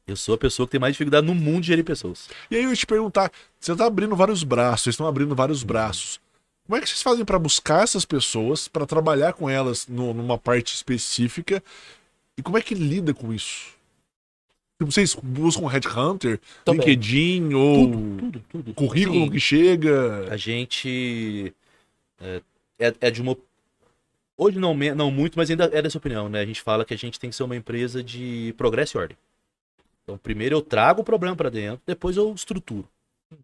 Eu 0.07 0.15
sou 0.17 0.35
a 0.37 0.39
pessoa 0.39 0.67
que 0.67 0.73
tem 0.73 0.81
mais 0.81 0.95
dificuldade 0.95 1.27
no 1.27 1.35
mundo 1.35 1.63
de 1.63 1.67
gerir 1.69 1.85
pessoas. 1.85 2.29
E 2.51 2.57
aí 2.57 2.63
eu 2.63 2.71
ia 2.71 2.77
te 2.77 2.87
perguntar, 2.87 3.31
você 3.59 3.75
tá 3.75 3.87
abrindo 3.87 4.15
vários 4.15 4.45
braços, 4.45 4.83
vocês 4.85 4.95
estão 4.95 5.07
abrindo 5.07 5.35
vários 5.35 5.65
braços. 5.65 6.21
Como 6.65 6.77
é 6.77 6.81
que 6.81 6.89
vocês 6.89 7.03
fazem 7.03 7.25
para 7.25 7.39
buscar 7.39 7.83
essas 7.83 8.05
pessoas, 8.05 8.69
para 8.69 8.87
trabalhar 8.87 9.33
com 9.33 9.49
elas 9.51 9.87
no- 9.89 10.15
numa 10.15 10.39
parte 10.39 10.75
específica? 10.75 11.63
E 12.39 12.43
como 12.43 12.57
é 12.57 12.63
que 12.63 12.75
lida 12.75 13.13
com 13.13 13.33
isso? 13.33 13.75
Tipo, 14.79 14.93
Vocês 14.93 15.15
buscam 15.23 15.67
headhunter, 15.69 16.39
Também. 16.65 16.81
LinkedIn 16.87 17.55
ou 17.55 17.91
Tudo, 17.91 18.45
tudo. 18.51 18.75
currículo 18.75 19.23
Assim, 19.23 19.31
que 19.31 19.41
chega? 19.41 20.29
A 20.31 20.37
gente 20.37 21.53
é, 22.21 22.43
é, 22.79 22.95
é 23.01 23.11
de 23.11 23.23
uma. 23.23 23.37
Hoje 24.37 24.59
não, 24.59 24.75
não 24.75 25.11
muito, 25.11 25.37
mas 25.39 25.51
ainda 25.51 25.65
é 25.73 25.81
dessa 25.81 25.97
opinião, 25.99 26.29
né? 26.29 26.41
A 26.41 26.47
gente 26.47 26.61
fala 26.61 26.85
que 26.85 26.93
a 26.93 26.99
gente 26.99 27.19
tem 27.19 27.31
que 27.31 27.37
ser 27.37 27.43
uma 27.45 27.57
empresa 27.57 28.03
de 28.05 28.55
progresso 28.59 28.97
e 28.97 29.01
ordem. 29.01 29.17
Então, 30.07 30.17
primeiro 30.17 30.55
eu 30.55 30.63
trago 30.63 31.01
o 31.01 31.05
problema 31.05 31.35
para 31.35 31.51
dentro, 31.51 31.83
depois 31.85 32.17
eu 32.17 32.33
estruturo. 32.33 32.89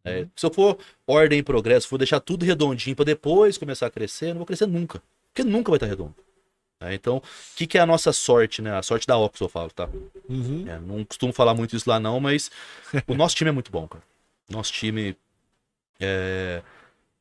É, 0.04 0.28
se 0.36 0.46
eu 0.46 0.50
for 0.52 0.78
ordem 1.04 1.40
e 1.40 1.42
progresso, 1.42 1.88
for 1.88 1.98
deixar 1.98 2.20
tudo 2.20 2.44
redondinho 2.44 2.94
para 2.94 3.04
depois 3.04 3.58
começar 3.58 3.86
a 3.86 3.90
crescer, 3.90 4.26
eu 4.26 4.30
não 4.30 4.38
vou 4.38 4.46
crescer 4.46 4.66
nunca. 4.66 5.02
Porque 5.32 5.42
nunca 5.42 5.72
vai 5.72 5.76
estar 5.76 5.88
redondo. 5.88 6.14
É, 6.80 6.94
então, 6.94 7.16
o 7.16 7.22
que, 7.56 7.66
que 7.66 7.78
é 7.78 7.80
a 7.80 7.86
nossa 7.86 8.12
sorte, 8.12 8.62
né? 8.62 8.72
A 8.76 8.82
sorte 8.82 9.08
da 9.08 9.18
Ox, 9.18 9.40
eu 9.40 9.48
falo, 9.48 9.70
tá? 9.70 9.88
Uhum. 10.28 10.64
É, 10.68 10.78
não 10.78 11.04
costumo 11.04 11.32
falar 11.32 11.52
muito 11.52 11.74
isso 11.74 11.90
lá, 11.90 11.98
não, 11.98 12.20
mas 12.20 12.48
o 13.08 13.14
nosso 13.14 13.34
time 13.34 13.50
é 13.50 13.52
muito 13.52 13.72
bom, 13.72 13.88
cara. 13.88 14.04
Nosso 14.48 14.72
time 14.72 15.16
é. 15.98 16.62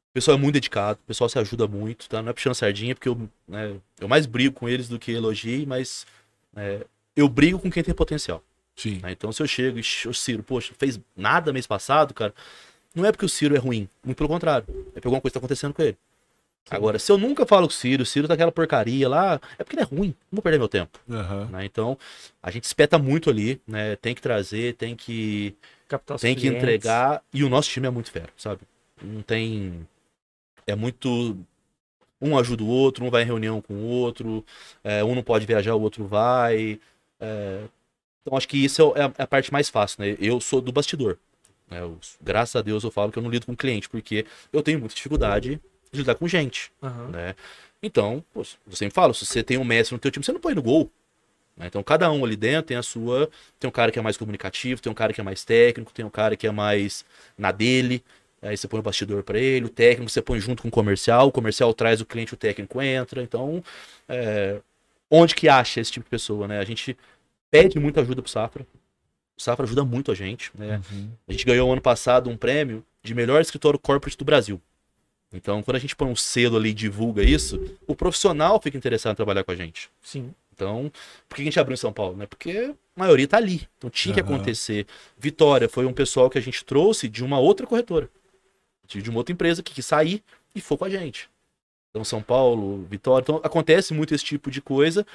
O 0.10 0.14
pessoal 0.14 0.38
é 0.38 0.40
muito 0.40 0.56
dedicado, 0.56 1.00
o 1.02 1.08
pessoal 1.08 1.30
se 1.30 1.40
ajuda 1.40 1.68
muito, 1.68 2.10
tá? 2.10 2.22
Não 2.22 2.30
é 2.30 2.34
puxando 2.34 2.54
sardinha, 2.54 2.94
porque 2.94 3.08
eu, 3.08 3.30
né, 3.48 3.80
eu 3.98 4.10
mais 4.10 4.26
brigo 4.26 4.54
com 4.54 4.68
eles 4.68 4.90
do 4.90 5.00
que 5.00 5.12
elogio, 5.14 5.66
mas 5.66 6.06
é, 6.54 6.86
eu 7.16 7.30
brigo 7.30 7.58
com 7.58 7.72
quem 7.72 7.82
tem 7.82 7.94
potencial. 7.94 8.44
Sim. 8.82 9.00
né? 9.02 9.12
Então, 9.12 9.32
se 9.32 9.42
eu 9.42 9.48
chego 9.48 9.78
e 9.80 10.08
o 10.08 10.14
Ciro, 10.14 10.44
poxa, 10.44 10.74
fez 10.78 11.00
nada 11.16 11.54
mês 11.54 11.68
passado, 11.68 12.14
cara, 12.14 12.34
não 12.96 13.06
é 13.06 13.12
porque 13.12 13.26
o 13.26 13.30
Ciro 13.30 13.56
é 13.56 13.60
ruim, 13.60 13.88
muito 14.04 14.18
pelo 14.18 14.30
contrário. 14.30 14.66
É 14.70 14.94
porque 14.94 15.08
alguma 15.08 15.22
coisa 15.22 15.34
tá 15.34 15.40
acontecendo 15.40 15.74
com 15.74 15.82
ele. 15.82 15.98
Agora, 16.70 17.00
se 17.00 17.12
eu 17.12 17.18
nunca 17.18 17.46
falo 17.46 17.68
com 17.68 17.74
o 17.74 17.76
Ciro, 17.76 18.04
o 18.04 18.06
Ciro 18.06 18.28
tá 18.28 18.34
aquela 18.34 18.52
porcaria 18.52 19.10
lá, 19.10 19.42
é 19.58 19.64
porque 19.64 19.76
ele 19.76 19.82
é 19.84 19.86
ruim, 19.86 20.10
não 20.32 20.38
vou 20.38 20.42
perder 20.42 20.58
meu 20.58 20.68
tempo. 20.70 21.00
Aham. 21.10 21.46
né? 21.52 21.66
Então, 21.66 21.98
a 22.42 22.50
gente 22.52 22.64
espeta 22.64 22.98
muito 22.98 23.30
ali, 23.30 23.60
né? 23.68 23.96
Tem 23.98 24.16
que 24.16 24.22
trazer, 24.22 24.76
tem 24.76 24.96
que 24.96 25.56
Captar 25.88 26.18
tem 26.18 26.34
que 26.34 26.42
clientes. 26.42 26.64
entregar. 26.64 27.22
E 27.34 27.44
o 27.44 27.50
nosso 27.50 27.70
time 27.70 27.88
é 27.88 27.90
muito 27.90 28.12
fero, 28.12 28.30
sabe? 28.38 28.62
Não 29.02 29.22
tem. 29.22 29.86
É 30.66 30.76
muito. 30.76 31.38
Um 32.22 32.38
ajuda 32.38 32.64
o 32.64 32.68
outro, 32.68 33.04
um 33.04 33.10
vai 33.10 33.24
em 33.24 33.26
reunião 33.26 33.60
com 33.62 33.74
o 33.74 33.88
outro, 33.88 34.46
é, 34.84 35.04
um 35.04 35.16
não 35.16 35.24
pode 35.24 35.46
viajar, 35.46 35.74
o 35.76 35.82
outro 35.82 36.06
vai. 36.06 36.80
é, 37.20 37.64
Então 38.22 38.38
acho 38.38 38.48
que 38.48 38.58
isso 38.64 38.94
é 38.96 39.04
a- 39.04 39.14
é 39.18 39.24
a 39.24 39.28
parte 39.28 39.52
mais 39.52 39.70
fácil, 39.70 40.04
né? 40.04 40.16
Eu 40.20 40.40
sou 40.40 40.62
do 40.62 40.72
bastidor. 40.72 41.18
né? 41.70 41.80
Eu- 41.80 41.98
graças 42.22 42.56
a 42.56 42.62
Deus 42.62 42.84
eu 42.84 42.92
falo 42.92 43.12
que 43.12 43.18
eu 43.18 43.24
não 43.24 43.30
lido 43.32 43.46
com 43.46 43.56
cliente, 43.56 43.88
porque 43.90 44.26
eu 44.52 44.62
tenho 44.62 44.78
muita 44.80 44.94
dificuldade 44.94 45.60
de 45.92 46.00
lidar 46.00 46.16
com 46.16 46.28
gente 46.28 46.72
Aham. 46.84 47.08
né? 47.10 47.36
Então, 47.82 48.24
pô, 48.34 48.42
eu 48.42 48.76
sempre 48.76 48.94
falo, 48.94 49.14
se 49.14 49.26
você 49.26 49.42
tem 49.42 49.58
um 49.58 49.64
mestre 49.64 49.96
no 49.96 50.00
teu 50.00 50.12
time, 50.12 50.24
você 50.24 50.32
não 50.34 50.40
põe 50.40 50.54
no 50.54 50.62
gol. 50.62 50.92
né? 51.58 51.68
Então, 51.68 51.84
cada 51.84 52.12
um 52.12 52.24
ali 52.26 52.36
dentro 52.36 52.68
tem 52.68 52.78
a 52.78 52.84
sua... 52.84 53.30
Tem 53.60 53.68
um 53.68 53.72
cara 53.72 53.92
que 53.92 54.00
é 54.00 54.02
mais 54.02 54.18
comunicativo, 54.18 54.82
tem 54.82 54.92
um 54.92 54.96
cara 54.96 55.14
que 55.14 55.22
é 55.22 55.24
mais 55.24 55.44
técnico, 55.46 55.92
tem 55.94 56.06
um 56.06 56.10
cara 56.10 56.36
que 56.36 56.48
é 56.48 56.52
mais 56.52 57.06
na 57.38 57.52
dele. 57.52 58.04
Aí 58.42 58.58
você 58.58 58.68
põe 58.68 58.80
o 58.80 58.84
bastidor 58.84 59.24
para 59.24 59.38
ele, 59.40 59.66
o 59.66 59.70
técnico 59.70 60.10
você 60.12 60.22
põe 60.22 60.40
junto 60.40 60.62
com 60.64 60.70
o 60.70 60.72
comercial, 60.72 61.28
o 61.28 61.32
comercial 61.32 61.74
traz 61.74 62.02
o 62.02 62.06
cliente, 62.06 62.34
o 62.34 62.38
técnico 62.38 62.82
entra. 62.82 63.22
Então, 63.22 63.64
é, 64.10 64.60
onde 65.10 65.36
que 65.36 65.48
acha 65.50 65.80
esse 65.80 65.92
tipo 65.92 66.06
de 66.06 66.10
pessoa, 66.10 66.48
né? 66.48 66.60
A 66.60 66.66
gente 66.66 66.98
pede 67.52 67.78
muita 67.78 68.02
ajuda 68.02 68.22
pro 68.22 68.32
Safra. 68.32 68.66
O 69.38 69.42
Safra 69.42 69.66
ajuda 69.66 69.84
muito 69.84 70.12
a 70.12 70.16
gente, 70.16 70.52
né? 70.56 70.82
Uhum. 70.92 71.12
A 71.28 71.32
gente 71.32 71.46
ganhou 71.46 71.72
ano 71.72 71.82
passado 71.82 72.30
um 72.30 72.38
prêmio 72.38 72.84
de 73.04 73.14
melhor 73.14 73.42
escritório 73.42 73.78
corporate 73.78 74.18
do 74.18 74.26
Brasil. 74.26 74.60
Então, 75.34 75.62
quando 75.64 75.78
a 75.78 75.80
gente 75.80 75.96
põe 75.96 76.10
um 76.10 76.16
selo 76.16 76.58
ali 76.58 76.70
e 76.70 76.74
divulga 76.74 77.24
isso, 77.24 77.78
o 77.88 77.96
profissional 77.96 78.60
fica 78.62 78.78
interessado 78.78 79.14
em 79.14 79.16
trabalhar 79.16 79.44
com 79.44 79.52
a 79.52 79.56
gente. 79.56 79.90
Sim. 80.02 80.34
Então, 80.54 80.92
por 81.28 81.36
que 81.36 81.42
a 81.42 81.46
gente 81.46 81.60
abriu 81.60 81.74
em 81.74 81.78
São 81.78 81.94
Paulo? 81.94 82.18
Né? 82.18 82.26
Porque 82.26 82.74
a 82.96 83.00
maioria 83.00 83.28
tá 83.28 83.38
ali. 83.38 83.68
Então 83.78 83.90
tinha 83.90 84.14
que 84.14 84.20
acontecer. 84.20 84.86
Vitória 85.18 85.70
foi 85.70 85.86
um 85.86 85.94
pessoal 85.94 86.30
que 86.30 86.38
a 86.38 86.42
gente 86.42 86.64
trouxe 86.64 87.08
de 87.08 87.24
uma 87.24 87.40
outra 87.40 87.66
corretora. 87.66 88.10
De 88.86 89.02
de 89.02 89.10
uma 89.10 89.20
outra 89.20 89.34
empresa 89.34 89.64
que 89.64 89.74
quis 89.74 89.86
sair 89.86 90.22
e 90.54 90.60
foi 90.60 90.78
com 90.78 90.86
a 90.86 90.90
gente. 90.90 91.30
Então, 91.90 92.04
São 92.04 92.22
Paulo, 92.22 92.86
Vitória. 92.90 93.24
Então, 93.24 93.40
acontece 93.44 93.94
muito 93.94 94.14
esse 94.14 94.24
tipo 94.24 94.52
de 94.52 94.62
coisa. 94.62 95.06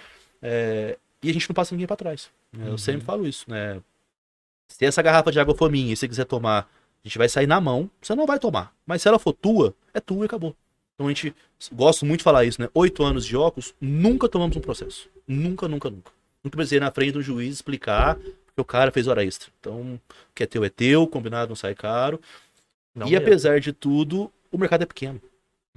é, 0.42 0.98
e 1.22 1.30
a 1.30 1.32
gente 1.32 1.48
não 1.48 1.54
passa 1.54 1.74
ninguém 1.74 1.86
para 1.86 1.96
trás. 1.96 2.30
né? 2.52 2.66
Eu 2.66 2.72
Uhum. 2.72 2.78
sempre 2.78 3.04
falo 3.04 3.26
isso, 3.26 3.44
né? 3.48 3.80
Se 4.68 4.84
essa 4.84 5.02
garrafa 5.02 5.30
de 5.30 5.38
água 5.40 5.54
for 5.54 5.70
minha 5.70 5.92
e 5.92 5.96
você 5.96 6.08
quiser 6.08 6.24
tomar, 6.24 6.60
a 7.04 7.08
gente 7.08 7.18
vai 7.18 7.28
sair 7.28 7.46
na 7.46 7.60
mão, 7.60 7.90
você 8.00 8.14
não 8.14 8.26
vai 8.26 8.38
tomar. 8.38 8.74
Mas 8.84 9.02
se 9.02 9.08
ela 9.08 9.18
for 9.18 9.32
tua, 9.32 9.74
é 9.94 10.00
tua 10.00 10.24
e 10.24 10.26
acabou. 10.26 10.54
Então 10.94 11.06
a 11.06 11.10
gente 11.10 11.34
gosto 11.72 12.04
muito 12.06 12.18
de 12.20 12.24
falar 12.24 12.44
isso, 12.44 12.60
né? 12.60 12.68
Oito 12.74 13.02
anos 13.04 13.24
de 13.24 13.36
óculos, 13.36 13.74
nunca 13.80 14.28
tomamos 14.28 14.56
um 14.56 14.60
processo. 14.60 15.08
Nunca, 15.26 15.68
nunca, 15.68 15.88
nunca. 15.90 16.10
Nunca 16.42 16.56
precisei 16.56 16.78
ir 16.78 16.80
na 16.80 16.90
frente 16.90 17.12
do 17.12 17.22
juiz 17.22 17.54
explicar 17.54 18.16
que 18.18 18.60
o 18.60 18.64
cara 18.64 18.90
fez 18.90 19.06
hora 19.06 19.24
extra. 19.24 19.50
Então, 19.60 19.94
o 19.94 20.00
que 20.34 20.42
é 20.42 20.46
teu 20.46 20.64
é 20.64 20.68
teu, 20.70 21.06
combinado 21.06 21.48
não 21.50 21.56
sai 21.56 21.74
caro. 21.74 22.20
Não 22.94 23.06
e 23.06 23.10
mesmo. 23.10 23.24
apesar 23.26 23.60
de 23.60 23.72
tudo, 23.72 24.32
o 24.50 24.56
mercado 24.58 24.82
é 24.82 24.86
pequeno. 24.86 25.20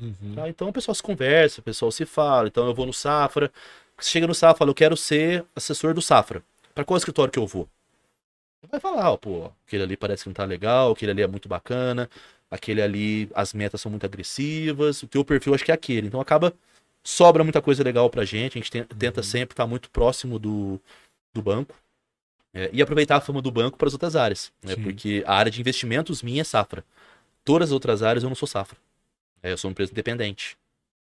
Uhum. 0.02 0.34
tá? 0.36 0.48
Então 0.48 0.70
o 0.70 0.74
pessoal 0.74 0.96
se 0.96 1.04
conversa, 1.04 1.60
o 1.60 1.64
pessoal 1.64 1.92
se 1.92 2.06
fala. 2.06 2.48
Então 2.48 2.66
eu 2.68 2.74
vou 2.74 2.86
no 2.86 2.94
Safra. 2.94 3.52
Você 4.00 4.10
chega 4.10 4.28
no 4.28 4.34
Safra, 4.36 4.58
fala, 4.60 4.72
eu 4.72 4.76
quero 4.76 4.96
ser 4.98 5.46
assessor 5.56 5.94
do 5.94 6.02
Safra. 6.02 6.44
Para 6.74 6.86
qual 6.86 6.98
escritório 6.98 7.32
que 7.32 7.40
eu 7.40 7.46
vou? 7.48 7.68
Vai 8.70 8.80
falar, 8.80 9.12
ó, 9.12 9.18
pô, 9.18 9.52
aquele 9.66 9.84
ali 9.84 9.98
parece 9.98 10.24
que 10.24 10.30
não 10.30 10.34
tá 10.34 10.46
legal, 10.46 10.92
aquele 10.92 11.12
ali 11.12 11.22
é 11.22 11.28
muito 11.28 11.48
bacana, 11.48 12.10
aquele 12.52 12.82
ali, 12.82 13.30
as 13.34 13.54
metas 13.54 13.80
são 13.82 13.90
muito 13.90 14.06
agressivas, 14.06 15.02
o 15.02 15.08
teu 15.08 15.24
perfil 15.24 15.54
acho 15.54 15.64
que 15.64 15.72
é 15.72 15.74
aquele. 15.74 16.08
Então 16.08 16.20
acaba, 16.20 16.54
sobra 17.04 17.44
muita 17.44 17.62
coisa 17.62 17.84
legal 17.84 18.10
pra 18.10 18.26
gente, 18.26 18.58
a 18.58 18.62
gente 18.62 18.72
ten- 18.72 18.84
tenta 18.86 19.24
sempre 19.24 19.54
estar 19.54 19.66
muito 19.66 19.90
próximo 19.90 20.38
do, 20.38 20.80
do 21.34 21.42
banco. 21.42 21.76
é, 22.54 22.70
e 22.74 22.82
aproveitar 22.82 23.18
a 23.18 23.22
fama 23.22 23.42
do 23.42 23.52
banco 23.52 23.78
para 23.78 23.88
as 23.88 23.94
outras 23.94 24.16
áreas, 24.16 24.52
né? 24.64 24.76
Sim. 24.76 24.84
Porque 24.84 25.24
a 25.28 25.36
área 25.36 25.52
de 25.52 25.62
investimentos 25.62 26.24
minha 26.24 26.42
é 26.42 26.44
safra. 26.44 26.84
Todas 27.46 27.70
as 27.70 27.74
outras 27.74 28.04
áreas 28.04 28.24
eu 28.24 28.30
não 28.30 28.36
sou 28.36 28.48
safra. 28.48 28.78
É, 29.44 29.52
eu 29.52 29.58
sou 29.58 29.70
uma 29.70 29.74
empresa 29.74 29.92
independente. 29.92 30.58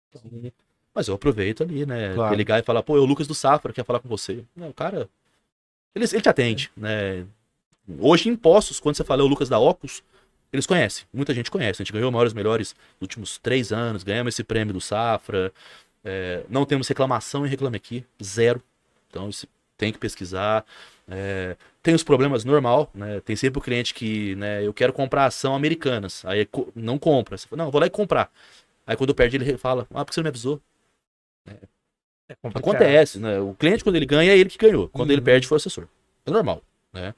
Então, 0.09 0.51
mas 0.97 1.07
eu 1.07 1.13
aproveito 1.13 1.61
ali, 1.61 1.85
né? 1.85 2.15
Claro. 2.15 2.33
Ele 2.33 2.37
ligar 2.37 2.59
e 2.59 2.63
falar, 2.63 2.81
pô, 2.81 2.97
é 2.97 2.99
o 2.99 3.05
Lucas 3.05 3.27
do 3.27 3.35
Safra, 3.35 3.71
quer 3.71 3.85
falar 3.85 3.99
com 3.99 4.09
você. 4.09 4.43
Não, 4.55 4.69
o 4.69 4.73
cara. 4.73 5.07
Ele, 5.93 6.05
ele 6.11 6.21
te 6.21 6.27
atende, 6.27 6.71
né? 6.75 7.23
Hoje, 7.99 8.27
em 8.27 8.31
impostos, 8.31 8.79
quando 8.79 8.95
você 8.95 9.03
fala 9.03 9.21
é 9.21 9.23
o 9.23 9.27
Lucas 9.27 9.47
da 9.47 9.59
Ocus, 9.59 10.01
eles 10.51 10.65
conhecem. 10.65 11.05
Muita 11.13 11.35
gente 11.35 11.51
conhece. 11.51 11.83
A 11.83 11.85
gente 11.85 11.93
ganhou 11.93 12.11
maiores 12.11 12.33
melhores 12.33 12.75
nos 12.99 13.03
últimos 13.03 13.37
três 13.37 13.71
anos, 13.71 14.01
ganhamos 14.01 14.33
esse 14.33 14.43
prêmio 14.43 14.73
do 14.73 14.81
Safra. 14.81 15.53
é, 16.03 16.43
não 16.49 16.65
temos 16.65 16.87
reclamação 16.87 17.45
em 17.45 17.49
Reclame 17.49 17.77
Aqui, 17.77 18.03
zero. 18.21 18.59
Então, 19.07 19.29
isso 19.29 19.47
tem 19.77 19.93
que 19.93 19.99
pesquisar. 19.99 20.65
É, 21.07 21.55
tem 21.83 21.93
os 21.93 22.03
problemas 22.03 22.43
normal, 22.43 22.89
né? 22.91 23.19
Tem 23.19 23.35
sempre 23.35 23.59
o 23.59 23.61
cliente 23.61 23.93
que, 23.93 24.35
né, 24.35 24.65
eu 24.65 24.73
quero 24.73 24.91
comprar 24.91 25.25
ação 25.25 25.53
americanas. 25.55 26.25
Aí 26.25 26.49
não 26.75 26.97
compra. 26.97 27.37
Você 27.37 27.47
fala, 27.47 27.65
não, 27.65 27.71
vou 27.71 27.79
lá 27.79 27.85
e 27.85 27.91
comprar. 27.91 28.31
Aí 28.87 28.97
quando 28.97 29.13
perde, 29.13 29.37
ele 29.37 29.57
fala, 29.59 29.85
ah, 29.93 30.03
por 30.03 30.07
que 30.07 30.15
você 30.15 30.21
não 30.21 30.25
me 30.25 30.29
avisou? 30.29 30.59
É. 31.47 31.67
Acontece, 32.53 33.19
né? 33.19 33.39
O 33.39 33.53
cliente, 33.53 33.83
quando 33.83 33.95
ele 33.95 34.05
ganha, 34.05 34.31
é 34.31 34.37
ele 34.37 34.49
que 34.49 34.57
ganhou. 34.57 34.89
Quando 34.89 35.11
ele 35.11 35.19
Uhum. 35.21 35.25
perde, 35.25 35.47
foi 35.47 35.55
o 35.55 35.59
assessor. 35.59 35.87
É 36.25 36.31
normal, 36.31 36.61
né? 36.91 37.13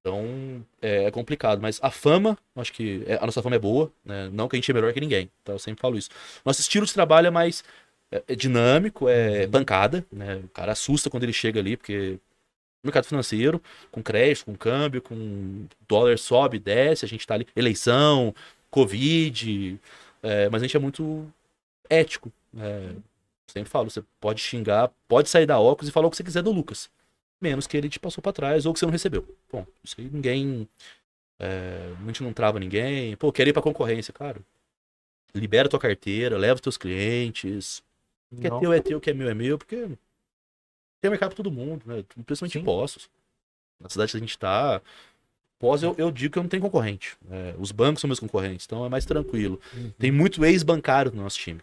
Então, 0.00 0.64
é, 0.80 1.04
é 1.04 1.10
complicado. 1.10 1.60
Mas 1.60 1.78
a 1.82 1.90
fama, 1.90 2.36
acho 2.56 2.72
que 2.72 3.02
é- 3.06 3.16
a 3.20 3.26
nossa 3.26 3.42
fama 3.42 3.56
é 3.56 3.58
boa, 3.58 3.92
né? 4.04 4.28
Não 4.32 4.48
que 4.48 4.56
a 4.56 4.58
gente 4.58 4.70
é 4.70 4.74
melhor 4.74 4.92
que 4.92 5.00
ninguém, 5.00 5.30
tá? 5.42 5.52
Eu 5.52 5.58
sempre 5.58 5.80
falo 5.80 5.96
isso. 5.98 6.08
Nosso 6.44 6.60
estilo 6.60 6.86
de 6.86 6.92
trabalho 6.92 7.26
é 7.26 7.30
mais 7.30 7.62
é, 8.12 8.22
é 8.28 8.34
dinâmico, 8.36 9.08
é 9.08 9.46
pancada, 9.46 10.04
né? 10.12 10.36
O 10.44 10.48
cara 10.48 10.72
assusta 10.72 11.10
quando 11.10 11.24
ele 11.24 11.32
chega 11.32 11.58
ali, 11.58 11.76
porque 11.76 12.18
mercado 12.84 13.06
financeiro, 13.06 13.60
com 13.90 14.02
crédito, 14.02 14.44
com 14.44 14.54
câmbio, 14.54 15.00
com 15.02 15.66
dólar 15.88 16.18
sobe, 16.18 16.58
desce, 16.58 17.04
a 17.04 17.08
gente 17.08 17.26
tá 17.26 17.34
ali, 17.34 17.46
eleição, 17.56 18.34
Covid, 18.70 19.80
é, 20.22 20.48
mas 20.50 20.62
a 20.62 20.66
gente 20.66 20.76
é 20.76 20.80
muito 20.80 21.26
ético. 21.88 22.30
é, 22.58 22.90
sempre 23.46 23.70
falo, 23.70 23.90
você 23.90 24.02
pode 24.20 24.40
xingar, 24.40 24.90
pode 25.08 25.28
sair 25.28 25.46
da 25.46 25.58
óculos 25.58 25.88
e 25.88 25.92
falar 25.92 26.06
o 26.06 26.10
que 26.10 26.16
você 26.16 26.24
quiser 26.24 26.42
do 26.42 26.52
Lucas. 26.52 26.90
Menos 27.40 27.66
que 27.66 27.76
ele 27.76 27.88
te 27.88 28.00
passou 28.00 28.22
pra 28.22 28.32
trás 28.32 28.64
ou 28.66 28.72
que 28.72 28.78
você 28.78 28.86
não 28.86 28.92
recebeu. 28.92 29.26
Bom, 29.52 29.66
isso 29.82 29.96
aí 29.98 30.08
ninguém. 30.10 30.68
é, 31.38 31.92
a 32.00 32.06
gente 32.06 32.22
não 32.22 32.32
trava 32.32 32.58
ninguém. 32.58 33.16
Pô, 33.16 33.30
quero 33.32 33.50
ir 33.50 33.52
pra 33.52 33.62
concorrência, 33.62 34.12
cara. 34.12 34.40
Libera 35.34 35.68
tua 35.68 35.80
carteira, 35.80 36.38
leva 36.38 36.54
os 36.54 36.60
teus 36.60 36.76
clientes. 36.76 37.82
O 38.30 38.40
que 38.40 38.46
é 38.46 38.58
teu 38.58 38.72
é 38.72 38.80
teu, 38.80 38.98
o 38.98 39.00
que 39.00 39.10
é 39.10 39.14
meu 39.14 39.28
é 39.28 39.34
meu, 39.34 39.58
porque 39.58 39.88
tem 41.00 41.10
mercado 41.10 41.30
pra 41.30 41.36
todo 41.36 41.50
mundo, 41.50 41.82
né? 41.84 42.02
Principalmente 42.24 42.54
Sim. 42.54 42.60
impostos. 42.60 43.10
Na 43.78 43.88
cidade 43.90 44.10
que 44.10 44.16
a 44.16 44.20
gente 44.20 44.38
tá. 44.38 44.80
Pós, 45.58 45.82
eu, 45.82 45.94
eu 45.98 46.10
digo 46.10 46.32
que 46.32 46.38
eu 46.38 46.42
não 46.42 46.48
tenho 46.48 46.62
concorrente. 46.62 47.16
né? 47.28 47.54
os 47.58 47.72
bancos 47.72 48.00
são 48.00 48.08
meus 48.08 48.20
concorrentes, 48.20 48.64
então 48.66 48.86
é 48.86 48.88
mais 48.88 49.04
tranquilo. 49.04 49.60
Uhum. 49.74 49.92
Tem 49.98 50.10
muito 50.10 50.44
ex-bancário 50.44 51.12
no 51.12 51.22
nosso 51.22 51.38
time. 51.38 51.60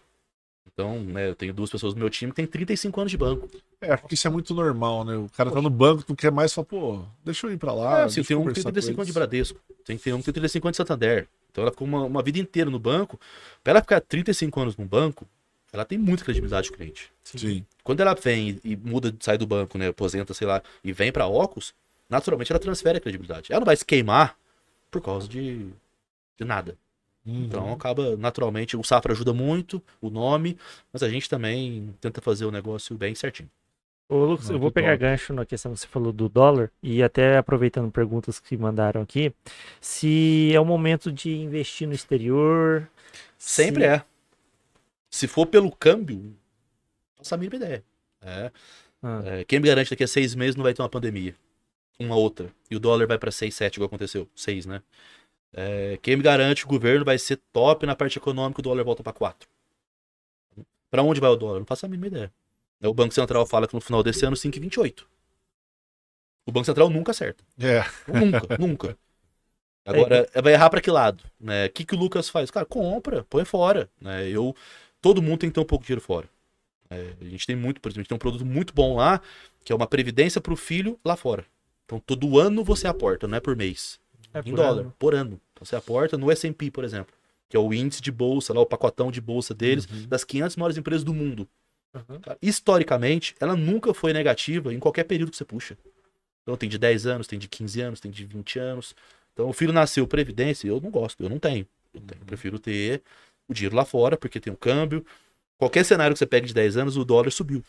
Então, 0.72 1.00
né, 1.00 1.28
eu 1.28 1.34
tenho 1.34 1.52
duas 1.52 1.70
pessoas 1.70 1.92
no 1.92 2.00
meu 2.00 2.08
time 2.08 2.32
que 2.32 2.36
tem 2.36 2.46
35 2.46 3.00
anos 3.00 3.10
de 3.10 3.18
banco. 3.18 3.48
É, 3.80 3.92
acho 3.92 4.06
que 4.06 4.14
isso 4.14 4.26
é 4.26 4.30
muito 4.30 4.54
normal, 4.54 5.04
né? 5.04 5.16
O 5.16 5.28
cara 5.36 5.50
tá 5.50 5.60
no 5.60 5.68
banco, 5.68 6.04
não 6.08 6.16
quer 6.16 6.32
mais, 6.32 6.52
fala, 6.52 6.64
pô, 6.64 7.04
deixa 7.22 7.46
eu 7.46 7.52
ir 7.52 7.58
pra 7.58 7.72
lá. 7.72 8.04
Ah, 8.04 8.08
sim, 8.08 8.16
deixa 8.16 8.28
tem 8.28 8.36
um 8.36 8.46
que 8.46 8.54
tem 8.54 8.62
conversar 8.62 8.72
35 8.72 8.94
com 8.94 9.00
anos 9.02 9.06
de. 9.06 9.12
Bradesco. 9.12 9.60
Tem 9.84 9.96
que 9.98 10.02
ter 10.02 10.14
um 10.14 10.18
que 10.18 10.24
tem 10.24 10.34
35 10.34 10.66
anos 10.66 10.74
de 10.74 10.76
Santander. 10.78 11.28
Então 11.50 11.62
ela 11.62 11.70
ficou 11.70 11.86
uma, 11.86 12.04
uma 12.04 12.22
vida 12.22 12.38
inteira 12.38 12.70
no 12.70 12.78
banco. 12.78 13.20
Pra 13.62 13.72
ela 13.72 13.80
ficar 13.82 14.00
35 14.00 14.60
anos 14.60 14.76
no 14.76 14.86
banco, 14.86 15.26
ela 15.72 15.84
tem 15.84 15.98
muita 15.98 16.24
credibilidade 16.24 16.68
com 16.70 16.74
o 16.74 16.78
cliente. 16.78 17.12
Sim. 17.22 17.66
Quando 17.84 18.00
ela 18.00 18.14
vem 18.14 18.58
e, 18.64 18.72
e 18.72 18.76
muda, 18.76 19.14
sai 19.20 19.36
do 19.36 19.46
banco, 19.46 19.76
né, 19.76 19.88
aposenta, 19.88 20.32
sei 20.32 20.46
lá, 20.46 20.62
e 20.82 20.92
vem 20.92 21.12
pra 21.12 21.26
Ocus, 21.26 21.74
naturalmente 22.08 22.50
ela 22.50 22.58
transfere 22.58 22.96
a 22.96 23.00
credibilidade. 23.00 23.52
Ela 23.52 23.60
não 23.60 23.66
vai 23.66 23.76
se 23.76 23.84
queimar 23.84 24.36
por 24.90 25.02
causa 25.02 25.28
de, 25.28 25.66
de 26.38 26.44
nada. 26.44 26.78
Uhum. 27.24 27.44
Então 27.44 27.72
acaba 27.72 28.16
naturalmente, 28.16 28.76
o 28.76 28.82
Safra 28.82 29.12
ajuda 29.12 29.32
muito, 29.32 29.80
o 30.00 30.10
nome, 30.10 30.58
mas 30.92 31.02
a 31.02 31.08
gente 31.08 31.28
também 31.28 31.94
tenta 32.00 32.20
fazer 32.20 32.44
o 32.44 32.50
negócio 32.50 32.96
bem 32.96 33.14
certinho. 33.14 33.48
Ô, 34.08 34.24
Lucas, 34.26 34.48
Não, 34.48 34.56
eu 34.56 34.60
vou 34.60 34.70
pegar 34.70 34.90
top. 34.90 35.00
gancho 35.00 35.32
na 35.32 35.46
questão 35.46 35.72
que 35.72 35.78
você 35.80 35.86
falou 35.86 36.12
do 36.12 36.28
dólar 36.28 36.70
e 36.82 37.02
até 37.02 37.38
aproveitando 37.38 37.90
perguntas 37.90 38.38
que 38.40 38.56
mandaram 38.56 39.00
aqui, 39.00 39.32
se 39.80 40.50
é 40.52 40.60
o 40.60 40.64
momento 40.64 41.10
de 41.10 41.30
investir 41.34 41.86
no 41.88 41.94
exterior. 41.94 42.88
Sempre 43.38 43.84
se- 43.84 43.88
é. 43.88 44.04
Se 45.10 45.28
for 45.28 45.46
pelo 45.46 45.70
câmbio, 45.70 46.16
não 46.18 46.34
faço 47.18 47.34
a 47.34 47.38
mínima 47.38 47.56
ideia. 47.56 47.84
É. 48.22 48.50
Ah, 49.02 49.22
É, 49.24 49.44
quem 49.44 49.60
me 49.60 49.68
garante 49.68 49.90
daqui 49.90 50.04
a 50.04 50.08
seis 50.08 50.34
meses 50.34 50.56
não 50.56 50.62
vai 50.62 50.74
ter 50.74 50.82
uma 50.82 50.88
pandemia? 50.88 51.34
Uma 51.98 52.16
outra. 52.16 52.50
E 52.70 52.76
o 52.76 52.80
dólar 52.80 53.06
vai 53.06 53.18
para 53.18 53.30
6, 53.30 53.54
7, 53.54 53.76
igual 53.76 53.86
aconteceu. 53.86 54.28
6, 54.34 54.66
né? 54.66 54.82
É, 55.54 55.98
quem 56.00 56.16
me 56.16 56.22
garante 56.22 56.62
que 56.62 56.66
o 56.66 56.70
governo 56.70 57.04
vai 57.04 57.18
ser 57.18 57.38
top 57.52 57.84
na 57.84 57.94
parte 57.94 58.18
econômica 58.18 58.60
o 58.60 58.62
dólar 58.62 58.84
volta 58.84 59.02
para 59.02 59.12
4? 59.12 59.48
Para 60.90 61.02
onde 61.02 61.20
vai 61.20 61.30
o 61.30 61.36
dólar? 61.36 61.58
Não 61.58 61.66
faço 61.66 61.86
a 61.86 61.88
mínima 61.88 62.06
ideia. 62.06 62.32
É, 62.80 62.88
O 62.88 62.94
Banco 62.94 63.14
Central 63.14 63.46
fala 63.46 63.66
que 63.68 63.74
no 63.74 63.80
final 63.80 64.02
desse 64.02 64.24
ano 64.24 64.36
5,28. 64.36 65.04
O 66.46 66.52
Banco 66.52 66.66
Central 66.66 66.90
nunca 66.90 67.12
acerta. 67.12 67.44
É. 67.58 67.84
Nunca, 68.08 68.40
nunca. 68.58 68.98
Agora, 69.84 70.28
vai 70.42 70.52
errar 70.52 70.70
pra 70.70 70.80
que 70.80 70.90
lado? 70.90 71.24
Né? 71.40 71.66
O 71.66 71.70
que, 71.70 71.84
que 71.84 71.94
o 71.94 71.98
Lucas 71.98 72.28
faz? 72.28 72.50
Cara, 72.50 72.66
compra, 72.66 73.24
põe 73.24 73.44
fora. 73.44 73.90
Né? 74.00 74.28
Eu, 74.28 74.54
todo 75.00 75.22
mundo 75.22 75.38
tem 75.38 75.50
que 75.50 75.54
ter 75.54 75.60
um 75.60 75.64
pouco 75.64 75.82
de 75.82 75.88
dinheiro 75.88 76.04
fora. 76.04 76.28
É, 76.88 77.14
a 77.20 77.24
gente 77.24 77.46
tem 77.46 77.56
muito, 77.56 77.80
por 77.80 77.88
exemplo, 77.88 78.00
a 78.00 78.02
gente 78.02 78.08
tem 78.08 78.16
um 78.16 78.18
produto 78.18 78.44
muito 78.44 78.74
bom 78.74 78.96
lá, 78.96 79.20
que 79.64 79.72
é 79.72 79.76
uma 79.76 79.86
previdência 79.86 80.40
pro 80.40 80.56
filho 80.56 80.98
lá 81.04 81.16
fora. 81.16 81.44
Então, 81.84 81.98
todo 81.98 82.38
ano 82.38 82.62
você 82.62 82.86
aporta, 82.86 83.26
não 83.26 83.36
é 83.36 83.40
por 83.40 83.56
mês. 83.56 83.98
É 84.34 84.40
em 84.40 84.42
por 84.50 84.56
dólar, 84.56 84.80
ano. 84.80 84.94
por 84.98 85.14
ano. 85.14 85.40
Então, 85.52 85.64
você 85.64 85.76
aporta 85.76 86.16
no 86.18 86.30
S&P, 86.30 86.70
por 86.70 86.84
exemplo, 86.84 87.14
que 87.48 87.56
é 87.56 87.60
o 87.60 87.72
índice 87.72 88.00
de 88.00 88.10
bolsa, 88.10 88.52
lá 88.54 88.60
o 88.60 88.66
pacotão 88.66 89.10
de 89.10 89.20
bolsa 89.20 89.52
deles, 89.54 89.86
Uhum. 89.86 90.06
das 90.08 90.24
500 90.24 90.56
maiores 90.56 90.76
empresas 90.76 91.04
do 91.04 91.12
mundo. 91.14 91.48
Uhum. 91.94 92.20
Cara, 92.20 92.38
Historicamente, 92.40 93.34
ela 93.38 93.54
nunca 93.54 93.92
foi 93.92 94.12
negativa 94.12 94.72
em 94.72 94.78
qualquer 94.78 95.04
período 95.04 95.30
que 95.30 95.36
você 95.36 95.44
puxa. 95.44 95.76
Então 96.42 96.56
tem 96.56 96.68
de 96.68 96.78
10 96.78 97.06
anos, 97.06 97.26
tem 97.26 97.38
de 97.38 97.46
15 97.48 97.80
anos, 97.80 98.00
tem 98.00 98.10
de 98.10 98.24
20 98.24 98.58
anos. 98.58 98.96
Então 99.32 99.48
o 99.48 99.52
filho 99.52 99.72
nasceu 99.72 100.06
previdência, 100.06 100.66
eu 100.66 100.80
não 100.80 100.90
gosto, 100.90 101.22
eu 101.22 101.28
não 101.28 101.38
tenho. 101.38 101.66
Eu, 101.94 102.00
tenho, 102.00 102.20
eu 102.20 102.26
prefiro 102.26 102.58
ter 102.58 103.02
o 103.46 103.54
dinheiro 103.54 103.76
lá 103.76 103.84
fora, 103.84 104.16
porque 104.16 104.40
tem 104.40 104.52
um 104.52 104.56
câmbio. 104.56 105.04
Qualquer 105.58 105.84
cenário 105.84 106.14
que 106.14 106.18
você 106.18 106.26
pegue 106.26 106.46
de 106.46 106.54
10 106.54 106.76
anos, 106.78 106.96
o 106.96 107.04
dólar 107.04 107.30
subiu. 107.30 107.62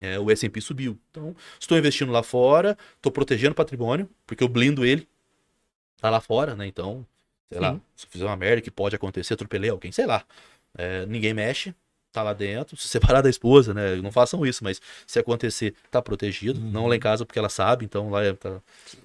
É, 0.00 0.18
o 0.18 0.30
S&P 0.30 0.60
subiu. 0.60 0.98
Então, 1.10 1.34
estou 1.58 1.76
investindo 1.78 2.12
lá 2.12 2.22
fora, 2.22 2.76
estou 2.96 3.10
protegendo 3.10 3.52
o 3.52 3.54
patrimônio, 3.56 4.08
porque 4.26 4.44
eu 4.44 4.48
blindo 4.48 4.84
ele. 4.84 5.08
Tá 6.00 6.10
lá 6.10 6.20
fora, 6.20 6.54
né? 6.54 6.66
Então, 6.66 7.04
sei 7.50 7.60
lá, 7.60 7.72
Sim. 7.74 7.80
se 7.96 8.06
eu 8.06 8.10
fizer 8.10 8.24
uma 8.24 8.36
merda 8.36 8.60
que 8.62 8.70
pode 8.70 8.94
acontecer, 8.96 9.34
atropelei 9.34 9.70
alguém, 9.70 9.90
sei 9.92 10.06
lá. 10.06 10.24
É, 10.76 11.04
ninguém 11.06 11.34
mexe, 11.34 11.74
tá 12.12 12.22
lá 12.22 12.32
dentro. 12.32 12.76
Se 12.76 12.86
separar 12.88 13.20
da 13.20 13.28
esposa, 13.30 13.74
né? 13.74 13.96
Não 13.96 14.12
façam 14.12 14.44
isso, 14.46 14.62
mas 14.62 14.80
se 15.06 15.18
acontecer, 15.18 15.74
tá 15.90 16.00
protegido. 16.00 16.60
Uhum. 16.60 16.70
Não 16.70 16.86
lá 16.86 16.94
em 16.96 17.00
casa, 17.00 17.26
porque 17.26 17.38
ela 17.38 17.48
sabe, 17.48 17.84
então 17.84 18.10
lá 18.10 18.22
é- 18.24 18.32
tá, 18.32 18.60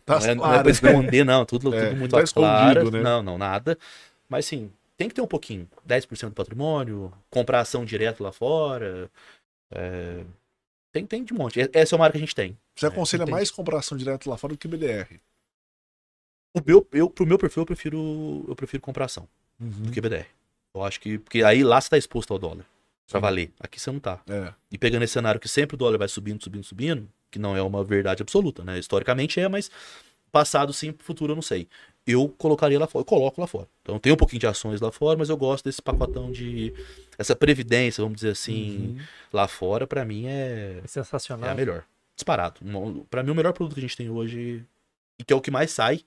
Tá 0.05 0.19
não, 0.19 0.25
é, 0.25 0.35
não 0.35 0.43
é 0.45 0.47
claro, 0.47 0.63
pra 0.63 0.71
esconder, 0.71 1.25
não. 1.25 1.45
Tudo, 1.45 1.73
É, 1.73 1.85
tudo 1.87 1.95
muito 1.99 2.11
tá 2.11 2.21
escondido, 2.23 2.91
né? 2.91 3.01
Não, 3.01 3.23
não, 3.23 3.37
nada. 3.37 3.77
Mas 4.29 4.45
sim, 4.45 4.71
tem 4.97 5.09
que 5.09 5.15
ter 5.15 5.21
um 5.21 5.27
pouquinho. 5.27 5.67
10% 5.85 6.29
do 6.31 6.35
patrimônio, 6.35 7.11
comprar 7.29 7.61
ação 7.61 7.83
direto 7.85 8.21
lá 8.23 8.31
fora. 8.31 9.09
é, 9.71 10.23
Tem, 10.91 11.05
tem 11.05 11.23
de 11.23 11.33
monte. 11.33 11.59
Essa 11.73 11.95
é 11.95 11.97
uma 11.97 12.05
área 12.05 12.11
que 12.13 12.17
a 12.17 12.21
gente 12.21 12.35
tem. 12.35 12.55
Você 12.75 12.85
aconselha 12.85 13.23
É, 13.23 13.25
mais 13.25 13.49
compração 13.49 13.97
direto 13.97 14.29
lá 14.29 14.37
fora 14.37 14.53
do 14.53 14.57
que 14.57 14.67
BDR. 14.67 15.19
O 16.53 16.61
meu, 16.65 16.87
eu, 16.91 17.09
pro 17.09 17.25
meu 17.25 17.37
perfil, 17.37 17.61
eu 17.61 17.65
prefiro, 17.65 18.45
eu 18.47 18.55
prefiro 18.55 18.81
comprar 18.81 19.05
ação 19.05 19.27
do 19.59 19.91
que 19.91 19.99
BDR. 19.99 20.25
Eu 20.73 20.83
acho 20.83 20.99
que. 20.99 21.17
Porque 21.17 21.43
aí 21.43 21.63
lá 21.63 21.79
você 21.81 21.89
tá 21.89 21.97
exposto 21.97 22.31
ao 22.33 22.39
dólar. 22.39 22.65
Pra 23.09 23.19
Sim. 23.19 23.21
valer. 23.21 23.51
Aqui 23.59 23.79
você 23.79 23.91
não 23.91 23.99
tá. 23.99 24.21
É. 24.27 24.53
E 24.71 24.77
pegando 24.77 25.03
esse 25.03 25.13
cenário 25.13 25.39
que 25.39 25.47
sempre 25.49 25.75
o 25.75 25.77
dólar 25.77 25.97
vai 25.97 26.07
subindo, 26.07 26.41
subindo, 26.43 26.63
subindo, 26.63 27.09
que 27.29 27.37
não 27.39 27.55
é 27.55 27.61
uma 27.61 27.83
verdade 27.83 28.21
absoluta, 28.21 28.63
né? 28.63 28.79
Historicamente 28.79 29.39
é, 29.39 29.47
mas 29.47 29.69
passado 30.31 30.71
sim, 30.73 30.93
futuro 30.99 31.31
eu 31.33 31.35
não 31.35 31.41
sei. 31.41 31.67
Eu 32.07 32.27
colocaria 32.29 32.77
lá 32.79 32.87
fora, 32.87 33.01
eu 33.01 33.05
coloco 33.05 33.39
lá 33.39 33.45
fora. 33.47 33.67
Então 33.81 33.99
tem 33.99 34.11
um 34.11 34.15
pouquinho 34.17 34.39
de 34.39 34.47
ações 34.47 34.81
lá 34.81 34.91
fora, 34.91 35.17
mas 35.17 35.29
eu 35.29 35.37
gosto 35.37 35.65
desse 35.65 35.81
pacotão 35.81 36.31
de. 36.31 36.73
Essa 37.17 37.35
previdência, 37.35 38.01
vamos 38.03 38.15
dizer 38.17 38.31
assim, 38.31 38.95
Uhum. 38.97 39.05
lá 39.31 39.47
fora, 39.47 39.85
pra 39.87 40.03
mim 40.05 40.25
é, 40.27 40.79
É 40.79 40.81
é 40.83 40.87
sensacional. 40.87 41.49
a 41.49 41.53
melhor. 41.55 41.83
Disparado. 42.15 42.59
Pra 43.09 43.21
mim, 43.23 43.31
o 43.31 43.35
melhor 43.35 43.53
produto 43.53 43.73
que 43.75 43.79
a 43.79 43.83
gente 43.83 43.97
tem 43.97 44.09
hoje, 44.09 44.63
e 45.19 45.23
que 45.23 45.31
é 45.33 45.35
o 45.35 45.41
que 45.41 45.51
mais 45.51 45.71
sai, 45.71 46.01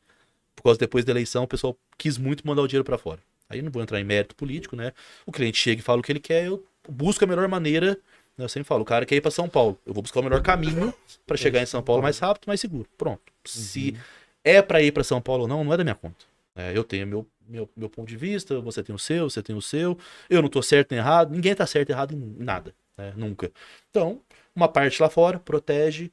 por 0.56 0.62
causa 0.64 0.78
depois 0.80 1.04
da 1.04 1.12
eleição, 1.12 1.44
o 1.44 1.48
pessoal 1.48 1.76
quis 1.96 2.18
muito 2.18 2.44
mandar 2.46 2.62
o 2.62 2.66
dinheiro 2.66 2.84
pra 2.84 2.98
fora. 2.98 3.20
Aí 3.48 3.62
não 3.62 3.70
vou 3.70 3.80
entrar 3.82 4.00
em 4.00 4.04
mérito 4.04 4.34
político, 4.34 4.74
né? 4.74 4.92
O 5.24 5.30
cliente 5.30 5.56
chega 5.58 5.80
e 5.80 5.84
fala 5.84 6.00
o 6.00 6.02
que 6.02 6.10
ele 6.10 6.18
quer, 6.18 6.46
eu 6.46 6.64
busco 6.88 7.22
a 7.24 7.28
melhor 7.28 7.46
maneira. 7.46 7.92
né? 8.36 8.44
Eu 8.44 8.48
sempre 8.48 8.66
falo, 8.66 8.82
o 8.82 8.84
cara 8.84 9.06
quer 9.06 9.14
ir 9.16 9.20
pra 9.20 9.30
São 9.30 9.48
Paulo. 9.48 9.78
Eu 9.86 9.94
vou 9.94 10.02
buscar 10.02 10.18
o 10.20 10.22
melhor 10.24 10.42
caminho 10.42 10.92
pra 11.26 11.36
chegar 11.38 11.62
em 11.62 11.66
São 11.66 11.82
Paulo 11.82 12.02
mais 12.02 12.18
rápido, 12.18 12.46
mais 12.48 12.60
seguro. 12.60 12.88
Pronto. 12.98 13.22
Se 13.44 13.96
é 14.42 14.60
pra 14.60 14.82
ir 14.82 14.90
pra 14.92 15.04
São 15.04 15.20
Paulo 15.20 15.42
ou 15.42 15.48
não, 15.48 15.62
não 15.62 15.72
é 15.72 15.76
da 15.76 15.84
minha 15.84 15.94
conta. 15.94 16.24
É, 16.56 16.76
eu 16.76 16.82
tenho 16.82 17.06
meu, 17.06 17.26
meu, 17.46 17.68
meu 17.76 17.88
ponto 17.90 18.08
de 18.08 18.16
vista, 18.16 18.58
você 18.60 18.82
tem 18.82 18.94
o 18.94 18.98
seu, 18.98 19.28
você 19.30 19.42
tem 19.42 19.54
o 19.54 19.62
seu. 19.62 19.96
Eu 20.28 20.42
não 20.42 20.48
tô 20.48 20.60
certo 20.62 20.90
nem 20.90 20.98
errado, 20.98 21.30
ninguém 21.30 21.54
tá 21.54 21.66
certo 21.66 21.90
e 21.90 21.92
errado 21.92 22.14
em 22.14 22.36
nada. 22.42 22.74
né? 22.98 23.12
Nunca. 23.16 23.52
Então, 23.90 24.20
uma 24.54 24.66
parte 24.68 25.00
lá 25.00 25.08
fora 25.10 25.38
protege, 25.38 26.10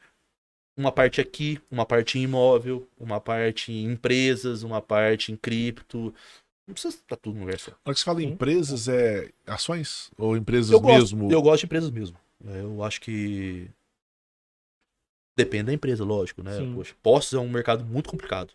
uma 0.75 0.91
parte 0.91 1.21
aqui, 1.21 1.59
uma 1.69 1.85
parte 1.85 2.17
em 2.17 2.23
imóvel, 2.23 2.87
uma 2.99 3.19
parte 3.21 3.71
em 3.71 3.85
empresas, 3.91 4.63
uma 4.63 4.81
parte 4.81 5.31
em 5.31 5.35
cripto. 5.35 6.13
Não 6.67 6.73
precisa 6.73 6.95
estar 6.95 7.17
tudo 7.17 7.35
no 7.35 7.41
lugar 7.41 7.59
só. 7.59 7.71
Que 7.71 7.93
você 7.93 8.03
fala 8.03 8.23
em 8.23 8.29
empresas, 8.29 8.87
é 8.87 9.29
ações? 9.45 10.11
Ou 10.17 10.35
empresas 10.37 10.71
Eu 10.71 10.79
gosto, 10.79 11.15
mesmo? 11.15 11.31
eu 11.31 11.41
gosto 11.41 11.59
de 11.61 11.65
empresas 11.65 11.91
mesmo. 11.91 12.17
É, 12.45 12.61
Eu 12.61 12.83
acho 12.83 13.01
que 13.01 13.69
depende 15.35 15.65
da 15.65 15.73
empresa, 15.73 16.03
lógico, 16.03 16.43
né? 16.43 16.57
Sim. 16.57 16.73
Poxa, 16.75 16.95
postos 17.01 17.33
é 17.33 17.39
um 17.41 17.49
mercado 17.49 17.83
muito 17.85 18.09
complicado 18.09 18.53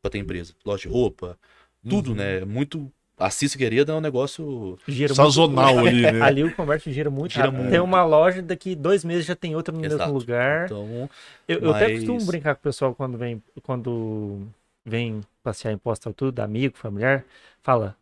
para 0.00 0.10
ter 0.10 0.18
empresa. 0.18 0.54
Loja 0.64 0.82
de 0.82 0.88
roupa, 0.88 1.38
tudo, 1.88 2.10
Uhum. 2.10 2.16
né? 2.16 2.44
Muito. 2.44 2.90
A 3.20 3.30
Cis 3.30 3.52
Figueiredo 3.52 3.92
é 3.92 3.94
um 3.94 4.00
negócio. 4.00 4.78
Gira 4.88 5.14
Sazonal 5.14 5.74
muito... 5.74 5.88
ali, 5.88 6.02
né? 6.10 6.22
Ali 6.22 6.42
o 6.44 6.54
comércio 6.54 6.90
gira 6.92 7.10
muito. 7.10 7.32
Gira 7.32 7.50
muito. 7.50 7.70
Tem 7.70 7.80
uma 7.80 8.04
loja, 8.04 8.40
daqui 8.42 8.74
dois 8.74 9.04
meses 9.04 9.26
já 9.26 9.36
tem 9.36 9.54
outra 9.54 9.72
no 9.74 9.80
mesmo 9.80 9.96
Exato. 9.96 10.12
lugar. 10.12 10.64
Então, 10.64 11.08
Eu, 11.46 11.58
eu 11.60 11.70
até 11.74 11.88
Mas- 11.88 11.98
costumo 11.98 12.24
brincar 12.24 12.54
com 12.54 12.60
o 12.60 12.62
pessoal 12.64 12.94
quando 12.94 13.18
vem, 13.18 13.42
quando 13.62 14.40
vem 14.84 15.20
passear 15.42 15.72
em 15.72 15.78
posta 15.78 16.12
tudo, 16.12 16.40
amigo, 16.40 16.76
familiar, 16.76 17.24
fala, 17.62 17.94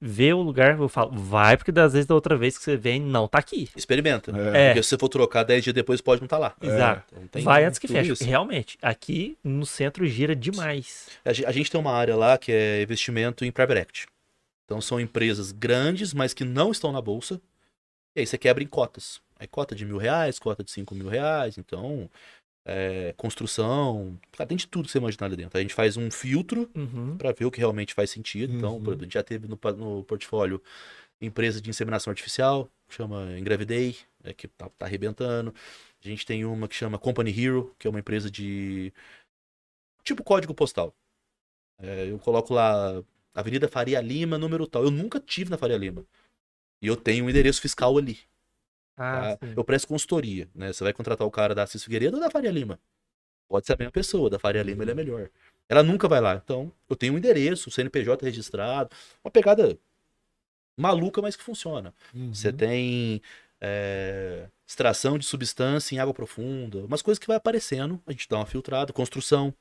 vê 0.00 0.32
o 0.34 0.40
lugar, 0.42 0.78
eu 0.78 0.88
falo, 0.88 1.10
vai, 1.12 1.56
porque 1.56 1.72
das 1.72 1.94
vezes 1.94 2.06
da 2.06 2.14
outra 2.14 2.36
vez 2.36 2.58
que 2.58 2.64
você 2.64 2.76
vem, 2.76 3.00
não 3.00 3.26
tá 3.26 3.38
aqui. 3.38 3.68
experimenta. 3.74 4.30
É. 4.52 4.68
Porque 4.68 4.82
se 4.82 4.90
você 4.90 4.98
for 4.98 5.08
trocar 5.08 5.42
10 5.42 5.64
dias 5.64 5.74
depois, 5.74 6.00
pode 6.02 6.20
não 6.20 6.26
estar 6.26 6.38
lá. 6.38 6.54
Exato. 6.60 7.14
Então, 7.14 7.28
tem 7.28 7.42
vai 7.42 7.64
antes 7.64 7.78
que 7.78 7.88
feche. 7.88 8.12
isso. 8.12 8.24
Realmente, 8.24 8.76
aqui 8.82 9.36
no 9.42 9.64
centro 9.64 10.06
gira 10.06 10.36
demais. 10.36 11.08
A 11.24 11.32
gente 11.52 11.70
tem 11.70 11.80
uma 11.80 11.92
área 11.92 12.14
lá 12.14 12.36
que 12.36 12.52
é 12.52 12.82
investimento 12.82 13.44
em 13.44 13.50
private 13.50 13.80
equity. 13.80 14.06
Então 14.66 14.80
são 14.80 15.00
empresas 15.00 15.52
grandes, 15.52 16.12
mas 16.12 16.34
que 16.34 16.44
não 16.44 16.70
estão 16.72 16.92
na 16.92 17.00
bolsa. 17.00 17.40
E 18.14 18.20
aí 18.20 18.26
você 18.26 18.36
quebra 18.36 18.62
em 18.62 18.66
cotas. 18.66 19.20
Aí 19.38 19.46
cota 19.46 19.74
de 19.74 19.84
mil 19.86 19.96
reais, 19.96 20.38
cota 20.38 20.62
de 20.64 20.70
cinco 20.70 20.94
mil 20.94 21.08
reais. 21.08 21.56
Então, 21.56 22.10
é, 22.66 23.14
construção. 23.16 24.18
Cara, 24.32 24.48
tem 24.48 24.56
de 24.56 24.66
tudo 24.66 24.86
que 24.86 24.90
você 24.92 24.98
imaginar 24.98 25.26
ali 25.26 25.36
dentro. 25.36 25.56
A 25.56 25.62
gente 25.62 25.74
faz 25.74 25.96
um 25.96 26.10
filtro 26.10 26.68
Uhum. 26.74 27.16
para 27.16 27.32
ver 27.32 27.44
o 27.44 27.50
que 27.50 27.58
realmente 27.60 27.94
faz 27.94 28.10
sentido. 28.10 28.52
Então, 28.54 28.72
Uhum. 28.72 28.76
exemplo, 28.82 29.00
a 29.00 29.04
gente 29.04 29.14
já 29.14 29.22
teve 29.22 29.46
no, 29.46 29.58
no 29.76 30.02
portfólio 30.04 30.60
empresa 31.20 31.60
de 31.60 31.70
inseminação 31.70 32.10
artificial, 32.10 32.68
chama 32.88 33.38
Engravidei, 33.38 33.96
é, 34.24 34.34
que 34.34 34.48
tá, 34.48 34.68
tá 34.70 34.84
arrebentando. 34.86 35.54
A 36.04 36.08
gente 36.08 36.26
tem 36.26 36.44
uma 36.44 36.66
que 36.68 36.74
chama 36.74 36.98
Company 36.98 37.30
Hero, 37.30 37.74
que 37.78 37.86
é 37.86 37.90
uma 37.90 38.00
empresa 38.00 38.30
de. 38.30 38.92
tipo 40.02 40.22
código 40.24 40.54
postal. 40.54 40.94
É, 41.78 42.10
eu 42.10 42.18
coloco 42.18 42.52
lá 42.54 43.02
Avenida 43.36 43.68
Faria 43.68 44.00
Lima, 44.00 44.38
número 44.38 44.66
tal. 44.66 44.82
Eu 44.82 44.90
nunca 44.90 45.20
tive 45.20 45.50
na 45.50 45.58
Faria 45.58 45.76
Lima. 45.76 46.04
E 46.80 46.86
eu 46.86 46.96
tenho 46.96 47.26
um 47.26 47.30
endereço 47.30 47.60
fiscal 47.60 47.96
ali. 47.96 48.18
Ah, 48.96 49.36
tá? 49.36 49.46
Eu 49.54 49.62
presto 49.62 49.88
consultoria, 49.88 50.48
né? 50.54 50.72
Você 50.72 50.82
vai 50.82 50.92
contratar 50.92 51.26
o 51.26 51.30
cara 51.30 51.54
da 51.54 51.62
Assis 51.62 51.84
Figueiredo 51.84 52.16
ou 52.16 52.22
da 52.22 52.30
Faria 52.30 52.50
Lima? 52.50 52.80
Pode 53.46 53.66
ser 53.66 53.74
a 53.74 53.76
mesma 53.76 53.92
pessoa, 53.92 54.30
da 54.30 54.38
Faria 54.38 54.62
Lima 54.62 54.82
ele 54.82 54.90
é 54.90 54.94
melhor. 54.94 55.28
Ela 55.68 55.82
nunca 55.82 56.08
vai 56.08 56.20
lá. 56.20 56.40
Então, 56.42 56.72
eu 56.88 56.96
tenho 56.96 57.14
um 57.14 57.18
endereço, 57.18 57.70
CNPJ 57.70 58.24
registrado, 58.24 58.90
uma 59.22 59.30
pegada 59.30 59.78
maluca, 60.76 61.20
mas 61.20 61.36
que 61.36 61.42
funciona. 61.42 61.94
Uhum. 62.14 62.32
Você 62.32 62.52
tem 62.52 63.20
é, 63.60 64.48
extração 64.66 65.18
de 65.18 65.24
substância 65.24 65.94
em 65.94 65.98
água 65.98 66.14
profunda, 66.14 66.84
umas 66.84 67.02
coisas 67.02 67.18
que 67.18 67.26
vai 67.26 67.36
aparecendo, 67.36 68.00
a 68.06 68.12
gente 68.12 68.28
dá 68.28 68.36
uma 68.36 68.46
filtrada, 68.46 68.92
construção, 68.92 69.54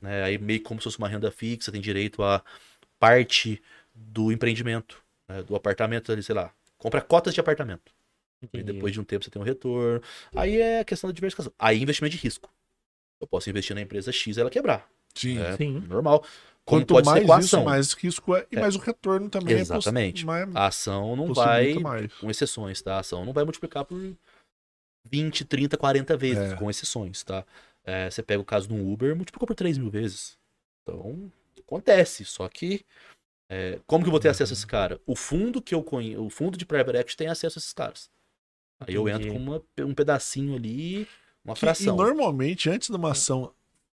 né? 0.00 0.22
Aí 0.24 0.38
meio 0.38 0.62
como 0.62 0.80
se 0.80 0.84
fosse 0.84 0.98
uma 0.98 1.08
renda 1.08 1.30
fixa, 1.30 1.72
tem 1.72 1.80
direito 1.80 2.22
a 2.22 2.42
parte 3.00 3.60
do 3.94 4.30
empreendimento, 4.30 5.02
né? 5.28 5.42
do 5.42 5.56
apartamento 5.56 6.12
ali, 6.12 6.22
sei 6.22 6.34
lá, 6.36 6.52
compra 6.78 7.00
cotas 7.00 7.34
de 7.34 7.40
apartamento. 7.40 7.92
E 8.42 8.46
Entendi. 8.46 8.72
depois 8.72 8.92
de 8.92 9.00
um 9.00 9.04
tempo 9.04 9.24
você 9.24 9.30
tem 9.30 9.42
um 9.42 9.44
retorno. 9.44 10.00
Aí 10.34 10.60
é 10.60 10.80
a 10.80 10.84
questão 10.84 11.08
da 11.10 11.14
diversificação. 11.14 11.52
Aí 11.58 11.78
é 11.78 11.82
investimento 11.82 12.14
de 12.16 12.22
risco. 12.22 12.48
Eu 13.20 13.26
posso 13.26 13.50
investir 13.50 13.74
na 13.74 13.82
empresa 13.82 14.12
X 14.12 14.36
e 14.36 14.40
ela 14.40 14.48
quebrar. 14.48 14.88
Sim. 15.14 15.38
É 15.38 15.56
Sim. 15.56 15.80
normal. 15.88 16.24
Como 16.64 16.86
Quanto 16.86 17.04
mais 17.04 17.22
isso, 17.24 17.32
ação. 17.56 17.64
mais 17.64 17.92
risco 17.94 18.36
é. 18.36 18.46
E 18.50 18.56
É. 18.56 18.60
mais 18.60 18.76
o 18.76 18.78
retorno 18.78 19.28
também 19.28 19.58
Exatamente. 19.58 20.22
é. 20.22 20.26
mais- 20.26 20.56
A 20.56 20.66
ação 20.68 21.16
não 21.16 21.34
vai, 21.34 21.74
mais. 21.74 22.12
com 22.14 22.30
exceções, 22.30 22.80
tá? 22.80 22.96
A 22.96 23.00
ação 23.00 23.24
não 23.24 23.32
vai 23.32 23.44
multiplicar 23.44 23.84
por 23.84 23.98
20, 25.04 25.44
30, 25.44 25.76
40 25.76 26.16
vezes, 26.16 26.52
É. 26.52 26.56
com 26.56 26.70
exceções, 26.70 27.22
tá? 27.24 27.44
É, 27.84 28.08
você 28.10 28.22
pega 28.22 28.40
o 28.40 28.44
caso 28.44 28.68
do 28.68 28.74
Uber, 28.76 29.16
multiplicou 29.16 29.46
por 29.46 29.54
3 29.54 29.76
mil 29.78 29.90
vezes. 29.90 30.38
Então, 30.82 31.30
acontece, 31.70 32.24
só 32.24 32.48
que 32.48 32.84
é, 33.50 33.78
como 33.86 34.04
que 34.04 34.08
eu 34.08 34.12
vou 34.12 34.20
ter 34.20 34.28
acesso 34.28 34.52
a 34.52 34.54
esse 34.56 34.66
cara? 34.66 35.00
O 35.06 35.16
fundo 35.16 35.60
que 35.62 35.74
eu 35.74 35.82
conheço, 35.82 36.22
o 36.24 36.30
fundo 36.30 36.56
de 36.58 36.64
private 36.66 36.98
equity 36.98 37.16
tem 37.16 37.28
acesso 37.28 37.58
a 37.58 37.60
esses 37.60 37.72
caras. 37.72 38.08
Aí 38.80 38.94
eu 38.94 39.08
entro 39.08 39.32
com 39.32 39.38
uma- 39.38 39.62
um 39.80 39.94
pedacinho 39.94 40.54
ali, 40.56 41.06
uma 41.44 41.54
Que- 41.54 41.60
fração. 41.60 41.94
E 41.94 41.96
normalmente, 41.96 42.70
antes 42.70 42.88
de 42.88 42.96
uma 42.96 43.10
ação 43.12 43.52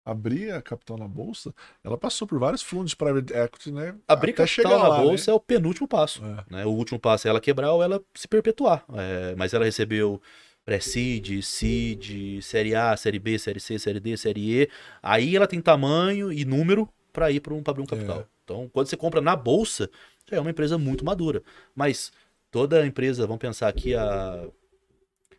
abrir 0.06 0.52
a 0.52 0.62
capital 0.62 0.98
na 0.98 1.08
bolsa, 1.08 1.54
ela 1.84 1.98
passou 1.98 2.28
por 2.28 2.38
vários 2.38 2.62
fundos 2.62 2.90
de 2.90 2.96
private 2.98 3.32
equity, 3.34 3.72
né? 3.72 3.96
Abrir 4.08 4.34
capital 4.34 4.78
na 4.80 4.88
lá, 4.90 4.98
né? 4.98 5.04
bolsa 5.04 5.32
é 5.32 5.34
o 5.34 5.40
penúltimo 5.40 5.88
passo. 5.88 6.22
É. 6.26 6.44
né? 6.50 6.66
O 6.66 6.72
último 6.72 7.00
passo 7.00 7.28
é 7.28 7.30
ela 7.30 7.40
quebrar 7.40 7.72
ou 7.72 7.82
ela 7.82 8.04
se 8.14 8.28
perpetuar. 8.28 8.84
É, 8.94 9.34
mas 9.36 9.54
ela 9.54 9.64
recebeu 9.64 10.22
pré-seed, 10.66 11.42
seed, 11.42 12.42
série 12.42 12.76
A, 12.76 12.98
série 12.98 13.20
B, 13.20 13.38
série 13.40 13.60
C, 13.60 13.78
série 13.80 14.00
D, 14.00 14.18
série 14.18 14.64
E. 14.64 14.70
Aí 15.02 15.36
ela 15.36 15.48
tem 15.48 15.62
tamanho 15.62 16.34
e 16.34 16.44
número 16.44 16.90
para 17.14 17.32
ir 17.32 17.40
para 17.40 17.54
um, 17.54 17.64
pra 17.64 17.72
abrir 17.72 17.84
um 17.84 17.86
capital. 17.86 18.22
É. 18.22 18.26
Então, 18.44 18.70
quando 18.74 18.88
você 18.88 18.98
compra 18.98 19.22
na 19.22 19.36
bolsa, 19.36 19.90
já 20.30 20.36
é 20.38 20.40
uma 20.40 20.50
empresa 20.50 20.78
muito 20.78 21.06
madura. 21.06 21.42
Mas 21.74 22.12
toda 22.52 22.86
empresa, 22.86 23.26
vamos 23.26 23.40
pensar 23.40 23.70
aqui 23.70 23.96
a 23.96 24.48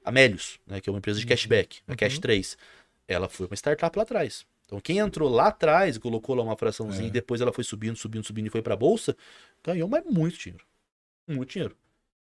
a 0.05 0.13
Melius, 0.13 0.59
né, 0.67 0.83
que 0.83 0.89
é 0.91 0.93
uma 0.93 0.99
empresa 0.99 1.19
de 1.19 1.27
cashback, 1.27 1.81
a 1.89 1.97
Cash 1.97 2.19
3, 2.19 2.59
ela 3.09 3.27
foi 3.27 3.47
uma 3.47 3.57
startup 3.57 3.97
lá 3.97 4.03
atrás. 4.03 4.45
Então, 4.67 4.79
quem 4.79 4.99
entrou 4.99 5.31
lá 5.31 5.47
atrás 5.49 5.97
colocou 5.97 6.35
lá 6.35 6.43
uma 6.43 6.57
fraçãozinha 6.59 7.07
É. 7.07 7.09
e 7.09 7.11
depois 7.11 7.41
ela 7.41 7.53
foi 7.55 7.65
subindo, 7.65 7.97
subindo, 7.97 8.23
subindo 8.23 8.47
e 8.47 8.51
foi 8.51 8.61
para 8.61 8.77
bolsa, 8.77 9.17
ganhou 9.63 9.89
mas 9.89 10.05
muito 10.05 10.39
dinheiro. 10.39 10.65
Muito 11.27 11.53
dinheiro. 11.53 11.75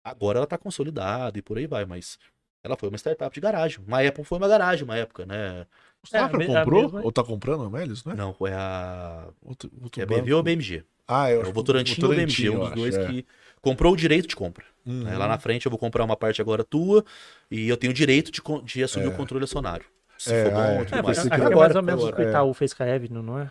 Agora 0.03 0.39
ela 0.39 0.47
tá 0.47 0.57
consolidada 0.57 1.39
e 1.39 1.43
por 1.43 1.59
aí 1.59 1.67
vai, 1.67 1.85
mas 1.85 2.19
ela 2.67 2.77
foi 2.77 2.89
uma 2.89 2.99
startup 2.99 3.33
de 3.35 3.41
garagem. 3.41 3.79
Uma 3.87 4.03
época 4.03 4.25
foi 4.25 4.39
uma 4.39 4.49
garagem, 4.49 4.85
uma 4.85 4.97
época, 4.97 5.25
né? 5.25 5.65
O 6.05 6.09
Safra 6.09 6.43
É, 6.45 6.47
a 6.49 6.61
a 6.61 6.65
comprou? 6.65 6.83
mesma- 6.83 7.01
Ou 7.03 7.13
tá 7.13 7.25
comprando 7.25 7.65
a 7.65 7.71
Melius, 7.71 8.05
né? 8.05 8.15
Não, 8.15 8.35
foi 8.35 8.51
a. 8.53 9.29
Outro, 9.43 9.71
outro 9.83 10.03
É 10.03 10.07
banco. 10.07 10.23
BV 10.23 10.35
ou 10.35 10.43
BMG? 10.43 10.85
Ah, 11.09 11.31
eu 11.31 11.39
É 11.39 11.43
o 11.43 11.47
que 11.47 11.53
Votorantim 11.53 12.03
ou 12.05 12.09
BMG, 12.11 12.51
um 12.51 12.59
dos 12.59 12.67
acho, 12.67 12.77
dois 12.77 12.97
é. 12.97 13.07
que 13.07 13.27
comprou 13.63 13.93
o 13.93 13.97
direito 13.97 14.27
de 14.29 14.37
compra. 14.37 14.65
Uhum. 14.85 15.05
né? 15.05 15.17
Lá 15.17 15.27
na 15.27 15.39
frente 15.39 15.65
eu 15.67 15.71
vou 15.71 15.79
comprar 15.79 16.05
uma 16.05 16.17
parte 16.17 16.41
agora 16.41 16.63
tua 16.65 17.05
e 17.51 17.69
eu 17.69 17.77
tenho 17.77 17.93
o 17.93 17.95
direito 17.95 18.31
de, 18.31 18.41
de 18.65 18.83
assumir 18.85 19.07
É. 19.07 19.09
o 19.09 19.17
controle 19.17 19.45
acionário. 19.45 19.87
Se 20.19 20.33
É, 20.33 20.45
for 20.45 20.53
bom, 20.53 20.59
ah, 20.59 20.67
é. 20.67 20.85
tudo 20.85 20.99
É, 20.99 21.03
mais. 21.03 21.19
acho 21.19 21.29
que 21.29 21.35
é 21.35 21.37
Agora, 21.37 21.57
mais 21.57 21.77
ou 21.77 21.83
menos 21.83 22.05
o 22.05 22.13
que 22.13 22.21
o 22.23 22.25
é. 22.25 22.29
Itaú 22.29 22.55
fez 22.55 22.75
com 22.75 22.83
a 22.83 22.89
Evelyn, 22.89 23.23
não 23.23 23.39
é? 23.39 23.51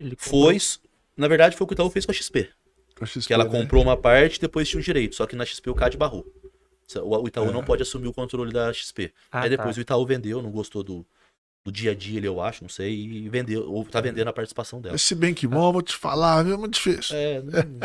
Ele 0.00 0.16
comprou- 0.16 0.42
Foi, 0.42 0.56
na 1.16 1.28
verdade, 1.28 1.56
foi 1.56 1.64
o 1.64 1.68
que 1.68 1.74
o 1.74 1.76
Itaú 1.76 1.90
fez 1.90 2.04
com 2.06 2.12
a 2.12 2.14
XP. 2.14 2.48
A 3.00 3.06
XP, 3.06 3.26
Que 3.28 3.32
ela 3.34 3.44
né? 3.44 3.50
comprou 3.50 3.82
uma 3.82 3.96
parte 3.96 4.36
e 4.36 4.40
depois 4.40 4.68
tinha 4.68 4.80
o 4.80 4.82
direito. 4.82 5.14
Só 5.16 5.26
que 5.26 5.36
na 5.36 5.44
XP 5.44 5.70
o 5.70 5.74
CAD 5.74 5.96
barrou. 5.96 6.26
O 6.96 7.22
o 7.22 7.28
Itaú 7.28 7.48
É. 7.48 7.52
não 7.52 7.62
pode 7.64 7.82
assumir 7.82 8.08
o 8.08 8.12
controle 8.14 8.52
da 8.52 8.72
XP. 8.72 9.12
Ah, 9.30 9.42
Aí 9.42 9.50
depois 9.50 9.74
tá. 9.74 9.78
o 9.78 9.82
Itaú 9.82 10.06
vendeu, 10.06 10.40
não 10.42 10.50
gostou 10.50 10.82
do, 10.82 11.04
do 11.64 11.70
dia 11.72 11.90
a 11.90 11.94
dia, 11.94 12.16
ele, 12.18 12.26
eu 12.28 12.40
acho, 12.40 12.62
não 12.64 12.68
sei, 12.68 12.94
e 12.94 13.28
vendeu, 13.28 13.70
ou 13.70 13.84
tá 13.84 14.00
vendendo 14.00 14.28
a 14.28 14.32
participação 14.32 14.80
dela. 14.80 14.96
Esse 14.96 15.14
bem 15.14 15.34
que 15.34 15.46
bom, 15.46 15.70
vou 15.72 15.82
te 15.82 15.94
falar, 15.94 16.42
viu? 16.44 16.54
É 16.54 16.56
muito 16.56 16.74
difícil. 16.74 17.14
É, 17.16 17.42
não- 17.42 17.78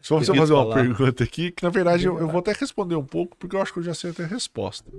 Só 0.00 0.18
você 0.18 0.34
fazer 0.34 0.52
uma 0.52 0.62
falar. 0.64 0.74
pergunta 0.74 1.24
aqui, 1.24 1.50
que 1.52 1.62
na 1.62 1.70
verdade 1.70 2.04
eu, 2.06 2.18
eu 2.18 2.28
vou 2.28 2.40
até 2.40 2.52
responder 2.52 2.94
um 2.96 3.04
pouco, 3.04 3.36
porque 3.36 3.54
eu 3.56 3.62
acho 3.62 3.72
que 3.72 3.78
eu 3.78 3.82
já 3.84 3.94
sei 3.94 4.10
até 4.10 4.24
a 4.24 4.26
resposta. 4.26 4.90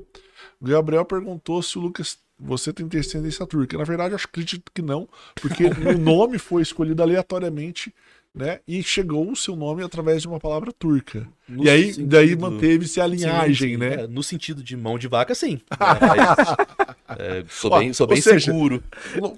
O 0.60 0.66
Gabriel 0.66 1.06
perguntou 1.06 1.62
se 1.62 1.78
o 1.78 1.82
Lucas, 1.82 2.18
você 2.40 2.72
tem 2.72 2.88
descendência 2.88 3.46
turca. 3.48 3.78
Na 3.78 3.84
verdade, 3.84 4.14
eu 4.14 4.18
acredito 4.24 4.72
que 4.74 4.82
não, 4.82 5.08
porque 5.36 5.64
o 5.96 5.98
nome 5.98 6.38
foi 6.38 6.62
escolhido 6.62 7.02
aleatoriamente, 7.04 7.94
né? 8.36 8.60
E 8.68 8.84
chegou 8.84 9.32
o 9.32 9.36
seu 9.36 9.56
nome 9.56 9.84
através 9.84 10.22
de 10.22 10.28
uma 10.28 10.40
palavra 10.40 10.72
turca. 10.72 11.28
no 11.48 11.64
e 11.64 11.70
aí, 11.70 11.86
sentido- 11.94 12.08
daí 12.10 12.36
manteve-se 12.36 13.02
a 13.02 13.06
Sim, 13.06 13.16
linhagem, 13.16 13.72
sim, 13.72 13.78
né? 13.78 13.94
é, 14.04 14.08
no 14.08 14.22
sentido 14.22 14.62
de 14.64 14.78
mão 14.78 14.98
de 15.00 15.08
vaca, 15.08 15.34
sim. 15.36 15.60
É, 17.10 17.40
é, 17.40 17.46
sou 17.50 17.72
bem, 17.80 17.94
sou 17.94 18.06
ou 18.06 18.14
bem 18.14 18.22
seja, 18.22 18.52
seguro. 18.52 18.84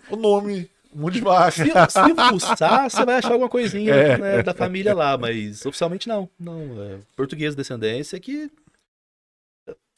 O, 0.09 0.15
o 0.15 0.17
nome, 0.17 0.69
mão 0.93 1.09
de 1.09 1.21
vaca. 1.21 1.51
Se, 1.51 1.63
se 1.65 2.29
fuçar, 2.29 2.89
você 2.89 3.05
vai 3.05 3.15
achar 3.19 3.31
alguma 3.33 3.47
coisinha 3.49 3.93
É. 3.93 4.17
né, 4.17 4.43
da 4.43 4.53
família 4.55 4.93
lá, 4.93 5.17
mas 5.17 5.65
oficialmente 5.65 6.07
não. 6.07 6.27
Não, 6.39 6.81
é, 6.81 6.99
português 7.15 7.55
descendência 7.55 8.19
que 8.19 8.49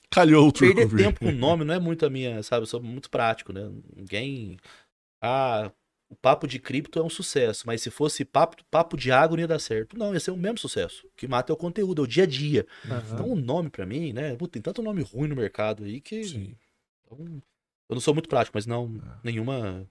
Calhou 0.10 0.50
o 0.50 0.52
turco. 0.52 0.76
perder 0.76 0.98
tempo 1.06 1.20
com 1.22 1.32
nome 1.32 1.64
não 1.64 1.74
é 1.74 1.80
muito 1.80 2.06
a 2.06 2.10
minha, 2.10 2.44
sabe? 2.44 2.64
Eu 2.64 2.68
sou 2.68 2.82
muito 2.84 3.10
prático, 3.10 3.54
né? 3.54 3.70
Ninguém. 3.96 4.58
Ah, 5.22 5.72
o 6.12 6.16
papo 6.16 6.46
de 6.46 6.60
cripto 6.60 7.00
é 7.00 7.02
um 7.02 7.10
sucesso, 7.10 7.66
mas 7.66 7.82
se 7.82 7.90
fosse 7.90 8.26
papo, 8.26 8.62
papo 8.70 8.98
de 8.98 9.14
água 9.14 9.38
não 9.38 9.42
ia 9.42 9.48
dar 9.48 9.60
certo. 9.60 9.98
Não, 9.98 10.14
ia 10.14 10.20
ser 10.20 10.32
o 10.32 10.38
mesmo 10.38 10.58
sucesso. 10.58 11.08
O 11.08 11.12
que 11.16 11.26
mata 11.26 11.52
é 11.52 11.56
o 11.56 11.58
conteúdo, 11.58 12.02
é 12.02 12.04
o 12.04 12.08
dia 12.08 12.24
a 12.24 12.28
dia. 12.28 12.68
Aham. 12.86 13.14
Então 13.14 13.30
o 13.32 13.36
nome 13.36 13.70
pra 13.70 13.86
mim, 13.86 14.12
né? 14.12 14.36
Tem 14.52 14.62
tanto 14.62 14.82
nome 14.82 15.02
ruim 15.04 15.30
no 15.30 15.38
mercado 15.38 15.86
aí 15.86 16.02
que. 16.02 16.22
Sim. 16.26 16.58
Então, 17.06 17.42
eu 17.90 17.94
não 17.96 18.02
sou 18.02 18.14
muito 18.14 18.28
prático, 18.28 18.58
mas 18.58 18.66
não, 18.66 19.02
É. 19.02 19.20
nenhuma. 19.24 19.88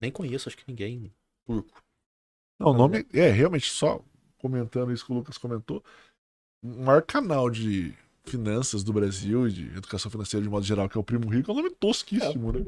Nem 0.00 0.10
conheço, 0.10 0.48
acho 0.48 0.56
que 0.56 0.64
ninguém 0.66 1.12
turco. 1.46 1.82
Não, 2.58 2.68
o 2.68 2.74
nome 2.74 3.06
é 3.12 3.28
realmente 3.28 3.70
só 3.70 4.02
comentando 4.38 4.92
isso 4.92 5.04
que 5.04 5.12
o 5.12 5.14
Lucas 5.16 5.36
comentou. 5.36 5.84
O 6.62 6.68
maior 6.82 7.02
canal 7.02 7.50
de 7.50 7.94
finanças 8.24 8.82
do 8.82 8.92
Brasil 8.92 9.46
e 9.46 9.52
de 9.52 9.66
educação 9.76 10.10
financeira 10.10 10.42
de 10.42 10.48
modo 10.48 10.64
geral, 10.64 10.88
que 10.88 10.96
é 10.96 11.00
o 11.00 11.04
Primo 11.04 11.28
Rico, 11.28 11.50
é 11.50 11.54
um 11.54 11.58
nome 11.58 11.70
tosquíssimo, 11.70 12.52
né? 12.52 12.64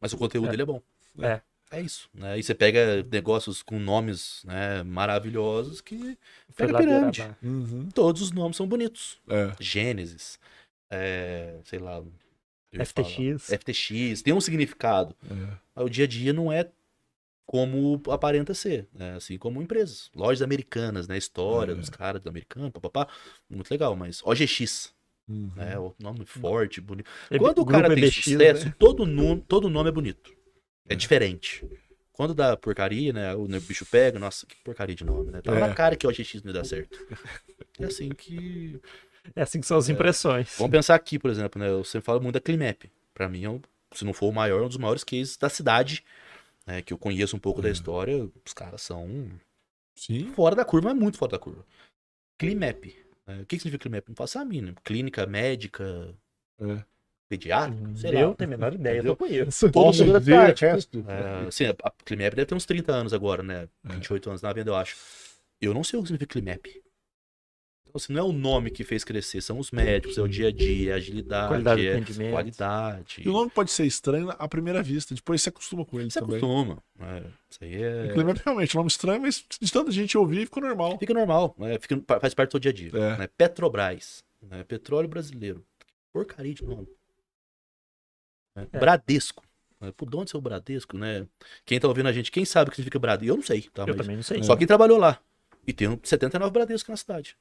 Mas 0.00 0.12
o 0.12 0.18
conteúdo 0.18 0.48
É. 0.48 0.50
dele 0.50 0.62
é 0.62 0.66
bom. 0.66 0.82
É. 1.20 1.40
É 1.70 1.80
isso. 1.80 2.08
Né? 2.12 2.38
E 2.38 2.42
você 2.42 2.54
pega 2.54 3.02
negócios 3.10 3.62
com 3.62 3.78
nomes 3.78 4.42
né, 4.44 4.82
maravilhosos 4.82 5.80
que. 5.80 5.96
Foi 6.52 6.66
Pega 6.66 6.78
pirâmide. 6.78 7.24
Uhum. 7.42 7.88
Todos 7.94 8.22
os 8.22 8.32
nomes 8.32 8.56
são 8.56 8.66
bonitos. 8.66 9.18
É. 9.28 9.52
Gênesis, 9.60 10.38
é, 10.90 11.60
sei 11.64 11.78
lá. 11.78 12.02
ia 12.72 12.84
falar, 12.84 13.06
FTX. 13.08 13.52
FTX, 13.52 14.22
tem 14.22 14.32
um 14.34 14.40
significado. 14.40 15.14
é. 15.30 15.56
Mas 15.74 15.84
o 15.86 15.88
dia 15.88 16.04
a 16.04 16.08
dia 16.08 16.32
não 16.32 16.52
é 16.52 16.68
como 17.46 18.00
aparenta 18.10 18.54
ser, 18.54 18.86
né? 18.94 19.14
assim 19.16 19.36
como 19.36 19.60
empresas, 19.60 20.08
lojas 20.14 20.40
americanas, 20.42 21.08
né? 21.08 21.16
História 21.18 21.72
É. 21.72 21.74
dos 21.74 21.88
caras 21.90 22.20
do 22.22 22.28
americano, 22.28 22.70
papapá, 22.70 23.08
muito 23.48 23.68
legal, 23.70 23.96
mas 23.96 24.20
OGX, 24.24 24.92
Uhum. 25.28 25.50
né? 25.56 25.78
O 25.78 25.94
nome 26.00 26.24
forte, 26.26 26.80
bonito. 26.80 27.08
Quando 27.28 27.58
o 27.58 27.64
Grupo 27.64 27.70
cara 27.70 27.88
tem 27.94 27.98
EBX, 28.04 28.24
sucesso, 28.24 28.66
né? 28.66 28.74
todo, 28.78 29.04
nome, 29.06 29.44
todo 29.48 29.68
nome 29.70 29.88
é 29.88 29.92
bonito. 29.92 30.32
É, 30.90 30.92
É. 30.92 30.96
diferente. 30.96 31.64
Quando 32.12 32.34
dá 32.34 32.54
porcaria, 32.56 33.12
né? 33.12 33.34
O 33.34 33.46
bicho 33.60 33.86
pega, 33.86 34.18
nossa, 34.18 34.44
que 34.46 34.54
porcaria 34.56 34.94
de 34.94 35.04
nome, 35.04 35.30
né? 35.30 35.40
Tava 35.40 35.56
É. 35.56 35.60
na 35.60 35.72
cara 35.74 35.96
que 35.96 36.06
o 36.06 36.10
OGX 36.10 36.42
não 36.42 36.52
dar 36.52 36.64
certo. 36.64 36.98
É 37.78 37.84
assim 37.86 38.10
que. 38.10 38.78
É 39.34 39.42
assim 39.42 39.60
que 39.60 39.66
são 39.66 39.78
as 39.78 39.88
impressões. 39.88 40.54
Vamos 40.58 40.70
pensar 40.72 40.94
aqui, 40.94 41.18
por 41.18 41.30
exemplo, 41.30 41.58
né? 41.60 41.68
Eu 41.70 41.82
sempre 41.84 42.04
falo 42.04 42.20
muito 42.20 42.34
da 42.34 42.40
Climap. 42.40 42.90
Pra 43.14 43.28
mim, 43.28 43.44
é 43.44 43.48
um- 43.50 43.60
se 43.94 44.04
não 44.04 44.12
for 44.12 44.28
o 44.28 44.32
maior, 44.32 44.60
é 44.60 44.64
um 44.64 44.68
dos 44.68 44.76
maiores 44.76 45.02
cases 45.04 45.36
da 45.38 45.48
cidade, 45.48 46.04
né? 46.66 46.82
Que 46.82 46.92
eu 46.92 46.98
conheço 46.98 47.36
um 47.36 47.38
pouco 47.40 47.62
da 47.62 47.68
É. 47.68 47.72
história. 47.72 48.28
Os 48.44 48.52
caras 48.52 48.82
são 48.82 49.30
Sim. 49.94 50.30
fora 50.34 50.54
da 50.54 50.64
curva, 50.64 50.90
mas 50.90 50.98
muito 50.98 51.16
fora 51.16 51.32
da 51.32 51.38
curva. 51.38 51.64
Climap. 52.38 52.84
né? 53.26 53.36
O 53.42 53.46
que 53.46 53.56
que 53.56 53.62
significa 53.62 53.82
Climap? 53.82 54.08
Não 54.08 54.16
faço 54.16 54.38
a 54.38 54.44
mínima. 54.44 54.74
Clínica 54.84 55.24
médica, 55.26 56.14
É. 56.60 56.84
pediátrica, 57.30 57.96
sei 57.96 58.10
eu 58.22 58.28
lá. 58.30 58.34
tenho 58.34 58.50
a 58.50 58.56
menor 58.56 58.74
ideia, 58.74 58.98
eu 58.98 59.04
não 59.04 59.16
conheço. 59.16 59.70
Todo 59.70 59.72
Posso 59.84 60.02
mundo 60.04 60.12
da 60.14 60.18
dizer 60.18 60.32
cidade, 60.34 60.64
resto? 60.66 61.04
É, 61.08 61.46
assim, 61.46 61.64
a 61.66 61.90
Climap 62.04 62.34
deve 62.34 62.46
ter 62.46 62.54
uns 62.54 62.66
30 62.66 62.92
anos 62.92 63.14
agora, 63.14 63.42
né? 63.42 63.68
É. 63.88 63.92
28 63.94 64.28
anos 64.30 64.42
na 64.42 64.52
venda, 64.52 64.70
eu 64.70 64.74
acho. 64.76 64.96
Eu 65.60 65.72
não 65.72 65.84
sei 65.84 65.98
o 65.98 66.02
que 66.02 66.08
significa 66.08 66.32
Climap. 66.32 66.66
Então, 66.66 67.92
assim, 67.96 68.12
não 68.12 68.20
é 68.20 68.24
o 68.24 68.32
nome 68.32 68.70
que 68.70 68.84
fez 68.84 69.02
crescer, 69.02 69.40
são 69.40 69.58
os 69.58 69.70
médicos, 69.72 70.16
é 70.16 70.22
o 70.22 70.28
dia 70.28 70.46
a 70.48 70.52
dia, 70.52 70.90
é 70.90 70.94
a 70.94 70.96
agilidade, 70.96 71.48
Qualidade 71.48 71.86
é 71.88 71.92
atendimento. 71.96 72.30
qualidade. 72.32 73.22
E 73.24 73.28
o 73.28 73.32
nome 73.32 73.50
pode 73.50 73.70
ser 73.72 73.84
estranho 73.84 74.30
à 74.30 74.48
primeira 74.48 74.80
vista, 74.82 75.12
depois 75.14 75.42
você 75.42 75.48
acostuma 75.48 75.84
com 75.84 75.98
ele 76.00 76.08
Você 76.10 76.20
também. 76.20 76.36
acostuma. 76.36 76.78
né? 76.96 77.22
Isso 77.50 77.58
aí 77.64 77.82
é... 77.82 78.12
Realmente 78.44 78.76
é 78.76 78.78
um 78.78 78.80
nome 78.80 78.88
estranho, 78.90 79.20
mas 79.22 79.44
de 79.60 79.72
tanta 79.72 79.90
gente 79.90 80.16
ouvir, 80.16 80.44
ficou 80.44 80.62
normal. 80.62 80.98
Fica 81.00 81.12
normal, 81.14 81.54
né? 81.58 81.78
Fica- 81.80 82.20
faz 82.20 82.32
parte 82.32 82.50
do 82.50 82.52
seu 82.52 82.60
dia 82.60 82.70
a 82.70 82.74
dia. 82.74 82.90
É. 82.94 83.18
né? 83.18 83.28
Petrobras, 83.36 84.22
né? 84.40 84.62
Petróleo 84.64 85.08
Brasileiro. 85.08 85.64
Porcaria 86.12 86.54
de 86.54 86.64
nome. 86.64 86.86
Né? 88.54 88.66
É. 88.72 88.78
Bradesco. 88.78 89.44
Né? 89.80 89.92
Por 89.96 90.08
de 90.10 90.16
onde 90.16 90.34
é 90.34 90.38
o 90.38 90.42
Bradesco, 90.42 90.96
né? 90.98 91.26
Quem 91.64 91.80
tá 91.80 91.88
ouvindo 91.88 92.08
a 92.08 92.12
gente, 92.12 92.30
quem 92.30 92.44
sabe 92.44 92.68
o 92.68 92.70
que 92.70 92.76
significa 92.76 92.98
Bradesco? 92.98 93.32
Eu 93.32 93.36
não 93.36 93.42
sei, 93.44 93.62
tá? 93.70 93.82
Eu 93.82 93.88
Mas 93.88 93.96
também 93.96 94.16
não 94.16 94.22
sei. 94.22 94.42
Só 94.42 94.56
quem 94.56 94.66
trabalhou 94.66 94.98
lá. 94.98 95.18
E 95.66 95.72
tem 95.72 95.88
um 95.88 95.98
79 96.02 96.52
Bradesco 96.52 96.90
na 96.90 96.96
cidade. 96.96 97.36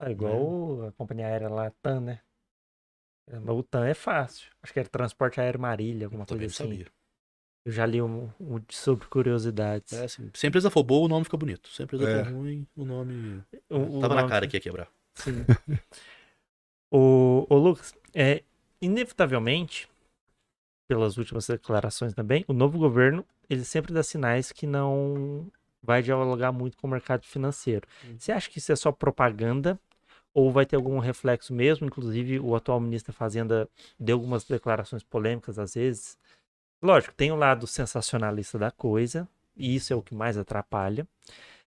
É 0.00 0.10
igual 0.10 0.86
a 0.86 0.92
companhia 0.92 1.26
aérea 1.26 1.48
lá, 1.48 1.70
TAM, 1.82 2.00
né? 2.00 2.20
É, 3.30 3.36
O 3.50 3.62
TAM 3.62 3.84
é 3.86 3.94
fácil. 3.94 4.50
Acho 4.62 4.72
que 4.72 4.78
era 4.78 4.88
Transporte 4.88 5.40
Aéreo 5.40 5.60
Marília, 5.60 6.06
alguma 6.06 6.24
coisa 6.24 6.34
Também 6.34 6.46
não 6.48 6.52
assim. 6.52 6.84
sabia. 6.84 6.98
Eu 7.66 7.72
já 7.72 7.84
li 7.84 8.00
um, 8.00 8.30
um 8.40 8.62
sobre 8.70 9.06
curiosidades. 9.08 9.92
É, 9.92 10.04
assim, 10.04 10.30
se 10.32 10.46
a 10.46 10.48
empresa 10.48 10.70
for 10.70 10.82
boa, 10.84 11.04
o 11.04 11.08
nome 11.08 11.24
fica 11.24 11.36
bonito. 11.36 11.68
Se 11.68 11.82
a 11.82 11.84
empresa 11.84 12.08
É. 12.08 12.24
for 12.24 12.32
ruim, 12.32 12.66
o 12.76 12.84
nome. 12.84 13.42
O- 13.68 13.98
o 13.98 14.00
Tava 14.00 14.14
na 14.14 14.20
nome- 14.22 14.32
cara 14.32 14.46
que 14.46 14.56
ia 14.56 14.60
quebrar. 14.60 14.88
Sim. 15.16 15.44
o, 16.90 17.46
o 17.50 17.54
Lucas, 17.56 17.94
é, 18.14 18.42
inevitavelmente, 18.80 19.88
pelas 20.88 21.18
últimas 21.18 21.46
declarações 21.46 22.14
também, 22.14 22.44
o 22.48 22.52
novo 22.52 22.78
governo 22.78 23.24
ele 23.48 23.64
sempre 23.64 23.92
dá 23.92 24.02
sinais 24.02 24.50
que 24.50 24.66
não 24.66 25.46
vai 25.82 26.02
dialogar 26.02 26.50
muito 26.50 26.76
com 26.76 26.86
o 26.86 26.90
mercado 26.90 27.24
financeiro. 27.24 27.86
Uhum. 28.04 28.16
Você 28.18 28.32
acha 28.32 28.50
que 28.50 28.58
isso 28.58 28.72
é 28.72 28.76
só 28.76 28.90
propaganda 28.90 29.78
ou 30.34 30.50
vai 30.50 30.66
ter 30.66 30.76
algum 30.76 30.98
reflexo 30.98 31.52
mesmo. 31.54 31.86
Inclusive, 31.86 32.40
o 32.40 32.56
atual 32.56 32.80
ministro 32.80 33.12
da 33.12 33.18
Fazenda 33.18 33.68
deu 33.98 34.16
algumas 34.16 34.44
declarações 34.44 35.02
polêmicas 35.02 35.58
às 35.58 35.74
vezes. 35.74 36.18
Lógico, 36.82 37.14
tem 37.14 37.30
o 37.32 37.36
lado 37.36 37.66
sensacionalista 37.66 38.58
da 38.58 38.70
coisa, 38.70 39.28
e 39.56 39.74
isso 39.74 39.92
é 39.92 39.96
o 39.96 40.02
que 40.02 40.14
mais 40.14 40.36
atrapalha. 40.38 41.06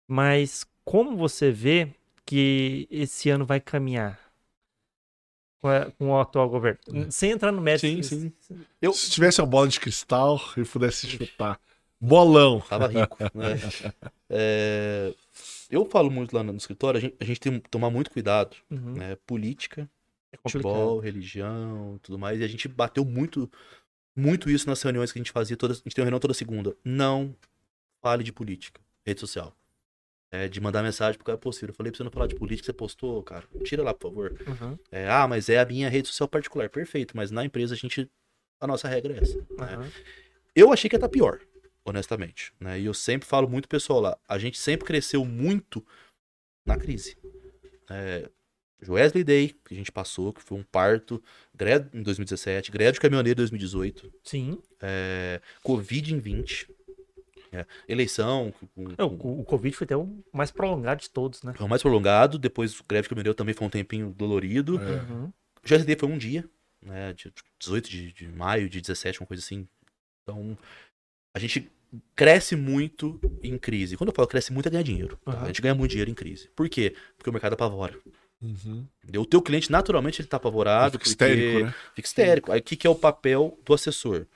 Mas 0.08 0.66
como 0.84 1.16
você 1.16 1.50
vê 1.50 1.88
que 2.24 2.88
esse 2.90 3.30
ano 3.30 3.46
vai 3.46 3.60
caminhar 3.60 4.18
com, 5.60 5.68
a, 5.68 5.90
com 5.92 6.10
o 6.10 6.20
atual 6.20 6.48
governo? 6.48 6.78
Sem 7.10 7.30
entrar 7.30 7.52
no 7.52 7.60
mérito. 7.60 7.86
Sim, 7.86 8.02
sim. 8.02 8.32
Eu... 8.80 8.92
Se 8.92 9.10
tivesse 9.10 9.40
uma 9.40 9.46
bola 9.46 9.68
de 9.68 9.80
cristal 9.80 10.40
e 10.56 10.64
pudesse 10.64 11.06
chutar. 11.06 11.60
Bolão. 12.00 12.60
Tava 12.60 12.86
rico. 12.88 13.16
Né? 13.34 13.58
é... 14.28 15.14
Eu 15.70 15.84
falo 15.84 16.10
muito 16.10 16.34
lá 16.34 16.42
no 16.42 16.56
escritório, 16.56 16.98
a 16.98 17.00
gente, 17.00 17.16
a 17.18 17.24
gente 17.24 17.40
tem 17.40 17.58
que 17.58 17.68
tomar 17.68 17.90
muito 17.90 18.10
cuidado. 18.10 18.56
Uhum. 18.70 18.94
Né? 18.94 19.16
Política, 19.26 19.88
É 20.32 20.36
futebol, 20.36 21.00
religião, 21.00 21.98
tudo 22.02 22.18
mais. 22.18 22.40
E 22.40 22.44
a 22.44 22.48
gente 22.48 22.68
bateu 22.68 23.04
muito, 23.04 23.50
muito 24.14 24.48
isso 24.48 24.68
nas 24.68 24.80
reuniões 24.80 25.10
que 25.10 25.18
a 25.18 25.22
gente 25.22 25.32
fazia. 25.32 25.56
Toda, 25.56 25.72
a 25.72 25.76
gente 25.76 25.94
tem 25.94 26.02
uma 26.02 26.06
reunião 26.06 26.20
toda 26.20 26.34
segunda. 26.34 26.76
Não 26.84 27.34
fale 28.00 28.22
de 28.22 28.32
política, 28.32 28.80
rede 29.04 29.20
social. 29.20 29.54
É, 30.36 30.48
de 30.48 30.60
mandar 30.60 30.82
mensagem 30.82 31.16
pro 31.16 31.24
cara, 31.24 31.38
pô, 31.38 31.50
Ciro, 31.50 31.70
eu 31.70 31.74
falei 31.74 31.90
pra 31.90 31.96
você 31.96 32.04
não 32.04 32.10
falar 32.10 32.26
de 32.26 32.34
política, 32.34 32.66
você 32.66 32.72
postou, 32.72 33.22
cara. 33.22 33.44
Tira 33.64 33.82
lá, 33.82 33.94
por 33.94 34.10
favor. 34.10 34.36
Uhum, 34.46 34.78
É, 34.92 35.08
ah, 35.08 35.26
mas 35.26 35.48
é 35.48 35.58
a 35.58 35.64
minha 35.64 35.88
rede 35.88 36.08
social 36.08 36.28
particular. 36.28 36.68
Perfeito, 36.68 37.16
mas 37.16 37.30
na 37.30 37.44
empresa 37.44 37.74
a 37.74 37.76
gente. 37.76 38.10
A 38.60 38.66
nossa 38.66 38.88
regra 38.88 39.14
é 39.14 39.18
essa. 39.22 39.38
né? 39.38 39.76
uhum. 39.78 39.90
Eu 40.54 40.72
achei 40.72 40.88
que 40.88 40.96
ia 40.96 40.98
estar 40.98 41.08
pior, 41.08 41.40
honestamente. 41.84 42.52
Né? 42.60 42.80
E 42.80 42.86
eu 42.86 42.94
sempre 42.94 43.26
falo 43.26 43.48
muito 43.48 43.68
pro 43.68 43.76
pessoal 43.78 44.00
lá. 44.00 44.18
A 44.28 44.38
gente 44.38 44.58
sempre 44.58 44.86
cresceu 44.86 45.24
muito 45.24 45.84
na 46.66 46.76
crise. 46.76 47.16
É, 47.88 48.28
Wesley 48.86 49.24
Day, 49.24 49.54
que 49.64 49.74
a 49.74 49.76
gente 49.76 49.92
passou, 49.92 50.32
que 50.32 50.42
foi 50.42 50.58
um 50.58 50.62
parto, 50.62 51.22
greve 51.54 51.88
em 51.94 52.02
2017, 52.02 52.70
greve 52.70 52.92
de 52.92 53.00
caminhoneiro 53.00 53.38
em 53.38 53.42
2018, 53.42 54.12
Sim. 54.22 54.58
é, 54.82 55.40
Covid 55.62 56.14
em 56.14 56.18
20, 56.18 56.68
é, 57.52 57.66
eleição, 57.88 58.52
com- 58.74 58.94
É, 58.98 59.04
o, 59.04 59.10
com- 59.16 59.40
o 59.40 59.44
Covid 59.44 59.76
foi 59.76 59.84
até 59.84 59.96
o 59.96 60.22
mais 60.32 60.50
prolongado 60.50 61.00
de 61.00 61.10
todos, 61.10 61.42
né? 61.42 61.52
foi 61.54 61.66
o 61.66 61.68
mais 61.68 61.82
prolongado, 61.82 62.38
depois 62.38 62.80
greve 62.88 63.02
de 63.04 63.08
caminhoneiro 63.08 63.34
também 63.34 63.54
foi 63.54 63.66
um 63.66 63.70
tempinho 63.70 64.10
dolorido. 64.16 64.80
É. 64.80 65.00
Uhum. 65.12 65.32
O 65.62 65.68
GSD 65.68 65.96
foi 65.96 66.08
um 66.08 66.18
dia, 66.18 66.48
né? 66.82 67.12
De 67.12 67.32
18 67.58 67.90
de, 67.90 68.12
de 68.12 68.28
maio, 68.28 68.68
de 68.68 68.80
17, 68.80 69.20
uma 69.20 69.26
coisa 69.26 69.42
assim. 69.42 69.66
Então, 70.22 70.56
a 71.34 71.38
gente 71.38 71.70
cresce 72.14 72.56
muito 72.56 73.18
em 73.42 73.56
crise. 73.58 73.96
Quando 73.96 74.10
eu 74.10 74.14
falo 74.14 74.28
cresce 74.28 74.52
muito, 74.52 74.66
é 74.66 74.70
ganhar 74.70 74.82
dinheiro. 74.82 75.18
tá? 75.24 75.32
Aham. 75.32 75.42
A 75.44 75.46
gente 75.46 75.62
ganha 75.62 75.74
muito 75.74 75.90
dinheiro 75.90 76.10
em 76.10 76.14
crise. 76.14 76.48
Por 76.54 76.68
quê? 76.68 76.94
Porque 77.16 77.30
o 77.30 77.32
mercado 77.32 77.52
apavora. 77.54 77.98
Uhum. 78.42 78.86
O 79.16 79.24
teu 79.24 79.40
cliente, 79.40 79.72
naturalmente, 79.72 80.20
ele 80.20 80.28
tá 80.28 80.36
apavorado. 80.36 80.92
Fica 80.92 80.98
porque 80.98 81.08
histérico, 81.08 81.64
né? 81.66 81.74
Fica 81.94 82.06
histérico. 82.06 82.52
Aí, 82.52 82.60
o 82.60 82.62
que, 82.62 82.76
que 82.76 82.86
é 82.86 82.90
o 82.90 82.94
papel 82.94 83.58
do 83.64 83.72
assessor? 83.72 84.26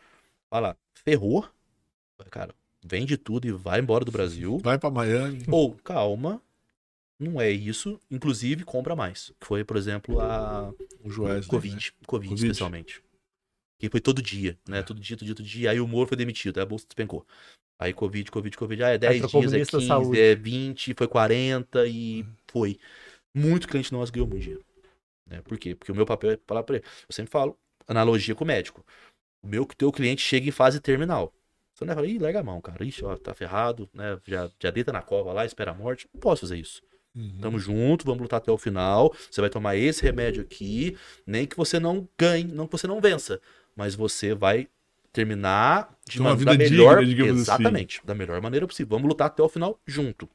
Lá, 0.52 0.74
ferrou. 1.04 1.46
Cara, 2.30 2.54
vende 2.82 3.16
tudo 3.16 3.46
e 3.46 3.52
vai 3.52 3.80
embora 3.80 4.04
do 4.04 4.12
Brasil. 4.12 4.58
Vai 4.58 4.78
pra 4.78 4.90
Miami. 4.90 5.44
Ou, 5.50 5.74
calma, 5.76 6.42
não 7.18 7.40
é 7.40 7.50
isso. 7.50 8.00
Inclusive, 8.10 8.64
compra 8.64 8.96
mais. 8.96 9.32
Que 9.40 9.46
foi, 9.46 9.64
por 9.64 9.76
exemplo, 9.76 10.20
a 10.20 10.72
O 11.02 11.10
Joés. 11.10 11.46
Covid. 11.46 11.92
Covid, 12.06 12.28
Covid. 12.30 12.34
especialmente. 12.34 13.02
Que 13.78 13.88
foi 13.88 14.00
todo 14.00 14.20
dia, 14.20 14.58
né? 14.68 14.82
Todo 14.82 15.00
dia, 15.00 15.16
todo 15.16 15.26
dia, 15.26 15.34
todo 15.34 15.46
dia. 15.46 15.70
Aí 15.70 15.80
o 15.80 15.88
Moro 15.88 16.06
foi 16.08 16.16
demitido, 16.16 16.58
aí 16.58 16.62
a 16.62 16.66
bolsa 16.66 16.86
despencou. 16.86 17.26
Aí 17.78 17.94
Covid, 17.94 18.30
Covid, 18.30 18.56
Covid. 18.56 18.82
Ah, 18.84 18.88
é 18.90 18.98
10 18.98 19.20
trocou 19.20 19.40
o 19.40 19.42
dias, 19.42 19.52
é 19.52 19.56
ministro 19.56 19.78
da 19.78 19.82
15, 19.82 19.88
Saúde. 19.88 20.20
é 20.20 20.34
20, 20.34 20.94
foi 20.94 21.08
40 21.08 21.86
e 21.86 22.22
Uhum. 22.22 22.34
foi. 22.48 22.78
Muito 23.34 23.66
cliente 23.68 23.90
nosso 23.92 24.12
ganhou 24.12 24.26
muito 24.28 24.42
dinheiro. 24.42 24.64
Né? 25.26 25.40
Por 25.40 25.56
quê? 25.56 25.74
Porque 25.74 25.90
o 25.92 25.94
meu 25.94 26.04
papel 26.04 26.32
é 26.32 26.38
falar 26.46 26.62
pra 26.62 26.76
ele. 26.76 26.84
Eu 27.08 27.12
sempre 27.12 27.30
falo, 27.30 27.56
analogia 27.88 28.34
com 28.34 28.44
o 28.44 28.46
médico. 28.46 28.84
O 29.42 29.46
meu 29.48 29.64
teu 29.64 29.90
cliente 29.90 30.20
chega 30.20 30.46
em 30.48 30.52
fase 30.52 30.78
terminal. 30.80 31.32
Você 31.80 31.86
não 31.86 31.94
vai 31.94 32.04
falar, 32.04 32.08
ih, 32.08 32.18
larga 32.18 32.40
a 32.40 32.42
mão, 32.42 32.60
cara. 32.60 32.84
Ixi, 32.84 33.02
ó, 33.06 33.16
tá 33.16 33.32
ferrado, 33.32 33.88
né? 33.94 34.18
Já, 34.26 34.50
já 34.60 34.70
deita 34.70 34.92
na 34.92 35.00
cova 35.00 35.32
lá, 35.32 35.46
espera 35.46 35.70
a 35.70 35.74
morte. 35.74 36.06
Não 36.12 36.20
posso 36.20 36.42
fazer 36.42 36.58
isso. 36.58 36.82
Uhum. 37.16 37.38
Tamo 37.40 37.58
junto, 37.58 38.04
vamos 38.04 38.20
lutar 38.20 38.36
até 38.36 38.52
o 38.52 38.58
final. 38.58 39.14
Você 39.30 39.40
vai 39.40 39.48
tomar 39.48 39.76
esse 39.76 40.02
remédio 40.02 40.42
aqui, 40.42 40.94
nem 41.26 41.46
que 41.46 41.56
você 41.56 41.80
não 41.80 42.06
ganhe, 42.18 42.44
não 42.44 42.66
que 42.66 42.72
você 42.72 42.86
não 42.86 43.00
vença, 43.00 43.40
mas 43.74 43.94
você 43.94 44.34
vai 44.34 44.68
terminar 45.10 45.96
de 46.06 46.20
uma 46.20 46.36
vida 46.36 46.52
da 46.52 46.58
melhor, 46.58 46.98
digna, 46.98 47.14
digamos 47.14 47.48
assim. 47.48 47.62
exatamente, 47.62 48.02
da 48.04 48.14
melhor 48.14 48.38
maneira 48.42 48.66
possível. 48.66 48.90
Vamos 48.90 49.08
lutar 49.08 49.28
até 49.28 49.42
o 49.42 49.48
final 49.48 49.80
junto. 49.86 50.28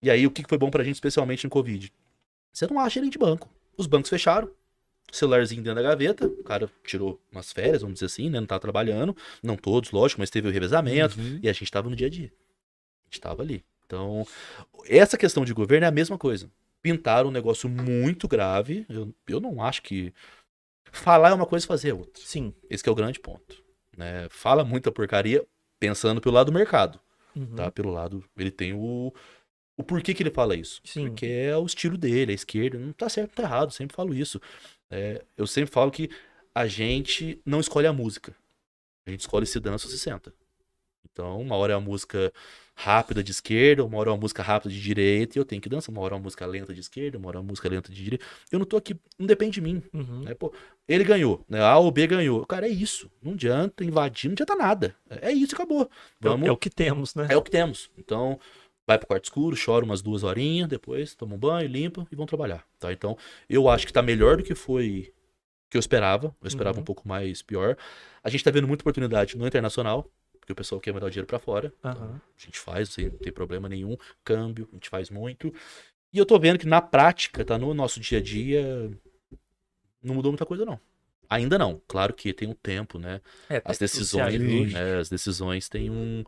E 0.00 0.08
aí 0.08 0.28
o 0.28 0.30
que 0.30 0.44
que 0.44 0.48
foi 0.48 0.58
bom 0.58 0.70
pra 0.70 0.84
gente 0.84 0.94
especialmente 0.94 1.42
no 1.42 1.50
Covid? 1.50 1.92
Você 2.52 2.68
não 2.68 2.78
acha 2.78 3.00
gerente 3.00 3.12
de 3.14 3.18
banco. 3.18 3.50
Os 3.76 3.88
bancos 3.88 4.08
fecharam. 4.08 4.48
Celularzinho 5.10 5.62
dentro 5.62 5.82
da 5.82 5.88
gaveta, 5.88 6.26
o 6.26 6.42
cara 6.42 6.70
tirou 6.84 7.20
umas 7.32 7.50
férias, 7.50 7.80
vamos 7.80 7.94
dizer 7.94 8.06
assim, 8.06 8.28
né? 8.28 8.40
Não 8.40 8.46
tava 8.46 8.60
trabalhando. 8.60 9.16
Não 9.42 9.56
todos, 9.56 9.90
lógico, 9.90 10.20
mas 10.20 10.30
teve 10.30 10.48
o 10.48 10.50
revezamento. 10.50 11.18
Uhum. 11.18 11.40
E 11.42 11.48
a 11.48 11.52
gente 11.52 11.70
tava 11.70 11.88
no 11.88 11.96
dia 11.96 12.08
a 12.08 12.10
dia. 12.10 12.30
A 12.30 13.04
gente 13.10 13.20
tava 13.20 13.42
ali. 13.42 13.64
Então, 13.86 14.26
essa 14.86 15.16
questão 15.16 15.44
de 15.44 15.54
governo 15.54 15.86
é 15.86 15.88
a 15.88 15.92
mesma 15.92 16.18
coisa. 16.18 16.50
Pintaram 16.82 17.30
um 17.30 17.32
negócio 17.32 17.68
muito 17.68 18.28
grave. 18.28 18.84
Eu, 18.88 19.14
eu 19.26 19.40
não 19.40 19.62
acho 19.62 19.82
que. 19.82 20.12
Falar 20.92 21.30
é 21.30 21.34
uma 21.34 21.46
coisa, 21.46 21.66
fazer 21.66 21.90
é 21.90 21.94
outra. 21.94 22.22
Sim. 22.22 22.54
Esse 22.68 22.82
que 22.82 22.88
é 22.88 22.92
o 22.92 22.94
grande 22.94 23.18
ponto. 23.18 23.62
Né? 23.96 24.26
Fala 24.30 24.64
muita 24.64 24.92
porcaria 24.92 25.44
pensando 25.80 26.20
pelo 26.20 26.34
lado 26.34 26.46
do 26.46 26.52
mercado. 26.52 27.00
Uhum. 27.34 27.54
Tá? 27.56 27.70
Pelo 27.70 27.90
lado. 27.90 28.22
Ele 28.36 28.50
tem 28.50 28.74
o. 28.74 29.12
O 29.76 29.82
porquê 29.84 30.12
que 30.12 30.22
ele 30.22 30.30
fala 30.30 30.56
isso? 30.56 30.80
Sim. 30.84 31.06
Porque 31.06 31.26
é 31.26 31.56
o 31.56 31.64
estilo 31.64 31.96
dele, 31.96 32.32
a 32.32 32.34
esquerda. 32.34 32.78
Não 32.78 32.92
tá 32.92 33.08
certo, 33.08 33.28
não 33.30 33.36
tá 33.36 33.42
errado. 33.44 33.70
Sempre 33.70 33.96
falo 33.96 34.12
isso. 34.12 34.40
É, 34.90 35.22
eu 35.36 35.46
sempre 35.46 35.70
falo 35.70 35.90
que 35.90 36.08
a 36.54 36.66
gente 36.66 37.40
não 37.44 37.60
escolhe 37.60 37.86
a 37.86 37.92
música. 37.92 38.34
A 39.06 39.10
gente 39.10 39.20
escolhe 39.20 39.46
se 39.46 39.58
dança 39.60 39.86
ou 39.86 39.90
se 39.90 39.98
senta. 39.98 40.32
Então, 41.10 41.40
uma 41.40 41.56
hora 41.56 41.72
é 41.72 41.76
uma 41.76 41.84
música 41.88 42.32
rápida 42.74 43.24
de 43.24 43.32
esquerda, 43.32 43.84
uma 43.84 43.98
hora 43.98 44.10
é 44.10 44.12
uma 44.12 44.20
música 44.20 44.40
rápida 44.42 44.72
de 44.72 44.80
direita, 44.80 45.36
e 45.36 45.40
eu 45.40 45.44
tenho 45.44 45.60
que 45.60 45.68
dançar. 45.68 45.90
Uma 45.92 46.00
hora 46.02 46.14
é 46.14 46.16
uma 46.16 46.22
música 46.22 46.46
lenta 46.46 46.72
de 46.72 46.80
esquerda, 46.80 47.18
uma 47.18 47.28
hora 47.28 47.38
é 47.38 47.40
uma 47.40 47.48
música 47.48 47.68
lenta 47.68 47.90
de 47.92 48.02
direita. 48.04 48.24
Eu 48.52 48.58
não 48.60 48.66
tô 48.66 48.76
aqui, 48.76 48.94
não 49.18 49.26
depende 49.26 49.54
de 49.54 49.60
mim. 49.60 49.82
Uhum. 49.92 50.22
Né? 50.22 50.34
Pô, 50.34 50.52
ele 50.86 51.02
ganhou, 51.02 51.44
né? 51.48 51.60
A 51.60 51.76
ou 51.78 51.90
B 51.90 52.06
ganhou. 52.06 52.46
Cara, 52.46 52.66
é 52.66 52.70
isso. 52.70 53.10
Não 53.20 53.32
adianta 53.32 53.84
invadir, 53.84 54.28
não 54.28 54.34
adianta 54.34 54.54
nada. 54.54 54.94
É 55.10 55.32
isso 55.32 55.54
acabou. 55.56 55.82
É 55.82 55.84
o- 55.84 56.30
Vamos, 56.30 56.48
É 56.48 56.52
o 56.52 56.56
que 56.56 56.70
temos, 56.70 57.14
né? 57.16 57.26
é 57.30 57.36
o 57.36 57.42
que 57.42 57.50
temos. 57.50 57.90
Então, 57.98 58.38
vai 58.88 58.98
pro 58.98 59.06
quarto 59.06 59.24
escuro, 59.24 59.54
chora 59.62 59.84
umas 59.84 60.00
duas 60.00 60.24
horinhas, 60.24 60.66
depois 60.66 61.14
toma 61.14 61.34
um 61.34 61.38
banho, 61.38 61.68
limpa 61.68 62.06
e 62.10 62.16
vão 62.16 62.24
trabalhar, 62.24 62.64
tá? 62.78 62.90
Então, 62.90 63.18
eu 63.48 63.68
acho 63.68 63.86
que 63.86 63.92
tá 63.92 64.00
melhor 64.00 64.38
do 64.38 64.42
que 64.42 64.54
foi 64.54 65.12
que 65.70 65.76
eu 65.76 65.78
esperava. 65.80 66.34
Eu 66.40 66.48
esperava 66.48 66.78
Uhum. 66.78 66.82
um 66.82 66.84
pouco 66.84 67.06
mais 67.06 67.42
pior. 67.42 67.76
A 68.24 68.30
gente 68.30 68.42
tá 68.42 68.50
vendo 68.50 68.66
muita 68.66 68.82
oportunidade 68.82 69.36
no 69.36 69.46
internacional, 69.46 70.10
porque 70.40 70.50
o 70.50 70.56
pessoal 70.56 70.80
quer 70.80 70.94
mandar 70.94 71.06
o 71.06 71.10
dinheiro 71.10 71.26
pra 71.26 71.38
fora. 71.38 71.70
Aham. 71.84 72.18
A 72.36 72.40
gente 72.40 72.58
faz, 72.58 72.88
sem 72.88 73.10
ter 73.10 73.32
problema 73.32 73.68
nenhum. 73.68 73.94
Câmbio, 74.24 74.66
a 74.72 74.74
gente 74.76 74.88
faz 74.88 75.10
muito. 75.10 75.52
E 76.10 76.16
eu 76.16 76.24
tô 76.24 76.38
vendo 76.38 76.58
que 76.58 76.66
na 76.66 76.80
prática, 76.80 77.44
tá 77.44 77.58
no 77.58 77.74
nosso 77.74 78.00
dia 78.00 78.16
a 78.18 78.22
dia, 78.22 78.90
não 80.02 80.14
mudou 80.14 80.32
muita 80.32 80.46
coisa, 80.46 80.64
não. 80.64 80.80
Ainda 81.28 81.58
não. 81.58 81.82
Claro 81.86 82.14
que 82.14 82.32
tem 82.32 82.48
um 82.48 82.54
tempo, 82.54 82.98
né? 82.98 83.20
É, 83.50 83.56
As 83.62 83.76
tudo 83.76 83.80
decisões, 83.80 84.72
né, 84.72 84.96
as 84.98 85.10
decisões 85.10 85.68
têm 85.68 85.90
um. 85.90 86.24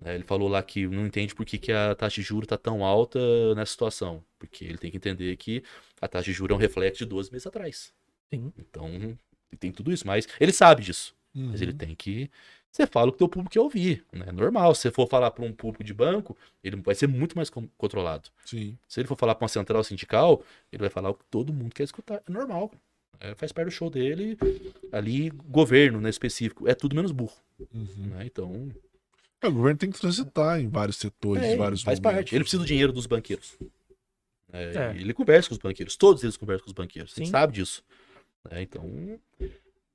Né, 0.00 0.14
ele 0.14 0.24
falou 0.24 0.48
lá 0.48 0.62
que 0.62 0.86
não 0.86 1.06
entende 1.06 1.34
por 1.34 1.44
que, 1.44 1.58
que 1.58 1.72
a 1.72 1.94
taxa 1.94 2.16
de 2.16 2.22
juros 2.22 2.46
está 2.46 2.56
tão 2.56 2.84
alta 2.84 3.18
nessa 3.54 3.72
situação. 3.72 4.22
Porque 4.38 4.64
ele 4.64 4.78
tem 4.78 4.90
que 4.90 4.96
entender 4.96 5.36
que 5.36 5.62
a 6.00 6.06
taxa 6.06 6.26
de 6.26 6.32
juros 6.32 6.54
é 6.54 6.56
um 6.56 6.60
reflexo 6.60 6.98
de 6.98 7.06
12 7.06 7.32
meses 7.32 7.46
atrás. 7.46 7.92
Sim. 8.32 8.52
Então, 8.58 9.16
tem 9.58 9.72
tudo 9.72 9.92
isso. 9.92 10.06
Mas 10.06 10.28
ele 10.38 10.52
sabe 10.52 10.82
disso. 10.82 11.14
Uhum. 11.34 11.48
Mas 11.50 11.60
ele 11.60 11.72
tem 11.72 11.94
que. 11.94 12.30
Você 12.70 12.86
fala 12.86 13.08
o 13.08 13.12
que 13.12 13.16
o 13.16 13.18
teu 13.18 13.28
público 13.28 13.52
quer 13.52 13.60
ouvir. 13.60 14.04
Né? 14.12 14.26
É 14.28 14.32
normal. 14.32 14.74
Se 14.74 14.82
você 14.82 14.90
for 14.90 15.08
falar 15.08 15.30
para 15.30 15.44
um 15.44 15.52
público 15.52 15.82
de 15.82 15.94
banco, 15.94 16.36
ele 16.62 16.76
vai 16.76 16.94
ser 16.94 17.08
muito 17.08 17.34
mais 17.34 17.50
con- 17.50 17.68
controlado. 17.76 18.28
Sim. 18.44 18.78
Se 18.86 19.00
ele 19.00 19.08
for 19.08 19.16
falar 19.16 19.34
para 19.34 19.44
uma 19.44 19.48
central 19.48 19.82
sindical, 19.82 20.44
ele 20.70 20.80
vai 20.82 20.90
falar 20.90 21.10
o 21.10 21.14
que 21.14 21.24
todo 21.30 21.52
mundo 21.52 21.74
quer 21.74 21.84
escutar. 21.84 22.22
É 22.26 22.30
normal. 22.30 22.70
É, 23.18 23.34
faz 23.34 23.50
parte 23.50 23.68
do 23.68 23.72
show 23.72 23.90
dele. 23.90 24.38
Ali, 24.92 25.30
governo, 25.30 26.00
né, 26.00 26.10
específico. 26.10 26.68
É 26.68 26.74
tudo 26.74 26.94
menos 26.94 27.10
burro. 27.10 27.34
Uhum. 27.74 28.06
Né? 28.10 28.26
Então, 28.26 28.70
o 29.46 29.52
governo 29.52 29.78
tem 29.78 29.90
que 29.90 30.00
transitar 30.00 30.58
em 30.60 30.68
vários 30.68 30.96
setores, 30.96 31.42
É, 31.44 31.56
vários 31.56 31.82
faz 31.82 32.00
momentos. 32.00 32.16
parte. 32.22 32.34
Ele 32.34 32.44
precisa 32.44 32.62
do 32.62 32.66
dinheiro 32.66 32.92
dos 32.92 33.06
banqueiros. 33.06 33.56
É, 34.52 34.62
É. 34.74 34.96
Ele 34.96 35.14
conversa 35.14 35.48
com 35.48 35.54
os 35.54 35.60
banqueiros. 35.60 35.96
Todos 35.96 36.22
eles 36.24 36.36
conversam 36.36 36.64
com 36.64 36.70
os 36.70 36.74
banqueiros. 36.74 37.12
A 37.12 37.16
gente 37.16 37.26
Sim. 37.26 37.30
sabe 37.32 37.52
disso. 37.52 37.84
É, 38.50 38.62
então, 38.62 38.82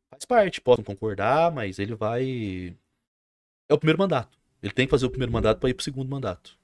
faz 0.09 0.25
parte. 0.25 0.61
Podem 0.61 0.85
concordar, 0.85 1.51
mas 1.51 1.79
ele 1.79 1.95
vai. 1.95 2.75
É 3.67 3.73
o 3.73 3.77
primeiro 3.77 3.99
mandato. 3.99 4.37
Ele 4.61 4.71
tem 4.73 4.85
que 4.87 4.91
fazer 4.91 5.05
o 5.05 5.09
primeiro 5.09 5.31
mandato 5.33 5.59
para 5.59 5.69
ir 5.69 5.73
pro 5.73 5.83
segundo 5.83 6.09
mandato. 6.09 6.57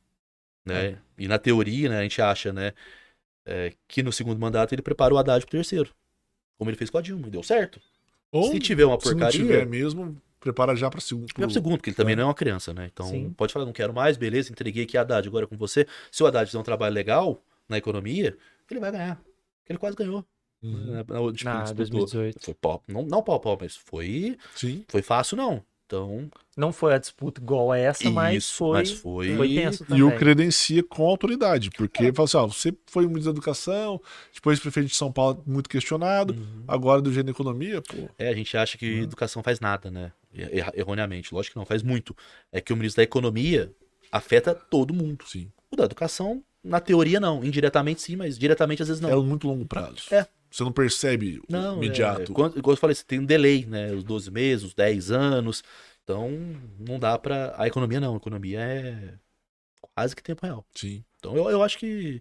Né? 0.65 0.99
E 1.17 1.27
na 1.27 1.39
teoria, 1.39 1.89
né, 1.89 1.99
a 1.99 2.03
gente 2.03 2.21
acha 2.21 2.53
né, 2.53 2.73
é, 3.45 3.73
que 3.87 4.03
no 4.03 4.11
segundo 4.11 4.39
mandato 4.39 4.73
ele 4.73 4.81
prepara 4.81 5.13
o 5.13 5.17
Haddad 5.17 5.43
pro 5.45 5.51
terceiro. 5.51 5.93
Como 6.57 6.69
ele 6.69 6.77
fez 6.77 6.89
com 6.89 6.97
a 6.97 7.01
Dilma. 7.01 7.27
e 7.27 7.31
Deu 7.31 7.41
certo. 7.43 7.81
Ou, 8.31 8.51
Se 8.51 8.59
tiver 8.59 8.85
uma 8.85 8.99
se 8.99 9.05
não 9.07 9.13
porcaria. 9.13 9.39
tiver 9.39 9.65
mesmo, 9.65 10.21
prepara 10.39 10.75
já 10.75 10.89
para 10.89 10.99
segundo. 11.01 11.27
É 11.37 11.45
o 11.45 11.49
segundo, 11.49 11.77
porque 11.77 11.89
ele 11.89 11.95
também 11.97 12.15
não 12.15 12.23
é 12.23 12.25
uma 12.27 12.33
criança, 12.33 12.73
né? 12.73 12.89
Então, 12.91 13.07
Sim. 13.07 13.33
pode 13.35 13.51
falar, 13.53 13.65
não 13.65 13.73
quero 13.73 13.93
mais, 13.93 14.17
beleza, 14.17 14.51
entreguei 14.51 14.83
aqui 14.83 14.97
a 14.97 15.01
Haddad 15.01 15.27
agora 15.27 15.45
com 15.47 15.57
você. 15.57 15.85
Se 16.11 16.23
o 16.23 16.27
Haddad 16.27 16.45
fizer 16.47 16.59
um 16.59 16.63
trabalho 16.63 16.93
legal 16.93 17.43
na 17.67 17.77
economia, 17.77 18.37
ele 18.69 18.79
vai 18.79 18.91
ganhar. 18.91 19.21
ele 19.67 19.77
quase 19.79 19.95
ganhou. 19.95 20.25
Uhum. 20.61 20.91
né, 20.91 21.05
na 21.07 21.19
última 21.21 21.53
Na 21.53 21.63
que 21.63 21.69
ele 21.71 21.75
disputou. 21.83 22.05
2018. 22.07 22.43
Foi 22.45 22.53
pau, 22.53 22.83
não, 22.87 23.03
não 23.03 23.23
pau 23.23 23.35
a 23.35 23.39
pau, 23.39 23.57
mas 23.61 23.75
foi, 23.77 24.37
Sim. 24.55 24.83
foi 24.89 25.01
fácil 25.01 25.37
não. 25.37 25.63
Então, 25.85 26.29
Não 26.55 26.71
foi 26.71 26.93
a 26.93 26.99
disputa 26.99 27.41
igual 27.41 27.71
a 27.71 27.77
essa, 27.77 28.11
mas 28.11 28.43
isso, 28.43 28.57
foi, 28.57 28.77
mas 28.77 28.91
foi, 28.91 29.35
foi 29.35 29.55
tenso 29.55 29.83
E 29.83 29.87
também. 29.87 30.03
o 30.03 30.15
credencia 30.15 30.83
com 30.83 31.03
autoridade, 31.07 31.71
porque 31.71 32.13
fala 32.13 32.25
assim, 32.25 32.37
ó, 32.37 32.45
você 32.45 32.71
foi 32.85 33.07
ministro 33.07 33.31
da 33.33 33.37
educação, 33.37 33.99
depois 34.31 34.59
prefeito 34.59 34.87
de 34.89 34.95
São 34.95 35.11
Paulo 35.11 35.41
muito 35.47 35.67
questionado, 35.67 36.35
Uhum. 36.35 36.63
agora 36.67 37.01
do 37.01 37.11
jeito 37.11 37.25
da 37.25 37.31
economia, 37.31 37.81
pô. 37.81 38.07
É, 38.19 38.29
a 38.29 38.35
gente 38.35 38.55
acha 38.55 38.77
que 38.77 38.97
Uhum. 38.97 39.03
educação 39.03 39.41
faz 39.41 39.59
nada, 39.59 39.89
né? 39.89 40.11
Er- 40.33 40.71
Erroneamente. 40.75 41.33
Lógico 41.33 41.53
que 41.53 41.57
não, 41.59 41.65
faz 41.65 41.81
muito. 41.83 42.15
É 42.51 42.61
que 42.61 42.71
o 42.73 42.75
ministro 42.77 42.97
da 42.99 43.03
Economia 43.03 43.71
afeta 44.11 44.53
todo 44.53 44.93
mundo. 44.93 45.25
Sim. 45.27 45.51
O 45.71 45.75
da 45.75 45.85
educação, 45.85 46.43
na 46.63 46.79
teoria, 46.79 47.19
não. 47.19 47.43
Indiretamente, 47.43 48.01
sim, 48.01 48.15
mas 48.15 48.37
diretamente, 48.37 48.81
às 48.81 48.87
vezes, 48.87 49.01
não. 49.01 49.09
É 49.09 49.15
um 49.15 49.23
muito 49.23 49.47
longo 49.47 49.65
prazo. 49.65 49.97
É. 50.11 50.27
Você 50.51 50.63
não 50.63 50.71
percebe 50.71 51.37
o 51.39 51.43
Não, 51.47 51.77
imediato. 51.77 52.31
É, 52.31 52.35
quando, 52.35 52.57
igual 52.57 52.73
eu 52.73 52.77
falei, 52.79 52.95
você 52.95 53.03
tem 53.03 53.19
um 53.19 53.25
delay, 53.25 53.65
né? 53.67 53.91
Os 53.93 54.03
12 54.03 54.31
meses, 54.31 54.65
os 54.65 54.73
10 54.73 55.11
anos. 55.11 55.63
Então, 56.03 56.27
não 56.79 56.97
dá 56.97 57.17
pra. 57.19 57.53
A 57.55 57.67
economia 57.67 57.99
não. 57.99 58.15
A 58.15 58.17
economia 58.17 58.59
é 58.59 59.13
quase 59.93 60.15
que 60.15 60.23
tempo 60.23 60.43
real. 60.43 60.65
Sim. 60.73 61.03
Então, 61.19 61.35
eu, 61.37 61.49
eu 61.51 61.61
acho 61.61 61.77
que. 61.77 62.19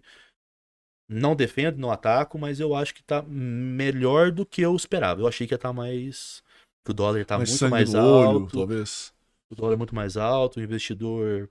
Não 1.11 1.35
defendo, 1.35 1.79
não 1.79 1.89
ataco, 1.89 2.37
mas 2.37 2.59
eu 2.59 2.75
acho 2.75 2.93
que 2.93 3.01
tá 3.01 3.23
melhor 3.23 4.31
do 4.31 4.45
que 4.45 4.61
eu 4.61 4.75
esperava. 4.75 5.21
Eu 5.21 5.27
achei 5.27 5.47
que 5.47 5.53
ia 5.53 5.55
estar 5.55 5.73
mais. 5.73 6.43
Que 6.83 6.91
o 6.91 6.93
dólar 6.93 7.23
tá 7.25 7.37
Mais 7.37 7.49
muito 7.49 7.69
mais 7.69 7.93
olho, 7.93 8.39
alto. 8.39 8.57
talvez. 8.57 9.13
O 9.49 9.55
dólar 9.55 9.73
é 9.73 9.77
muito 9.77 9.95
mais 9.95 10.15
alto, 10.17 10.59
o 10.59 10.63
investidor 10.63 11.49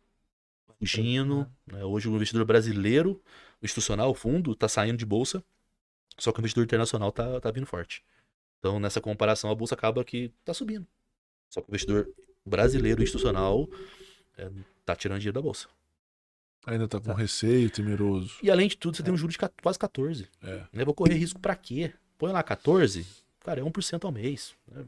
fugindo. 0.79 1.47
né? 1.67 1.85
Hoje 1.85 2.09
o 2.09 2.15
investidor 2.15 2.45
brasileiro, 2.45 3.21
o 3.61 3.65
institucional, 3.65 4.11
o 4.11 4.15
fundo, 4.15 4.55
tá 4.55 4.69
saindo 4.69 4.97
de 4.97 5.05
bolsa. 5.07 5.43
Só 6.17 6.33
que 6.33 6.39
o 6.39 6.41
investidor 6.41 6.65
internacional 6.65 7.13
tá, 7.13 7.41
tá 7.41 7.51
vindo 7.51 7.67
forte. 7.67 8.03
Então, 8.59 8.81
nessa 8.81 9.01
comparação, 9.01 9.51
a 9.51 9.55
bolsa 9.55 9.75
acaba 9.75 10.05
que 10.05 10.33
tá 10.45 10.53
subindo. 10.53 10.87
Só 11.49 11.61
que 11.61 11.69
o 11.69 11.71
investidor 11.71 12.09
brasileiro 12.45 13.03
institucional 13.03 13.69
é, 14.37 14.51
tá 14.85 14.97
tirando 14.97 15.19
dinheiro 15.21 15.35
da 15.35 15.43
bolsa. 15.43 15.69
Ainda 16.67 16.89
tá 16.89 16.99
com 17.01 17.07
Tá. 17.07 17.15
receio, 17.15 17.71
temeroso. 17.71 18.37
E 18.43 18.51
além 18.51 18.69
de 18.69 18.77
tudo, 18.77 18.97
você 18.97 19.03
tem 19.03 19.13
um 19.15 19.17
juro 19.17 19.33
de 19.33 19.39
quase 19.63 19.79
14. 19.79 20.29
É. 20.43 20.65
Né? 20.73 20.85
Vou 20.85 20.93
correr 20.95 21.15
risco 21.15 21.39
pra 21.41 21.55
quê? 21.55 21.93
Põe 22.19 22.33
lá 22.33 22.43
14, 22.43 23.07
cara, 23.49 23.61
é 23.61 23.65
1% 23.65 24.05
ao 24.05 24.13
mês. 24.13 24.55
né? 24.71 24.85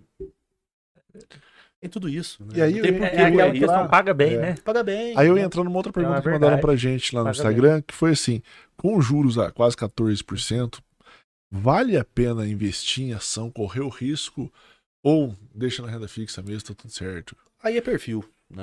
Tem 1.80 1.88
tudo 1.88 2.08
isso. 2.10 2.44
Né? 2.44 2.58
E 2.58 2.62
aí 2.62 2.74
Não 2.74 2.82
tem 2.82 2.92
eu- 2.92 2.98
por 2.98 3.06
É, 3.06 3.84
é 3.84 3.88
paga 3.88 4.12
bem, 4.12 4.34
É. 4.34 4.38
né? 4.38 4.54
Paga 4.62 4.82
bem. 4.84 5.14
Aí 5.16 5.26
eu 5.26 5.34
né? 5.34 5.40
ia 5.40 5.46
entrar 5.46 5.64
numa 5.64 5.76
outra 5.76 5.90
pergunta 5.92 6.18
é 6.18 6.22
que 6.22 6.28
mandaram 6.28 6.58
pra 6.60 6.76
gente 6.76 7.14
lá 7.14 7.22
no 7.22 7.26
Paga 7.26 7.38
Instagram, 7.38 7.82
que 7.82 7.94
foi 7.94 8.10
assim: 8.10 8.42
com 8.76 9.00
juros 9.00 9.38
a 9.38 9.50
quase 9.50 9.74
14%, 9.76 10.78
vale 11.50 11.96
a 11.96 12.04
pena 12.04 12.46
investir 12.46 13.04
em 13.04 13.12
ação, 13.14 13.50
correr 13.50 13.80
o 13.80 13.88
risco, 13.88 14.52
ou 15.02 15.34
deixa 15.54 15.80
na 15.82 15.88
renda 15.90 16.06
fixa 16.06 16.42
mesmo, 16.42 16.68
tá 16.68 16.74
tudo 16.74 16.92
certo? 16.92 17.34
Aí 17.62 17.78
é 17.78 17.80
perfil. 17.80 18.22
Né? 18.50 18.62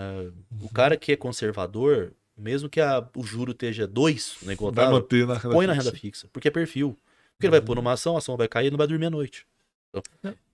Uhum. 0.52 0.66
O 0.66 0.70
cara 0.70 0.96
que 0.96 1.12
é 1.14 1.16
conservador, 1.16 2.14
mesmo 2.38 2.70
que 2.70 2.80
a- 2.80 3.04
o 3.16 3.24
juro 3.24 3.52
esteja 3.52 3.88
2, 3.88 4.38
né, 4.44 4.54
igual 4.54 4.72
Vai 4.72 4.86
tava, 4.86 4.98
manter 5.00 5.26
na 5.26 5.34
renda 5.34 5.56
põe 5.56 5.66
na 5.66 5.74
fixa. 5.74 5.88
renda 5.90 5.98
fixa. 6.00 6.28
Porque 6.32 6.50
é 6.50 6.52
perfil. 6.52 6.96
Porque 7.36 7.48
ele 7.48 7.52
vai 7.52 7.62
pôr 7.62 7.76
numa 7.76 7.94
ação, 7.94 8.14
a 8.16 8.20
ação 8.20 8.38
vai 8.38 8.48
cair 8.48 8.68
e 8.68 8.72
não 8.72 8.78
vai 8.78 8.86
dormir 8.88 9.08
à 9.08 9.10
noite. 9.10 9.46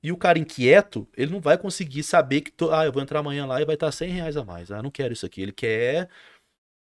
E 0.01 0.11
o 0.11 0.17
cara 0.17 0.37
inquieto, 0.37 1.07
ele 1.15 1.31
não 1.31 1.39
vai 1.39 1.57
conseguir 1.57 2.03
saber 2.03 2.41
que, 2.41 2.51
to- 2.51 2.71
ah, 2.71 2.85
eu 2.85 2.91
vou 2.91 3.01
entrar 3.01 3.19
amanhã 3.19 3.45
lá 3.45 3.61
e 3.61 3.65
vai 3.65 3.75
estar 3.75 3.91
100 3.91 4.09
reais 4.11 4.35
a 4.35 4.43
mais. 4.43 4.71
Ah, 4.71 4.81
não 4.83 4.91
quero 4.91 5.13
isso 5.13 5.25
aqui. 5.25 5.41
Ele 5.41 5.51
quer 5.53 6.09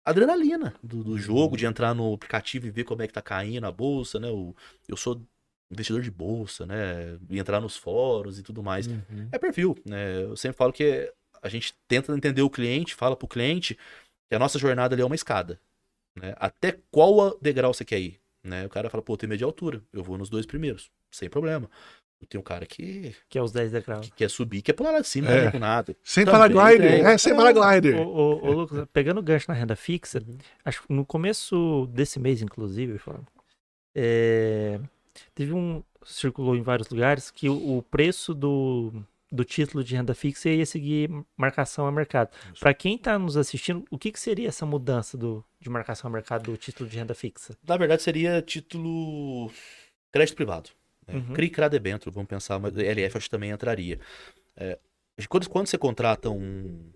adrenalina 0.04 0.74
do, 0.82 1.04
do 1.04 1.18
jogo, 1.18 1.56
de 1.56 1.66
entrar 1.66 1.94
no 1.94 2.12
aplicativo 2.14 2.66
e 2.66 2.70
ver 2.70 2.84
como 2.84 3.02
é 3.02 3.06
que 3.06 3.12
tá 3.12 3.22
caindo 3.22 3.66
a 3.66 3.72
bolsa, 3.72 4.18
né? 4.20 4.28
O, 4.30 4.54
eu 4.88 4.96
sou 4.96 5.22
investidor 5.70 6.02
de 6.02 6.10
bolsa, 6.10 6.66
né? 6.66 7.18
E 7.30 7.38
entrar 7.38 7.60
nos 7.60 7.76
fóruns 7.76 8.38
e 8.38 8.42
tudo 8.42 8.62
mais. 8.62 8.86
Uhum. 8.86 9.28
É 9.32 9.38
perfil, 9.38 9.76
né? 9.86 10.22
Eu 10.24 10.36
sempre 10.36 10.56
falo 10.58 10.72
que 10.72 11.12
a 11.42 11.48
gente 11.48 11.74
tenta 11.88 12.14
entender 12.16 12.42
o 12.42 12.50
cliente, 12.50 12.94
fala 12.94 13.16
pro 13.16 13.28
cliente 13.28 13.78
que 14.28 14.34
a 14.36 14.38
nossa 14.38 14.58
jornada 14.58 14.94
ali 14.94 15.02
é 15.02 15.06
uma 15.06 15.14
escada, 15.14 15.60
né? 16.16 16.34
Até 16.38 16.78
qual 16.90 17.38
degrau 17.40 17.74
você 17.74 17.84
quer 17.84 18.00
ir, 18.00 18.20
né? 18.44 18.66
O 18.66 18.70
cara 18.70 18.90
fala, 18.90 19.02
pô, 19.02 19.14
eu 19.14 19.16
tenho 19.18 19.30
medo 19.30 19.38
de 19.38 19.44
altura, 19.44 19.82
eu 19.92 20.02
vou 20.02 20.18
nos 20.18 20.30
dois 20.30 20.46
primeiros, 20.46 20.90
sem 21.10 21.28
problema. 21.30 21.70
Tem 22.28 22.40
um 22.40 22.44
cara 22.44 22.64
que, 22.66 23.14
Que 23.28 23.38
é 23.38 23.42
os 23.42 23.52
10 23.52 23.72
degraus. 23.72 24.06
que 24.08 24.12
quer 24.16 24.30
subir, 24.30 24.62
quer 24.62 24.72
pular 24.72 24.90
lá 24.92 25.00
de 25.00 25.08
cima, 25.08 25.28
É. 25.30 25.44
não 25.44 25.52
com 25.52 25.58
nada. 25.58 25.96
Sem 26.02 26.24
paraglider, 26.24 27.04
é, 27.06 27.18
sem 27.18 27.34
paraglider. 27.36 27.96
Ô, 27.98 28.04
ô, 28.04 28.46
ô, 28.46 28.52
Lucas, 28.52 28.86
pegando 28.92 29.18
o 29.18 29.22
gancho 29.22 29.46
na 29.48 29.54
renda 29.54 29.76
fixa, 29.76 30.18
Uhum. 30.26 30.38
acho 30.64 30.82
que 30.82 30.92
no 30.92 31.04
começo 31.04 31.86
desse 31.92 32.18
mês, 32.18 32.40
inclusive, 32.42 32.98
falando, 32.98 33.26
é, 33.94 34.80
teve 35.34 35.52
um. 35.52 35.82
circulou 36.04 36.56
em 36.56 36.62
vários 36.62 36.88
lugares 36.88 37.30
que 37.30 37.48
o, 37.48 37.76
o 37.78 37.82
preço 37.82 38.34
do, 38.34 38.92
do 39.30 39.44
título 39.44 39.84
de 39.84 39.94
renda 39.94 40.14
fixa 40.14 40.48
ia 40.48 40.66
seguir 40.66 41.10
marcação 41.36 41.86
a 41.86 41.92
mercado. 41.92 42.30
Para 42.58 42.72
quem 42.74 42.96
está 42.96 43.18
nos 43.18 43.36
assistindo, 43.36 43.84
o 43.90 43.98
que, 43.98 44.10
que 44.10 44.18
seria 44.18 44.48
essa 44.48 44.64
mudança 44.66 45.16
do, 45.16 45.44
de 45.60 45.68
marcação 45.70 46.08
a 46.08 46.12
mercado 46.12 46.50
do 46.50 46.56
título 46.56 46.88
de 46.88 46.96
renda 46.96 47.14
fixa? 47.14 47.54
Na 47.66 47.76
verdade, 47.76 48.02
seria 48.02 48.40
título 48.42 49.50
crédito 50.10 50.36
privado. 50.36 50.70
Né? 51.06 51.14
Uhum. 51.14 51.32
CRI 51.34 51.50
CRA 51.50 51.68
debênture, 51.68 52.14
vamos 52.14 52.28
pensar, 52.28 52.58
mas 52.58 52.76
LF 52.76 53.16
acho 53.16 53.26
que 53.26 53.30
também 53.30 53.50
entraria. 53.50 53.98
É, 54.56 54.78
quando, 55.28 55.48
quando 55.48 55.66
você 55.66 55.78
contrata 55.78 56.30
um, 56.30 56.92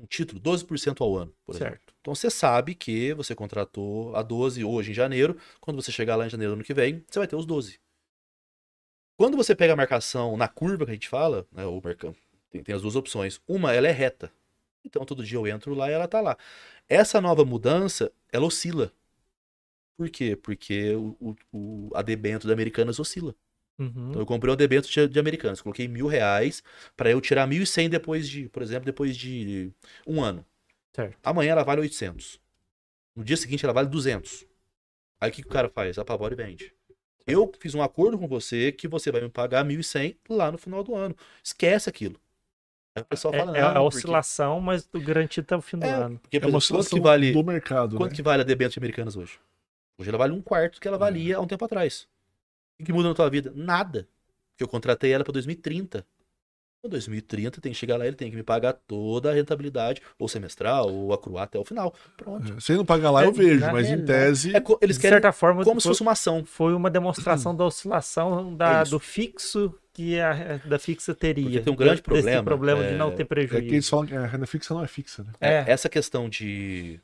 um 0.00 0.06
título, 0.06 0.40
12% 0.40 1.00
ao 1.00 1.16
ano, 1.16 1.34
por 1.44 1.54
exemplo. 1.54 1.74
Certo. 1.74 1.94
Então 2.00 2.14
você 2.14 2.30
sabe 2.30 2.74
que 2.74 3.14
você 3.14 3.34
contratou 3.34 4.14
a 4.14 4.22
12 4.22 4.64
hoje 4.64 4.90
em 4.90 4.94
janeiro, 4.94 5.36
quando 5.60 5.82
você 5.82 5.90
chegar 5.90 6.16
lá 6.16 6.26
em 6.26 6.30
janeiro 6.30 6.52
do 6.52 6.56
ano 6.56 6.64
que 6.64 6.74
vem, 6.74 7.04
você 7.08 7.18
vai 7.18 7.28
ter 7.28 7.36
os 7.36 7.46
12. 7.46 7.80
Quando 9.18 9.36
você 9.36 9.54
pega 9.54 9.72
a 9.72 9.76
marcação 9.76 10.36
na 10.36 10.46
curva 10.46 10.84
que 10.84 10.90
a 10.90 10.94
gente 10.94 11.08
fala, 11.08 11.46
né, 11.50 11.64
o 11.64 11.80
mercado, 11.82 12.14
tem, 12.50 12.62
tem 12.62 12.74
as 12.74 12.82
duas 12.82 12.96
opções. 12.96 13.40
Uma, 13.48 13.72
ela 13.72 13.88
é 13.88 13.92
reta. 13.92 14.30
Então 14.84 15.04
todo 15.04 15.24
dia 15.24 15.38
eu 15.38 15.46
entro 15.46 15.74
lá 15.74 15.90
e 15.90 15.94
ela 15.94 16.06
tá 16.06 16.20
lá. 16.20 16.36
Essa 16.88 17.20
nova 17.20 17.44
mudança, 17.44 18.12
ela 18.30 18.46
oscila. 18.46 18.92
Por 19.96 20.10
quê? 20.10 20.36
Porque 20.36 20.94
o, 20.94 21.16
o, 21.20 21.36
o, 21.52 21.90
a 21.94 22.02
debênture 22.02 22.46
da 22.48 22.52
Americanas 22.54 22.98
oscila. 23.00 23.34
Uhum. 23.78 24.10
Então 24.10 24.22
eu 24.22 24.26
comprei 24.26 24.50
uma 24.50 24.56
debênture 24.56 24.90
de, 25.06 25.08
de 25.12 25.18
Americanas, 25.18 25.60
coloquei 25.60 25.86
mil 25.88 26.06
reais 26.06 26.62
para 26.96 27.10
eu 27.10 27.20
tirar 27.20 27.46
1.100 27.46 27.88
depois 27.90 28.28
de, 28.28 28.48
por 28.48 28.62
exemplo, 28.62 28.84
depois 28.86 29.16
de 29.16 29.72
um 30.06 30.22
ano. 30.22 30.44
Certo. 30.94 31.18
Amanhã 31.22 31.52
ela 31.52 31.62
vale 31.64 31.80
800. 31.82 32.40
No 33.14 33.24
dia 33.24 33.36
seguinte 33.36 33.64
ela 33.64 33.72
vale 33.74 33.88
200. 33.88 34.46
Aí 35.20 35.30
o 35.30 35.32
que, 35.32 35.42
que 35.42 35.48
o 35.48 35.52
cara 35.52 35.68
faz? 35.68 35.98
Apavora 35.98 36.34
e 36.34 36.36
vende. 36.36 36.74
Eu 37.26 37.50
fiz 37.58 37.74
um 37.74 37.82
acordo 37.82 38.18
com 38.18 38.28
você 38.28 38.70
que 38.72 38.86
você 38.88 39.10
vai 39.10 39.20
me 39.20 39.28
pagar 39.28 39.64
1.100 39.64 40.16
lá 40.28 40.52
no 40.52 40.58
final 40.58 40.84
do 40.84 40.94
ano. 40.94 41.16
Esquece 41.42 41.88
aquilo. 41.88 42.20
Aí 42.94 43.02
o 43.02 43.06
pessoal 43.06 43.34
É, 43.34 43.38
fala, 43.38 43.56
é 43.58 43.62
a 43.62 43.74
não, 43.74 43.84
porque- 43.84 43.96
oscilação, 43.98 44.60
mas 44.60 44.88
o 44.92 45.00
garantido 45.00 45.44
até 45.44 45.56
o 45.56 45.60
fim 45.60 45.78
do 45.78 45.84
É, 45.84 45.90
ano. 45.90 46.18
Porque, 46.18 46.40
por 46.40 46.46
É 46.46 46.50
uma 46.50 46.58
exemplo, 46.58 46.78
quanto 46.78 46.88
oscilação 46.88 46.98
que 46.98 47.02
vale, 47.02 47.32
do 47.32 47.44
mercado, 47.44 47.96
quanto 47.96 48.10
né? 48.10 48.16
que 48.16 48.22
vale 48.22 48.42
a 48.42 48.44
debênture 48.44 48.78
americanas 48.80 49.16
hoje? 49.16 49.38
Hoje 49.98 50.08
ela 50.10 50.18
vale 50.18 50.32
um 50.32 50.42
quarto 50.42 50.80
que 50.80 50.86
ela 50.88 50.98
valia 50.98 51.36
há 51.36 51.40
um 51.40 51.46
tempo 51.46 51.64
atrás. 51.64 52.06
O 52.80 52.84
que 52.84 52.92
muda 52.92 53.08
na 53.08 53.14
tua 53.14 53.30
vida? 53.30 53.52
Nada. 53.54 54.06
Porque 54.52 54.64
eu 54.64 54.68
contratei 54.68 55.12
ela 55.12 55.24
para 55.24 55.32
2030. 55.32 56.06
Em 56.84 56.88
2030 56.88 57.60
tem 57.60 57.72
que 57.72 57.78
chegar 57.78 57.96
lá, 57.96 58.06
ele 58.06 58.14
tem 58.14 58.30
que 58.30 58.36
me 58.36 58.42
pagar 58.42 58.74
toda 58.74 59.30
a 59.30 59.34
rentabilidade, 59.34 60.00
ou 60.18 60.28
semestral, 60.28 60.92
ou 60.92 61.12
acruar 61.12 61.44
até 61.44 61.58
o 61.58 61.64
final. 61.64 61.92
Pronto. 62.16 62.52
É, 62.56 62.60
Se 62.60 62.72
ele 62.72 62.78
não 62.78 62.84
pagar 62.84 63.10
lá, 63.10 63.24
É, 63.24 63.26
eu 63.26 63.32
vejo, 63.32 63.60
mas 63.72 63.88
em 63.88 64.04
tese. 64.04 64.54
É 64.54 64.62
eles 64.82 64.96
de 64.96 65.02
querem 65.02 65.14
certa 65.16 65.32
forma, 65.32 65.64
como 65.64 65.80
se 65.80 65.84
foi, 65.84 65.90
fosse 65.90 66.02
uma 66.02 66.12
ação. 66.12 66.44
foi 66.44 66.74
uma 66.74 66.90
demonstração 66.90 67.56
da 67.56 67.64
oscilação 67.64 68.54
da, 68.54 68.82
É 68.82 68.84
do 68.84 69.00
fixo 69.00 69.74
que 69.92 70.20
a 70.20 70.58
da 70.58 70.78
fixa 70.78 71.14
teria. 71.14 71.44
Porque 71.44 71.60
tem 71.60 71.72
um 71.72 71.76
grande 71.76 71.94
Desse 72.02 72.02
problema, 72.04 72.44
problema 72.44 72.84
de 72.84 72.92
é- 72.92 72.96
não 72.98 73.10
ter 73.10 73.22
É 73.22 73.24
prejuízo. 73.24 73.66
que 73.66 73.74
eles 73.74 73.88
falam 73.88 74.06
que 74.06 74.14
a 74.14 74.26
renda 74.26 74.46
fixa 74.46 74.74
não 74.74 74.84
é 74.84 74.86
fixa, 74.86 75.24
né? 75.24 75.32
É. 75.40 75.64
Essa 75.66 75.88
questão 75.88 76.28
de 76.28 77.00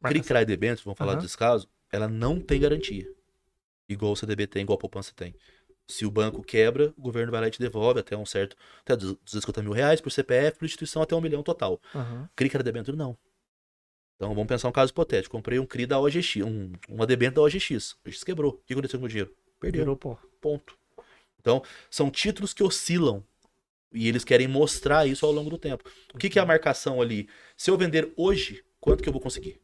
Marcação. 0.00 0.22
CRI, 0.24 0.28
CRA 0.28 0.42
e 0.42 0.44
debênture, 0.44 0.84
vamos 0.84 0.98
falar 0.98 1.12
Aham. 1.12 1.22
desse 1.22 1.38
caso, 1.38 1.66
ela 1.92 2.08
não 2.08 2.40
tem 2.40 2.60
garantia. 2.60 3.06
Igual 3.88 4.12
o 4.12 4.16
CDB 4.16 4.46
tem, 4.46 4.62
igual 4.62 4.76
a 4.76 4.80
poupança 4.80 5.12
tem. 5.14 5.34
Se 5.86 6.04
o 6.04 6.10
banco 6.10 6.42
quebra, 6.42 6.92
o 6.96 7.00
governo 7.00 7.30
vai 7.30 7.40
lá 7.40 7.46
e 7.46 7.50
te 7.50 7.60
devolve 7.60 8.00
até 8.00 8.16
um 8.16 8.26
certo, 8.26 8.56
até 8.80 8.96
250 8.96 9.62
mil 9.62 9.72
reais 9.72 10.00
por 10.00 10.10
CPF, 10.10 10.58
por 10.58 10.64
instituição 10.64 11.00
até 11.00 11.14
um 11.14 11.20
milhão 11.20 11.42
total. 11.42 11.80
Aham. 11.94 12.28
CRI, 12.34 12.50
CRA, 12.50 12.62
debênture, 12.62 12.96
não. 12.96 13.16
Então 14.16 14.30
vamos 14.30 14.48
pensar 14.48 14.68
um 14.68 14.72
caso 14.72 14.90
hipotético. 14.90 15.36
Comprei 15.36 15.58
um 15.60 15.66
CRI 15.66 15.86
da 15.86 16.00
OGX, 16.00 16.36
um, 16.36 16.72
uma 16.88 17.06
debênture 17.06 17.36
da 17.36 17.42
OGX. 17.42 17.94
A 18.04 18.08
OGX 18.08 18.24
quebrou. 18.24 18.52
O 18.52 18.66
que 18.66 18.72
aconteceu 18.72 18.98
com 18.98 19.06
o 19.06 19.08
dinheiro? 19.08 19.32
Perdeu. 19.60 19.82
Virou 19.82 19.96
pó. 19.96 20.18
Ponto. 20.40 20.76
Então, 21.38 21.62
são 21.88 22.10
títulos 22.10 22.52
que 22.52 22.64
oscilam. 22.64 23.22
E 23.92 24.08
eles 24.08 24.24
querem 24.24 24.48
mostrar 24.48 25.06
isso 25.06 25.24
ao 25.24 25.32
longo 25.32 25.48
do 25.48 25.56
tempo. 25.56 25.88
O 26.12 26.18
que, 26.18 26.28
que 26.28 26.38
é 26.38 26.42
a 26.42 26.46
marcação 26.46 27.00
ali? 27.00 27.28
Se 27.56 27.70
eu 27.70 27.78
vender 27.78 28.12
hoje, 28.16 28.64
quanto 28.80 29.02
que 29.02 29.08
eu 29.08 29.12
vou 29.12 29.22
conseguir? 29.22 29.60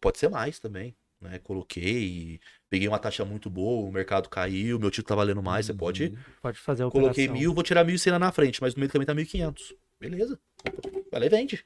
Pode 0.00 0.18
ser 0.18 0.28
mais 0.28 0.58
também. 0.58 0.94
Né? 1.24 1.38
Coloquei, 1.38 2.38
peguei 2.68 2.86
uma 2.86 2.98
taxa 2.98 3.24
muito 3.24 3.48
boa, 3.48 3.88
o 3.88 3.90
mercado 3.90 4.28
caiu, 4.28 4.78
meu 4.78 4.90
título 4.90 5.08
tá 5.08 5.14
valendo 5.14 5.42
mais, 5.42 5.64
você 5.64 5.72
pode. 5.72 6.12
Pode 6.42 6.58
fazer 6.58 6.84
a 6.84 6.90
Coloquei 6.90 7.28
mil, 7.28 7.54
vou 7.54 7.64
tirar 7.64 7.82
mil 7.82 7.94
e 7.94 7.98
cem 7.98 8.12
lá 8.12 8.18
na 8.18 8.30
frente, 8.30 8.60
mas 8.60 8.74
no 8.74 8.80
meio 8.80 8.92
caminho 8.92 9.06
tá 9.06 9.14
mil 9.14 9.24
e 9.24 9.26
quinhentos. 9.26 9.74
Beleza. 9.98 10.38
Vai 11.10 11.20
lá 11.20 11.26
e 11.26 11.28
vende. 11.30 11.64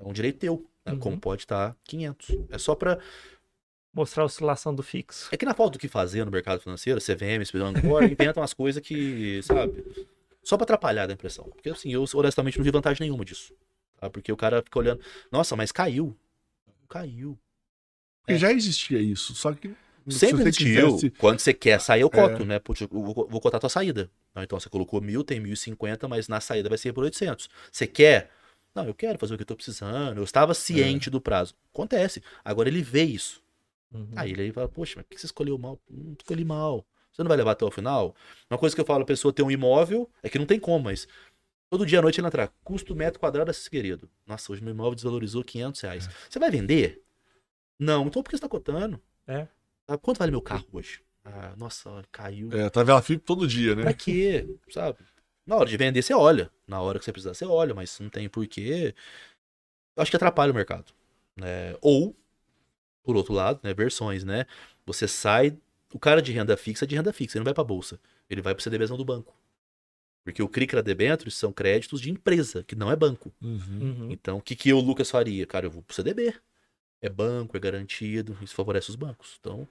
É 0.00 0.04
um 0.04 0.12
direito 0.12 0.38
teu. 0.40 0.66
né? 0.84 0.92
Uhum. 0.94 0.98
Como 0.98 1.20
pode 1.20 1.42
estar 1.42 1.76
500. 1.84 2.36
É 2.50 2.58
só 2.58 2.74
pra 2.74 2.98
mostrar 3.94 4.24
a 4.24 4.26
oscilação 4.26 4.74
do 4.74 4.82
fixo. 4.82 5.28
É 5.30 5.36
que 5.36 5.44
na 5.46 5.54
falta 5.54 5.78
do 5.78 5.78
que 5.78 5.86
fazer 5.86 6.24
no 6.24 6.30
mercado 6.32 6.60
financeiro, 6.60 7.00
CVM, 7.00 7.44
Angkor, 7.62 8.02
inventam 8.10 8.40
umas 8.40 8.52
coisas 8.52 8.82
que, 8.82 9.40
sabe, 9.44 9.84
só 10.42 10.56
pra 10.56 10.64
atrapalhar 10.64 11.06
da 11.06 11.14
impressão. 11.14 11.44
Porque 11.44 11.70
assim, 11.70 11.92
eu 11.92 12.04
honestamente 12.14 12.58
não 12.58 12.64
vi 12.64 12.72
vantagem 12.72 13.06
nenhuma 13.06 13.24
disso. 13.24 13.54
Tá? 13.96 14.10
Porque 14.10 14.32
o 14.32 14.36
cara 14.36 14.60
fica 14.60 14.78
olhando, 14.78 15.00
nossa, 15.30 15.54
mas 15.54 15.70
caiu. 15.70 16.16
Caiu. 16.88 17.38
Porque 18.28 18.38
já 18.38 18.52
existia 18.52 18.98
isso, 19.00 19.34
só 19.34 19.52
que. 19.52 19.74
se 20.06 20.18
Sempre 20.18 20.42
você 20.42 20.48
existiu. 20.48 21.12
Quando 21.18 21.38
você 21.38 21.54
quer 21.54 21.80
sair, 21.80 22.02
eu 22.02 22.10
coto, 22.10 22.44
né? 22.44 22.58
Putz, 22.58 22.82
eu 22.82 22.88
vou, 22.90 23.26
vou 23.28 23.40
cotar 23.40 23.56
a 23.56 23.60
tua 23.60 23.70
saída. 23.70 24.10
Então 24.36 24.60
você 24.60 24.68
colocou 24.68 25.00
mil, 25.00 25.24
tem 25.24 25.40
mil 25.40 25.54
e 25.54 25.56
cinquenta, 25.56 26.06
mas 26.06 26.28
na 26.28 26.40
saída 26.40 26.68
vai 26.68 26.78
ser 26.78 26.92
por 26.92 27.04
800. 27.04 27.48
Você 27.72 27.86
quer? 27.86 28.30
Não, 28.74 28.84
eu 28.84 28.94
quero 28.94 29.18
fazer 29.18 29.34
o 29.34 29.36
que 29.36 29.42
eu 29.42 29.46
tô 29.46 29.56
precisando. 29.56 30.18
Eu 30.18 30.24
estava 30.24 30.54
ciente 30.54 31.10
do 31.10 31.20
prazo. 31.20 31.54
Acontece. 31.72 32.22
Agora 32.44 32.68
ele 32.68 32.82
vê 32.82 33.02
isso. 33.02 33.42
Uhum. 33.92 34.08
Aí 34.14 34.30
ele 34.30 34.52
fala, 34.52 34.68
poxa, 34.68 34.94
mas 34.96 35.04
por 35.06 35.14
que 35.14 35.20
você 35.20 35.26
escolheu 35.26 35.58
mal? 35.58 35.80
Não 35.90 36.12
escolhi 36.12 36.44
mal. 36.44 36.86
Você 37.10 37.22
não 37.22 37.28
vai 37.28 37.36
levar 37.36 37.52
até 37.52 37.64
o 37.64 37.70
final? 37.70 38.14
Uma 38.48 38.58
coisa 38.58 38.74
que 38.74 38.80
eu 38.80 38.84
falo, 38.84 39.02
a 39.02 39.06
pessoa 39.06 39.32
tem 39.32 39.44
um 39.44 39.50
imóvel, 39.50 40.08
é 40.22 40.28
que 40.28 40.38
não 40.38 40.46
tem 40.46 40.60
como, 40.60 40.84
mas 40.84 41.08
todo 41.68 41.84
dia 41.84 41.98
à 41.98 42.02
noite 42.02 42.20
ele 42.20 42.26
entrar, 42.26 42.52
custo 42.62 42.94
metro 42.94 43.18
quadrado 43.18 43.50
desse 43.50 43.68
querido. 43.68 44.08
Nossa, 44.26 44.52
hoje 44.52 44.62
meu 44.62 44.72
imóvel 44.72 44.94
desvalorizou 44.94 45.42
500 45.42 45.80
reais. 45.80 46.08
Você 46.28 46.38
vai 46.38 46.50
vender? 46.50 47.02
Não, 47.78 48.06
então 48.06 48.22
por 48.22 48.30
que 48.30 48.36
você 48.36 48.42
tá 48.42 48.48
cotando? 48.48 49.00
É. 49.26 49.46
Ah, 49.86 49.96
Quanto 49.96 50.18
vale 50.18 50.30
meu 50.30 50.42
carro 50.42 50.66
hoje? 50.72 51.00
Ah, 51.24 51.54
nossa, 51.56 52.02
caiu. 52.10 52.50
É, 52.52 52.68
tá 52.70 52.82
vendo 52.82 52.96
a 52.96 53.02
FIP 53.02 53.22
todo 53.24 53.46
dia, 53.46 53.74
né? 53.74 53.82
Pra 53.82 53.92
quê? 53.94 54.48
Sabe? 54.70 54.98
Na 55.46 55.56
hora 55.56 55.68
de 55.68 55.76
vender, 55.76 56.02
você 56.02 56.12
olha. 56.14 56.50
Na 56.66 56.80
hora 56.80 56.98
que 56.98 57.04
você 57.04 57.12
precisar, 57.12 57.34
você 57.34 57.44
olha, 57.44 57.74
mas 57.74 57.98
não 58.00 58.08
tem 58.08 58.28
porquê. 58.28 58.94
Eu 59.96 60.02
acho 60.02 60.10
que 60.10 60.16
atrapalha 60.16 60.52
o 60.52 60.54
mercado. 60.54 60.92
Né? 61.36 61.76
Ou, 61.80 62.14
por 63.02 63.16
outro 63.16 63.32
lado, 63.32 63.60
né, 63.62 63.72
versões, 63.72 64.24
né? 64.24 64.46
Você 64.86 65.06
sai. 65.06 65.56
O 65.92 65.98
cara 65.98 66.20
de 66.20 66.32
renda 66.32 66.56
fixa 66.56 66.84
é 66.84 66.88
de 66.88 66.94
renda 66.96 67.12
fixa, 67.12 67.38
ele 67.38 67.40
não 67.40 67.44
vai 67.46 67.54
pra 67.54 67.64
bolsa. 67.64 67.98
Ele 68.28 68.42
vai 68.42 68.54
pro 68.54 68.62
CDBzão 68.62 68.96
do 68.96 69.04
banco. 69.04 69.34
Porque 70.22 70.42
o 70.42 70.48
CRICRA 70.48 70.82
debêntures 70.82 71.34
são 71.34 71.50
créditos 71.50 72.00
de 72.02 72.10
empresa, 72.10 72.62
que 72.62 72.76
não 72.76 72.92
é 72.92 72.96
banco. 72.96 73.32
Uhum. 73.40 73.78
Uhum. 73.80 74.08
Então, 74.10 74.36
o 74.36 74.42
que, 74.42 74.54
que 74.54 74.68
eu, 74.68 74.78
Lucas, 74.78 75.10
faria? 75.10 75.46
Cara, 75.46 75.64
eu 75.64 75.70
vou 75.70 75.82
pro 75.82 75.94
CDB. 75.94 76.34
É 77.00 77.08
banco, 77.08 77.56
é 77.56 77.60
garantido, 77.60 78.36
isso 78.42 78.54
favorece 78.54 78.90
os 78.90 78.96
bancos. 78.96 79.36
Então, 79.40 79.68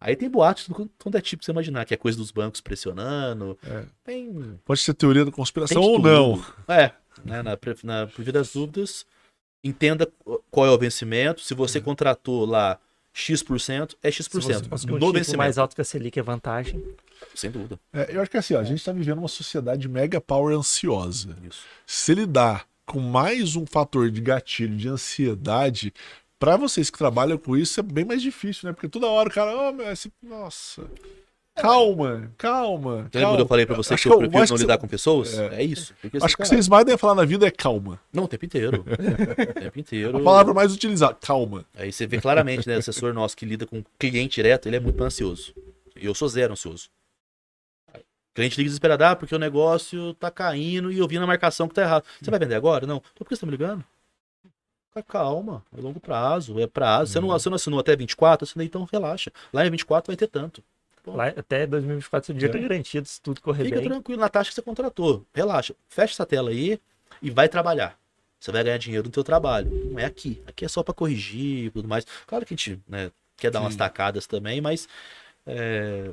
aí 0.00 0.16
tem 0.16 0.30
boatos 0.30 0.68
do 0.68 0.74
quanto 0.74 1.16
é 1.16 1.20
tipo 1.20 1.44
você 1.44 1.50
imaginar, 1.50 1.84
que 1.84 1.94
é 1.94 1.96
coisa 1.96 2.16
dos 2.16 2.30
bancos 2.30 2.60
pressionando. 2.60 3.58
É. 3.64 3.84
Tem, 4.04 4.58
Pode 4.64 4.80
ser 4.80 4.94
teoria 4.94 5.24
da 5.24 5.30
conspiração 5.32 5.82
ou 5.82 5.98
não. 5.98 6.42
É, 6.66 6.92
né, 7.24 7.42
na, 7.42 7.56
na 7.84 8.06
por 8.06 8.32
das 8.32 8.52
dúvidas, 8.52 9.06
entenda 9.62 10.10
qual 10.50 10.66
é 10.66 10.70
o 10.70 10.78
vencimento. 10.78 11.40
Se 11.40 11.54
você 11.54 11.80
contratou 11.80 12.46
lá 12.46 12.78
X%, 13.12 13.96
é 14.02 14.10
X%. 14.10 14.28
Se 14.28 14.40
você 14.40 14.68
conseguir 14.68 14.94
um 14.94 15.12
vencimento, 15.12 15.38
mais 15.38 15.58
alto 15.58 15.74
que 15.74 15.80
a 15.80 15.84
Selic 15.84 16.18
é 16.18 16.22
vantagem. 16.22 16.82
sem 17.34 17.50
dúvida. 17.50 17.78
É, 17.92 18.14
eu 18.14 18.22
acho 18.22 18.30
que 18.30 18.36
assim, 18.36 18.54
ó, 18.54 18.60
a 18.60 18.64
gente 18.64 18.84
tá 18.84 18.92
vivendo 18.92 19.18
uma 19.18 19.28
sociedade 19.28 19.88
mega 19.88 20.20
power 20.20 20.56
ansiosa. 20.56 21.36
Isso. 21.42 21.64
Se 21.86 22.14
lidar 22.14 22.66
com 22.86 23.00
mais 23.00 23.56
um 23.56 23.66
fator 23.66 24.10
de 24.10 24.20
gatilho, 24.20 24.76
de 24.76 24.88
ansiedade, 24.88 25.92
pra 26.40 26.56
vocês 26.56 26.90
que 26.90 26.98
trabalham 26.98 27.38
com 27.38 27.56
isso 27.56 27.78
é 27.78 27.82
bem 27.84 28.04
mais 28.04 28.20
difícil, 28.20 28.66
né? 28.66 28.72
Porque 28.72 28.88
toda 28.88 29.06
hora 29.06 29.28
o 29.28 29.32
cara, 29.32 29.52
oh, 29.56 29.82
esse- 29.92 30.10
nossa. 30.20 30.82
Calma, 31.56 32.32
calma. 32.38 33.08
Você 33.12 33.18
lembra 33.18 33.30
quando 33.32 33.40
eu 33.40 33.46
falei 33.46 33.66
pra 33.66 33.76
você 33.76 33.92
Acho 33.94 34.04
que 34.04 34.08
eu 34.08 34.12
que 34.18 34.24
eu 34.24 34.30
prefiro 34.30 34.42
acho 34.44 34.52
não 34.52 34.56
que 34.56 34.62
lidar 34.62 34.74
você- 34.74 34.80
com 34.80 34.88
pessoas? 34.88 35.38
É. 35.38 35.56
É, 35.56 35.62
isso. 35.62 35.94
Porque, 36.00 36.16
Acho 36.16 36.24
assim, 36.26 36.32
que 36.34 36.38
cara, 36.38 36.48
vocês 36.48 36.68
mais 36.68 36.84
devem 36.86 36.98
falar 36.98 37.14
na 37.14 37.24
vida 37.24 37.46
é 37.46 37.50
calma. 37.50 38.00
Não, 38.12 38.24
o 38.24 38.28
tempo 38.28 38.44
inteiro. 38.46 38.82
o 38.88 39.60
tempo 39.60 39.78
inteiro. 39.78 40.16
A 40.16 40.22
palavra 40.22 40.54
mais 40.54 40.72
utilizada, 40.72 41.14
calma. 41.20 41.66
Aí 41.74 41.92
você 41.92 42.06
vê 42.06 42.18
claramente, 42.20 42.66
né? 42.66 42.76
O 42.76 42.78
assessor 42.78 43.12
nosso 43.12 43.36
que 43.36 43.44
lida 43.44 43.66
com 43.66 43.84
cliente 43.98 44.36
direto, 44.36 44.66
ele 44.68 44.76
é 44.76 44.80
muito 44.80 45.02
ansioso. 45.04 45.52
E 45.96 46.06
eu 46.06 46.14
sou 46.14 46.28
zero 46.28 46.52
ansioso. 46.54 46.88
O 47.94 48.34
cliente 48.34 48.56
liga 48.56 48.68
desesperado, 48.68 49.04
ah, 49.04 49.16
porque 49.16 49.34
o 49.34 49.38
negócio 49.38 50.14
tá 50.14 50.30
caindo 50.30 50.90
e 50.90 50.98
eu 50.98 51.06
vi 51.08 51.18
na 51.18 51.26
marcação 51.26 51.68
que 51.68 51.74
tá 51.74 51.82
errado. 51.82 52.04
Você 52.22 52.30
vai 52.30 52.40
vender 52.40 52.54
agora? 52.54 52.86
Não. 52.86 52.96
Então 52.98 53.12
por 53.16 53.28
que 53.28 53.34
você 53.36 53.40
tá 53.40 53.46
me 53.46 53.52
ligando? 53.52 53.84
Fica 54.90 55.02
calma, 55.04 55.64
é 55.76 55.80
longo 55.80 56.00
prazo, 56.00 56.58
é 56.58 56.66
prazo. 56.66 57.12
Você, 57.12 57.20
não, 57.20 57.28
você 57.28 57.48
não 57.48 57.56
assinou 57.56 57.78
até 57.78 57.94
24, 57.94 58.44
assinei, 58.44 58.66
então 58.66 58.86
relaxa. 58.90 59.30
Lá 59.52 59.64
em 59.64 59.70
24 59.70 60.08
vai 60.10 60.16
ter 60.16 60.26
tanto. 60.26 60.62
Lá, 61.06 61.28
até 61.28 61.66
2024 61.66 62.26
seu 62.26 62.34
dinheiro 62.34 62.58
É. 62.58 62.60
tá 62.60 62.68
garantido, 62.68 63.06
se 63.08 63.20
tudo 63.20 63.40
correr 63.40 63.64
Fica 63.64 63.76
bem. 63.76 63.88
tranquilo 63.88 64.20
na 64.20 64.28
taxa 64.28 64.50
que 64.50 64.54
você 64.54 64.62
contratou. 64.62 65.24
Relaxa. 65.32 65.74
Fecha 65.88 66.12
essa 66.12 66.26
tela 66.26 66.50
aí 66.50 66.78
e 67.22 67.30
vai 67.30 67.48
trabalhar. 67.48 67.96
Você 68.38 68.50
vai 68.50 68.64
ganhar 68.64 68.78
dinheiro 68.78 69.04
no 69.06 69.12
teu 69.12 69.22
trabalho. 69.22 69.70
Não 69.90 69.98
é 69.98 70.04
aqui. 70.04 70.42
Aqui 70.46 70.64
é 70.64 70.68
só 70.68 70.82
para 70.82 70.92
corrigir 70.92 71.66
e 71.66 71.70
tudo 71.70 71.88
mais. 71.88 72.04
Claro 72.26 72.44
que 72.44 72.52
a 72.54 72.56
gente 72.56 72.80
né, 72.88 73.10
quer 73.36 73.50
dar 73.50 73.60
umas 73.60 73.74
Sim. 73.74 73.78
tacadas 73.78 74.26
também, 74.26 74.60
mas 74.60 74.88
é, 75.46 76.10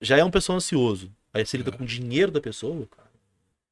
já 0.00 0.16
é 0.18 0.24
um 0.24 0.30
pessoa 0.30 0.56
ansioso. 0.56 1.10
Aí 1.32 1.44
você 1.46 1.56
lida 1.56 1.70
com 1.70 1.84
o 1.84 1.86
dinheiro 1.86 2.32
da 2.32 2.40
pessoa, 2.40 2.86
cara. 2.86 3.08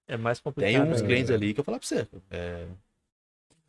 É 0.08 0.16
mais 0.16 0.38
complicado. 0.40 0.70
Tem 0.72 0.80
uns 0.80 1.00
né? 1.02 1.06
clientes 1.06 1.30
ali 1.30 1.52
que 1.52 1.60
eu 1.60 1.64
falar 1.64 1.78
pra 1.78 1.86
você. 1.88 2.06
É, 2.30 2.66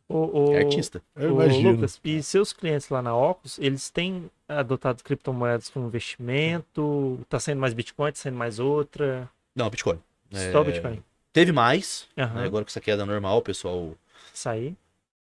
O, 0.08 0.50
o, 0.50 0.54
é 0.54 0.58
artista. 0.60 1.02
Eu 1.14 1.30
o 1.36 1.42
imagino. 1.42 1.72
Lucas, 1.72 2.00
e 2.02 2.22
seus 2.22 2.52
clientes 2.52 2.88
lá 2.88 3.02
na 3.02 3.14
Ocus, 3.14 3.58
eles 3.58 3.90
têm 3.90 4.30
adotado 4.48 5.04
criptomoedas 5.04 5.68
como 5.68 5.86
investimento? 5.86 7.20
Tá 7.28 7.38
saindo 7.38 7.60
mais 7.60 7.74
Bitcoin, 7.74 8.10
tá 8.12 8.18
saindo 8.18 8.38
mais 8.38 8.58
outra? 8.58 9.28
Não, 9.54 9.68
Bitcoin. 9.68 9.98
É, 10.32 10.50
Só 10.52 10.64
Bitcoin. 10.64 11.02
Teve 11.32 11.52
mais, 11.52 12.08
Aham. 12.16 12.40
né, 12.40 12.46
agora 12.46 12.64
com 12.64 12.70
essa 12.70 12.80
queda 12.80 13.04
normal, 13.04 13.38
o 13.38 13.42
pessoal. 13.42 13.94
Sair. 14.32 14.74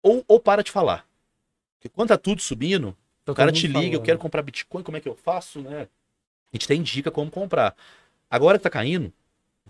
Ou, 0.02 0.24
ou 0.26 0.40
para 0.40 0.62
de 0.62 0.70
falar. 0.70 1.06
Porque 1.78 1.88
quando 1.94 2.08
tá 2.08 2.16
tudo 2.18 2.40
subindo, 2.40 2.96
Tá 3.24 3.32
O 3.32 3.34
cara 3.34 3.52
te 3.52 3.66
liga, 3.66 3.78
eu 3.78 3.90
falando. 3.92 4.02
quero 4.06 4.18
comprar 4.18 4.42
Bitcoin, 4.42 4.82
como 4.82 4.96
é 4.96 5.00
que 5.00 5.08
eu 5.08 5.14
faço, 5.14 5.60
né? 5.60 5.82
A 6.52 6.56
gente 6.56 6.66
tem 6.66 6.82
dica 6.82 7.10
como 7.10 7.30
comprar. 7.30 7.76
Agora 8.30 8.58
que 8.58 8.64
tá 8.64 8.70
caindo, 8.70 9.12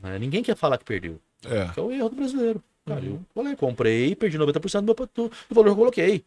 né, 0.01 0.19
ninguém 0.19 0.43
quer 0.43 0.57
falar 0.57 0.79
que 0.79 0.85
perdeu. 0.85 1.21
É. 1.45 1.69
Que 1.73 1.81
é 1.81 1.83
o 1.83 1.91
erro 1.91 2.09
do 2.11 2.17
brasileiro. 2.17 2.63
Cara, 2.95 3.01
Uhum. 3.07 3.15
eu 3.15 3.21
falei, 3.35 3.57
comprei, 3.57 4.15
perdi 4.15 4.39
90% 4.39 4.85
do, 4.85 4.95
meu, 4.99 5.09
do, 5.15 5.29
do 5.29 5.55
valor 5.55 5.65
que 5.65 5.71
eu 5.71 5.77
coloquei. 5.77 6.25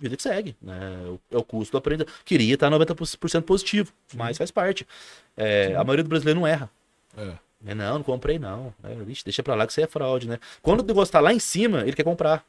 Vida 0.00 0.16
que 0.16 0.22
segue, 0.22 0.54
né? 0.62 0.78
É 1.04 1.08
o- 1.08 1.20
É 1.32 1.36
o 1.38 1.42
custo 1.44 1.72
do 1.72 1.78
aprendizado. 1.78 2.12
Queria 2.24 2.54
estar 2.54 2.70
90% 2.70 3.42
positivo, 3.44 3.92
mas 4.14 4.38
faz 4.38 4.50
parte. 4.50 4.86
É, 5.36 5.74
a 5.74 5.82
maioria 5.82 6.04
do 6.04 6.08
brasileiro 6.08 6.38
não 6.40 6.46
erra. 6.46 6.70
É. 7.16 7.32
É, 7.66 7.74
não, 7.74 7.94
não 7.96 8.02
comprei 8.04 8.38
não. 8.38 8.72
É, 8.84 8.94
vixe, 8.94 9.24
deixa 9.24 9.42
pra 9.42 9.56
lá 9.56 9.66
que 9.66 9.72
aí 9.80 9.84
é 9.84 9.88
fraude, 9.88 10.28
né? 10.28 10.38
Quando 10.62 10.80
o 10.82 10.84
negócio 10.84 11.10
tá 11.10 11.18
lá 11.18 11.32
em 11.34 11.40
cima, 11.40 11.80
ele 11.80 11.92
quer 11.94 12.04
comprar. 12.04 12.44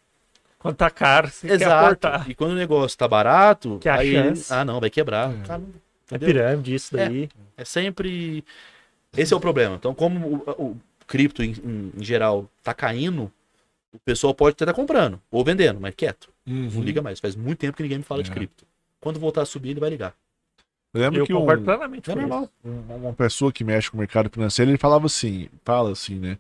Quando 0.60 0.76
tá 0.76 0.90
caro, 0.92 1.28
você 1.30 1.48
quer 1.48 1.54
Exato. 1.56 1.86
aportar. 1.86 2.30
E 2.30 2.36
quando 2.36 2.52
o 2.52 2.56
negócio 2.56 2.96
tá 2.96 3.08
barato, 3.08 3.80
Que 3.82 3.90
aí 3.90 4.14
chance. 4.14 4.54
ah 4.54 4.64
não, 4.64 4.80
vai 4.80 4.90
quebrar. 4.92 5.32
É. 5.34 5.48
Cara, 5.48 5.64
É 6.12 6.18
pirâmide 6.20 6.76
isso 6.76 6.96
daí. 6.96 7.30
É 7.58 7.66
sempre. 7.66 8.44
Esse 9.18 9.34
é 9.34 9.38
o 9.38 9.40
problema. 9.40 9.76
Então, 9.76 9.96
como 9.96 10.44
o, 10.46 10.64
o 10.64 10.78
cripto 11.08 11.42
em- 11.42 11.92
em 11.98 12.04
geral 12.04 12.48
tá 12.64 12.74
caindo, 12.76 13.32
o 13.94 14.00
pessoal 14.00 14.34
pode 14.34 14.54
até 14.54 14.64
estar 14.66 14.74
comprando 14.74 15.20
ou 15.32 15.44
vendendo, 15.44 15.80
mas 15.80 15.94
quieto. 15.96 16.30
Não 16.46 16.68
Uhum. 16.68 16.82
liga 16.84 17.02
mais. 17.02 17.20
Faz 17.20 17.36
muito 17.36 17.60
tempo 17.60 17.76
que 17.78 17.84
ninguém 17.84 18.00
me 18.00 18.04
fala 18.04 18.24
de 18.24 18.32
É. 18.32 18.34
cripto. 18.34 18.66
Quando 19.00 19.20
voltar 19.20 19.42
a 19.42 19.46
subir, 19.46 19.70
ele 19.72 19.80
vai 19.80 19.90
ligar. 19.90 20.14
Eu 20.94 21.02
lembro 21.02 21.20
Eu 21.20 21.26
que 21.26 21.34
um, 21.34 21.40
concordo 21.42 21.64
plenamente 21.64 22.10
É 22.10 22.14
com 22.14 22.20
normal. 22.20 22.50
um- 22.66 22.96
uma 22.96 23.14
pessoa 23.14 23.52
que 23.52 23.64
mexe 23.64 23.90
com 23.92 23.98
o 23.98 24.00
mercado 24.00 24.30
financeiro, 24.30 24.72
ele 24.72 24.78
falava 24.78 25.06
assim, 25.06 25.48
fala 25.64 25.92
assim, 25.92 26.16
né? 26.16 26.38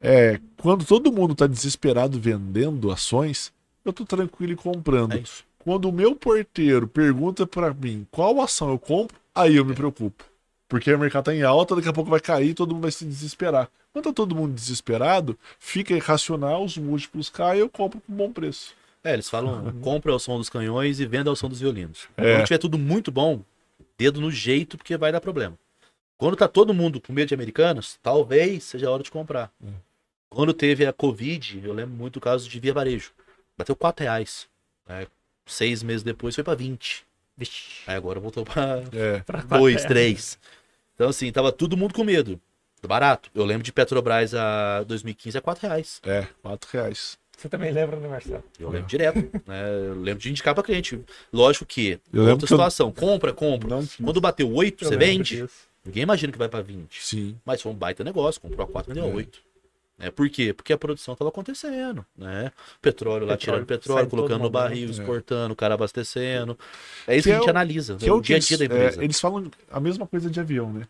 É, 0.00 0.38
quando 0.58 0.84
todo 0.84 1.12
mundo 1.12 1.34
tá 1.34 1.46
desesperado 1.46 2.20
vendendo 2.20 2.90
ações, 2.90 3.52
eu 3.84 3.92
tô 3.92 4.04
tranquilo 4.04 4.52
e 4.52 4.56
comprando. 4.56 5.14
É 5.14 5.18
isso. 5.18 5.44
Quando 5.58 5.88
o 5.88 5.92
meu 5.92 6.14
porteiro 6.14 6.86
pergunta 6.86 7.46
pra 7.46 7.74
mim 7.74 8.06
qual 8.10 8.40
ação 8.40 8.70
eu 8.70 8.78
compro, 8.78 9.16
aí 9.34 9.56
eu 9.56 9.64
me 9.64 9.74
preocupo. 9.74 10.24
Porque 10.68 10.92
o 10.92 10.98
mercado 10.98 11.24
tá 11.24 11.34
em 11.34 11.42
alta, 11.42 11.74
daqui 11.74 11.88
a 11.88 11.92
pouco 11.92 12.10
vai 12.10 12.20
cair 12.20 12.50
e 12.50 12.54
todo 12.54 12.72
mundo 12.74 12.82
vai 12.82 12.92
se 12.92 13.04
desesperar. 13.04 13.68
Quando 13.92 14.04
tá 14.04 14.12
todo 14.12 14.34
mundo 14.34 14.54
desesperado, 14.54 15.38
fica 15.58 15.94
irracional, 15.94 16.64
os 16.64 16.76
múltiplos 16.76 17.30
caem 17.30 17.60
eu 17.60 17.68
compro 17.68 18.00
com 18.00 18.12
bom 18.12 18.32
preço. 18.32 18.74
É, 19.02 19.14
eles 19.14 19.28
falam, 19.30 19.72
compra 19.80 20.12
ao 20.12 20.18
som 20.18 20.36
dos 20.38 20.50
canhões 20.50 21.00
e 21.00 21.06
venda 21.06 21.30
ao 21.30 21.36
som 21.36 21.48
dos 21.48 21.60
violinos. 21.60 22.08
É. 22.16 22.34
Quando 22.34 22.44
tiver 22.46 22.58
tudo 22.58 22.76
muito 22.78 23.10
bom, 23.10 23.42
dedo 23.96 24.20
no 24.20 24.30
jeito, 24.30 24.76
porque 24.76 24.96
vai 24.96 25.10
dar 25.12 25.20
problema. 25.20 25.56
Quando 26.16 26.36
tá 26.36 26.48
todo 26.48 26.74
mundo 26.74 27.00
com 27.00 27.12
medo 27.12 27.28
de 27.28 27.34
americanos, 27.34 27.98
talvez 28.02 28.64
seja 28.64 28.88
a 28.88 28.90
hora 28.90 29.02
de 29.02 29.10
comprar. 29.10 29.50
Hum. 29.62 29.72
Quando 30.28 30.52
teve 30.52 30.84
a 30.84 30.92
Covid, 30.92 31.62
eu 31.64 31.72
lembro 31.72 31.94
muito 31.94 32.16
o 32.16 32.20
caso 32.20 32.48
de 32.48 32.60
Via 32.60 32.74
Varejo. 32.74 33.12
Bateu 33.56 33.74
4 33.74 34.04
reais. 34.04 34.46
né? 34.86 35.06
Seis 35.46 35.82
meses 35.82 36.02
depois 36.02 36.34
foi 36.34 36.44
pra 36.44 36.54
20. 36.54 37.04
Vixe. 37.36 37.82
Aí 37.86 37.96
agora 37.96 38.20
voltou 38.20 38.44
pra 38.44 38.82
É. 38.92 39.20
Pra 39.20 39.38
quatro 39.42 39.58
2, 39.60 39.74
reais. 39.76 39.86
3. 39.88 40.38
Então, 40.94 41.08
assim, 41.08 41.30
tava 41.32 41.50
todo 41.52 41.76
mundo 41.76 41.94
com 41.94 42.04
medo. 42.04 42.38
Barato. 42.86 43.30
Eu 43.34 43.44
lembro 43.44 43.62
de 43.62 43.72
Petrobras 43.72 44.34
a 44.34 44.82
2015 44.84 45.36
a 45.38 45.40
4 45.40 45.66
reais. 45.66 46.00
É, 46.04 46.26
4 46.42 46.68
reais. 46.72 47.18
Você 47.36 47.48
também 47.48 47.70
lembra, 47.72 47.96
né, 47.98 48.08
Marcelo? 48.08 48.42
Eu 48.58 48.68
lembro 48.70 48.88
direto. 48.88 49.18
né? 49.46 49.62
Eu 49.88 49.94
lembro 50.00 50.20
de 50.20 50.30
indicar 50.30 50.54
pra 50.54 50.62
cliente. 50.62 51.00
Lógico 51.32 51.64
que, 51.64 51.92
Eu 52.12 52.20
lembro 52.20 52.30
outra 52.32 52.46
que 52.46 52.52
eu- 52.52 52.56
situação. 52.56 52.90
Compra, 52.92 53.32
compra. 53.32 53.68
Não. 53.68 53.86
Quando 54.04 54.20
bateu 54.20 54.52
8, 54.52 54.84
Eu 54.84 54.88
você 54.88 54.96
vende. 54.96 55.36
disso. 55.36 55.68
Ninguém 55.84 56.02
imagina 56.02 56.32
que 56.32 56.38
vai 56.38 56.48
pra 56.48 56.60
20. 56.60 57.02
Sim. 57.02 57.36
Mas 57.44 57.62
foi 57.62 57.70
um 57.72 57.74
baita 57.74 58.02
negócio. 58.04 58.40
Comprou 58.40 58.64
a 58.64 58.68
4, 58.68 58.92
vendeu 58.92 59.08
a 59.08 59.12
É. 59.12 59.14
8. 59.14 59.38
Né? 59.96 60.10
Por 60.10 60.28
quê? 60.28 60.52
Porque 60.52 60.72
a 60.72 60.78
produção 60.78 61.12
estava 61.12 61.28
acontecendo, 61.28 62.04
né? 62.16 62.52
Petróleo 62.82 63.24
lá 63.26 63.36
Petróleo, 63.36 63.64
tirando 63.64 63.66
petróleo, 63.66 64.06
colocando 64.08 64.32
no 64.32 64.38
momento. 64.44 64.52
barril, 64.52 64.88
É. 64.88 64.90
exportando, 64.92 65.52
o 65.52 65.56
cara 65.56 65.74
abastecendo. 65.74 66.58
É 67.06 67.16
isso 67.16 67.24
Que 67.24 67.30
que, 67.30 67.30
é 67.30 67.34
a 67.34 67.38
gente 67.38 67.46
o- 67.46 67.50
analisa, 67.50 67.96
Que 67.96 68.08
é 68.08 68.12
o 68.12 68.20
dia 68.20 68.36
a 68.36 68.38
dia 68.38 68.58
da 68.58 68.64
empresa. 68.64 69.00
é, 69.00 69.04
eles 69.04 69.18
falam 69.20 69.50
a 69.70 69.80
mesma 69.80 70.06
coisa 70.06 70.28
de 70.30 70.38
avião, 70.38 70.72
né? 70.72 70.86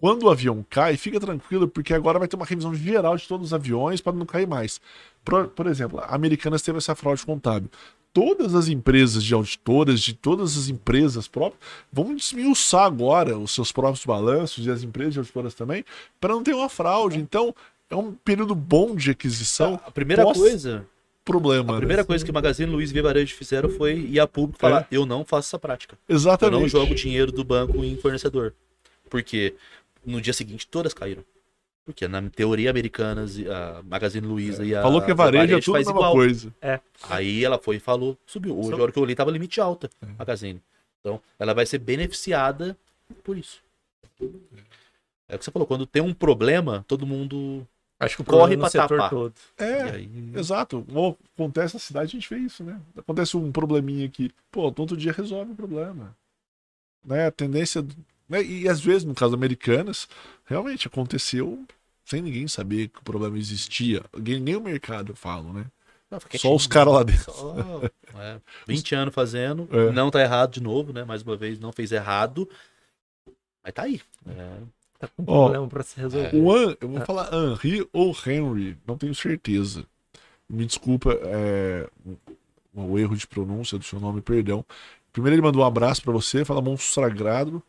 Quando 0.00 0.24
o 0.24 0.30
avião 0.30 0.64
cai, 0.68 0.96
fica 0.96 1.18
tranquilo, 1.18 1.68
porque 1.68 1.94
agora 1.94 2.18
vai 2.18 2.28
ter 2.28 2.36
uma 2.36 2.44
revisão 2.44 2.74
geral 2.74 3.16
de 3.16 3.26
todos 3.26 3.48
os 3.48 3.54
aviões 3.54 4.00
para 4.00 4.12
não 4.12 4.26
cair 4.26 4.46
mais. 4.46 4.80
Por, 5.24 5.48
por 5.48 5.66
exemplo, 5.66 6.00
a 6.00 6.14
Americanas 6.14 6.62
teve 6.62 6.78
essa 6.78 6.94
fraude 6.94 7.24
contábil. 7.24 7.70
Todas 8.12 8.54
as 8.54 8.68
empresas 8.68 9.22
de 9.22 9.34
auditoras, 9.34 10.00
de 10.00 10.14
todas 10.14 10.56
as 10.56 10.68
empresas 10.68 11.28
próprias, 11.28 11.60
vão 11.92 12.14
desmiuçar 12.14 12.84
agora 12.84 13.38
os 13.38 13.52
seus 13.52 13.70
próprios 13.70 14.04
balanços 14.04 14.66
e 14.66 14.70
as 14.70 14.82
empresas 14.82 15.12
de 15.12 15.18
auditoras 15.20 15.54
também, 15.54 15.84
para 16.20 16.32
não 16.32 16.42
ter 16.42 16.54
uma 16.54 16.68
fraude. 16.68 17.18
Então, 17.18 17.54
é 17.90 17.96
um 17.96 18.12
período 18.12 18.54
bom 18.54 18.94
de 18.94 19.10
aquisição. 19.10 19.80
A 19.86 19.90
primeira 19.90 20.22
pós 20.22 20.38
coisa, 20.38 20.86
problema. 21.24 21.72
a 21.72 21.74
né? 21.74 21.78
primeira 21.78 22.04
coisa 22.04 22.24
que 22.24 22.30
o 22.30 22.34
Magazine 22.34 22.70
Luiza 22.70 22.96
e 22.96 23.02
Varejo 23.02 23.34
fizeram 23.34 23.68
foi 23.68 23.98
ir 23.98 24.18
a 24.18 24.26
público 24.26 24.58
e 24.58 24.60
falar: 24.60 24.86
eu 24.90 25.04
não 25.04 25.24
faço 25.24 25.48
essa 25.48 25.58
prática. 25.58 25.98
Eu 26.08 26.16
Exatamente. 26.16 26.60
não 26.60 26.68
jogo 26.68 26.94
dinheiro 26.94 27.30
do 27.30 27.44
banco 27.44 27.84
em 27.84 27.96
fornecedor. 27.96 28.54
Porque 29.10 29.54
no 30.08 30.20
dia 30.20 30.32
seguinte 30.32 30.66
todas 30.66 30.92
caíram. 30.94 31.24
Porque 31.84 32.06
na 32.06 32.20
teoria 32.28 32.68
americanas, 32.68 33.36
a 33.46 33.82
Magazine 33.82 34.26
Luiza 34.26 34.62
e 34.64 34.74
a 34.74 34.82
Falou 34.82 35.00
que 35.00 35.10
é 35.10 35.14
Via 35.14 35.24
varejo, 35.24 35.56
é 35.56 35.60
tudo 35.60 35.70
a 35.70 35.78
faz 35.78 35.88
igual. 35.88 36.12
coisa. 36.12 36.54
Aí 37.08 37.42
ela 37.44 37.58
foi 37.58 37.76
e 37.76 37.80
falou, 37.80 38.18
subiu. 38.26 38.58
Hoje, 38.58 38.68
Só- 38.70 38.76
a 38.76 38.82
hora 38.82 38.92
que 38.92 38.98
eu 38.98 39.02
olhei, 39.02 39.14
tava 39.16 39.30
limite 39.30 39.58
alta, 39.60 39.88
É. 40.02 40.06
Magazine. 40.18 40.60
Então, 41.00 41.18
ela 41.38 41.54
vai 41.54 41.64
ser 41.64 41.78
beneficiada 41.78 42.76
por 43.24 43.38
isso. 43.38 43.62
É 45.28 45.34
o 45.34 45.38
que 45.38 45.44
você 45.44 45.50
falou, 45.50 45.66
quando 45.66 45.86
tem 45.86 46.02
um 46.02 46.12
problema, 46.12 46.84
todo 46.86 47.06
mundo. 47.06 47.66
Acho 48.00 48.16
que 48.16 48.22
o 48.22 48.24
Corre 48.24 48.56
pra 48.56 48.68
setor 48.70 48.88
tapar. 48.88 49.10
todo. 49.10 49.34
É, 49.56 49.82
aí... 49.82 50.10
Exato. 50.36 50.86
Acontece 51.34 51.74
na 51.74 51.80
cidade, 51.80 52.04
a 52.16 52.20
gente 52.20 52.28
vê 52.28 52.38
isso, 52.38 52.62
né? 52.62 52.80
Acontece 52.96 53.36
um 53.36 53.50
probleminha 53.50 54.06
aqui. 54.06 54.30
Pô, 54.52 54.62
outro 54.62 54.96
dia 54.96 55.10
resolve 55.12 55.52
o 55.52 55.54
problema. 55.56 56.14
Né? 57.04 57.26
A 57.26 57.30
tendência. 57.30 57.84
Né? 58.28 58.42
E 58.42 58.68
às 58.68 58.80
vezes, 58.80 59.04
no 59.04 59.14
caso 59.14 59.34
americanas, 59.34 60.08
realmente 60.44 60.86
aconteceu 60.86 61.64
sem 62.04 62.22
ninguém 62.22 62.48
saber 62.48 62.88
que 62.88 63.00
o 63.00 63.04
problema 63.04 63.38
existia. 63.38 64.02
Nem 64.16 64.56
o 64.56 64.60
mercado 64.60 65.14
fala, 65.14 65.52
né? 65.52 65.66
Não, 66.10 66.18
Só 66.36 66.54
os 66.54 66.66
caras 66.66 66.94
lá 66.94 67.02
dentro. 67.02 67.32
Só, 67.32 67.54
é, 68.18 68.40
20 68.66 68.94
anos 68.94 69.14
fazendo, 69.14 69.68
É. 69.70 69.92
não 69.92 70.10
tá 70.10 70.20
errado 70.22 70.52
de 70.52 70.62
novo, 70.62 70.92
né? 70.92 71.04
Mais 71.04 71.22
uma 71.22 71.36
vez, 71.36 71.58
não 71.58 71.70
fez 71.70 71.92
errado. 71.92 72.48
Mas 73.62 73.74
tá 73.74 73.82
aí. 73.82 74.00
É, 74.26 74.58
Tá 74.98 75.06
com 75.06 75.22
um 75.22 75.24
Ó, 75.28 75.44
problema 75.44 75.68
pra 75.68 75.82
se 75.84 76.00
resolver. 76.00 76.34
O 76.34 76.52
An, 76.52 76.76
eu 76.80 76.88
vou 76.88 77.00
falar 77.02 77.30
Henry 77.32 77.88
ou 77.92 78.16
Henry, 78.26 78.76
não 78.84 78.98
tenho 78.98 79.14
certeza. 79.14 79.84
Me 80.48 80.66
desculpa 80.66 81.12
é, 81.22 81.88
o, 82.74 82.82
o 82.82 82.98
erro 82.98 83.14
de 83.16 83.26
pronúncia 83.26 83.78
do 83.78 83.84
seu 83.84 84.00
nome, 84.00 84.20
perdão. 84.20 84.64
Primeiro 85.12 85.36
ele 85.36 85.42
mandou 85.42 85.62
um 85.62 85.66
abraço 85.66 86.02
pra 86.02 86.12
você, 86.12 86.44
fala 86.44 86.60
monstro 86.60 87.00
sagrado. 87.00 87.62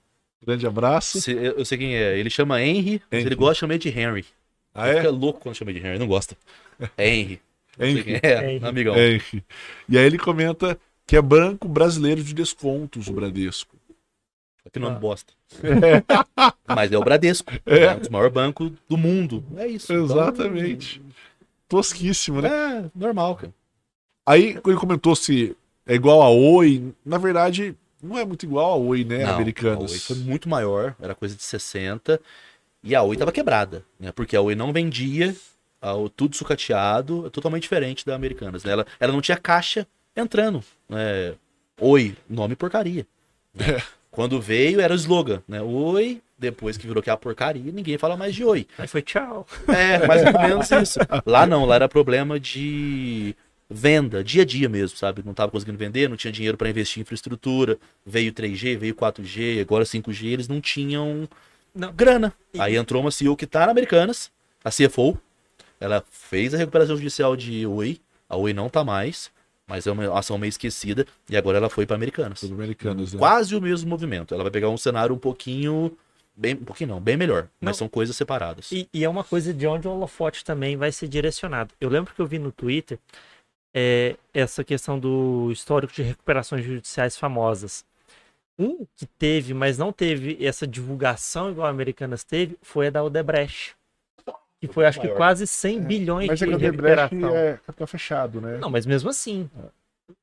Grande 0.45 0.66
abraço. 0.68 1.20
se- 1.22 1.32
eu, 1.32 1.53
eu 1.57 1.66
sei 1.66 1.78
quem 1.78 1.95
é. 1.95 2.18
Ele 2.18 2.30
chama 2.30 2.61
Henry, 2.61 3.02
mas 3.11 3.20
Henry. 3.20 3.28
ele 3.28 3.36
gosta 3.36 3.53
de 3.53 3.60
chamar 3.60 3.78
de 3.78 3.90
Henry. 3.90 4.26
Ah, 4.74 4.88
Ele 4.88 4.98
é? 4.98 5.02
fica 5.02 5.11
louco 5.11 5.40
quando 5.41 5.56
chama 5.56 5.74
de 5.74 5.80
Henry, 5.80 5.99
não 5.99 6.07
gosta. 6.07 6.38
É 6.98 7.10
Henry. 7.10 7.41
Não 7.78 7.88
Henry. 7.88 8.20
é, 8.24 8.53
Henry. 8.56 8.66
amigão. 8.66 8.95
Henry. 8.98 9.44
E 9.88 9.98
aí 9.98 10.06
ele 10.06 10.18
comenta 10.18 10.80
que 11.06 11.16
é 11.18 11.22
banco 11.22 11.68
brasileiro 11.68 12.24
de 12.24 12.34
descontos, 12.34 13.07
o 13.07 13.14
Bradesco. 13.14 13.76
Que 14.72 14.78
nome 14.80 14.95
Ah. 14.98 14.99
bosta. 14.99 15.34
Mas 16.68 16.91
é 16.91 16.98
o 16.98 17.03
Bradesco. 17.03 17.52
É. 17.66 17.80
É. 17.86 17.95
um 17.95 17.99
dos 17.99 18.10
maiores 18.10 18.34
bancos 18.34 18.72
do 18.88 18.98
mundo. 18.98 19.44
É 19.57 19.68
isso. 19.68 19.91
Então, 19.91 20.06
Exatamente. 20.06 21.02
Tosquíssimo, 21.68 22.41
né? 22.41 22.49
é 22.49 22.86
normal, 22.95 23.36
cara. 23.36 23.53
Aí 24.26 24.60
ele 24.66 24.76
comentou 24.78 25.16
se 25.16 25.56
é 25.88 25.95
igual 25.95 26.22
a 26.22 26.30
Oi. 26.30 26.94
Na 27.06 27.18
verdade, 27.18 27.76
não 28.02 28.18
é 28.18 28.26
muito 28.26 28.46
igual 28.46 28.72
a 28.74 28.76
Oi, 28.76 29.04
né? 29.04 29.26
Não, 29.26 29.36
Americanas. 29.36 29.90
A 29.92 29.94
Oi 29.94 30.00
foi 30.00 30.16
muito 30.18 30.48
maior, 30.50 30.96
era 31.00 31.14
coisa 31.16 31.36
de 31.36 31.44
60. 31.44 32.20
E 32.84 32.96
a 32.96 33.04
Oi 33.04 33.18
tava 33.18 33.32
quebrada, 33.32 33.84
né? 34.00 34.12
Porque 34.12 34.36
a 34.36 34.42
Oi 34.42 34.56
não 34.56 34.72
vendia 34.74 35.36
a- 35.82 35.96
o 35.96 36.10
tudo 36.10 36.36
sucateado, 36.36 37.28
é 37.28 37.30
totalmente 37.30 37.64
diferente 37.64 38.06
da 38.06 38.16
Americanas. 38.16 38.64
Né? 38.64 38.72
Ela, 38.72 38.86
ela 39.00 39.14
não 39.14 39.22
tinha 39.22 39.38
caixa 39.38 39.86
entrando. 40.16 40.64
Né? 40.88 41.34
Oi, 41.80 42.16
nome 42.30 42.56
porcaria. 42.56 43.06
né? 43.54 43.82
Quando 44.12 44.42
veio 44.42 44.82
era 44.82 44.94
o 44.94 44.96
slogan, 44.96 45.42
né? 45.48 45.62
Oi, 45.62 46.22
depois 46.38 46.78
que 46.78 46.88
virou 46.88 47.02
que 47.04 47.10
é 47.10 47.14
a 47.14 47.18
porcaria, 47.18 47.72
ninguém 47.72 47.98
fala 47.98 48.18
mais 48.18 48.34
de 48.34 48.44
oi. 48.44 48.66
Aí 48.78 48.88
foi 48.88 49.02
tchau. 49.02 49.46
É, 49.68 50.06
mais 50.08 50.24
ou 50.26 50.34
menos 50.42 50.72
isso. 50.72 51.00
Lá 51.26 51.46
não, 51.46 51.64
lá 51.66 51.76
era 51.76 51.88
problema 51.88 52.40
de 52.40 53.36
venda, 53.70 54.24
dia 54.24 54.41
a 54.41 54.46
dia 54.46 54.68
mesmo, 54.68 54.98
sabe? 54.98 55.22
Não 55.24 55.34
tava 55.34 55.52
conseguindo 55.52 55.78
vender, 55.78 56.10
não 56.10 56.18
tinha 56.18 56.32
dinheiro 56.32 56.58
para 56.58 56.70
investir 56.70 57.00
em 57.00 57.02
infraestrutura. 57.02 57.78
Veio 58.06 58.32
3G, 58.34 58.78
veio 58.78 58.96
4G, 58.96 59.62
agora 59.62 59.86
5G, 59.86 60.26
eles 60.28 60.48
não 60.48 60.60
tinham 60.60 61.30
Não. 61.76 61.94
grana. 61.94 62.34
E- 62.54 62.60
Aí 62.60 62.76
entrou 62.76 63.02
uma 63.02 63.12
CEO 63.12 63.36
que 63.38 63.46
tá 63.46 63.66
na 63.66 63.72
Americanas, 63.72 64.32
a 64.64 64.72
CFO. 64.72 65.18
Ela 65.80 66.04
fez 66.10 66.54
a 66.54 66.58
recuperação 66.58 66.96
judicial 66.98 67.36
de 67.36 67.66
Oi, 67.66 68.00
a 68.28 68.36
Oi 68.36 68.54
não 68.54 68.70
tá 68.70 68.84
mais, 68.84 69.32
mas 69.68 69.86
é 69.86 69.91
uma 69.91 70.18
ação 70.18 70.38
meio 70.38 70.50
esquecida, 70.50 71.06
e 71.30 71.38
agora 71.38 71.58
ela 71.58 71.70
foi 71.70 71.86
para 71.86 71.96
Americanas. 71.96 72.44
Americanas, 72.44 73.14
né? 73.14 73.20
Quase 73.20 73.56
o 73.56 73.62
mesmo 73.62 73.88
movimento. 73.90 74.34
Ela 74.34 74.44
vai 74.44 74.52
pegar 74.52 74.70
um 74.70 74.78
cenário 74.78 75.14
um 75.16 75.20
pouquinho. 75.20 75.96
Bem, 76.36 76.54
um 76.56 76.64
pouquinho 76.64 76.90
não, 76.91 77.00
bem 77.02 77.16
melhor. 77.18 77.48
Mas 77.62 77.72
Não. 77.76 77.80
são 77.80 77.90
coisas 77.90 78.16
separadas. 78.16 78.72
E, 78.72 78.88
e 78.94 79.04
é 79.04 79.10
uma 79.10 79.24
coisa 79.26 79.54
de 79.54 79.68
onde 79.68 79.88
o 79.88 79.91
holofote 79.91 80.44
também 80.44 80.76
vai 80.78 80.90
ser 80.91 81.08
direcionado. 81.10 81.74
Eu 81.82 81.90
lembro 81.90 82.14
que 82.16 82.22
eu 82.22 82.26
vi 82.26 82.40
no 82.40 82.50
Twitter 82.52 82.98
é, 83.74 84.16
essa 84.34 84.64
questão 84.64 85.00
do 85.00 85.50
histórico 85.52 85.94
de 85.94 86.02
recuperações 86.02 86.64
judiciais 86.64 87.18
famosas. 87.18 87.86
Um 88.58 88.86
que 88.96 89.06
teve, 89.06 89.54
mas 89.54 89.78
não 89.78 89.91
teve 89.91 90.38
essa 90.46 90.68
divulgação 90.68 91.50
igual 91.50 91.68
a 91.68 91.70
Americanas 91.70 92.24
teve, 92.24 92.58
foi 92.62 92.88
a 92.88 92.90
da 92.90 93.04
Odebrecht. 93.04 93.76
Que 94.60 94.68
foi, 94.68 94.86
acho 94.86 95.00
que, 95.00 95.08
Maior. 95.08 95.16
quase 95.16 95.48
100 95.48 95.82
bilhões 95.82 96.28
Mas 96.28 96.41
é 96.41 96.46
de 96.46 96.52
que 96.52 96.58
Debrecht 96.58 97.16
recuperação. 97.16 97.38
é 97.38 97.58
capital 97.66 97.88
fechado, 97.88 98.41
né? 98.41 98.58
Não, 98.58 98.70
mas 98.70 98.86
mesmo 98.86 99.10
assim. 99.10 99.50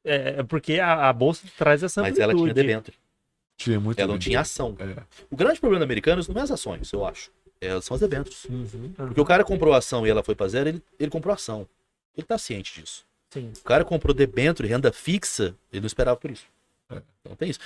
É, 0.05 0.41
é 0.41 0.43
porque 0.43 0.79
a, 0.79 1.09
a 1.09 1.13
bolsa 1.13 1.47
traz 1.57 1.83
essa 1.83 2.03
Mas 2.03 2.19
ela 2.19 2.35
tinha 2.35 2.53
debênture. 2.53 2.97
Tinha 3.57 3.81
muito. 3.81 3.99
Ela 3.99 4.13
não 4.13 4.19
tinha 4.19 4.41
ação. 4.41 4.77
É. 4.79 5.03
O 5.31 5.37
grande 5.37 5.59
problema 5.59 5.81
da 5.81 5.87
Americanas 5.87 6.29
não 6.29 6.39
é 6.39 6.45
as 6.45 6.51
ações, 6.51 6.93
eu 6.93 7.07
acho. 7.07 7.31
É, 7.59 7.81
são 7.81 7.95
as 7.95 8.01
debêntures. 8.03 8.45
Uhum, 8.45 8.93
Porque 8.95 9.21
o 9.21 9.25
cara 9.25 9.43
comprou 9.43 9.73
a 9.73 9.79
ação 9.79 10.07
e 10.07 10.11
ela 10.11 10.23
foi 10.23 10.35
pra 10.35 10.47
zero, 10.47 10.69
ele, 10.69 10.83
ele 11.01 11.11
comprou 11.11 11.33
a 11.33 11.37
ação. 11.37 11.67
Ele 12.15 12.27
tá 12.27 12.37
ciente 12.37 12.79
disso. 12.79 13.07
Sim. 13.41 13.53
O 13.61 13.65
cara 13.65 13.85
comprou 13.85 14.15
debênture, 14.15 14.69
renda 14.69 14.93
fixa, 14.93 15.55
ele 15.73 15.81
não 15.81 15.87
esperava 15.87 16.17
por 16.17 16.31
isso. 16.31 16.47
É. 16.91 17.03
Então 17.23 17.37
tem 17.37 17.51
isso. 17.51 17.61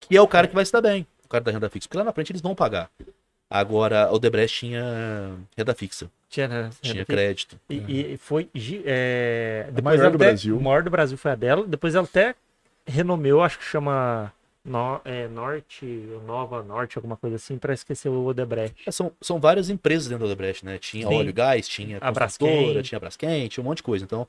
Que 0.00 0.16
é 0.16 0.20
o 0.20 0.28
cara 0.28 0.46
que 0.46 0.54
vai 0.54 0.64
se 0.64 0.72
dar 0.72 0.80
bem, 0.80 1.06
o 1.24 1.28
cara 1.28 1.42
da 1.44 1.50
renda 1.50 1.68
fixa. 1.68 1.88
Porque 1.88 1.98
lá 1.98 2.04
na 2.04 2.12
frente 2.12 2.30
eles 2.32 2.42
vão 2.42 2.54
pagar. 2.54 2.90
Agora, 3.48 4.10
o 4.12 4.18
Debrecht 4.18 4.58
tinha 4.58 5.36
renda 5.56 5.72
fixa, 5.74 6.10
Tinha, 6.28 6.48
né, 6.48 6.70
tinha 6.82 6.94
renda 6.94 7.06
crédito. 7.06 7.56
E, 7.70 8.14
e 8.14 8.16
foi. 8.16 8.48
É, 8.84 9.66
depois 9.72 9.84
maior 9.98 10.10
do 10.10 10.16
até- 10.16 10.26
Brasil. 10.26 10.56
A 10.56 10.60
maior 10.60 10.82
do 10.82 10.90
Brasil 10.90 11.16
foi 11.16 11.30
a 11.30 11.34
dela. 11.36 11.64
Depois 11.66 11.94
ela 11.94 12.04
até 12.04 12.34
renomeou, 12.84 13.42
acho 13.42 13.58
que 13.58 13.64
chama 13.64 14.32
no, 14.64 15.00
é, 15.04 15.28
Norte, 15.28 15.84
Nova 16.26 16.60
Norte, 16.64 16.98
alguma 16.98 17.16
coisa 17.16 17.36
assim, 17.36 17.56
para 17.56 17.72
esquecer 17.72 18.08
o 18.08 18.26
Odebrecht. 18.26 18.82
É, 18.84 18.90
são, 18.90 19.12
são 19.20 19.38
várias 19.38 19.70
empresas 19.70 20.08
dentro 20.08 20.24
da 20.26 20.32
Odebrecht, 20.32 20.64
né? 20.64 20.76
Tinha 20.78 21.06
Sim. 21.06 21.14
óleo 21.14 21.28
e 21.30 21.32
gás, 21.32 21.68
tinha 21.68 21.98
A 21.98 22.12
construtora, 22.12 22.54
Braskem. 22.54 22.82
tinha 22.82 22.98
Braskem, 23.00 23.48
tinha 23.48 23.62
um 23.62 23.66
monte 23.66 23.76
de 23.78 23.82
coisa. 23.84 24.04
Então, 24.04 24.26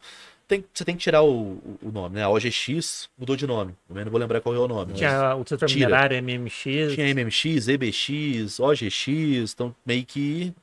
tem- 0.48 0.64
você 0.74 0.86
tem 0.86 0.96
que 0.96 1.02
tirar 1.02 1.22
o, 1.24 1.60
o- 1.82 1.92
nome, 1.92 2.16
né? 2.16 2.24
A 2.24 2.30
OGX 2.30 3.10
mudou 3.18 3.36
de 3.36 3.46
nome. 3.46 3.74
Também 3.88 4.04
não 4.06 4.12
vou 4.12 4.20
lembrar 4.20 4.40
qual 4.42 4.56
é 4.56 4.60
o 4.60 4.68
nome. 4.68 4.94
Tinha 4.94 5.36
o 5.36 5.46
setor 5.48 5.68
minerário, 5.86 6.18
MMX. 6.24 6.94
Tinha 6.96 7.08
MMX, 7.14 7.68
EBX, 7.68 8.60
OGX, 8.60 9.54
então 9.54 9.76
meio 9.86 10.06
que. 10.06 10.54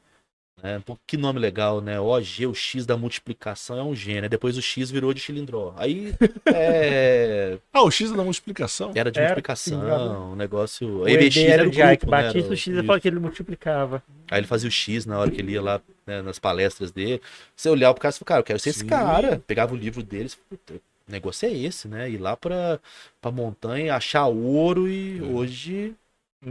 Né, 0.63 0.81
pô, 0.85 0.97
que 1.07 1.17
nome 1.17 1.39
legal, 1.39 1.81
né? 1.81 2.01
OG, 2.01 2.47
o 2.47 2.55
X 2.55 2.87
da 2.87 2.97
multiplicação 2.97 3.77
é 3.79 3.83
um 3.83 3.95
G, 3.95 4.21
né? 4.21 4.29
Depois 4.29 4.57
o 4.57 4.63
X 4.63 4.91
virou 4.91 5.13
de 5.13 5.21
cilindró. 5.21 5.75
Aí 5.77 6.15
é, 6.47 7.59
Ah, 7.73 7.83
o 7.83 7.91
X 7.91 8.11
é 8.11 8.17
da 8.17 8.23
multiplicação. 8.25 8.93
era 8.95 9.11
de 9.11 9.19
Era, 9.19 9.29
multiplicação, 9.29 10.33
o 10.33 10.37
negócio. 10.37 11.01
O 11.03 11.09
EBX 11.09 11.37
era 11.37 11.63
era 11.65 11.69
o 11.69 11.73
né? 11.73 11.97
Batista, 12.07 12.53
o 12.53 12.57
X 12.57 12.69
ele 12.69 12.87
falou 12.87 13.01
que 13.01 13.09
ele 13.09 13.19
multiplicava. 13.19 14.03
Aí 14.31 14.41
ele 14.41 14.47
fazia 14.47 14.69
o 14.69 14.73
X 14.73 15.05
na 15.05 15.19
hora 15.19 15.31
que 15.31 15.41
ele 15.41 15.53
ia 15.53 15.61
lá 15.61 15.81
né, 16.07 16.23
nas 16.23 16.39
palestras 16.39 16.91
dele. 16.91 17.21
Você 17.55 17.69
olhava 17.69 17.93
pro 17.93 18.01
cara 18.01 18.11
e 18.15 18.19
falava, 18.19 18.25
cara, 18.27 18.41
eu 18.41 18.45
quero 18.45 18.59
ser 18.59 18.71
esse 18.71 18.81
Sim. 18.81 18.87
cara. 18.87 19.43
Pegava 19.47 19.75
o 19.75 19.77
livro 19.77 20.03
deles, 20.03 20.35
puta, 20.49 20.75
o 20.75 21.13
negócio 21.13 21.47
é 21.47 21.53
esse, 21.53 21.89
né? 21.89 22.09
Ir 22.09 22.17
lá 22.19 22.37
pra, 22.37 22.81
pra 23.21 23.31
montanha, 23.31 23.95
achar 23.95 24.27
ouro 24.29 24.89
e 24.89 25.21
hoje. 25.21 25.95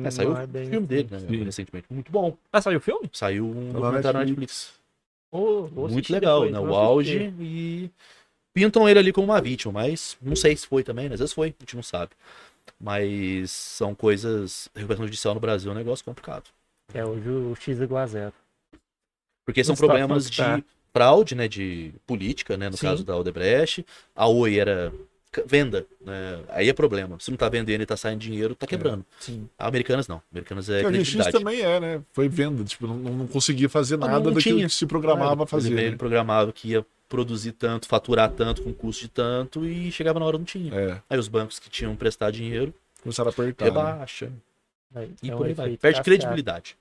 É, 0.04 0.12
saiu 0.12 0.32
Não 0.32 0.42
é 0.42 0.44
o 0.44 0.48
filme 0.48 0.78
assim. 0.78 0.86
dele, 0.86 1.08
né? 1.12 1.20
Sim. 1.20 1.44
Recentemente. 1.44 1.86
Muito 1.90 2.12
bom. 2.12 2.38
Ah, 2.52 2.62
saiu 2.62 2.78
o 2.78 2.82
filme? 2.82 3.10
Saiu 3.12 3.46
um 3.46 3.68
na 3.68 3.74
documentário 3.74 4.20
na 4.20 4.26
Netflix. 4.26 4.74
Vou 5.32 5.90
Muito 5.90 6.12
legal, 6.12 6.46
depois, 6.46 6.64
né? 6.64 6.72
O 6.72 6.76
auge 6.76 7.34
e. 7.40 7.90
Pintam 8.54 8.88
ele 8.88 9.00
ali 9.00 9.12
como 9.12 9.26
uma 9.28 9.42
vítima, 9.42 9.74
mas 9.74 10.16
não 10.22 10.36
sei 10.36 10.56
se 10.56 10.68
foi 10.68 10.84
também, 10.84 11.10
né? 11.10 11.16
Às 11.16 11.20
vezes 11.20 11.34
foi, 11.34 11.48
a 11.48 11.64
gente 11.64 11.76
não 11.76 11.82
sabe. 11.82 12.12
Mas 12.80 13.52
são 13.52 13.96
coisas. 13.96 14.70
Recuperação 14.76 15.06
judicial 15.06 15.34
no 15.34 15.40
Brasil 15.40 15.72
é 15.72 15.74
um 15.74 15.78
negócio 15.78 16.06
complicado. 16.06 16.44
É, 16.94 17.04
hoje 17.04 17.28
o 17.28 17.56
X 17.56 17.82
é 17.82 17.84
igual 17.84 18.04
a 18.04 18.08
zero. 18.08 18.34
Porque 19.46 19.64
são 19.64 19.76
problemas 19.76 20.30
de 20.30 20.42
fraude, 20.94 21.34
né, 21.34 21.48
de 21.48 21.92
política, 22.06 22.56
né, 22.56 22.70
no 22.70 22.78
Sim. 22.78 22.86
caso 22.86 23.04
da 23.04 23.18
Odebrecht. 23.18 23.84
A 24.16 24.28
Oi 24.28 24.60
era 24.60 24.94
venda, 25.46 25.86
né? 26.02 26.40
Aí 26.50 26.70
é 26.70 26.74
problema. 26.74 27.18
Se 27.20 27.32
não 27.32 27.38
tá 27.38 27.50
vendendo 27.50 27.82
e 27.82 27.86
tá 27.86 27.98
saindo 27.98 28.20
dinheiro, 28.20 28.54
tá 28.56 28.68
quebrando. 28.68 29.06
Sim. 29.20 29.50
A 29.58 29.68
Americanas 29.68 30.08
não. 30.08 30.22
Americanas 30.32 30.70
é 30.70 30.82
Que 30.82 30.88
a 30.88 30.92
GX 30.92 31.32
também 31.32 31.62
é, 31.62 31.80
né? 31.80 32.02
Foi 32.12 32.28
venda. 32.30 32.64
Tipo, 32.64 32.88
não, 32.88 32.96
não 32.98 33.28
conseguia 33.28 33.68
fazer 33.70 33.98
Não, 33.98 34.08
nada 34.08 34.20
não 34.26 34.34
daquilo 34.34 34.58
tinha. 34.58 34.68
que 34.68 34.74
se 34.74 34.86
programava 34.86 35.44
a 35.44 35.48
fazer. 35.48 35.70
Ele, 35.70 35.76
né? 35.76 35.84
ele 35.88 35.96
programava 35.96 36.52
que 36.52 36.70
ia 36.70 36.86
produzir 37.10 37.52
tanto, 37.54 37.88
faturar 37.88 38.32
tanto, 38.32 38.62
com 38.64 38.74
custo 38.74 39.04
de 39.04 39.10
tanto, 39.10 39.66
e 39.66 39.92
chegava 39.92 40.20
na 40.20 40.26
hora 40.26 40.38
não 40.38 40.46
tinha. 40.46 40.74
É, 40.74 41.02
Aí 41.10 41.18
os 41.20 41.28
bancos 41.28 41.60
que 41.60 41.70
tinham 41.70 41.96
prestado 41.96 42.34
dinheiro, 42.34 42.74
começaram 43.02 43.30
a 43.30 43.32
apertar. 43.32 43.66
né? 43.66 43.70
rebaixa. 43.72 44.32
Aí, 44.96 45.12
E 45.22 45.30
é 45.32 45.36
por 45.36 45.46
aí 45.46 45.54
vai. 45.54 45.68
Perde 45.70 45.80
cascata. 45.82 46.04
credibilidade. 46.04 46.76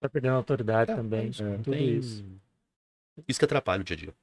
Tá 0.00 0.08
perdendo 0.08 0.34
autoridade 0.36 0.90
É, 0.92 0.94
também. 0.96 1.20
é 1.20 1.24
isso. 1.26 1.42
É. 1.44 1.56
Tudo 1.58 1.70
Tem- 1.76 1.96
isso. 1.98 2.24
Isso 3.28 3.38
que 3.38 3.44
atrapalha 3.44 3.80
o 3.80 3.84
dia 3.84 3.96
a 3.96 3.98
dia. 3.98 4.14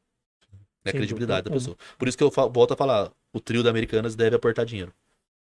É 0.87 0.89
a 0.89 0.91
Sem 0.93 0.99
credibilidade 0.99 1.45
da 1.45 1.51
pessoa. 1.51 1.75
Por 1.97 2.07
isso 2.07 2.17
que 2.17 2.23
eu 2.23 2.31
fa- 2.31 2.47
volto 2.47 2.73
a 2.73 2.77
falar, 2.77 3.11
o 3.33 3.39
trio 3.39 3.61
da 3.63 3.69
Americanas 3.69 4.15
deve 4.15 4.35
aportar 4.35 4.65
dinheiro. 4.65 4.93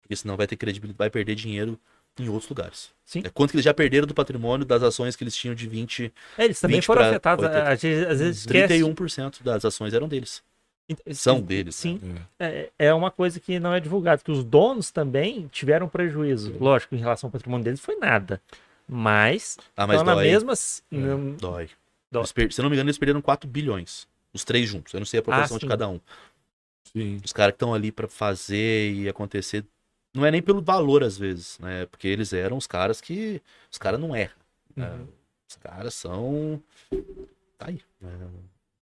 Porque 0.03 0.15
senão 0.17 0.37
vai 0.37 0.47
ter 0.47 0.57
credibilidade, 0.57 0.99
vai 0.99 1.11
perder 1.11 1.35
dinheiro 1.35 1.79
em 2.19 2.29
outros 2.29 2.49
lugares. 2.49 2.91
Sim. 3.05 3.23
É 3.25 3.29
quanto 3.29 3.51
que 3.51 3.57
eles 3.57 3.65
já 3.65 3.75
perderam 3.75 4.07
do 4.07 4.15
patrimônio 4.15 4.65
das 4.65 4.83
ações 4.83 5.15
que 5.17 5.23
eles 5.25 5.35
tinham 5.37 5.55
de 5.55 5.67
20, 5.69 6.13
É, 6.39 6.45
eles 6.45 6.61
também 6.61 6.77
20 6.79 6.87
foram 6.87 7.03
afetados. 7.03 7.45
80. 7.45 7.69
A 7.69 7.75
gente 7.75 8.07
às 8.07 8.19
vezes 8.21 8.39
esquece. 8.39 8.75
31% 8.75 9.43
das 9.43 9.65
ações 9.65 9.93
eram 9.95 10.09
deles. 10.09 10.43
São 11.13 11.41
deles, 11.41 11.75
Sim. 11.75 11.99
né? 12.01 12.23
É, 12.39 12.71
é 12.79 12.95
uma 12.95 13.11
coisa 13.11 13.41
que 13.41 13.59
não 13.59 13.75
é 13.75 13.81
divulgada, 13.81 14.23
que 14.23 14.31
os 14.31 14.45
donos 14.45 14.93
também 14.93 15.49
tiveram 15.49 15.89
prejuízo. 15.89 16.55
Lógico, 16.61 16.95
em 16.95 16.99
relação 16.99 17.27
ao 17.27 17.33
patrimônio 17.33 17.65
deles 17.65 17.81
foi 17.81 17.97
nada. 17.97 18.41
Mas, 18.89 19.59
Ah, 19.77 19.85
mas 19.87 19.97
estão 19.97 20.07
na 20.07 20.15
dói. 20.15 20.31
mesma. 20.31 20.53
s- 20.53 20.83
não- 20.91 21.33
Dói. 21.33 21.69
Dói. 22.11 22.25
Per- 22.33 22.53
Se 22.53 22.63
não 22.63 22.71
me 22.71 22.77
engano, 22.77 22.89
eles 22.89 22.99
perderam 22.99 23.21
4 23.21 23.49
bilhões. 23.51 24.07
Os 24.37 24.45
três 24.45 24.69
juntos. 24.69 24.93
Eu 24.95 25.01
não 25.01 25.07
sei 25.07 25.21
a 25.21 25.23
proporção 25.23 25.57
Ah, 25.57 25.61
de 25.61 25.67
cada 25.67 25.89
um. 25.89 26.01
Sim. 26.93 27.21
Os 27.25 27.33
caras 27.33 27.53
que 27.53 27.57
estão 27.57 27.75
ali 27.75 27.91
pra 27.91 28.07
fazer 28.09 28.93
e 28.93 29.09
acontecer. 29.09 29.65
Não 30.15 30.25
é 30.25 30.31
nem 30.31 30.41
pelo 30.41 30.63
valor, 30.63 31.03
às 31.03 31.19
vezes, 31.19 31.59
né? 31.59 31.87
Porque 31.87 32.07
eles 32.09 32.33
eram 32.33 32.57
os 32.57 32.67
caras 32.67 33.01
que. 33.01 33.43
Os 33.71 33.79
caras 33.79 33.99
não 34.01 34.15
erram. 34.15 34.35
né? 34.75 34.89
Uhum. 34.91 35.09
Os 35.49 35.57
caras 35.57 35.95
são. 35.95 36.63
Tá 37.59 37.67
aí. 37.69 37.81
Né? 38.01 38.11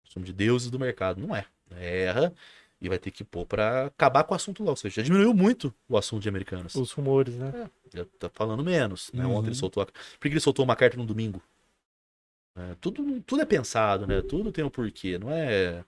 Somos 0.06 0.26
de 0.28 0.34
deuses 0.34 0.70
do 0.72 0.80
mercado. 0.80 1.20
Não 1.22 1.36
é. 1.36 1.46
Erra 1.78 2.34
e 2.82 2.88
vai 2.88 2.98
ter 2.98 3.12
que 3.12 3.24
pôr 3.24 3.46
pra 3.46 3.88
acabar 3.88 4.24
com 4.24 4.34
o 4.34 4.36
assunto 4.36 4.62
logo. 4.64 4.72
Ou 4.72 4.76
seja, 4.78 4.96
já 4.98 5.04
diminuiu 5.04 5.34
muito 5.34 5.74
o 5.88 5.98
assunto 5.98 6.24
de 6.24 6.30
americanos. 6.30 6.74
os 6.76 6.92
rumores, 6.94 7.36
né? 7.36 7.70
Já 7.94 8.06
tá 8.18 8.30
falando 8.30 8.64
menos. 8.64 9.12
Né? 9.14 9.26
Uhum. 9.26 9.36
Ontem 9.36 9.50
ele 9.50 9.56
soltou. 9.56 9.84
A... 9.84 9.86
Por 9.86 10.22
que 10.22 10.30
ele 10.30 10.40
soltou 10.40 10.64
uma 10.66 10.76
carta 10.76 10.96
no 10.98 11.06
domingo? 11.06 11.42
É, 12.58 12.76
tudo, 12.82 13.22
tudo 13.26 13.42
é 13.42 13.46
pensado, 13.46 14.06
né? 14.06 14.22
Tudo 14.22 14.52
tem 14.52 14.64
um 14.64 14.70
porquê. 14.70 15.18
Não 15.18 15.32
é. 15.32 15.84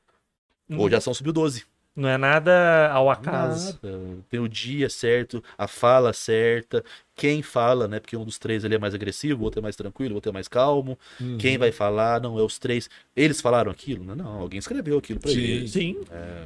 Hoje 0.69 0.95
a 0.95 0.99
ação 0.99 1.13
subiu 1.13 1.33
12. 1.33 1.65
Não 1.93 2.07
é 2.07 2.17
nada 2.17 2.89
ao 2.93 3.09
acaso. 3.11 3.77
Nada. 3.83 3.99
Tem 4.29 4.39
o 4.39 4.47
dia 4.47 4.89
certo, 4.89 5.43
a 5.57 5.67
fala 5.67 6.13
certa, 6.13 6.81
quem 7.13 7.41
fala, 7.41 7.85
né? 7.85 7.99
Porque 7.99 8.15
um 8.15 8.23
dos 8.23 8.39
três 8.39 8.63
ele 8.63 8.75
é 8.75 8.79
mais 8.79 8.95
agressivo, 8.95 9.41
o 9.41 9.43
outro 9.43 9.59
é 9.59 9.61
mais 9.61 9.75
tranquilo, 9.75 10.13
o 10.13 10.15
outro 10.15 10.29
é 10.29 10.33
mais 10.33 10.47
calmo. 10.47 10.97
Uhum. 11.19 11.38
Quem 11.38 11.57
vai 11.57 11.69
falar, 11.73 12.21
não, 12.21 12.39
é 12.39 12.41
os 12.41 12.57
três. 12.57 12.89
Eles 13.13 13.41
falaram 13.41 13.69
aquilo? 13.69 14.05
Não, 14.05 14.15
não 14.15 14.39
alguém 14.39 14.59
escreveu 14.59 14.97
aquilo 14.97 15.19
pra 15.19 15.31
Sim. 15.31 15.39
eles. 15.41 15.71
Sim. 15.71 15.97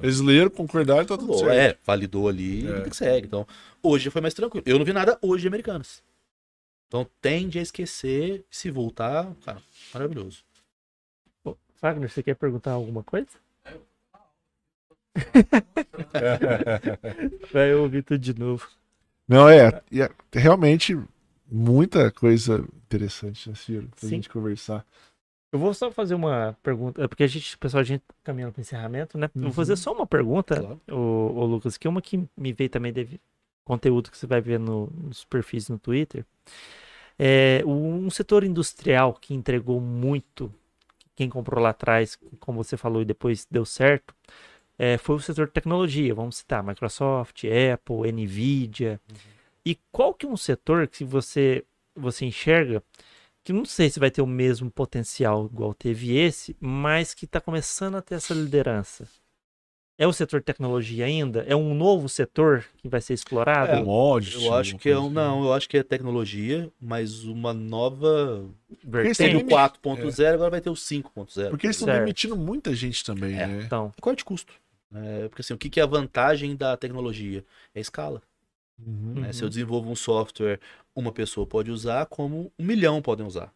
Eles 0.02 0.20
leram, 0.20 0.50
concordaram 0.50 1.04
e 1.04 1.06
tá 1.06 1.16
tudo 1.16 1.34
Falou, 1.38 1.46
certo. 1.46 1.76
É, 1.76 1.78
validou 1.86 2.28
ali 2.28 2.68
É. 2.68 2.80
e 2.80 2.90
que 2.90 2.96
segue. 2.96 3.28
Então, 3.28 3.46
hoje 3.84 4.10
foi 4.10 4.22
mais 4.24 4.34
tranquilo. 4.34 4.64
Eu 4.66 4.80
não 4.80 4.86
vi 4.86 4.94
nada 4.94 5.16
hoje 5.22 5.42
de 5.44 5.48
americanas. 5.48 6.02
Então, 6.96 7.12
tende 7.20 7.60
a 7.60 7.62
esquecer, 7.62 8.46
se 8.50 8.72
voltar, 8.72 9.36
cara, 9.44 9.62
maravilhoso. 9.94 10.46
Pô, 11.44 11.58
Wagner, 11.82 12.10
você 12.10 12.24
quer 12.24 12.38
perguntar 12.38 12.72
alguma 12.72 13.04
coisa? 13.04 13.28
Vai 17.52 17.76
ouvir 17.76 18.02
tudo 18.02 18.18
de 18.18 18.34
novo. 18.40 18.66
Não, 19.28 19.50
é, 19.50 19.84
é 19.92 20.40
realmente 20.40 20.98
muita 21.52 22.10
coisa 22.14 22.66
interessante, 22.86 23.50
né, 23.50 23.56
Ciro? 23.56 23.90
Pra 23.90 24.00
Sim. 24.00 24.08
gente 24.16 24.30
conversar. 24.30 24.86
Eu 25.52 25.60
vou 25.60 25.74
só 25.74 25.92
fazer 25.92 26.16
uma 26.16 26.58
pergunta, 26.64 27.04
é 27.04 27.10
porque 27.10 27.24
a 27.24 27.28
gente, 27.28 27.58
pessoal, 27.58 27.82
a 27.82 27.84
gente 27.84 28.04
tá 28.08 28.16
caminhando 28.24 28.54
para 28.54 28.62
encerramento, 28.62 29.18
né? 29.18 29.30
Eu 29.36 29.42
Vou 29.42 29.50
Uhum. 29.50 29.54
fazer 29.54 29.76
só 29.76 29.92
uma 29.92 30.08
pergunta, 30.08 30.62
Claro. 30.62 30.80
ô, 30.90 31.42
ô 31.42 31.46
Lucas, 31.46 31.78
que 31.78 31.88
é 31.88 31.90
uma 31.90 32.02
que 32.02 32.26
me 32.38 32.54
veio 32.54 32.70
também 32.70 32.94
de 32.94 33.20
conteúdo 33.66 34.10
que 34.10 34.18
você 34.18 34.26
vai 34.26 34.40
ver 34.40 34.58
no- 34.62 34.88
nos 34.92 35.26
perfis 35.26 35.68
no 35.68 35.78
Twitter. 35.78 36.26
É 37.18 37.64
um 37.66 38.10
setor 38.10 38.44
industrial 38.44 39.14
que 39.14 39.34
entregou 39.34 39.80
muito, 39.80 40.54
quem 41.16 41.30
comprou 41.30 41.64
lá 41.64 41.70
atrás, 41.70 42.18
como 42.40 42.64
você 42.64 42.76
falou, 42.76 43.02
e 43.02 43.06
depois 43.06 43.48
deu 43.50 43.66
certo, 43.66 44.14
é, 44.78 44.98
foi 44.98 45.16
o 45.16 45.20
setor 45.20 45.48
de 45.48 45.54
tecnologia. 45.54 46.14
Vamos 46.14 46.38
citar 46.38 46.64
Microsoft, 46.64 47.44
Apple, 47.46 48.12
Nvidia. 48.12 49.00
E 49.66 49.78
qual 49.92 50.14
que 50.14 50.26
é 50.26 50.30
um 50.30 50.38
setor 50.38 50.88
que 50.88 51.04
você 51.04 51.64
você 51.98 52.26
enxerga 52.26 52.84
que 53.42 53.54
não 53.54 53.64
sei 53.64 53.90
se 53.90 54.00
vai 54.00 54.12
ter 54.12 54.22
o 54.22 54.28
mesmo 54.28 54.70
potencial 54.70 55.46
igual 55.46 55.74
teve 55.74 56.18
esse, 56.18 56.58
mas 56.60 57.14
que 57.14 57.26
está 57.26 57.40
começando 57.40 57.96
a 57.96 58.02
ter 58.02 58.16
essa 58.16 58.34
liderança? 58.34 59.08
É 59.98 60.06
o 60.06 60.12
setor 60.12 60.42
de 60.42 60.46
tecnologia 60.46 61.06
ainda? 61.06 61.44
É 61.48 61.56
um 61.56 61.74
novo 61.74 62.10
setor 62.10 62.66
que 62.78 62.90
vai 62.90 63.00
ser 63.00 63.14
explorado? 63.14 63.72
É, 63.72 63.78
Commodity, 63.80 64.44
Eu 64.46 64.54
acho 64.54 64.78
que 64.78 64.90
é 64.90 64.98
um, 65.00 65.06
assim. 65.06 65.14
não, 65.14 65.46
eu 65.46 65.54
acho 65.54 65.70
que 65.70 65.78
é 65.78 65.84
tecnologia, 65.84 66.70
mas 66.82 67.24
uma 67.24 67.54
nova. 67.54 68.46
Vertente? 68.84 69.38
O 69.38 69.48
4.0, 69.48 70.34
agora 70.34 70.50
vai 70.50 70.60
ter 70.60 70.70
o 70.70 70.74
5.0. 70.74 71.50
Porque 71.50 71.66
eles 71.68 71.78
estão 71.78 71.86
Certo. 71.88 72.00
demitindo 72.00 72.36
muita 72.36 72.76
gente 72.76 73.06
também, 73.06 73.40
É. 73.40 73.48
né? 73.48 73.64
Então, 73.66 73.94
Corte 74.02 74.18
de 74.18 74.26
custo. 74.26 74.54
É, 74.94 75.28
porque 75.30 75.42
assim, 75.42 75.54
o 75.54 75.58
que, 75.58 75.70
que 75.70 75.80
é 75.80 75.84
a 75.84 75.88
vantagem 75.88 76.56
da 76.58 76.76
tecnologia? 76.76 77.44
É 77.74 77.80
a 77.80 77.82
escala. 77.82 78.22
Uhum. 78.86 79.22
né? 79.22 79.32
Se 79.32 79.42
eu 79.42 79.48
desenvolvo 79.48 79.90
um 79.90 79.96
software, 79.96 80.60
uma 80.94 81.12
pessoa 81.14 81.48
pode 81.48 81.72
usar, 81.72 82.06
como 82.08 82.52
um 82.60 82.66
milhão 82.66 83.02
podem 83.02 83.26
usar. 83.26 83.54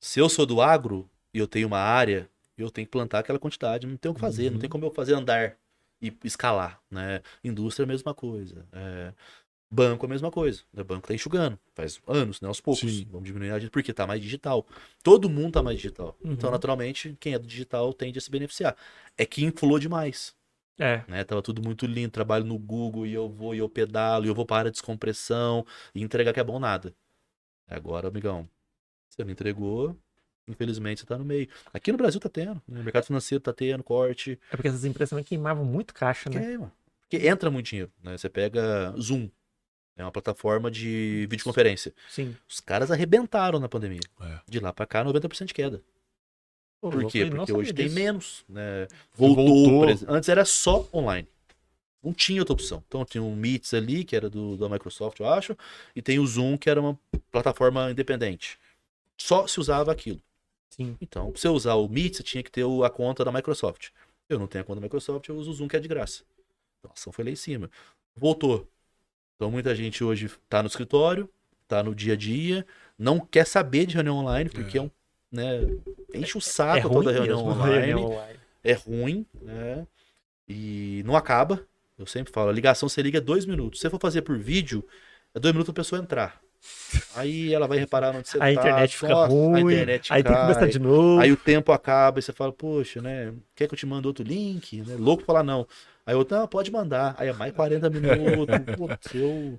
Se 0.00 0.20
eu 0.20 0.28
sou 0.28 0.46
do 0.46 0.60
agro 0.60 1.08
e 1.34 1.38
eu 1.40 1.48
tenho 1.48 1.66
uma 1.66 1.80
área, 1.80 2.28
eu 2.62 2.70
tenho 2.70 2.86
que 2.86 2.90
plantar 2.90 3.20
aquela 3.20 3.38
quantidade, 3.38 3.86
não 3.86 3.96
tenho 3.96 4.12
o 4.12 4.14
que 4.14 4.20
fazer, 4.20 4.50
não 4.50 4.54
Uhum. 4.54 4.60
tem 4.60 4.70
como 4.70 4.84
eu 4.84 4.90
fazer 4.90 5.14
andar 5.14 5.56
e 6.00 6.12
escalar. 6.24 6.80
Né? 6.90 7.22
Indústria 7.42 7.84
é 7.84 7.86
a 7.86 7.88
mesma 7.88 8.14
coisa. 8.14 8.66
É, 8.72 9.12
Banco 9.68 10.04
é 10.04 10.06
a 10.06 10.10
mesma 10.10 10.30
coisa. 10.30 10.62
O 10.76 10.84
banco 10.84 11.08
tá 11.08 11.14
enxugando. 11.14 11.58
Faz 11.74 12.00
anos, 12.06 12.40
né? 12.40 12.46
Aos 12.46 12.60
poucos. 12.60 12.80
Sim. 12.88 13.04
Vamos 13.10 13.26
diminuir 13.26 13.50
a 13.50 13.70
porque 13.70 13.92
tá 13.92 14.06
mais 14.06 14.22
digital. 14.22 14.64
Todo 15.02 15.28
mundo 15.28 15.54
tá 15.54 15.62
mais 15.62 15.76
digital. 15.76 16.16
Uhum. 16.22 16.32
Então, 16.32 16.52
naturalmente, 16.52 17.16
quem 17.18 17.34
é 17.34 17.38
do 17.38 17.48
digital 17.48 17.92
tende 17.92 18.16
a 18.16 18.22
se 18.22 18.30
beneficiar. 18.30 18.76
É 19.18 19.26
que 19.26 19.44
inflou 19.44 19.78
demais 19.80 20.36
é. 20.78 21.02
né? 21.08 21.24
Tava 21.24 21.42
tudo 21.42 21.62
muito 21.62 21.86
lindo, 21.86 22.10
trabalho 22.10 22.44
no 22.44 22.58
Google 22.58 23.06
e 23.06 23.14
eu 23.14 23.28
vou 23.28 23.54
e 23.54 23.58
eu 23.58 23.68
pedalo 23.68 24.26
e 24.26 24.28
eu 24.28 24.34
vou 24.34 24.44
para 24.44 24.68
a 24.68 24.72
descompressão 24.72 25.64
e 25.94 26.02
entregar 26.02 26.32
que 26.32 26.40
é 26.40 26.44
bom 26.44 26.58
nada. 26.58 26.94
Agora, 27.66 28.08
amigão, 28.08 28.48
você 29.08 29.24
não 29.24 29.30
entregou, 29.30 29.96
infelizmente 30.48 31.00
você 31.00 31.06
tá 31.06 31.16
no 31.18 31.24
meio. 31.24 31.48
Aqui 31.72 31.90
no 31.92 31.98
Brasil 31.98 32.20
tá 32.20 32.28
tendo, 32.28 32.60
né? 32.68 32.80
o 32.80 32.84
mercado 32.84 33.04
financeiro 33.04 33.42
tá 33.42 33.52
tendo 33.52 33.82
corte, 33.82 34.38
É 34.50 34.56
porque 34.56 34.68
essas 34.68 34.84
empresas 34.84 35.10
também 35.10 35.24
queimavam 35.24 35.64
muito 35.64 35.92
caixa, 35.94 36.30
né? 36.30 36.40
queima. 36.40 36.72
Porque 37.08 37.26
entra 37.26 37.50
muito 37.50 37.66
dinheiro, 37.66 37.90
né? 38.02 38.18
Você 38.18 38.28
pega 38.28 38.92
Zoom, 39.00 39.28
é 39.96 40.02
uma 40.02 40.10
plataforma 40.12 40.70
de 40.70 41.26
videoconferência. 41.30 41.94
Sim. 42.10 42.36
Os 42.48 42.60
caras 42.60 42.90
arrebentaram 42.90 43.58
na 43.60 43.68
pandemia. 43.68 44.00
É. 44.20 44.40
De 44.48 44.58
lá 44.60 44.72
pra 44.72 44.86
cá, 44.86 45.04
90% 45.04 45.46
de 45.46 45.54
queda. 45.54 45.82
Pô, 46.80 46.90
Por 46.90 47.10
quê? 47.10 47.26
Porque 47.26 47.52
hoje 47.52 47.72
tem 47.72 47.86
disso. 47.86 47.94
menos, 47.94 48.44
né? 48.48 48.86
Voltou. 49.14 49.46
Voltou. 49.86 50.14
Antes 50.14 50.28
era 50.28 50.44
só 50.44 50.88
online. 50.92 51.26
Não 52.02 52.12
tinha 52.12 52.40
outra 52.40 52.52
opção. 52.52 52.84
Então 52.86 53.04
tinha 53.04 53.22
o 53.22 53.34
Meets 53.34 53.72
ali, 53.72 54.04
que 54.04 54.14
era 54.14 54.28
do, 54.28 54.56
da 54.56 54.68
Microsoft, 54.68 55.18
eu 55.20 55.28
acho, 55.28 55.56
e 55.94 56.02
tem 56.02 56.18
o 56.18 56.26
Zoom, 56.26 56.56
que 56.58 56.68
era 56.68 56.80
uma 56.80 56.98
plataforma 57.32 57.90
independente. 57.90 58.58
Só 59.16 59.46
se 59.46 59.58
usava 59.58 59.90
aquilo. 59.90 60.20
Sim. 60.70 60.96
Então, 61.00 61.30
pra 61.30 61.40
você 61.40 61.48
usar 61.48 61.74
o 61.74 61.88
Meet, 61.88 62.16
você 62.16 62.22
tinha 62.22 62.42
que 62.42 62.50
ter 62.50 62.64
a 62.84 62.90
conta 62.90 63.24
da 63.24 63.32
Microsoft. 63.32 63.90
Eu 64.28 64.38
não 64.38 64.46
tenho 64.46 64.62
a 64.62 64.66
conta 64.66 64.80
da 64.80 64.84
Microsoft, 64.84 65.28
eu 65.28 65.36
uso 65.36 65.50
o 65.50 65.54
Zoom, 65.54 65.68
que 65.68 65.76
é 65.76 65.80
de 65.80 65.88
graça. 65.88 66.24
Então, 66.78 66.90
a 66.90 66.94
ação 66.94 67.12
foi 67.12 67.24
lá 67.24 67.30
em 67.30 67.36
cima. 67.36 67.70
Voltou. 68.14 68.68
Então, 69.36 69.50
muita 69.50 69.74
gente 69.74 70.02
hoje 70.02 70.30
tá 70.48 70.62
no 70.62 70.68
escritório, 70.68 71.30
tá 71.68 71.82
no 71.82 71.94
dia 71.94 72.14
a 72.14 72.16
dia, 72.16 72.66
não 72.98 73.20
quer 73.20 73.46
saber 73.46 73.86
de 73.86 73.94
reunião 73.94 74.16
online, 74.16 74.50
porque 74.50 74.78
é, 74.78 74.82
um, 74.82 74.90
né, 75.30 75.60
enche 76.14 76.38
o 76.38 76.40
saco 76.40 76.78
É 76.78 76.80
ruim 76.80 76.92
toda 76.92 77.12
reunião 77.12 77.44
online 77.46 77.86
reunião 77.86 78.10
online. 78.10 78.38
é 78.64 78.72
ruim, 78.72 79.26
né? 79.40 79.86
E 80.48 81.02
não 81.04 81.16
acaba. 81.16 81.66
Eu 81.98 82.06
sempre 82.06 82.32
falo, 82.32 82.50
a 82.50 82.52
ligação 82.52 82.88
você 82.88 83.02
liga 83.02 83.20
dois 83.20 83.46
minutos. 83.46 83.80
Se 83.80 83.82
você 83.82 83.90
for 83.90 84.00
fazer 84.00 84.22
por 84.22 84.38
vídeo, 84.38 84.86
é 85.34 85.40
dois 85.40 85.52
minutos 85.52 85.70
a 85.70 85.74
pessoa 85.74 86.00
entrar. 86.00 86.40
Aí 87.14 87.52
ela 87.52 87.66
vai 87.66 87.78
reparar 87.78 88.14
onde 88.14 88.28
você 88.28 88.36
A 88.36 88.40
tá. 88.40 88.52
internet 88.52 88.96
fica 88.96 89.08
nossa, 89.08 89.32
ruim, 89.32 89.54
A 89.54 89.60
internet 89.60 90.12
aí 90.12 90.22
tem 90.22 90.32
que 90.32 90.38
cai. 90.38 90.46
começar 90.46 90.66
de 90.68 90.78
novo. 90.78 91.20
Aí 91.20 91.32
o 91.32 91.36
tempo 91.36 91.72
acaba 91.72 92.18
e 92.18 92.22
você 92.22 92.32
fala, 92.32 92.52
poxa, 92.52 93.00
né? 93.00 93.32
Quer 93.54 93.66
que 93.68 93.74
eu 93.74 93.78
te 93.78 93.86
mande 93.86 94.06
outro 94.06 94.24
link? 94.24 94.82
Né? 94.82 94.96
Louco 94.98 95.24
falar 95.24 95.42
não. 95.42 95.66
Aí 96.04 96.14
outro, 96.14 96.36
não, 96.36 96.46
pode 96.46 96.70
mandar. 96.70 97.14
Aí 97.18 97.28
é 97.28 97.32
mais 97.32 97.52
40 97.52 97.90
minutos. 97.90 98.54
Putz, 98.76 99.14
eu. 99.14 99.58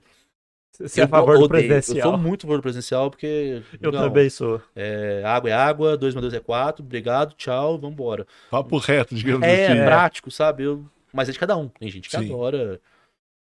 Você 0.71 1.01
é 1.01 1.03
a 1.03 1.05
Eu 1.05 1.09
favor 1.09 1.37
do 1.37 1.45
odeio. 1.45 1.73
Eu 1.73 1.81
sou 1.81 2.17
muito 2.17 2.41
a 2.41 2.47
favor 2.47 2.57
do 2.59 2.61
presidencial, 2.61 3.09
porque. 3.09 3.61
Eu 3.81 3.91
não, 3.91 3.99
também 4.01 4.29
sou. 4.29 4.61
É, 4.75 5.23
água 5.25 5.49
é 5.49 5.53
água, 5.53 5.97
2 5.97 6.13
mais 6.13 6.21
2 6.21 6.33
é 6.35 6.39
4, 6.39 6.83
obrigado, 6.85 7.33
tchau, 7.33 7.77
vambora. 7.79 8.27
Papo 8.51 8.77
reto, 8.77 9.15
digamos 9.15 9.47
É, 9.47 9.67
assim. 9.67 9.83
prático, 9.83 10.29
sabe? 10.29 10.63
Eu, 10.63 10.85
mas 11.11 11.27
é 11.27 11.31
de 11.31 11.39
cada 11.39 11.57
um. 11.57 11.67
Tem 11.67 11.89
gente 11.89 12.09
que 12.09 12.17
Sim. 12.17 12.31
adora 12.31 12.79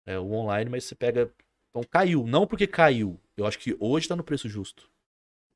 é, 0.05 0.17
o 0.17 0.31
online, 0.31 0.69
mas 0.69 0.85
você 0.85 0.95
pega. 0.95 1.29
Então 1.69 1.83
caiu. 1.91 2.25
Não 2.25 2.47
porque 2.47 2.65
caiu. 2.65 3.19
Eu 3.37 3.45
acho 3.45 3.59
que 3.59 3.77
hoje 3.79 4.07
tá 4.07 4.15
no 4.15 4.23
preço 4.23 4.49
justo. 4.49 4.89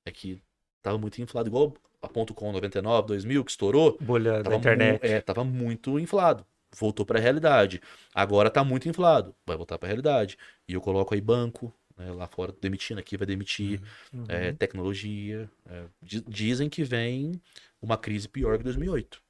É 0.05 0.11
que 0.11 0.41
tava 0.81 0.97
muito 0.97 1.21
inflado, 1.21 1.49
igual 1.49 1.73
a 2.01 2.07
ponto 2.07 2.33
.com 2.33 2.51
99, 2.51 3.07
2000, 3.07 3.43
que 3.43 3.51
estourou. 3.51 3.97
Bolha 3.99 4.41
da 4.43 4.55
internet. 4.55 5.03
é, 5.05 5.19
tava 5.21 5.43
muito 5.43 5.99
inflado. 5.99 6.45
Voltou 6.77 7.05
pra 7.05 7.19
realidade. 7.19 7.81
Agora 8.13 8.49
tá 8.49 8.63
muito 8.63 8.87
inflado. 8.87 9.35
Vai 9.45 9.57
voltar 9.57 9.77
pra 9.77 9.87
realidade. 9.87 10.37
E 10.67 10.73
eu 10.73 10.81
coloco 10.81 11.13
aí 11.13 11.19
banco. 11.21 11.73
né, 11.97 12.09
lá 12.11 12.25
fora 12.27 12.51
demitindo, 12.61 12.99
aqui 12.99 13.17
vai 13.17 13.27
demitir. 13.27 13.81
Uhum. 14.13 14.25
é, 14.29 14.51
tecnologia. 14.53 15.49
é, 15.65 15.85
di- 16.01 16.21
dizem 16.27 16.69
que 16.69 16.83
vem 16.83 17.39
uma 17.81 17.97
crise 17.97 18.27
pior 18.29 18.57
que 18.57 18.63
2008. 18.63 19.21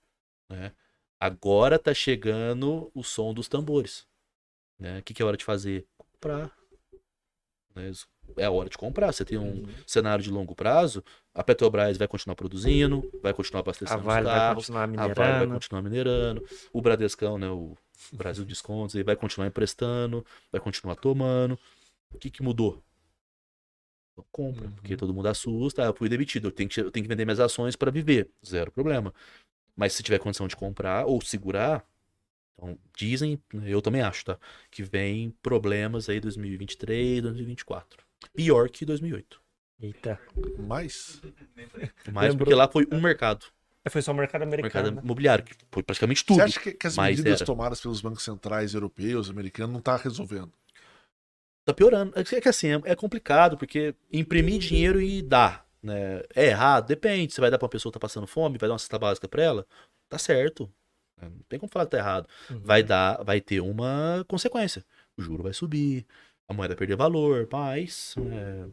Né? 0.49 0.72
Agora 1.19 1.78
tá 1.80 1.94
chegando 1.94 2.91
o 2.94 3.03
som 3.03 3.34
dos 3.34 3.48
tambores. 3.48 4.06
né? 4.80 4.99
O 4.99 5.03
que, 5.03 5.14
que 5.14 5.22
é 5.22 5.26
hora 5.26 5.36
de 5.38 5.44
fazer? 5.44 5.86
Comprar. 5.98 6.52
né? 7.76 7.91
É 8.38 8.45
a 8.45 8.52
hora 8.52 8.69
de 8.69 8.77
comprar. 8.77 9.11
Você 9.11 9.26
tem 9.26 9.38
um 9.38 9.56
Uhum. 9.56 9.65
cenário 9.85 10.23
de 10.23 10.31
longo 10.31 10.56
prazo, 10.56 11.03
a 11.34 11.43
Petrobras 11.43 11.98
vai 11.98 12.07
continuar 12.07 12.35
produzindo, 12.35 13.10
vai 13.22 13.34
continuar 13.34 13.60
A 13.60 13.61
abastecendo 13.61 13.99
os 14.02 14.06
Vale 14.06 14.26
vai 14.26 14.34
carros, 14.39 14.56
continuar 14.56 14.88
a 14.98 15.07
Vale 15.07 15.38
vai 15.38 15.48
minerando. 15.48 15.53
continuar 15.53 15.81
minerando, 15.81 16.45
o 16.72 16.81
Bradescão, 16.81 17.38
né, 17.38 17.49
o 17.49 17.76
Brasil 18.14 18.45
Descontos, 18.45 18.95
ele 18.95 19.03
vai 19.03 19.15
continuar 19.15 19.48
emprestando, 19.48 20.26
vai 20.52 20.61
continuar 20.61 20.95
tomando. 20.95 21.60
O 22.14 22.18
que, 22.18 22.30
que 22.30 22.41
mudou? 22.43 22.81
Então, 24.14 24.26
compra, 24.31 24.65
Uhum. 24.65 24.72
porque 24.76 24.98
todo 24.98 25.14
mundo 25.14 25.27
assusta, 25.27 25.84
ah, 25.84 25.85
eu 25.88 25.93
fui 25.93 26.10
demitido, 26.10 26.48
eu 26.48 26.52
tenho 26.52 26.69
que, 26.69 26.80
eu 26.81 26.91
tenho 26.91 27.03
que 27.03 27.10
vender 27.10 27.26
minhas 27.26 27.39
ações 27.39 27.76
para 27.76 27.91
viver, 27.91 28.30
zero 28.45 28.72
problema. 28.72 29.14
Mas 29.76 29.93
se 29.93 30.03
tiver 30.03 30.19
condição 30.19 30.48
de 30.48 30.56
comprar 30.56 31.06
ou 31.06 31.22
segurar, 31.22 31.85
então, 32.56 32.77
dizem, 32.98 33.41
eu 33.65 33.81
também 33.81 34.02
acho, 34.02 34.26
tá? 34.26 34.39
Que 34.72 34.84
vem 34.84 35.31
problemas 35.41 36.10
aí 36.10 36.19
2023, 36.19 37.22
2024. 37.22 38.06
Pior 38.35 38.69
que 38.69 38.85
2008. 38.85 39.41
Eita. 39.81 40.19
Mas, 40.60 41.22
Mas 42.11 42.30
Lembrou- 42.30 42.38
porque 42.38 42.53
lá 42.56 42.68
foi 42.68 42.88
um 42.91 43.02
mercado, 43.02 43.45
É, 43.84 43.89
Foi 43.89 44.02
só 44.03 44.11
o 44.11 44.15
mercado 44.15 44.43
americano. 44.43 44.64
mercado 44.84 44.95
né? 44.95 45.02
imobiliário, 45.03 45.43
que 45.43 45.56
foi 45.72 45.81
praticamente 45.81 46.19
você 46.22 46.26
tudo. 46.27 46.41
acha 46.41 46.60
que, 46.60 46.72
que 46.73 46.85
as 46.85 46.95
mas 46.95 47.18
medidas 47.18 47.41
era. 47.41 47.45
tomadas 47.48 47.81
pelos 47.81 47.99
bancos 47.99 48.23
centrais 48.23 48.76
europeus, 48.76 49.27
americanos, 49.30 49.73
não 49.73 49.81
tá 49.81 49.95
resolvendo? 49.98 50.52
Tá 51.65 51.73
piorando. 51.73 52.11
É 52.15 52.23
que 52.23 52.35
é 52.35 52.49
assim, 52.49 52.68
é, 52.73 52.81
é 52.85 52.95
complicado, 52.95 53.57
porque 53.57 53.95
imprimir 54.11 54.60
dinheiro 54.60 55.02
e 55.02 55.22
dar, 55.22 55.65
né? 55.81 56.22
É 56.35 56.45
errado? 56.48 56.88
Depende. 56.88 57.34
Você 57.34 57.41
vai 57.41 57.49
dar 57.52 57.57
pra 57.57 57.65
uma 57.65 57.69
pessoa 57.72 57.91
que 57.91 57.95
tá 57.98 57.99
passando 57.99 58.27
fome, 58.27 58.57
vai 58.60 58.68
dar 58.69 58.73
uma 58.73 58.80
cesta 58.80 58.99
básica 58.99 59.27
pra 59.27 59.41
ela? 59.43 59.65
Tá 60.10 60.18
certo. 60.19 60.72
Não 61.22 61.31
tem 61.48 61.60
como 61.60 61.72
falar 61.72 61.85
que 61.85 61.91
tá 61.91 61.98
errado. 61.99 62.27
Uhum. 62.49 62.61
Vai 62.64 62.81
dar, 62.84 63.23
vai 63.23 63.39
ter 63.41 63.61
uma 63.61 64.26
consequência. 64.27 64.84
O 65.18 65.22
juro 65.22 65.43
vai 65.43 65.53
subir, 65.53 66.06
a 66.52 66.53
moeda 66.53 66.76
perder 66.76 66.95
valor, 66.95 67.48
mas. 67.52 68.15
é, 68.18 68.68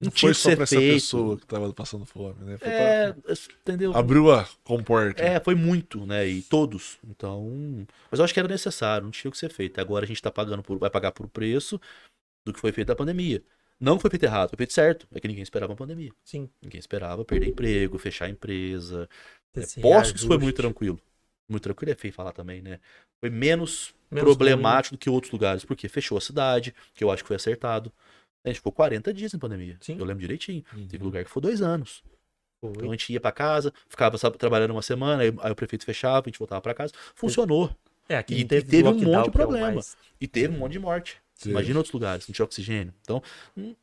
Não 0.00 0.10
Não 0.10 0.10
tinha 0.12 0.28
foi 0.28 0.32
que 0.32 0.38
só 0.38 0.50
ser 0.50 0.56
pra 0.56 0.62
essa 0.64 0.76
feito. 0.76 0.94
pessoa 0.94 1.36
que 1.38 1.46
tava 1.46 1.72
passando 1.72 2.04
fome, 2.04 2.44
né? 2.44 2.56
Foi 2.58 2.68
É, 2.68 3.12
pra... 3.12 3.34
entendeu? 3.60 3.96
Abriu 3.96 4.30
a 4.32 4.48
comporta. 4.62 5.22
É, 5.22 5.40
foi 5.40 5.54
muito, 5.56 6.06
né? 6.06 6.26
E 6.26 6.42
todos. 6.42 6.98
Então. 7.04 7.86
Mas 8.10 8.20
eu 8.20 8.24
acho 8.24 8.32
que 8.32 8.38
era 8.40 8.48
necessário, 8.48 9.04
não 9.04 9.10
tinha 9.10 9.28
o 9.28 9.32
que 9.32 9.38
ser 9.38 9.50
feito. 9.52 9.80
Agora 9.80 10.04
a 10.04 10.08
gente 10.08 10.22
tá 10.22 10.30
pagando 10.30 10.62
por. 10.62 10.78
Vai 10.78 10.90
pagar 10.90 11.10
por 11.12 11.28
preço 11.28 11.80
do 12.46 12.52
que 12.52 12.60
foi 12.60 12.72
feito 12.72 12.88
na 12.88 12.96
pandemia. 12.96 13.42
Não 13.80 13.96
que 13.96 14.02
foi 14.02 14.10
feito 14.10 14.24
errado, 14.24 14.50
foi 14.50 14.56
feito 14.58 14.72
certo. 14.72 15.06
É 15.12 15.20
que 15.20 15.28
ninguém 15.28 15.42
esperava 15.42 15.72
a 15.72 15.76
pandemia. 15.76 16.12
Sim. 16.24 16.48
Ninguém 16.62 16.78
esperava 16.80 17.24
perder 17.24 17.48
emprego, 17.48 17.98
fechar 17.98 18.26
a 18.26 18.30
empresa. 18.30 19.08
Esse 19.54 19.80
Postos 19.80 20.22
foi 20.22 20.36
reajuste. 20.36 20.38
muito 20.38 20.56
tranquilo. 20.56 21.00
Muito 21.48 21.62
tranquilo 21.62 21.92
é 21.92 21.94
feio 21.94 22.12
falar 22.12 22.32
também, 22.32 22.60
né? 22.62 22.78
Foi 23.20 23.30
menos, 23.30 23.94
Menos 24.10 24.24
problemático 24.24 24.96
do 24.96 24.98
que 24.98 25.10
outros 25.10 25.32
lugares. 25.32 25.64
Porque 25.64 25.88
fechou 25.88 26.16
a 26.18 26.20
cidade, 26.20 26.74
que 26.94 27.02
eu 27.04 27.10
acho 27.10 27.22
que 27.22 27.28
foi 27.28 27.36
acertado. 27.36 27.92
A 28.44 28.48
gente 28.48 28.56
ficou 28.56 28.72
40 28.72 29.12
dias 29.12 29.34
em 29.34 29.38
pandemia. 29.38 29.76
Sim. 29.80 29.98
Eu 29.98 30.04
lembro 30.04 30.20
direitinho. 30.20 30.64
Uhum. 30.74 30.86
Teve 30.86 31.04
lugar 31.04 31.24
que 31.24 31.30
foi 31.30 31.42
dois 31.42 31.60
anos. 31.60 32.02
Foi. 32.60 32.70
Então 32.70 32.88
a 32.88 32.92
gente 32.92 33.12
ia 33.12 33.20
pra 33.20 33.30
casa, 33.32 33.72
ficava 33.88 34.16
sabe, 34.18 34.36
trabalhando 34.38 34.70
uma 34.72 34.82
semana, 34.82 35.22
aí, 35.22 35.32
aí 35.40 35.52
o 35.52 35.54
prefeito 35.54 35.84
fechava, 35.84 36.26
a 36.26 36.28
gente 36.28 36.38
voltava 36.38 36.60
pra 36.60 36.74
casa. 36.74 36.92
Funcionou. 37.14 37.70
É, 38.08 38.16
aqui 38.16 38.34
E 38.34 38.44
teve, 38.44 38.66
teve 38.68 38.88
um 38.88 38.92
monte 38.94 39.24
de 39.24 39.28
é 39.28 39.32
problema. 39.32 39.72
mais- 39.72 39.96
E 40.20 40.26
teve 40.26 40.54
um 40.54 40.58
monte 40.58 40.72
de 40.72 40.78
morte. 40.78 41.20
Sim. 41.34 41.50
Imagina 41.50 41.78
outros 41.78 41.92
lugares, 41.92 42.26
não 42.26 42.32
tinha 42.32 42.44
oxigênio. 42.44 42.92
Então, 43.02 43.22
hum, 43.56 43.74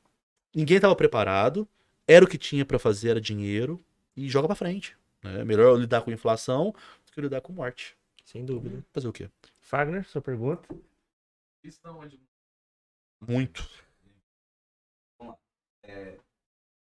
ninguém 0.53 0.77
estava 0.77 0.95
preparado. 0.95 1.67
Era 2.07 2.25
o 2.25 2.27
que 2.27 2.37
tinha 2.37 2.65
pra 2.65 2.77
fazer, 2.79 3.09
era 3.09 3.21
dinheiro. 3.21 3.81
E 4.17 4.27
joga 4.29 4.47
pra 4.47 4.55
frente. 4.55 4.97
Né? 5.23 5.43
Melhor 5.43 5.77
lidar 5.79 6.01
com 6.01 6.11
inflação 6.11 6.73
do 7.05 7.11
que 7.13 7.21
lidar 7.21 7.41
com 7.41 7.53
morte. 7.53 7.95
Sem 8.25 8.43
dúvida. 8.43 8.83
Fazer 8.91 9.07
o 9.07 9.13
quê? 9.13 9.29
Fagner, 9.61 10.03
sua 10.09 10.21
pergunta? 10.21 10.67
Isso 11.63 11.79
não 11.83 12.03
é 12.03 12.07
de 12.07 12.19
Muito. 13.21 13.63
é, 15.83 16.19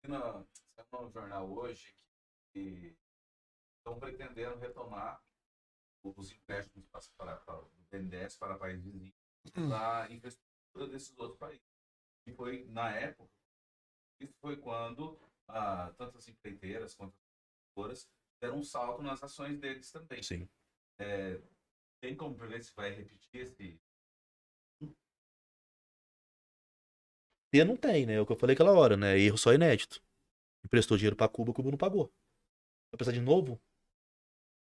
no, 0.08 0.48
no 0.92 1.12
jornal 1.12 1.52
hoje 1.52 1.94
que 2.54 2.96
estão 3.78 4.00
pretendendo 4.00 4.60
retomar 4.60 5.22
os 6.04 6.32
empréstimos 6.32 6.88
para, 7.18 7.36
para, 7.38 7.62
do 7.62 7.70
BNDES 7.92 8.38
para 8.38 8.58
países 8.58 8.84
vizinhos 8.84 9.16
da 9.70 10.08
infraestrutura 10.12 10.88
desses 10.88 11.18
outros 11.18 11.40
países. 11.40 11.66
E 12.28 12.34
foi, 12.34 12.66
na 12.66 12.92
época, 12.92 13.32
isso 14.20 14.34
foi 14.40 14.58
quando 14.58 15.20
ah, 15.48 15.92
tanto 15.98 16.18
as 16.18 16.28
empreiteiras 16.28 16.94
quanto 16.94 17.16
as 17.90 18.08
deram 18.40 18.60
um 18.60 18.64
salto 18.64 19.02
nas 19.02 19.24
ações 19.24 19.60
deles 19.60 19.92
também. 19.92 20.22
Sim. 20.22 20.48
É, 21.02 21.40
tem 22.00 22.16
como 22.16 22.36
prever 22.36 22.64
se 22.64 22.72
vai 22.76 22.92
repetir 22.94 23.42
esse, 23.42 23.80
E 27.54 27.64
não 27.66 27.76
tem, 27.76 28.06
né? 28.06 28.14
É 28.14 28.22
o 28.22 28.26
que 28.26 28.32
eu 28.32 28.38
falei 28.38 28.54
aquela 28.54 28.72
hora, 28.72 28.96
né? 28.96 29.20
Erro 29.20 29.38
só 29.38 29.54
inédito. 29.54 30.02
Emprestou 30.64 30.96
dinheiro 30.98 31.16
pra 31.16 31.28
Cuba, 31.28 31.54
Cuba 31.54 31.70
não 31.70 31.78
pagou. 31.78 32.06
Vai 32.92 32.98
precisar 32.98 33.18
de 33.18 33.22
novo? 33.22 33.60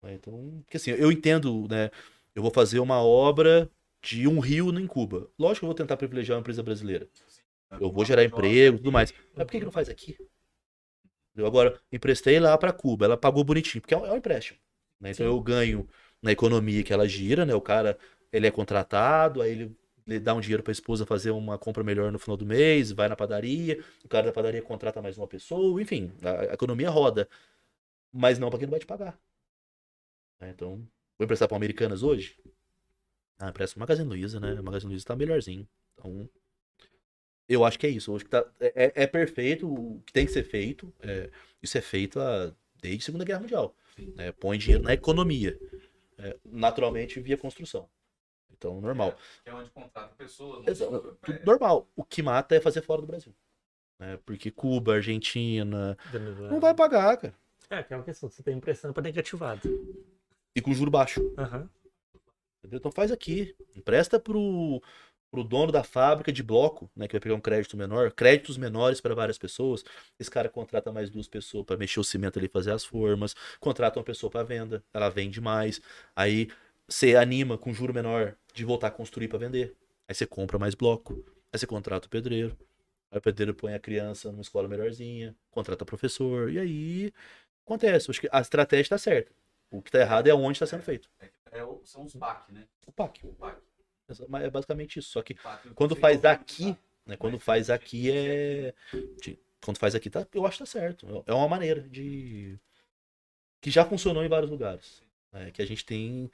É, 0.03 0.13
Então, 0.13 0.61
porque 0.65 0.77
assim, 0.77 0.91
eu 0.91 1.11
entendo, 1.11 1.67
né? 1.69 1.91
Eu 2.33 2.41
vou 2.41 2.51
fazer 2.51 2.79
uma 2.79 3.01
obra 3.03 3.69
de 4.01 4.27
um 4.27 4.39
rio 4.39 4.77
em 4.77 4.87
Cuba. 4.87 5.29
Lógico 5.37 5.59
que 5.61 5.65
eu 5.65 5.69
vou 5.69 5.75
tentar 5.75 5.97
privilegiar 5.97 6.35
uma 6.35 6.41
empresa 6.41 6.63
brasileira. 6.63 7.07
Eu 7.79 7.91
vou 7.91 8.03
gerar 8.05 8.23
emprego 8.23 8.75
e 8.75 8.79
tudo 8.79 8.91
mais. 8.91 9.13
Mas 9.35 9.45
por 9.45 9.51
que, 9.51 9.59
que 9.59 9.65
não 9.65 9.71
faz 9.71 9.89
aqui? 9.89 10.17
Eu 11.35 11.45
agora 11.45 11.79
emprestei 11.91 12.39
lá 12.39 12.57
para 12.57 12.73
Cuba, 12.73 13.05
ela 13.05 13.17
pagou 13.17 13.43
bonitinho, 13.43 13.81
porque 13.81 13.93
é 13.93 13.97
um, 13.97 14.05
é 14.05 14.11
um 14.11 14.17
empréstimo. 14.17 14.59
né? 14.99 15.11
Então 15.11 15.25
eu 15.25 15.39
ganho 15.41 15.87
na 16.23 16.31
economia 16.31 16.83
que 16.83 16.93
ela 16.93 17.07
gira, 17.07 17.45
né? 17.45 17.53
O 17.53 17.61
cara 17.61 17.97
ele 18.31 18.47
é 18.47 18.51
contratado, 18.51 19.41
aí 19.43 19.51
ele, 19.51 19.77
ele 20.07 20.19
dá 20.19 20.33
um 20.33 20.39
dinheiro 20.41 20.63
para 20.63 20.71
a 20.71 20.73
esposa 20.73 21.05
fazer 21.05 21.29
uma 21.31 21.57
compra 21.59 21.83
melhor 21.83 22.11
no 22.11 22.17
final 22.19 22.35
do 22.37 22.45
mês, 22.45 22.91
vai 22.91 23.07
na 23.09 23.15
padaria, 23.15 23.83
o 24.03 24.07
cara 24.07 24.25
da 24.27 24.33
padaria 24.33 24.61
contrata 24.61 25.01
mais 25.01 25.17
uma 25.17 25.27
pessoa, 25.27 25.79
enfim, 25.81 26.11
a, 26.23 26.53
economia 26.55 26.89
roda. 26.89 27.29
Mas 28.11 28.39
não 28.39 28.49
para 28.49 28.59
quem 28.59 28.65
não 28.67 28.71
vai 28.71 28.79
te 28.79 28.85
pagar. 28.87 29.19
né? 30.39 30.49
Então, 30.49 30.77
vou 31.17 31.25
emprestar 31.25 31.47
para 31.47 31.57
Americanas 31.57 32.03
hoje? 32.03 32.37
Ah, 33.39 33.49
empresta 33.49 33.73
pro 33.73 33.81
Magazine 33.81 34.07
Luiza, 34.07 34.39
né? 34.39 34.53
O 34.59 34.63
Magazine 34.63 34.91
Luiza 34.91 35.05
tá 35.05 35.15
melhorzinho. 35.15 35.67
Então, 35.93 36.29
eu 37.47 37.65
acho 37.65 37.77
que 37.77 37.85
é 37.87 37.89
isso. 37.89 38.11
Eu 38.11 38.15
acho 38.15 38.25
que 38.25 38.31
tá, 38.31 38.45
é, 38.59 38.85
é- 38.85 39.03
é 39.03 39.07
perfeito 39.07 39.67
o 39.67 40.01
que 40.05 40.13
tem 40.13 40.25
que 40.25 40.31
ser 40.31 40.43
feito. 40.43 40.93
é, 41.01 41.29
isso 41.61 41.77
é 41.77 41.81
feito 41.81 42.19
a- 42.19 42.53
desde 42.81 43.03
a 43.03 43.05
Segunda 43.05 43.25
Guerra 43.25 43.39
Mundial. 43.41 43.75
né? 44.15 44.31
Põe 44.33 44.57
dinheiro 44.57 44.83
na 44.83 44.93
economia. 44.93 45.57
É, 46.17 46.37
naturalmente 46.45 47.19
via 47.19 47.37
construção. 47.37 47.89
Então, 48.51 48.79
normal. 48.79 49.17
que 49.43 49.49
é 49.49 49.53
onde 49.53 49.69
contrata 49.71 50.13
pessoas. 50.15 50.65
Exa- 50.67 50.87
onde- 50.87 51.15
tudo 51.21 51.39
normal. 51.45 51.87
O 51.95 52.03
que 52.03 52.21
mata 52.21 52.55
é 52.55 52.61
fazer 52.61 52.81
fora 52.81 53.01
do 53.01 53.07
Brasil. 53.07 53.33
né? 53.99 54.17
Porque 54.25 54.49
Cuba, 54.51 54.95
Argentina, 54.95 55.97
não 56.49 56.59
vai 56.59 56.73
pagar, 56.73 57.17
cara. 57.17 57.33
É, 57.69 57.77
aquela 57.77 58.03
questão, 58.03 58.29
você 58.29 58.43
tem 58.43 58.55
emprestando 58.57 58.93
para 58.93 59.03
negativado. 59.03 59.61
E 60.55 60.61
com 60.61 60.73
juro 60.73 60.91
baixo. 60.91 61.19
Aham. 61.37 61.69
Entendeu? 62.59 62.77
Então 62.79 62.91
faz 62.91 63.11
aqui. 63.11 63.55
Empresta 63.75 64.19
pro, 64.19 64.81
pro 65.33 65.43
dono 65.43 65.71
da 65.71 65.83
fábrica 65.83 66.31
de 66.31 66.43
bloco, 66.43 66.91
né? 66.95 67.07
Que 67.07 67.13
vai 67.15 67.19
pegar 67.19 67.33
um 67.33 67.41
crédito 67.41 67.75
menor. 67.75 68.11
Créditos 68.11 68.55
menores 68.55 69.01
para 69.01 69.15
várias 69.15 69.35
pessoas. 69.39 69.83
Esse 70.19 70.29
cara 70.29 70.47
contrata 70.47 70.91
mais 70.91 71.09
duas 71.09 71.27
pessoas 71.27 71.65
para 71.65 71.75
mexer 71.75 71.99
o 71.99 72.03
cimento 72.03 72.37
ali, 72.37 72.47
fazer 72.47 72.71
as 72.71 72.85
formas. 72.85 73.33
Contrata 73.59 73.97
uma 73.97 74.05
pessoa 74.05 74.29
para 74.29 74.43
venda. 74.43 74.83
Ela 74.93 75.09
vende 75.09 75.41
mais. 75.41 75.81
Aí 76.15 76.49
você 76.87 77.15
anima 77.15 77.57
com 77.57 77.73
juro 77.73 77.91
menor 77.91 78.35
de 78.53 78.63
voltar 78.63 78.89
a 78.89 78.91
construir 78.91 79.27
para 79.27 79.39
vender. 79.39 79.75
Aí 80.07 80.13
você 80.13 80.27
compra 80.27 80.59
mais 80.59 80.75
bloco. 80.75 81.25
Aí 81.51 81.57
você 81.57 81.65
contrata 81.65 82.05
o 82.05 82.09
pedreiro. 82.11 82.55
Aí 83.09 83.17
o 83.17 83.21
pedreiro 83.21 83.55
põe 83.55 83.73
a 83.73 83.79
criança 83.79 84.29
numa 84.31 84.43
escola 84.43 84.67
melhorzinha. 84.67 85.35
Contrata 85.49 85.83
professor. 85.83 86.51
E 86.51 86.59
aí 86.59 87.11
acontece. 87.65 88.11
Acho 88.11 88.21
que 88.21 88.29
a 88.31 88.39
estratégia 88.39 88.89
tá 88.91 88.97
certa. 88.99 89.31
O 89.71 89.81
que 89.81 89.89
tá 89.89 89.99
errado 89.99 90.27
é 90.27 90.33
onde 90.35 90.57
está 90.57 90.67
sendo 90.67 90.83
feito. 90.83 91.09
É 91.51 91.63
o- 91.63 91.81
são 91.83 92.03
os 92.05 92.13
BAC, 92.13 92.51
né? 92.53 92.67
O 92.85 92.91
PAC. 92.91 93.25
O 93.25 93.31
BAC. 93.31 93.57
Mas 94.29 94.43
É 94.43 94.49
basicamente 94.49 94.99
isso. 94.99 95.09
Só 95.11 95.21
que 95.21 95.33
o 95.33 95.37
BAC 95.43 95.69
quando 95.75 95.95
faz 95.95 96.23
aqui, 96.25 96.75
Né? 97.05 97.17
Quando 97.17 97.39
faz 97.39 97.69
aqui 97.69 98.11
é. 98.11 98.73
de- 99.21 99.37
Quando 99.63 99.77
faz 99.77 99.95
aqui, 99.95 100.09
tá, 100.09 100.25
eu 100.33 100.45
acho 100.45 100.57
que 100.57 100.63
tá 100.63 100.69
certo. 100.69 101.23
É 101.27 101.33
uma 101.33 101.47
maneira 101.47 101.81
de. 101.81 102.57
Que 103.61 103.69
já 103.71 103.85
funcionou 103.85 104.23
em 104.23 104.29
vários 104.29 104.49
lugares. 104.51 105.01
né? 105.31 105.51
Que 105.51 105.61
a 105.61 105.65
gente 105.67 105.85
tem. 105.85 106.29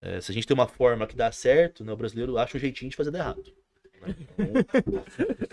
é, 0.00 0.20
se 0.20 0.30
a 0.30 0.34
gente 0.34 0.46
tem 0.46 0.54
uma 0.54 0.68
forma 0.68 1.06
que 1.06 1.14
dá 1.16 1.30
certo, 1.32 1.84
né, 1.84 1.92
o 1.92 1.96
brasileiro 1.96 2.38
acha 2.38 2.56
um 2.56 2.60
jeitinho 2.60 2.90
de 2.90 2.96
fazer 2.96 3.10
dar 3.10 3.18
errado. 3.20 3.52
né? 4.00 4.14
Então, 4.18 5.04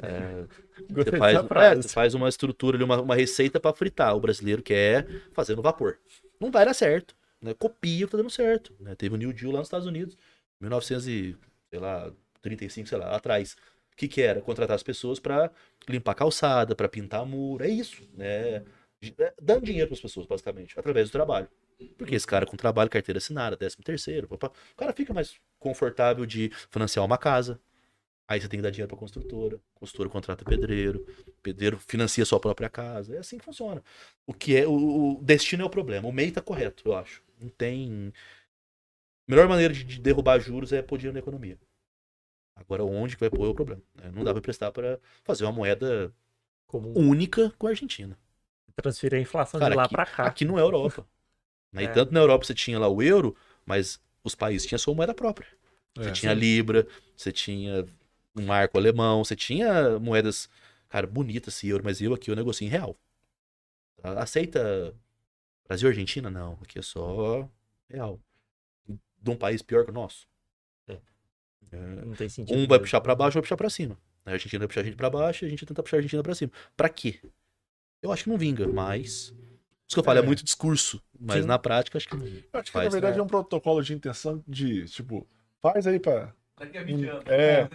é, 0.03 0.47
você, 0.87 0.93
Gostei 0.93 1.19
faz, 1.19 1.37
é, 1.37 1.75
você 1.75 1.89
faz 1.89 2.13
uma 2.13 2.29
estrutura 2.29 2.77
ali, 2.77 2.83
uma, 2.83 3.01
uma 3.01 3.15
receita 3.15 3.59
pra 3.59 3.73
fritar. 3.73 4.15
O 4.15 4.19
brasileiro 4.19 4.61
quer 4.63 5.07
fazer 5.33 5.55
no 5.55 5.61
vapor. 5.61 5.99
Não 6.39 6.49
vai 6.51 6.65
dar 6.65 6.73
certo. 6.73 7.15
Né? 7.41 7.53
Copia 7.53 8.05
o 8.05 8.07
que 8.07 8.11
tá 8.11 8.17
dando 8.17 8.29
certo. 8.29 8.75
né? 8.79 8.95
Teve 8.95 9.15
o 9.15 9.17
New 9.17 9.33
Deal 9.33 9.51
lá 9.51 9.59
nos 9.59 9.67
Estados 9.67 9.85
Unidos, 9.87 10.17
1935, 10.59 12.87
sei 12.87 12.97
lá, 12.97 13.15
atrás. 13.15 13.55
O 13.93 13.97
que, 13.97 14.07
que 14.07 14.21
era? 14.21 14.41
Contratar 14.41 14.75
as 14.75 14.83
pessoas 14.83 15.19
pra 15.19 15.51
limpar 15.89 16.11
a 16.11 16.15
calçada, 16.15 16.75
pra 16.75 16.87
pintar 16.87 17.25
muro. 17.25 17.63
É 17.63 17.69
isso. 17.69 18.03
Né? 18.13 18.63
É, 19.19 19.33
Dando 19.41 19.65
dinheiro 19.65 19.87
pras 19.87 20.01
pessoas, 20.01 20.25
basicamente, 20.25 20.79
através 20.79 21.09
do 21.09 21.11
trabalho. 21.11 21.47
Porque 21.97 22.15
esse 22.15 22.25
cara 22.25 22.45
com 22.45 22.57
trabalho, 22.57 22.89
carteira 22.89 23.19
assinada, 23.19 23.55
décimo 23.55 23.83
terceiro, 23.83 24.27
papá, 24.27 24.47
o 24.47 24.75
cara 24.75 24.93
fica 24.93 25.13
mais 25.13 25.35
confortável 25.59 26.25
de 26.25 26.49
financiar 26.71 27.05
uma 27.05 27.17
casa. 27.17 27.59
Aí 28.27 28.41
você 28.41 28.49
tem 28.49 28.59
que 28.59 28.63
dar 28.63 28.71
dinheiro 28.71 28.89
pra 28.89 28.97
construtora, 28.97 29.57
construtora 29.75 30.09
contrata 30.09 30.43
pedreiro, 30.43 31.05
pedreiro 31.41 31.77
financia 31.79 32.25
sua 32.25 32.39
própria 32.39 32.69
casa. 32.69 33.15
É 33.15 33.19
assim 33.19 33.37
que 33.37 33.45
funciona. 33.45 33.81
O 34.25 34.33
que 34.33 34.57
é 34.57 34.67
o, 34.67 35.17
o 35.17 35.23
destino 35.23 35.63
é 35.63 35.65
o 35.65 35.69
problema. 35.69 36.09
O 36.09 36.11
meio 36.11 36.31
tá 36.33 36.41
correto, 36.41 36.83
eu 36.85 36.95
acho. 36.95 37.23
Não 37.39 37.47
tem 37.47 38.11
a 39.27 39.31
melhor 39.31 39.47
maneira 39.47 39.73
de, 39.73 39.83
de 39.83 39.99
derrubar 39.99 40.39
juros 40.39 40.71
é 40.71 40.81
pôr 40.81 40.97
dinheiro 40.97 41.13
na 41.13 41.19
economia. 41.19 41.57
Agora 42.55 42.83
onde 42.83 43.15
que 43.15 43.19
vai 43.19 43.29
pôr 43.29 43.45
é 43.45 43.49
o 43.49 43.53
problema. 43.55 43.81
né? 43.95 44.11
Não 44.13 44.23
dá 44.23 44.31
pra 44.31 44.39
emprestar 44.39 44.71
para 44.71 44.99
fazer 45.23 45.43
uma 45.45 45.51
moeda 45.51 46.11
Como 46.65 46.89
única 46.97 47.51
com 47.57 47.67
a 47.67 47.69
Argentina. 47.71 48.17
transferir 48.75 49.19
a 49.19 49.21
inflação 49.21 49.59
Cara, 49.59 49.71
de 49.71 49.77
lá 49.77 49.87
pra 49.87 50.05
cá. 50.05 50.27
aqui 50.27 50.45
não 50.45 50.57
é 50.57 50.61
Europa. 50.61 51.05
Né? 51.73 51.83
E 51.83 51.85
É. 51.87 51.93
tanto 51.93 52.13
na 52.13 52.21
Europa 52.21 52.45
você 52.45 52.53
tinha 52.53 52.79
lá 52.79 52.87
o 52.87 53.01
euro, 53.01 53.35
mas 53.65 53.99
os 54.23 54.33
países 54.33 54.65
tinham 54.65 54.79
sua 54.79 54.95
moeda 54.95 55.13
própria. 55.13 55.45
Você 55.95 56.09
É. 56.09 56.13
tinha 56.13 56.33
Libra, 56.33 56.87
você 57.15 57.29
tinha 57.29 57.85
um 58.33 58.45
marco 58.45 58.77
alemão, 58.77 59.21
você 59.23 59.35
tinha 59.35 59.99
moedas, 59.99 60.49
cara, 60.87 61.05
bonitas 61.05 61.53
esse 61.53 61.67
euro, 61.67 61.83
mas 61.83 61.99
eu 62.01 62.13
aqui 62.13 62.31
eu 62.31 62.37
negocio 62.37 62.65
em 62.65 62.69
real. 62.69 62.95
Aceita 64.01 64.95
Brasil 65.67 65.89
e 65.89 65.91
Argentina? 65.91 66.29
Não, 66.29 66.53
aqui 66.61 66.79
é 66.79 66.81
só 66.81 67.49
real. 67.89 68.19
De 69.27 69.31
um 69.31 69.35
país 69.37 69.61
pior 69.61 69.83
que 69.83 69.91
o 69.91 69.93
nosso. 69.93 70.25
É. 70.87 70.97
Não 72.05 72.13
tem 72.13 72.29
sentido. 72.29 72.57
Um 72.57 72.65
vai 72.65 72.79
puxar 72.79 73.01
pra 73.01 73.13
baixo, 73.13 73.33
vai 73.33 73.41
puxar 73.41 73.57
pra 73.57 73.69
cima. 73.69 73.97
A 74.25 74.31
Argentina 74.31 74.59
vai 74.59 74.67
puxar 74.67 74.81
a 74.81 74.83
gente 74.85 74.95
pra 74.95 75.09
baixo, 75.09 75.43
a 75.45 75.49
gente 75.49 75.65
tenta 75.65 75.83
puxar 75.83 75.97
a 75.97 75.99
Argentina 75.99 76.23
pra 76.23 76.33
cima. 76.33 76.51
Pra 76.77 76.87
quê? 76.87 77.19
Eu 78.01 78.11
acho 78.11 78.23
que 78.23 78.29
não 78.29 78.37
vinga, 78.37 78.67
mas. 78.67 79.33
Isso 79.85 79.95
que 79.95 79.99
eu 79.99 80.03
falo, 80.03 80.19
é, 80.19 80.21
É. 80.21 80.25
muito 80.25 80.43
discurso. 80.43 81.01
Mas 81.19 81.41
Sim. 81.41 81.47
na 81.47 81.59
prática, 81.59 81.97
acho 81.97 82.07
que 82.07 82.15
não 82.15 82.23
vinga. 82.23 82.43
Eu 82.53 82.59
acho 82.59 82.65
que 82.67 82.71
Faz, 82.71 82.85
na 82.85 82.91
verdade 82.91 83.15
né? 83.15 83.19
é 83.19 83.23
um 83.23 83.27
protocolo 83.27 83.81
de 83.83 83.93
intenção 83.93 84.41
de, 84.47 84.85
tipo, 84.85 85.27
faz 85.61 85.85
aí 85.87 85.99
pra. 85.99 86.33
Daqui 86.57 86.77
a 86.77 86.83
20 86.83 87.05
anos. 87.07 87.23
É. 87.27 87.69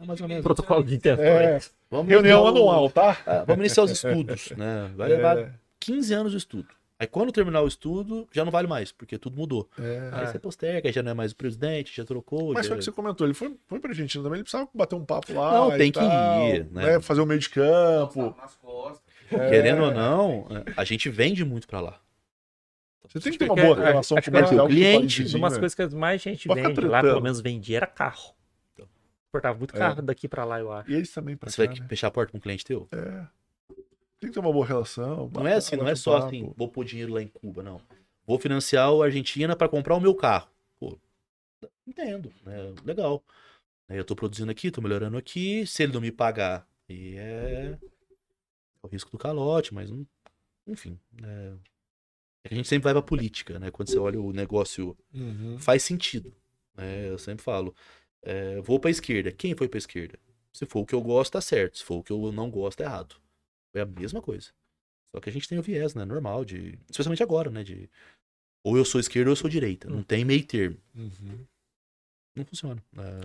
É 0.00 0.04
mais 0.06 0.20
ou 0.20 0.28
menos. 0.28 0.42
Protocolo 0.42 0.84
de 0.84 0.94
É, 0.94 0.96
intenções. 0.96 1.74
Vamos 1.90 2.08
reunião 2.08 2.42
o- 2.44 2.46
anual, 2.48 2.90
tá? 2.90 3.16
Ah, 3.26 3.44
vamos 3.44 3.60
iniciar 3.64 3.84
os 3.84 3.90
estudos, 3.90 4.50
né? 4.56 4.92
Vai 4.96 5.08
levar 5.08 5.38
É, 5.38 5.52
15 5.80 6.12
anos 6.14 6.32
de 6.32 6.38
estudo. 6.38 6.68
Aí 7.00 7.06
quando 7.06 7.30
terminar 7.30 7.62
o 7.62 7.68
estudo, 7.68 8.26
já 8.32 8.44
não 8.44 8.50
vale 8.50 8.66
mais, 8.66 8.90
porque 8.90 9.16
tudo 9.18 9.36
mudou. 9.36 9.68
é. 9.78 10.10
Aí 10.12 10.22
É. 10.24 10.26
você 10.26 10.38
posterga, 10.38 10.88
aí 10.88 10.92
já 10.92 11.02
não 11.02 11.12
é 11.12 11.14
mais 11.14 11.30
o 11.32 11.36
presidente, 11.36 11.96
já 11.96 12.04
trocou. 12.04 12.52
Mas 12.54 12.66
já... 12.66 12.70
foi 12.70 12.76
o 12.76 12.78
que 12.80 12.84
você 12.84 12.92
comentou, 12.92 13.24
ele 13.26 13.34
foi, 13.34 13.56
foi 13.68 13.78
pra 13.78 13.90
Argentina 13.90 14.22
também, 14.24 14.38
ele 14.38 14.42
precisava 14.44 14.68
bater 14.74 14.96
um 14.96 15.04
papo 15.04 15.32
lá. 15.32 15.52
Não, 15.52 15.74
e 15.74 15.78
tem 15.78 15.92
que 15.92 15.98
tal, 16.00 16.48
ir, 16.48 16.64
né? 16.72 17.00
Fazer 17.00 17.20
o 17.20 17.26
meio 17.26 17.38
de 17.38 17.48
campo. 17.50 18.34
É. 19.30 19.50
Querendo 19.50 19.82
ou 19.84 19.90
não, 19.92 20.46
a 20.76 20.84
gente 20.84 21.08
vende 21.08 21.44
muito 21.44 21.68
pra 21.68 21.80
lá. 21.80 22.00
Você 23.06 23.20
tem 23.20 23.32
que 23.32 23.38
ter 23.38 23.44
uma 23.46 23.54
boa 23.54 23.80
é- 23.80 23.86
relação 23.88 24.18
é 24.18 24.20
o 24.20 24.22
com 24.22 24.30
o 24.64 24.68
cliente. 24.68 24.98
país 24.98 25.14
vizinho, 25.16 25.38
Uma 25.38 25.48
das 25.48 25.56
né? 25.56 25.60
coisas 25.60 25.74
que 25.74 25.96
mais 25.96 26.20
gente 26.20 26.46
Pode 26.48 26.60
vende 26.62 26.80
lá, 26.82 27.00
pelo 27.00 27.20
menos 27.22 27.40
vendia, 27.40 27.76
era 27.78 27.86
carro. 27.86 28.34
Portava 29.30 29.56
muito 29.58 29.74
É. 29.76 29.78
carro 29.78 30.02
daqui 30.02 30.26
pra 30.26 30.44
lá, 30.44 30.58
eu 30.58 30.72
acho. 30.72 30.90
E 30.90 30.94
eles 30.94 31.12
também 31.12 31.36
pra 31.36 31.48
Você 31.50 31.62
cá, 31.66 31.72
vai 31.72 31.80
né? 31.80 31.86
fechar 31.88 32.08
a 32.08 32.10
porta 32.10 32.32
pra 32.32 32.38
um 32.38 32.40
cliente 32.40 32.64
teu? 32.64 32.88
É. 32.92 33.24
Tem 34.20 34.30
que 34.30 34.34
ter 34.34 34.40
uma 34.40 34.52
boa 34.52 34.66
relação. 34.66 35.30
Não 35.32 35.46
é 35.46 35.54
assim, 35.54 35.76
não 35.76 35.86
é 35.88 35.94
só 35.94 36.16
assim, 36.16 36.52
vou 36.56 36.68
pôr 36.68 36.84
dinheiro 36.84 37.12
lá 37.12 37.22
em 37.22 37.28
Cuba, 37.28 37.62
não. 37.62 37.80
Vou 38.26 38.38
financiar 38.38 38.88
a 38.88 39.04
Argentina 39.04 39.54
pra 39.56 39.68
comprar 39.68 39.94
o 39.94 40.00
meu 40.00 40.14
carro. 40.14 40.50
Pô, 40.78 40.98
entendo, 41.86 42.32
né? 42.44 42.74
Legal. 42.84 43.22
Aí 43.88 43.96
Eu 43.96 44.04
tô 44.04 44.14
produzindo 44.14 44.50
aqui, 44.50 44.70
tô 44.70 44.80
melhorando 44.82 45.16
aqui. 45.16 45.66
Se 45.66 45.82
ele 45.82 45.92
não 45.92 46.00
me 46.00 46.12
pagar, 46.12 46.66
aí 46.88 47.16
é, 47.16 47.78
é 47.78 47.78
o 48.82 48.88
risco 48.88 49.10
do 49.10 49.18
calote, 49.18 49.72
mas 49.72 49.90
não- 49.90 50.06
enfim. 50.66 50.98
É... 51.22 51.52
é 52.44 52.48
que 52.48 52.54
a 52.54 52.56
gente 52.56 52.68
sempre 52.68 52.84
vai 52.84 52.92
pra 52.92 53.00
política, 53.02 53.58
né? 53.58 53.70
Quando 53.70 53.88
você 53.88 53.98
olha 53.98 54.20
o 54.20 54.32
negócio, 54.32 54.96
Uhum. 55.14 55.58
faz 55.58 55.82
sentido. 55.82 56.34
né? 56.76 57.08
Eu 57.08 57.18
sempre 57.18 57.42
falo, 57.42 57.74
é, 58.22 58.60
vou 58.60 58.78
pra 58.78 58.90
esquerda. 58.90 59.32
Quem 59.32 59.54
foi 59.56 59.68
pra 59.68 59.78
esquerda? 59.78 60.18
Se 60.52 60.66
for 60.66 60.80
o 60.80 60.86
que 60.86 60.94
eu 60.94 61.00
gosto, 61.00 61.32
tá 61.32 61.40
certo. 61.40 61.78
Se 61.78 61.84
for 61.84 61.96
o 61.98 62.02
que 62.02 62.12
eu 62.12 62.30
não 62.32 62.50
gosto, 62.50 62.78
tá 62.78 62.84
errado. 62.84 63.16
É 63.74 63.80
a 63.82 63.86
mesma 63.86 64.20
coisa. 64.22 64.48
Só 65.14 65.20
que 65.20 65.28
a 65.30 65.32
gente 65.32 65.48
tem 65.48 65.58
o 65.58 65.62
viés, 65.62 65.94
né? 65.94 66.04
Normal, 66.04 66.44
de. 66.44 66.78
Especialmente 66.90 67.22
agora, 67.22 67.50
né? 67.50 67.62
De. 67.62 67.88
Ou 68.64 68.76
eu 68.76 68.84
sou 68.84 69.00
esquerda 69.00 69.30
ou 69.30 69.32
eu 69.32 69.36
sou 69.36 69.48
direita. 69.48 69.88
Não 69.88 70.02
tem 70.02 70.24
meio 70.24 70.44
termo. 70.44 70.76
Uhum. 70.94 71.46
Não 72.36 72.44
funciona. 72.44 72.82
É, 72.98 73.20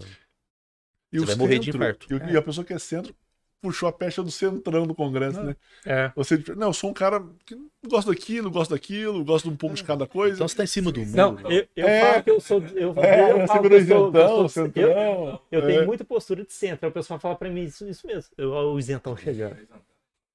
E 1.11 1.19
Você 1.19 1.23
o 1.23 1.27
vai 1.27 1.35
morrer 1.35 1.59
de 1.59 1.65
centro, 1.65 1.77
infarto. 1.81 2.07
E, 2.09 2.15
o- 2.15 2.29
e 2.33 2.37
a 2.37 2.41
pessoa 2.41 2.63
que 2.65 2.73
é 2.73 2.79
centro 2.79 3.13
puxou 3.61 3.87
a 3.87 3.93
pecha 3.93 4.21
do 4.23 4.29
centrão 4.31 4.85
do 4.85 4.93
Congresso, 4.95 5.37
Não. 5.37 5.45
né? 5.45 5.55
É. 5.85 6.11
Você, 6.15 6.43
não, 6.55 6.67
eu 6.67 6.73
sou 6.73 6.89
um 6.89 6.93
cara 6.93 7.23
que 7.45 7.55
gosta 7.87 8.11
daquilo, 8.11 8.51
gosta 8.51 8.73
daquilo, 8.75 9.23
gosta 9.23 9.47
de 9.47 9.53
um 9.53 9.57
pouco 9.57 9.75
de 9.75 9.83
cada 9.83 10.05
coisa. 10.07 10.35
Então 10.35 10.47
você 10.47 10.55
tá 10.55 10.63
em 10.63 10.67
cima 10.67 10.91
do 10.91 10.99
muro. 11.01 11.15
Não, 11.15 11.39
eu, 11.51 11.67
eu 11.75 11.87
É. 11.87 12.01
falo 12.11 12.23
que 12.23 12.31
eu 12.31 12.41
sou. 12.41 12.61
Eu, 12.75 12.93
é, 12.97 13.31
eu 13.31 13.37
você 13.41 13.47
falo 13.47 13.61
que 13.61 13.67
eu 13.67 13.69
sou, 13.69 13.77
isentão, 13.79 14.05
eu, 14.21 14.27
sou- 14.27 14.41
eu, 14.43 14.49
centrão. 14.49 15.41
eu 15.51 15.61
é. 15.61 15.65
tenho 15.67 15.85
muita 15.85 16.03
postura 16.03 16.43
de 16.43 16.51
centro. 16.53 16.85
Aí 16.85 16.89
o 16.89 16.93
pessoal 16.93 17.19
fala 17.19 17.35
pra 17.35 17.49
mim 17.49 17.63
isso, 17.63 17.87
isso 17.87 18.05
mesmo. 18.07 18.31
Eu, 18.37 18.51
o 18.51 18.79
isentão 18.79 19.15
chegando. 19.15 19.55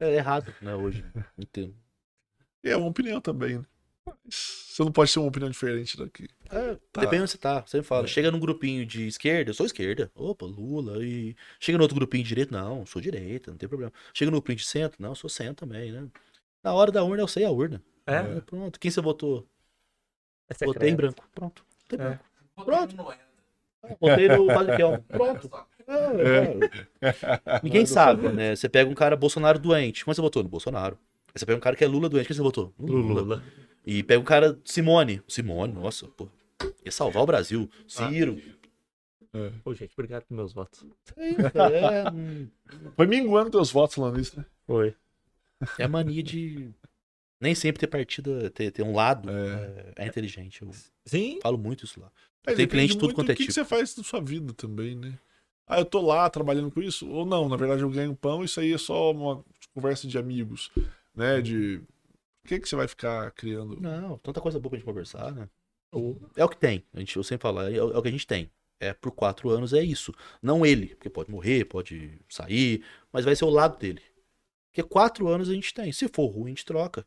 É 0.01 0.15
errado, 0.15 0.55
né? 0.63 0.75
Hoje. 0.75 1.05
Entendo. 1.37 1.75
É 2.63 2.77
uma 2.77 2.89
opinião 2.89 3.21
também, 3.21 3.59
né? 3.59 3.65
Você 4.29 4.83
não 4.83 4.91
pode 4.93 5.13
ter 5.13 5.19
uma 5.19 5.29
opinião 5.29 5.51
diferente 5.51 5.97
daqui. 5.97 6.29
É, 6.51 6.77
Tá. 6.93 7.01
Depende 7.03 7.23
onde 7.23 7.31
você 7.33 7.39
tá. 7.39 7.61
Você 7.67 7.83
fala, 7.83 8.05
É. 8.05 8.07
chega 8.09 8.31
num 8.31 8.41
grupinho 8.41 8.87
de 8.87 9.07
esquerda, 9.07 9.51
eu 9.51 9.55
sou 9.55 9.67
esquerda. 9.67 10.11
Opa, 10.15 10.47
Lula. 10.47 11.05
E 11.05 11.37
chega 11.61 11.77
no 11.77 11.85
outro 11.85 11.95
grupinho 11.97 12.23
de 12.23 12.29
direita, 12.29 12.57
não, 12.57 12.87
sou 12.87 13.03
direita, 13.03 13.51
não 13.51 13.59
tem 13.59 13.69
problema. 13.69 13.93
Chega 14.15 14.31
no 14.31 14.37
grupinho 14.39 14.57
de 14.57 14.65
centro, 14.65 15.03
não, 15.03 15.15
sou 15.15 15.29
centro 15.29 15.67
também, 15.67 15.93
né? 15.93 16.09
Na 16.63 16.73
hora 16.73 16.91
da 16.91 17.05
urna 17.05 17.23
eu 17.23 17.29
sei 17.29 17.45
a 17.45 17.51
urna. 17.51 17.83
É? 18.07 18.17
É, 18.17 18.41
pronto. 18.41 18.81
Quem 18.81 18.91
você 18.91 19.01
votou? 19.01 19.47
É 20.49 20.65
Votei 20.65 20.89
em 20.91 20.97
branco. 20.97 21.29
Pronto. 21.35 21.65
Votei 21.83 21.99
em 21.99 22.03
É. 22.03 22.05
branco. 22.09 22.25
Pronto. 22.65 22.97
Votei 24.01 24.29
no 24.29 24.47
Padre. 24.47 24.77
Pronto. 25.09 25.51
É, 25.89 27.09
é. 27.09 27.61
Ninguém 27.63 27.87
sabe, 27.87 28.29
né? 28.29 28.55
Você 28.55 28.69
pega 28.69 28.91
um 28.91 28.95
cara 28.95 29.17
Bolsonaro 29.17 29.59
doente. 29.59 30.05
Quando 30.05 30.17
você 30.17 30.21
votou? 30.23 30.43
No 30.43 30.49
Bolsonaro. 30.49 30.99
Aí 31.29 31.33
você 31.39 31.47
pega 31.47 31.57
um 31.57 31.61
cara 31.61 31.75
que 31.77 31.83
é 31.85 31.89
Lula 31.89 32.09
doente. 32.09 32.27
Quem 32.27 32.37
você 32.37 32.43
votou? 32.43 32.75
No 32.79 32.87
Lula. 32.93 33.21
Lula. 33.23 33.43
E 33.87 34.03
pega 34.03 34.21
um 34.21 34.25
cara 34.25 34.59
Simone. 34.65 35.23
Simone, 35.27 35.73
nossa, 35.73 36.07
pô. 36.09 36.29
Ia 36.85 36.93
salvar 36.93 37.23
o 37.23 37.27
Brasil. 37.27 37.71
Ciro. 37.87 38.41
Pô, 39.63 39.73
gente, 39.75 39.93
obrigado 39.95 40.25
pelos 40.25 40.37
meus 40.37 40.53
votos. 40.53 40.85
É. 41.17 42.01
É, 42.05 42.11
hum, 42.11 42.49
Foi 42.97 43.07
minguando 43.07 43.51
teus 43.51 43.71
votos 43.71 43.95
falando 43.95 44.19
isso, 44.21 44.37
né? 44.39 44.45
Foi. 44.67 44.95
é 45.79 45.85
a 45.85 45.89
mania 45.89 46.23
de 46.23 46.71
nem 47.41 47.55
sempre 47.55 47.79
ter 47.81 47.87
partido, 47.87 48.51
ter, 48.51 48.73
ter 48.73 48.83
um 48.83 48.93
lado 48.95 49.31
É. 49.31 49.93
é, 49.97 50.05
é 50.05 50.07
inteligente. 50.07 50.63
Eu 50.63 50.71
Sim. 51.07 51.39
falo 51.43 51.57
muito 51.57 51.85
isso 51.85 52.01
lá. 52.01 52.11
É, 52.47 52.55
Tem 52.55 52.67
cliente 52.67 52.95
de 52.95 52.99
tudo 52.99 53.15
quanto 53.15 53.31
é 53.31 53.35
que, 53.35 53.45
que 53.47 53.53
tipo. 53.53 53.55
você 53.55 53.65
faz 53.65 53.95
da 53.95 54.03
sua 54.03 54.21
vida 54.21 54.53
também, 54.55 54.95
né? 54.97 55.17
Ah, 55.69 55.79
eu 55.81 55.85
tô 55.85 56.01
lá 56.01 56.29
trabalhando 56.31 56.71
com 56.71 56.81
isso? 56.81 57.09
Ou 57.09 57.27
não, 57.27 57.49
na 57.49 57.57
verdade 57.57 57.83
eu 57.83 57.91
ganho 57.91 58.17
pão, 58.17 58.43
isso 58.43 58.59
aí 58.59 58.73
é 58.73 58.79
só 58.79 59.13
uma 59.13 59.45
conversa 59.75 60.09
de 60.09 60.17
amigos, 60.17 60.71
né? 61.15 61.41
De. 61.41 61.81
Por 62.43 62.49
que, 62.49 62.61
que 62.61 62.69
você 62.69 62.77
vai 62.77 62.89
ficar 62.89 63.31
criando? 63.33 63.79
Não, 63.79 64.17
tanta 64.19 64.41
coisa 64.41 64.59
boa 64.59 64.71
pra 64.71 64.79
gente 64.79 64.87
conversar, 64.87 65.31
né? 65.33 65.49
É 66.37 66.45
o 66.45 66.49
que 66.49 66.57
tem. 66.57 66.83
A 66.95 66.99
gente, 67.01 67.17
eu 67.17 67.23
sempre 67.23 67.43
falo, 67.43 67.61
é, 67.61 67.71
o 67.83 67.93
é 67.93 67.99
o 67.99 68.03
que 68.03 68.09
a 68.09 68.13
gente 68.13 68.27
tem. 68.27 68.51
É 68.81 68.93
por 68.93 69.11
quatro 69.11 69.51
anos 69.51 69.73
é 69.73 69.83
isso. 69.83 70.15
Não 70.41 70.65
ele, 70.65 70.95
porque 70.95 71.11
pode 71.11 71.31
morrer, 71.31 71.65
pode 71.65 72.19
sair, 72.29 72.85
mas 73.13 73.25
vai 73.25 73.35
ser 73.35 73.45
o 73.45 73.51
lado 73.51 73.77
dele. 73.79 74.01
Porque 74.71 74.83
quatro 74.83 75.29
anos 75.29 75.49
a 75.51 75.55
gente 75.55 75.75
tem. 75.75 75.91
Se 75.93 76.09
for 76.09 76.27
ruim, 76.27 76.47
a 76.47 76.49
gente 76.51 76.65
troca. 76.65 77.05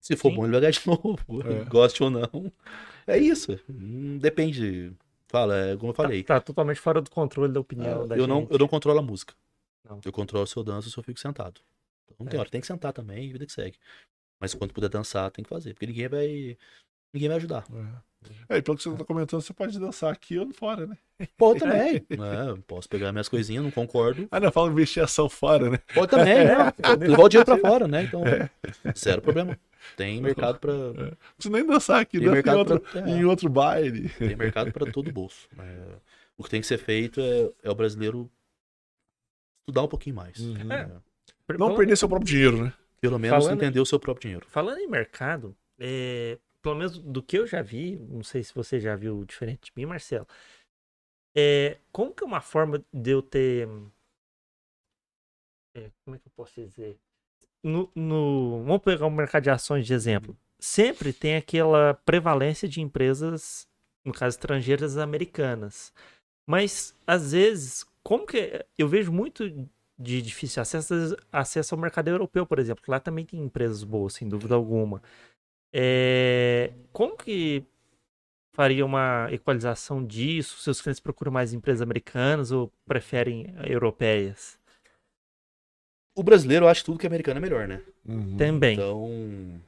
Se 0.00 0.16
for 0.16 0.30
Sim. 0.30 0.36
bom, 0.36 0.44
ele 0.44 0.52
vai 0.52 0.60
ganhar 0.60 0.72
de 0.72 0.82
novo. 0.86 1.18
É. 1.48 1.64
Goste 1.64 2.02
ou 2.02 2.10
não. 2.10 2.52
É 3.06 3.16
isso. 3.16 3.58
Hum, 3.70 4.18
Depende. 4.18 4.92
Fala, 5.34 5.56
é 5.56 5.76
como 5.76 5.90
eu 5.90 5.94
falei. 5.94 6.22
Tá, 6.22 6.34
tá 6.34 6.40
totalmente 6.40 6.80
fora 6.80 7.02
do 7.02 7.10
controle 7.10 7.52
da 7.52 7.58
opinião 7.58 8.06
da 8.06 8.16
eu, 8.16 8.24
não, 8.26 8.42
gente. 8.42 8.52
eu 8.52 8.58
não 8.58 8.68
controlo 8.68 9.00
a 9.00 9.02
música. 9.02 9.34
Não. 9.88 10.00
Eu 10.04 10.12
controlo 10.12 10.46
se 10.46 10.56
eu 10.56 10.62
danço 10.62 10.86
ou 10.86 10.92
se 10.92 10.98
eu 10.98 11.02
fico 11.02 11.18
sentado. 11.18 11.60
Então, 12.04 12.16
não 12.20 12.26
tem 12.26 12.38
É. 12.38 12.40
hora, 12.40 12.48
tem 12.48 12.60
que 12.60 12.66
sentar 12.68 12.92
também 12.92 13.24
e 13.28 13.32
vida 13.32 13.44
que 13.44 13.52
segue. 13.52 13.76
Mas 14.40 14.54
quando 14.54 14.72
puder 14.72 14.88
dançar, 14.88 15.30
tem 15.32 15.42
que 15.42 15.48
fazer. 15.48 15.74
Porque 15.74 15.86
ninguém 15.86 16.08
vai. 16.08 16.56
Ninguém 17.14 17.28
vai 17.28 17.38
ajudar. 17.38 17.64
É, 18.48 18.56
e 18.56 18.62
pelo 18.62 18.76
que 18.76 18.82
você 18.82 18.96
tá 18.96 19.04
comentando, 19.04 19.42
você 19.42 19.52
pode 19.52 19.78
dançar 19.78 20.10
aqui 20.12 20.38
ou 20.38 20.50
fora, 20.52 20.86
né? 20.86 20.96
Pode 21.36 21.60
também. 21.60 21.96
É, 22.10 22.60
posso 22.66 22.88
pegar 22.88 23.12
minhas 23.12 23.28
coisinhas, 23.28 23.62
não 23.62 23.70
concordo. 23.70 24.26
Ah, 24.30 24.40
não, 24.40 24.50
fala 24.50 24.70
investir 24.70 25.02
ação 25.02 25.28
fora, 25.28 25.70
né? 25.70 25.78
Pode 25.94 26.10
também, 26.10 26.44
né? 26.44 26.54
Levar 27.06 27.22
o 27.22 27.28
dinheiro 27.28 27.44
pra 27.44 27.58
fora, 27.58 27.86
né? 27.86 28.02
Então, 28.04 28.22
zero 28.96 29.20
problema. 29.22 29.58
Tem 29.96 30.20
mercado 30.22 30.58
pra. 30.58 30.72
Não 30.72 30.94
precisa 31.36 31.50
nem 31.54 31.66
dançar 31.66 32.00
aqui, 32.00 32.18
Tem 32.18 32.30
dança 32.30 32.48
em 32.50 32.54
outro, 32.56 32.80
pra- 32.80 33.00
é. 33.00 33.10
em 33.10 33.24
outro 33.26 33.48
baile. 33.50 34.08
Tem 34.08 34.34
mercado 34.34 34.72
para 34.72 34.90
todo 34.90 35.12
bolso. 35.12 35.46
É, 35.58 35.96
o 36.38 36.42
que 36.44 36.48
tem 36.50 36.60
que 36.62 36.66
ser 36.66 36.78
feito 36.78 37.20
é, 37.20 37.50
é 37.64 37.70
o 37.70 37.74
brasileiro 37.74 38.30
estudar 39.62 39.82
um 39.82 39.88
pouquinho 39.88 40.16
mais. 40.16 40.38
Uhum. 40.38 40.72
É, 40.72 40.86
Não 40.86 41.02
Falando- 41.58 41.76
perder 41.76 41.96
seu 41.96 42.08
próprio 42.08 42.26
dinheiro, 42.26 42.64
né? 42.64 42.72
Pelo 43.02 43.18
menos 43.18 43.44
Falando- 43.44 43.62
entender 43.62 43.80
o 43.80 43.86
seu 43.86 44.00
próprio 44.00 44.22
dinheiro. 44.22 44.46
Falando 44.48 44.78
em 44.78 44.88
mercado, 44.88 45.54
é, 45.78 46.38
pelo 46.64 46.76
menos 46.76 46.98
do 46.98 47.22
que 47.22 47.38
eu 47.38 47.46
já 47.46 47.62
vi, 47.62 47.96
não 47.96 48.24
sei 48.24 48.42
se 48.42 48.54
você 48.54 48.80
já 48.80 48.96
viu 48.96 49.24
diferente 49.24 49.66
de 49.66 49.72
mim, 49.76 49.86
Marcelo. 49.86 50.26
É, 51.36 51.78
como 51.92 52.14
que 52.14 52.22
é 52.22 52.26
uma 52.26 52.40
forma 52.40 52.84
de 52.92 53.10
eu 53.10 53.22
ter. 53.22 53.68
é, 55.74 55.90
como 56.04 56.16
é 56.16 56.18
que 56.18 56.26
eu 56.28 56.32
posso 56.36 56.54
dizer? 56.54 56.98
No, 57.64 57.90
no- 57.94 58.64
vamos 58.64 58.82
pegar 58.82 59.06
o 59.06 59.10
mercado 59.10 59.44
de 59.44 59.50
ações 59.50 59.86
de 59.86 59.94
exemplo. 59.94 60.36
Sempre 60.60 61.12
tem 61.12 61.36
aquela 61.36 61.94
prevalência 61.94 62.68
de 62.68 62.80
empresas, 62.80 63.66
no 64.04 64.12
caso 64.12 64.36
estrangeiras 64.36 64.96
americanas. 64.98 65.92
Mas, 66.48 66.94
às 67.06 67.32
vezes, 67.32 67.86
como 68.02 68.26
que. 68.26 68.64
Eu 68.78 68.88
vejo 68.88 69.12
muito 69.12 69.48
de 69.98 70.22
difícil 70.22 70.62
acesso, 70.62 70.94
acesso 71.32 71.74
ao 71.74 71.80
mercado 71.80 72.08
europeu, 72.08 72.46
por 72.46 72.58
exemplo. 72.58 72.84
Lá 72.88 73.00
também 73.00 73.26
tem 73.26 73.40
empresas 73.42 73.84
boas, 73.84 74.14
sem 74.14 74.28
dúvida 74.28 74.54
alguma. 74.54 75.02
É, 75.76 76.72
como 76.92 77.16
que 77.16 77.64
faria 78.52 78.86
uma 78.86 79.28
equalização 79.32 80.04
disso? 80.06 80.58
Seus 80.60 80.80
clientes 80.80 81.00
procuram 81.00 81.32
mais 81.32 81.52
empresas 81.52 81.82
americanas 81.82 82.52
ou 82.52 82.72
preferem 82.86 83.52
europeias? 83.66 84.56
O 86.16 86.22
brasileiro 86.22 86.68
acha 86.68 86.84
tudo 86.84 86.98
que 86.98 87.06
é 87.06 87.08
americano 87.08 87.38
é 87.38 87.40
melhor, 87.40 87.66
né? 87.66 87.82
Uhum. 88.06 88.36
Também. 88.36 88.74
Então. 88.74 89.60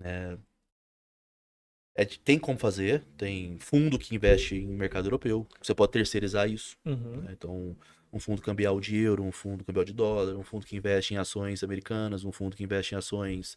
é, 0.00 0.38
é 1.96 2.04
de- 2.04 2.18
tem 2.18 2.38
como 2.38 2.58
fazer, 2.58 3.02
tem 3.16 3.58
fundo 3.60 3.98
que 3.98 4.14
investe 4.14 4.56
em 4.56 4.66
mercado 4.68 5.06
europeu. 5.06 5.46
Você 5.60 5.74
pode 5.74 5.92
terceirizar 5.92 6.48
isso. 6.48 6.76
Uhum. 6.84 7.22
né? 7.22 7.32
Então, 7.32 7.76
um 8.12 8.18
fundo 8.20 8.40
cambial 8.40 8.80
de 8.80 8.96
euro, 8.96 9.24
um 9.24 9.32
fundo 9.32 9.64
cambial 9.64 9.84
de 9.84 9.92
dólar, 9.92 10.36
um 10.36 10.44
fundo 10.44 10.64
que 10.64 10.76
investe 10.76 11.14
em 11.14 11.16
ações 11.16 11.64
americanas, 11.64 12.24
um 12.24 12.30
fundo 12.30 12.56
que 12.56 12.62
investe 12.62 12.94
em 12.94 12.98
ações 12.98 13.56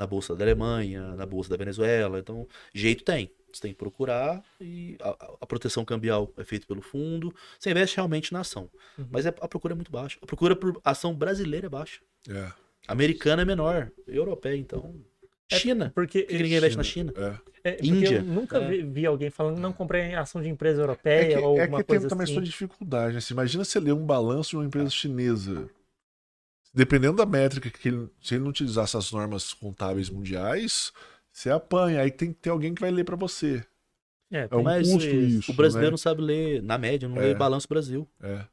na 0.00 0.06
bolsa 0.06 0.34
da 0.34 0.42
Alemanha, 0.42 1.14
na 1.14 1.26
bolsa 1.26 1.50
da 1.50 1.56
Venezuela. 1.58 2.18
Então, 2.18 2.48
jeito 2.74 3.04
tem. 3.04 3.30
Você 3.52 3.60
tem 3.62 3.72
que 3.72 3.78
procurar 3.78 4.42
e 4.60 4.96
a, 5.02 5.10
a- 5.42 5.46
proteção 5.46 5.84
cambial 5.84 6.32
é 6.38 6.44
feita 6.44 6.66
pelo 6.66 6.80
fundo. 6.80 7.34
Você 7.58 7.70
investe 7.70 7.96
realmente 7.96 8.32
na 8.32 8.40
ação. 8.40 8.70
Uhum. 8.96 9.06
Mas 9.10 9.26
é- 9.26 9.34
a 9.40 9.48
procura 9.48 9.74
é 9.74 9.76
muito 9.76 9.90
baixa. 9.92 10.18
A 10.22 10.26
procura 10.26 10.56
por 10.56 10.80
ação 10.84 11.14
brasileira 11.14 11.66
é 11.66 11.68
baixa. 11.68 12.00
É. 12.28 12.50
Americana 12.88 13.42
é 13.42 13.44
menor. 13.44 13.90
Europeia, 14.06 14.56
então. 14.56 14.94
China. 15.52 15.90
Porque, 15.94 16.20
Por 16.22 16.28
que 16.28 16.42
ninguém 16.42 16.56
investe 16.58 16.78
na 16.78 16.84
China? 16.84 17.12
É. 17.16 17.70
é, 17.70 17.72
porque 17.72 17.88
Índia. 17.88 18.16
eu 18.18 18.22
nunca 18.22 18.58
É. 18.58 18.68
vi, 18.68 18.82
vi 18.84 19.04
alguém 19.04 19.28
falando 19.30 19.58
não 19.58 19.72
comprei 19.72 20.14
ação 20.14 20.40
de 20.40 20.48
empresa 20.48 20.80
É 20.80 20.84
europeia 20.84 21.36
que, 21.36 21.44
ou 21.44 21.58
é 21.58 21.62
alguma 21.62 21.78
que 21.80 21.84
tem 21.88 21.96
coisa 21.96 22.08
também 22.08 22.24
assim. 22.24 22.34
sua 22.34 22.42
dificuldade. 22.42 23.14
Né? 23.14 23.20
Você 23.20 23.34
imagina 23.34 23.64
você 23.64 23.80
ler 23.80 23.92
um 23.92 24.06
balanço 24.06 24.50
de 24.50 24.56
uma 24.56 24.64
empresa 24.64 24.88
chinesa. 24.90 25.68
Dependendo 26.72 27.16
da 27.16 27.26
métrica 27.26 27.68
que 27.70 27.88
ele, 27.88 28.08
se 28.22 28.34
ele 28.34 28.44
não 28.44 28.50
utilizasse 28.50 28.96
as 28.96 29.10
normas 29.10 29.52
contábeis 29.52 30.08
mundiais, 30.08 30.92
você 31.32 31.50
apanha. 31.50 32.00
Aí 32.02 32.10
tem 32.10 32.32
que 32.32 32.38
ter 32.38 32.50
alguém 32.50 32.74
que 32.74 32.80
vai 32.80 32.90
ler 32.90 33.04
pra 33.04 33.16
você. 33.16 33.64
É, 34.30 34.48
É 34.48 34.56
um 34.56 34.62
custo 34.62 35.04
isso, 35.08 35.50
o 35.50 35.54
brasileiro 35.54 35.88
né? 35.88 35.92
não 35.92 35.98
sabe 35.98 36.22
ler, 36.22 36.62
na 36.62 36.78
média, 36.78 37.08
não 37.08 37.16
É. 37.16 37.26
lê 37.26 37.34
balanço 37.34 37.66
Brasil. 37.68 38.08
É. 38.22 38.46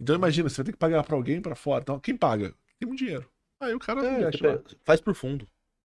Então 0.00 0.16
imagina, 0.16 0.48
você 0.48 0.56
vai 0.56 0.64
ter 0.64 0.72
que 0.72 0.78
pagar 0.78 1.04
pra 1.04 1.14
alguém 1.14 1.40
pra 1.42 1.54
fora. 1.54 1.82
Então, 1.82 2.00
quem 2.00 2.16
paga? 2.16 2.54
Tem 2.78 2.88
muito 2.88 3.00
dinheiro. 3.00 3.28
Aí 3.60 3.74
o 3.74 3.78
cara 3.78 4.04
É, 4.04 4.30
pega- 4.30 4.64
faz 4.82 5.00
por 5.02 5.14
fundo. 5.14 5.46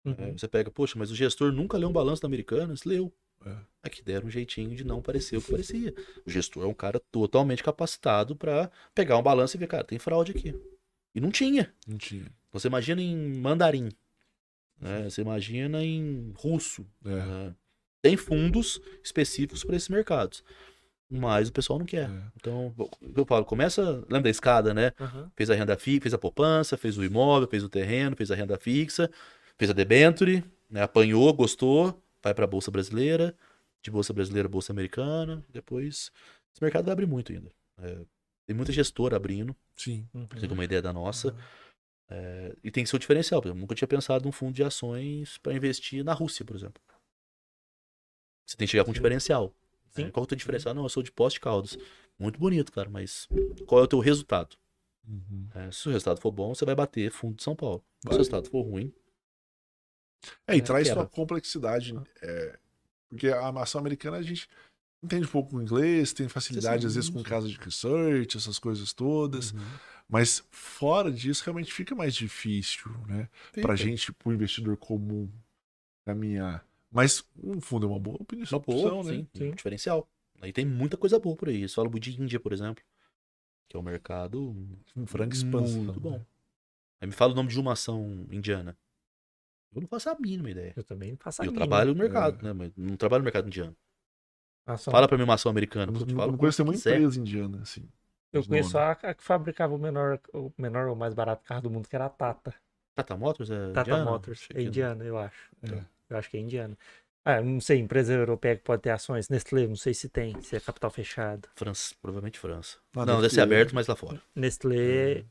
Uhum. 0.05 0.15
É, 0.19 0.33
você 0.33 0.49
pega, 0.49 0.71
poxa, 0.71 0.99
mas 0.99 1.11
o 1.11 1.15
gestor 1.15 1.53
nunca 1.53 1.77
leu 1.77 1.89
um 1.89 1.93
balanço 1.93 2.23
da 2.23 2.27
Americanas? 2.27 2.85
Leu. 2.85 3.13
É. 3.45 3.57
É 3.85 3.89
que 3.91 4.03
deram 4.03 4.27
um 4.29 4.31
jeitinho 4.31 4.75
de 4.75 4.85
não 4.85 5.03
parecer 5.03 5.37
o 5.37 5.43
que 5.43 5.51
parecia. 5.51 5.95
O 6.27 6.31
gestor 6.31 6.65
é 6.65 6.67
um 6.67 6.75
cara 6.75 6.99
totalmente 7.11 7.63
capacitado 7.63 8.35
pra 8.35 8.71
pegar 8.95 9.19
um 9.19 9.23
balanço 9.23 9.57
e 9.57 9.59
ver, 9.61 9.67
cara, 9.67 9.85
tem 9.85 9.99
fraude 9.99 10.33
aqui. 10.33 10.55
E 11.15 11.21
não 11.21 11.31
tinha. 11.31 11.73
Não 11.87 11.99
tinha. 11.99 12.27
Você 12.53 12.69
imagina 12.69 13.01
em 13.01 13.35
mandarim. 13.39 13.91
né? 14.81 15.05
Você 15.05 15.21
imagina 15.23 15.85
em 15.85 16.33
russo. 16.37 16.87
É. 17.05 17.09
né? 17.09 17.55
Tem 18.01 18.17
fundos 18.17 18.81
específicos 19.03 19.65
para 19.65 19.77
esses 19.77 19.89
mercados. 19.89 20.43
Mas 21.09 21.49
o 21.49 21.53
pessoal 21.53 21.79
não 21.79 21.87
quer. 21.87 22.09
É. 22.09 22.23
Então, 22.37 22.75
eu 23.15 23.25
falo, 23.27 23.45
começa. 23.45 23.83
Lembra 24.09 24.23
da 24.23 24.31
escada, 24.31 24.73
né? 24.73 24.93
Uhum. 24.99 25.31
Fez 25.37 25.51
a 25.51 25.55
renda 25.55 25.77
fixa, 25.77 26.03
fez 26.03 26.15
a 26.15 26.19
poupança, 26.19 26.77
fez 26.77 26.97
o 26.97 27.05
imóvel, 27.05 27.47
fez 27.49 27.63
o 27.63 27.69
terreno, 27.69 28.17
fez 28.17 28.31
a 28.31 28.35
renda 28.35 28.59
fixa, 28.59 29.11
fez 29.59 29.71
a 29.71 29.75
debenture, 29.75 30.43
né? 30.71 30.83
apanhou, 30.83 31.33
gostou, 31.35 32.03
vai 32.23 32.33
para 32.33 32.45
a 32.45 32.49
bolsa 32.49 32.71
brasileira, 32.71 33.37
de 33.83 33.91
bolsa 33.91 34.13
brasileira, 34.15 34.49
bolsa 34.49 34.73
americana, 34.73 35.45
depois 35.51 36.11
esse 36.53 36.63
mercado 36.63 36.91
abrir 36.91 37.07
muito 37.07 37.31
ainda. 37.31 37.51
É, 37.83 37.99
tem 38.47 38.55
muita 38.57 38.73
gestora 38.73 39.17
abrindo, 39.17 39.55
Sim. 39.77 40.09
Uhum. 40.15 40.27
pra 40.27 40.39
você 40.41 40.47
ter 40.49 40.53
uma 40.55 40.65
ideia 40.65 40.83
da 40.83 40.93
nossa, 40.93 41.35
É, 42.15 42.55
e 42.63 42.71
tem 42.71 42.85
que 42.85 42.91
ser 42.91 42.97
o 42.97 42.99
diferencial. 42.99 43.41
por 43.41 43.49
exemplo, 43.49 43.59
Eu 43.59 43.63
nunca 43.63 43.75
tinha 43.75 43.89
pensado 43.89 44.25
num 44.27 44.33
fundo 44.33 44.53
de 44.55 44.63
ações 44.63 45.39
para 45.39 45.55
investir 45.55 46.05
na 46.05 46.13
Rússia, 46.13 46.45
por 46.45 46.55
exemplo. 46.55 46.83
Você 48.47 48.57
tem 48.57 48.67
que 48.67 48.73
chegar 48.73 48.85
com 48.85 48.91
um 48.91 48.95
diferencial. 48.95 49.55
Sim. 49.91 50.05
né? 50.05 50.11
Qual 50.11 50.23
que 50.25 50.27
é 50.27 50.27
o 50.27 50.27
teu 50.29 50.37
diferencial? 50.37 50.75
Não, 50.75 50.83
eu 50.83 50.89
sou 50.91 51.03
de 51.03 51.11
Poste 51.13 51.41
Caldas. 51.41 51.79
Muito 52.19 52.39
bonito, 52.39 52.71
cara, 52.73 52.91
mas 52.91 53.27
qual 53.67 53.81
é 53.81 53.85
o 53.85 53.89
teu 53.89 53.99
resultado? 53.99 54.57
Uhum. 55.09 55.49
É, 55.55 55.71
se 55.71 55.89
o 55.89 55.93
resultado 55.93 56.21
for 56.21 56.31
bom, 56.31 56.55
você 56.55 56.65
vai 56.65 56.75
bater 56.75 57.11
fundo 57.11 57.37
de 57.37 57.43
São 57.43 57.57
Paulo. 57.57 57.83
Se 58.01 58.09
Vai. 58.09 58.15
o 58.15 58.19
resultado 58.19 58.49
for 58.51 58.63
ruim, 58.63 58.93
É, 60.47 60.55
e 60.55 60.59
É, 60.59 60.63
traz 60.63 60.87
quebra. 60.89 61.03
uma 61.05 61.09
complexidade. 61.09 61.95
é, 62.21 62.59
porque 63.09 63.29
a 63.29 63.49
ação 63.49 63.81
americana 63.81 64.19
a 64.19 64.23
gente 64.23 64.49
entende 65.03 65.27
um 65.27 65.31
pouco 65.31 65.57
o 65.57 65.63
inglês, 65.63 66.13
tem 66.13 66.29
facilidade 66.29 66.87
às 66.87 66.95
vezes 66.95 67.11
com 67.11 67.23
casa 67.23 67.49
de 67.49 67.57
research, 67.59 68.37
essas 68.37 68.59
coisas 68.59 68.93
todas. 68.93 69.53
Mas 70.09 70.45
fora 70.51 71.11
disso, 71.11 71.43
realmente 71.45 71.73
fica 71.73 71.95
mais 71.95 72.15
difícil, 72.15 72.91
né? 73.07 73.29
Pra 73.53 73.63
Fica. 73.63 73.77
gente, 73.77 74.13
pro 74.13 74.33
investidor 74.33 74.77
comum, 74.77 75.31
caminhar. 76.05 76.67
Mas 76.91 77.25
um 77.43 77.61
fundo 77.61 77.87
é 77.87 77.89
uma 77.89 77.99
boa 77.99 78.17
opinião, 78.21 78.47
Uma 78.53 78.59
boa, 78.59 78.95
opção, 78.95 79.03
né? 79.03 79.27
sim, 79.35 79.51
um 79.51 79.55
diferencial. 79.55 80.07
Aí 80.41 80.53
tem 80.53 80.67
muita 80.67 80.97
coisa 80.97 81.19
boa 81.19 81.35
por 81.37 81.49
aí. 81.49 81.67
Falam 81.69 81.91
muito 81.91 82.03
de 82.05 82.21
Índia, 82.21 82.39
por 82.39 82.53
exemplo, 82.53 82.85
que 83.69 83.77
é 83.77 83.81
um 83.81 83.83
mercado 83.83 84.55
Um 84.95 85.07
franca 85.07 85.35
expansão. 85.35 85.83
muito 85.85 86.01
bom. 86.01 86.19
né? 86.19 86.27
Aí 87.01 87.07
me 87.09 87.15
fala 87.15 87.33
o 87.33 87.37
nome 87.37 87.49
de 87.49 87.59
uma 87.59 87.73
ação 87.73 88.27
indiana. 88.31 88.77
Eu 89.75 89.81
não 89.81 89.89
faço 89.89 90.11
a 90.11 90.15
mínima 90.19 90.51
ideia. 90.51 90.75
Eu 90.77 90.85
também 90.85 91.17
faço 91.17 91.41
a 91.41 91.47
Eu 91.47 91.53
mínima. 91.53 91.67
trabalho 91.67 91.95
no 91.95 91.99
mercado, 92.03 92.43
né? 92.43 92.53
Mas 92.53 92.73
não 92.77 92.97
trabalho 92.97 93.23
no 93.23 93.25
mercado 93.25 93.47
indiano. 93.47 93.75
Ação- 94.67 94.93
Fala 94.93 95.09
pra 95.09 95.17
mim 95.19 95.25
uma 95.25 95.35
ação 95.35 95.51
Eu 95.51 95.53
americana. 95.53 95.91
não, 95.91 96.01
eu 96.01 96.07
falo 96.17 96.33
não 96.33 96.39
conheço 96.39 96.63
nenhuma 96.63 96.77
quiser. 96.77 96.97
empresa 96.97 97.21
indiana, 97.21 97.59
assim. 97.63 97.89
Eu 98.33 98.45
conheço 98.47 98.73
nomes. 98.79 98.99
a, 99.05 99.11
a 99.11 99.15
que 99.15 99.23
fabricava 99.23 99.75
o 99.75 99.79
menor, 99.79 100.19
o 100.33 100.51
menor 100.57 100.89
ou 100.89 100.97
mais 100.97 101.13
barato 101.15 101.45
carro 101.45 101.63
do 101.63 101.71
mundo, 101.71 101.89
que 101.89 101.95
era 101.97 102.07
a 102.07 102.09
Tata. 102.09 102.55
Tata 102.95 103.17
Motors 103.17 103.51
é 103.51 103.73
Tata 103.73 103.91
indiana? 103.91 104.11
Motors. 104.11 104.47
É 104.51 104.55
que- 104.55 104.63
indiana, 104.63 105.05
eu 105.05 105.19
acho. 105.19 105.51
É. 105.63 105.85
Eu 106.11 106.17
acho 106.17 106.31
que 106.31 106.37
é 106.37 106.41
indiana. 106.41 106.77
Ah, 107.25 107.41
não 107.41 107.61
sei, 107.61 107.79
empresa 107.79 108.13
europeia 108.15 108.57
que 108.57 108.63
pode 108.65 108.83
ter 108.83 108.91
ações. 108.91 109.29
Nestlé, 109.29 109.67
não 109.67 109.77
sei 109.77 109.95
se 109.95 110.09
tem, 110.09 110.41
se 110.43 110.57
é 110.57 110.61
capital 110.61 110.91
fechado. 110.91 111.49
França, 111.55 111.95
provavelmente 112.03 112.39
França. 112.39 112.79
Ah, 112.95 113.01
não, 113.01 113.05
deve 113.07 113.23
deve 113.23 113.35
ser 113.35 113.41
aberto, 113.43 113.75
mas 113.75 113.87
lá 113.87 113.95
fora. 113.97 114.21
Nestlé 114.35 115.25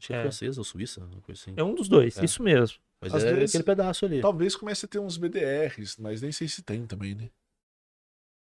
Achei 0.00 0.14
É. 0.14 0.22
francesa 0.22 0.60
ou 0.60 0.64
suíça, 0.64 1.00
uma 1.00 1.20
coisa 1.22 1.40
assim. 1.42 1.54
é 1.56 1.62
um 1.64 1.74
dos 1.74 1.88
dois, 1.88 2.16
É. 2.18 2.24
isso 2.24 2.40
mesmo. 2.42 2.78
Mas 3.00 3.12
Às 3.14 3.24
é 3.24 3.32
vezes- 3.34 3.50
aquele 3.50 3.64
pedaço 3.64 4.04
ali. 4.06 4.20
Talvez 4.20 4.54
comece 4.54 4.84
a 4.86 4.88
ter 4.88 4.98
uns 5.00 5.16
BDRs, 5.16 5.96
mas 6.00 6.22
nem 6.22 6.30
sei 6.30 6.46
se 6.46 6.62
tem 6.62 6.86
também, 6.86 7.14
né? 7.16 7.28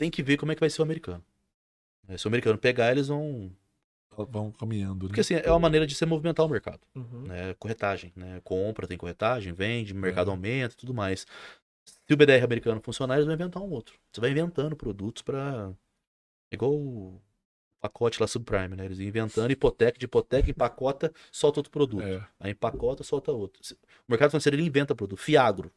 Tem 0.04 0.12
que 0.12 0.22
ver 0.22 0.36
como 0.36 0.52
é 0.52 0.56
que 0.56 0.60
vai 0.60 0.70
ser 0.70 0.82
o 0.82 0.84
americano. 0.84 1.24
É, 2.10 2.18
Se 2.18 2.26
o 2.26 2.30
americano 2.30 2.58
pegar, 2.58 2.92
eles 2.92 3.08
vão. 3.08 3.50
Vão 4.30 4.52
caminhando, 4.52 5.04
né? 5.06 5.08
Porque 5.08 5.22
assim, 5.22 5.34
é 5.36 5.50
uma 5.50 5.60
maneira 5.60 5.88
de 5.88 5.96
você 5.96 6.06
movimentar 6.06 6.46
o 6.46 6.50
mercado. 6.50 6.82
Uhum. 6.94 7.22
Né? 7.22 7.54
Corretagem, 7.56 8.12
né? 8.16 8.42
Compra, 8.44 8.86
tem 8.86 8.98
corretagem, 8.98 9.54
vende, 9.54 9.94
o 9.94 9.96
mercado 9.96 10.30
É. 10.30 10.32
aumenta 10.32 10.74
e 10.74 10.78
tudo 10.78 10.94
mais. 10.94 11.26
Se 11.86 12.14
o 12.14 12.18
BDR 12.18 12.44
americano 12.44 12.82
funcionar, 12.84 13.16
eles 13.16 13.26
vão 13.26 13.34
inventar 13.34 13.64
um 13.64 13.70
outro. 13.72 13.96
Você 14.12 14.20
vai 14.22 14.30
inventando 14.30 14.76
produtos 14.76 15.24
pra. 15.24 15.72
Igual 16.52 16.74
o 16.74 17.22
pacote 17.82 18.20
lá 18.22 18.28
subprime, 18.28 18.76
né? 18.76 18.86
Eles 18.86 19.00
inventando 19.00 19.50
hipoteca 19.52 19.98
de 19.98 20.06
hipoteca, 20.06 20.50
empacota, 20.50 21.12
solta 21.32 21.60
outro 21.62 21.72
produto. 21.72 22.04
É. 22.04 22.28
Aí 22.42 22.52
empacota, 22.52 23.04
solta 23.04 23.32
outro. 23.32 23.64
Se- 23.64 23.74
O 23.74 23.78
mercado 24.12 24.30
financeiro 24.32 24.56
ele 24.58 24.64
inventa 24.68 24.94
produto. 24.94 25.18
Fiagro. 25.18 25.72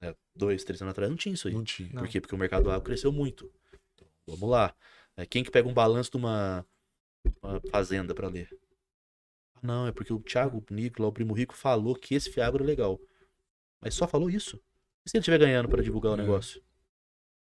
Né? 0.00 0.14
Dois, 0.34 0.64
três 0.64 0.80
anos 0.80 0.92
atrás 0.92 1.10
não 1.10 1.16
tinha 1.16 1.34
isso 1.34 1.48
aí. 1.48 1.54
Não 1.54 1.64
tinha. 1.64 1.88
Não. 1.92 2.02
Por 2.02 2.08
quê? 2.08 2.20
Porque 2.20 2.34
o 2.34 2.38
mercado 2.38 2.70
agro 2.70 2.82
cresceu 2.84 3.12
muito. 3.12 3.50
Então, 3.94 4.08
vamos 4.26 4.48
lá. 4.48 4.74
É, 5.16 5.26
quem 5.26 5.44
que 5.44 5.50
pega 5.50 5.68
um 5.68 5.74
balanço 5.74 6.10
de 6.10 6.16
uma, 6.16 6.64
uma 7.42 7.60
fazenda 7.70 8.14
para 8.14 8.28
ler? 8.28 8.48
Ah, 9.56 9.60
Não, 9.62 9.86
é 9.86 9.92
porque 9.92 10.12
o 10.12 10.20
Thiago 10.20 10.64
Nicola, 10.70 11.08
o 11.08 11.12
primo 11.12 11.34
rico, 11.34 11.54
falou 11.54 11.94
que 11.94 12.14
esse 12.14 12.30
Fiagro 12.30 12.64
é 12.64 12.66
legal. 12.66 12.98
Mas 13.80 13.94
só 13.94 14.06
falou 14.06 14.30
isso. 14.30 14.56
E 15.06 15.10
se 15.10 15.16
ele 15.16 15.20
estiver 15.22 15.38
ganhando 15.38 15.68
para 15.68 15.82
divulgar 15.82 16.12
o 16.12 16.14
É. 16.14 16.18
negócio? 16.18 16.62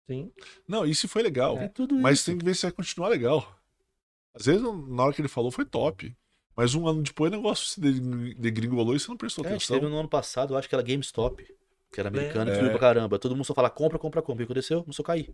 Sim. 0.10 0.32
Não, 0.68 0.86
isso 0.86 1.08
foi 1.08 1.22
legal. 1.22 1.58
Tudo 1.74 1.96
Mas 1.96 2.20
isso. 2.20 2.28
tem 2.28 2.38
que 2.38 2.46
ver 2.46 2.56
se 2.56 2.62
vai 2.64 2.72
continuar 2.72 3.10
legal. 3.10 3.60
Às 4.34 4.46
vezes, 4.46 4.62
na 4.62 5.04
hora 5.04 5.14
que 5.14 5.20
ele 5.22 5.28
falou, 5.28 5.52
foi 5.52 5.66
top. 5.66 6.16
Mas 6.56 6.74
um 6.74 6.88
ano 6.88 7.04
depois 7.04 7.32
o 7.32 7.36
negócio 7.36 7.68
se 7.68 7.80
degring- 7.80 8.34
degringolou 8.36 8.96
e 8.96 9.00
você 9.00 9.08
não 9.10 9.18
prestou 9.18 9.44
É, 9.44 9.48
a 9.48 9.52
gente 9.52 9.64
atenção. 9.64 9.80
teve 9.80 9.92
no 9.92 10.00
ano 10.00 10.10
passado, 10.10 10.54
eu 10.54 10.58
acho 10.58 10.68
que 10.70 10.74
era 10.76 10.84
GameStop, 10.84 11.44
que 11.92 12.00
era 12.00 12.10
americano, 12.10 12.50
É. 12.50 12.54
que 12.54 12.58
subiu 12.60 12.72
pra 12.72 12.80
caramba. 12.80 13.18
Todo 13.20 13.36
mundo 13.36 13.46
só 13.46 13.54
fala 13.54 13.70
compra, 13.70 13.98
compra, 13.98 14.22
compra. 14.22 14.44
O 14.44 14.48
que 14.48 14.52
aconteceu? 14.52 14.82
Começou 14.84 15.04
a 15.04 15.08
cair. 15.08 15.32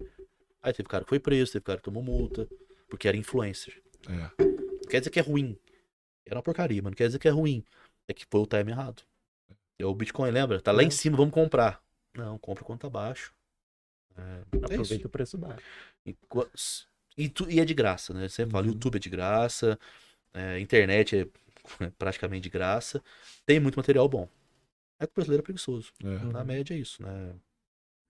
Aí 0.62 0.72
teve 0.74 0.88
cara 0.88 1.04
que 1.04 1.10
foi 1.10 1.20
preso, 1.20 1.52
teve 1.52 1.66
cara 1.66 1.78
que 1.78 1.84
tomou 1.84 2.02
multa, 2.04 2.48
porque 2.90 3.08
era 3.08 3.18
influencer. 3.18 3.82
É. 4.08 4.44
Não 4.44 4.90
quer 4.90 5.00
dizer 5.00 5.10
que 5.10 5.20
é 5.20 5.24
ruim. 5.24 5.58
Era 6.26 6.36
uma 6.38 6.44
porcaria, 6.44 6.82
mas 6.82 6.92
não 6.92 6.96
quer 6.96 7.08
dizer 7.08 7.20
que 7.20 7.28
é 7.28 7.32
ruim. 7.32 7.64
É 8.08 8.14
que 8.14 8.26
foi 8.30 8.42
o 8.42 8.46
time 8.46 8.72
errado. 8.72 9.04
É 9.80 9.86
o 9.86 9.94
Bitcoin, 9.94 10.30
lembra? 10.32 10.62
Tá 10.62 10.72
lá 10.72 10.82
É. 10.84 10.86
em 10.86 10.90
cima, 10.92 11.18
vamos 11.18 11.34
comprar. 11.34 11.82
Não, 12.16 12.38
compra 12.38 12.64
quando 12.64 12.80
tá 12.80 12.90
baixo. 12.90 13.34
É, 14.16 14.22
é. 14.22 14.66
Aproveita 14.66 15.08
o 15.08 15.10
preço 15.10 15.38
baixo. 15.38 15.64
E, 16.06 16.16
e, 17.18 17.28
tu- 17.30 17.50
e 17.50 17.60
é 17.60 17.66
de 17.66 17.74
graça, 17.74 18.14
né? 18.14 18.30
Sempre 18.30 18.52
fala, 18.52 18.66
Uhum. 18.68 18.74
YouTube 18.74 18.96
é 18.98 19.00
de 19.00 19.10
graça, 19.10 19.78
é, 20.34 20.60
internet 20.60 21.18
é 21.18 21.28
praticamente 21.98 22.42
de 22.44 22.50
graça. 22.50 23.04
Tem 23.46 23.60
muito 23.60 23.76
material 23.78 24.08
bom. 24.08 24.30
É 25.00 25.06
que 25.06 25.12
o 25.12 25.16
brasileiro 25.16 25.42
é 25.42 25.44
preguiçoso. 25.44 25.92
É. 26.04 26.20
Na 26.32 26.44
média 26.44 26.74
é 26.74 26.78
isso, 26.78 27.02
né? 27.04 27.34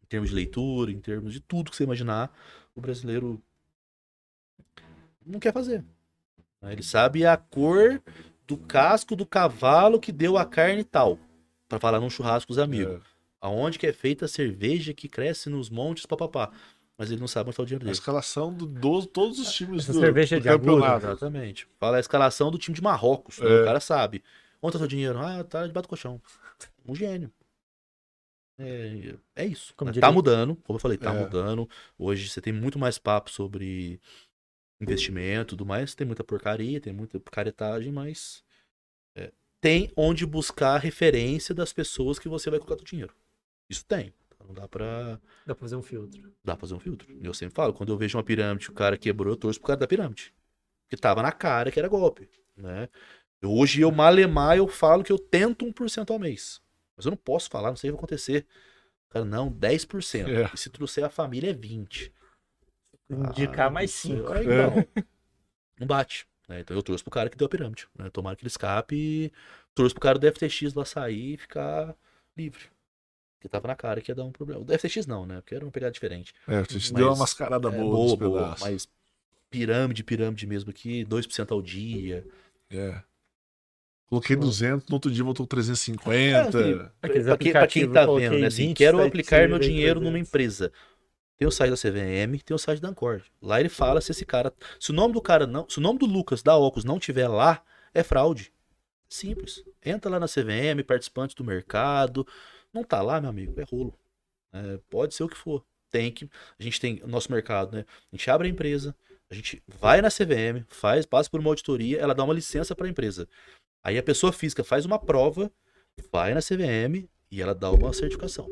Em 0.03 0.05
termos 0.07 0.29
de 0.29 0.35
leitura, 0.35 0.91
em 0.91 0.99
termos 0.99 1.33
de 1.33 1.39
tudo 1.39 1.71
que 1.71 1.77
você 1.77 1.83
imaginar, 1.83 2.31
o 2.75 2.81
brasileiro 2.81 3.41
não 5.25 5.39
quer 5.39 5.53
fazer. 5.53 5.83
né? 6.61 6.71
Ele 6.73 6.83
sabe 6.83 7.25
a 7.25 7.35
cor 7.37 8.01
do 8.45 8.57
casco 8.57 9.15
do 9.15 9.25
cavalo 9.25 9.99
que 9.99 10.11
deu 10.11 10.37
a 10.37 10.45
carne 10.45 10.83
tal. 10.83 11.17
Pra 11.67 11.79
falar 11.79 11.99
num 11.99 12.09
churrasco 12.09 12.47
com 12.47 12.53
os 12.53 12.59
amigos. 12.59 12.95
É. 12.95 13.01
Aonde 13.41 13.79
que 13.79 13.87
é 13.87 13.93
feita 13.93 14.25
a 14.25 14.27
cerveja 14.27 14.93
que 14.93 15.09
cresce 15.09 15.49
nos 15.49 15.69
montes, 15.69 16.05
papapá. 16.05 16.51
Mas 16.97 17.09
ele 17.09 17.19
não 17.19 17.27
sabe 17.27 17.49
onde 17.49 17.57
tá 17.57 17.63
o 17.63 17.65
dinheiro 17.65 17.83
A 17.83 17.85
dele. 17.85 17.97
escalção 17.97 18.53
do, 18.53 18.65
do- 18.67 19.05
todos 19.07 19.39
os 19.39 19.51
times 19.51 19.83
Essa 19.83 19.93
do, 19.93 19.99
cerveja 19.99 20.37
do 20.37 20.43
de 20.43 20.49
agudo, 20.49 20.65
campeonato. 20.81 21.05
Exatamente. 21.07 21.67
Fala 21.79 21.97
a 21.97 21.99
escalação 21.99 22.51
do 22.51 22.57
time 22.59 22.75
de 22.75 22.81
Marrocos. 22.83 23.39
né? 23.39 23.49
É. 23.49 23.61
O 23.61 23.65
cara 23.65 23.79
sabe. 23.79 24.23
Onde 24.61 24.73
tá 24.73 24.79
seu 24.79 24.87
dinheiro? 24.87 25.19
Ah, 25.19 25.43
tá 25.43 25.65
debaixo 25.65 25.87
do 25.87 25.89
colchão. 25.89 26.21
Um 26.85 26.95
gênio. 26.95 27.31
É, 28.57 29.15
é 29.35 29.45
isso. 29.45 29.73
Como 29.75 29.91
né? 29.91 29.99
Tá 29.99 30.11
mudando, 30.11 30.55
como 30.57 30.77
eu 30.77 30.81
falei, 30.81 30.97
tá 30.97 31.13
É. 31.13 31.19
mudando. 31.19 31.67
Hoje 31.97 32.29
você 32.29 32.39
tem 32.39 32.53
muito 32.53 32.77
mais 32.77 32.97
papo 32.97 33.31
sobre 33.31 33.99
investimento 34.79 35.49
e 35.49 35.57
tudo 35.57 35.65
mais. 35.65 35.95
Tem 35.95 36.05
muita 36.05 36.23
porcaria, 36.23 36.79
tem 36.79 36.93
muita 36.93 37.19
picaretagem, 37.19 37.91
mas 37.91 38.43
é, 39.15 39.31
tem 39.59 39.91
onde 39.95 40.25
buscar 40.25 40.77
referência 40.77 41.55
das 41.55 41.73
pessoas 41.73 42.19
que 42.19 42.29
você 42.29 42.49
vai 42.49 42.59
colocar 42.59 42.77
seu 42.77 42.85
dinheiro. 42.85 43.15
Isso 43.69 43.85
tem. 43.85 44.13
Não 44.45 44.53
dá 44.53 44.67
pra. 44.67 45.19
Dá 45.45 45.55
pra 45.55 45.61
fazer 45.61 45.77
um 45.77 45.81
filtro. 45.81 46.21
Dá 46.43 46.53
pra 46.53 46.61
fazer 46.61 46.73
um 46.73 46.79
filtro. 46.79 47.17
Eu 47.21 47.33
sempre 47.33 47.55
falo, 47.55 47.73
quando 47.73 47.93
eu 47.93 47.97
vejo 47.97 48.17
uma 48.17 48.23
pirâmide, 48.23 48.69
o 48.69 48.73
cara 48.73 48.97
quebrou, 48.97 49.31
eu 49.33 49.37
torço 49.37 49.57
pro 49.59 49.67
cara 49.67 49.79
da 49.79 49.87
pirâmide. 49.87 50.33
Porque 50.85 51.01
tava 51.01 51.21
na 51.23 51.31
cara 51.31 51.71
que 51.71 51.79
era 51.79 51.87
golpe, 51.87 52.29
né? 52.57 52.89
Hoje 53.41 53.81
eu 53.81 53.89
malemar, 53.91 54.57
eu 54.57 54.67
falo 54.67 55.01
que 55.03 55.11
eu 55.11 55.17
tento 55.17 55.65
1% 55.65 56.11
ao 56.11 56.19
mês. 56.19 56.61
Mas 56.95 57.05
eu 57.05 57.09
não 57.11 57.17
posso 57.17 57.49
falar, 57.49 57.69
não 57.69 57.75
sei 57.75 57.89
o 57.89 57.93
que 57.93 57.95
vai 57.97 57.99
acontecer. 57.99 58.45
Cara, 59.09 59.25
não, 59.25 59.51
10%. 59.51 60.27
É. 60.27 60.51
E 60.53 60.57
se 60.57 60.69
trouxer 60.69 61.03
a 61.03 61.09
família 61.09 61.51
é 61.51 61.53
20%. 61.53 62.11
Indicar 63.09 63.67
Ah, 63.67 63.69
mais 63.69 63.91
não 63.91 63.97
sei. 63.97 64.17
cinco. 64.17 64.33
Aí, 64.33 64.45
não. 64.47 65.05
Não 65.79 65.87
bate. 65.87 66.25
né? 66.47 66.59
Então 66.61 66.75
eu 66.75 66.81
trouxe 66.83 67.03
pro 67.03 67.11
cara 67.11 67.29
que 67.29 67.37
deu 67.37 67.45
a 67.45 67.49
pirâmide. 67.49 67.87
Né? 67.97 68.09
Tomara 68.09 68.35
que 68.35 68.43
ele 68.43 68.47
escape 68.47 68.95
e 68.95 69.31
trouxe 69.75 69.93
pro 69.93 70.01
cara 70.01 70.17
do 70.17 70.27
FTX 70.31 70.73
lá 70.73 70.85
sair 70.85 71.33
e 71.33 71.37
ficar 71.37 71.95
livre. 72.37 72.65
Porque 73.35 73.49
tava 73.49 73.67
na 73.67 73.75
cara 73.75 73.99
que 74.01 74.09
ia 74.09 74.15
dar 74.15 74.23
um 74.23 74.31
problema. 74.31 74.61
O 74.61 74.65
FTX 74.65 75.05
não, 75.05 75.25
né? 75.25 75.41
Porque 75.41 75.53
era 75.53 75.65
uma 75.65 75.71
pegada 75.71 75.91
diferente. 75.91 76.33
É, 76.47 76.57
a 76.57 76.63
gente 76.63 76.73
Mas 76.73 76.91
deu 76.91 77.07
uma 77.09 77.17
mascarada 77.17 77.67
É, 77.67 77.71
boa, 77.71 78.15
boa, 78.15 78.29
boa, 78.29 78.55
mas 78.61 78.87
pirâmide, 79.49 80.03
pirâmide 80.03 80.47
mesmo 80.47 80.69
aqui, 80.71 81.05
2% 81.05 81.51
ao 81.51 81.61
dia. 81.61 82.25
É. 82.71 83.03
Coloquei 84.09 84.35
200, 84.35 84.87
no 84.87 84.93
outro 84.95 85.09
dia 85.09 85.23
voltou 85.23 85.47
350. 85.47 86.37
É, 86.37 86.41
Aqueles 86.41 86.77
Pra 86.77 86.77
quem, 86.77 86.93
pra 87.01 87.09
quem 87.09 87.31
aplicativos, 87.31 87.93
tá 87.93 88.05
coloquei 88.05 88.29
vendo, 88.29 88.41
né? 88.41 88.47
Assim, 88.47 88.67
20, 88.67 88.77
quero 88.77 89.03
aplicar 89.03 89.49
meu 89.49 89.57
dinheiro 89.57 89.99
300. 89.99 90.03
numa 90.03 90.19
empresa. 90.19 90.71
Tem 91.37 91.47
o 91.47 91.51
site 91.51 91.71
da 91.71 91.77
CVM, 91.77 92.39
tem 92.43 92.55
o 92.55 92.59
site 92.59 92.79
da 92.79 92.89
Ancor. 92.89 93.23
Lá 93.41 93.59
ele 93.59 93.69
fala 93.69 93.99
se 94.01 94.11
esse 94.11 94.25
cara. 94.25 94.53
Se 94.79 94.91
o 94.91 94.93
nome 94.93 95.13
do 95.13 95.21
cara 95.21 95.47
não. 95.47 95.67
Se 95.67 95.79
o 95.79 95.81
nome 95.81 95.99
do 95.99 96.05
Lucas 96.05 96.43
da 96.43 96.55
Ocus 96.55 96.85
não 96.85 96.99
tiver 96.99 97.27
lá, 97.27 97.63
é 97.93 98.03
fraude. 98.03 98.53
Simples. 99.09 99.63
Entra 99.83 100.11
lá 100.11 100.19
na 100.19 100.27
CVM, 100.27 100.83
participante 100.85 101.35
do 101.35 101.43
mercado. 101.43 102.25
Não 102.73 102.83
tá 102.83 103.01
lá, 103.01 103.19
meu 103.19 103.29
amigo, 103.29 103.59
é 103.59 103.63
rolo. 103.63 103.97
É, 104.53 104.79
pode 104.89 105.15
ser 105.15 105.23
o 105.23 105.29
que 105.29 105.37
for. 105.37 105.65
Tem 105.91 106.11
que. 106.11 106.29
A 106.59 106.63
gente 106.63 106.79
tem 106.79 107.01
o 107.03 107.07
nosso 107.07 107.31
mercado, 107.31 107.75
né? 107.75 107.85
A 108.11 108.15
gente 108.15 108.29
abre 108.29 108.47
a 108.47 108.51
empresa, 108.51 108.95
a 109.29 109.35
gente 109.35 109.61
vai 109.67 110.01
na 110.01 110.09
CVM, 110.09 110.65
faz, 110.67 111.05
passa 111.05 111.29
por 111.29 111.39
uma 111.39 111.49
auditoria, 111.49 111.99
ela 111.99 112.15
dá 112.15 112.23
uma 112.23 112.33
licença 112.33 112.75
para 112.75 112.87
a 112.87 112.89
empresa. 112.89 113.27
Aí 113.83 113.97
a 113.97 114.03
pessoa 114.03 114.31
física 114.31 114.63
faz 114.63 114.85
uma 114.85 114.97
prova, 114.97 115.51
vai 116.11 116.33
na 116.33 116.39
CVM 116.39 117.07
e 117.29 117.41
ela 117.41 117.53
dá 117.53 117.69
uma 117.69 117.91
certificação. 117.91 118.47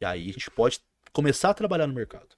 E 0.00 0.04
aí 0.04 0.30
a 0.30 0.32
gente 0.32 0.50
pode 0.50 0.80
começar 1.12 1.50
a 1.50 1.54
trabalhar 1.54 1.86
no 1.86 1.94
mercado. 1.94 2.36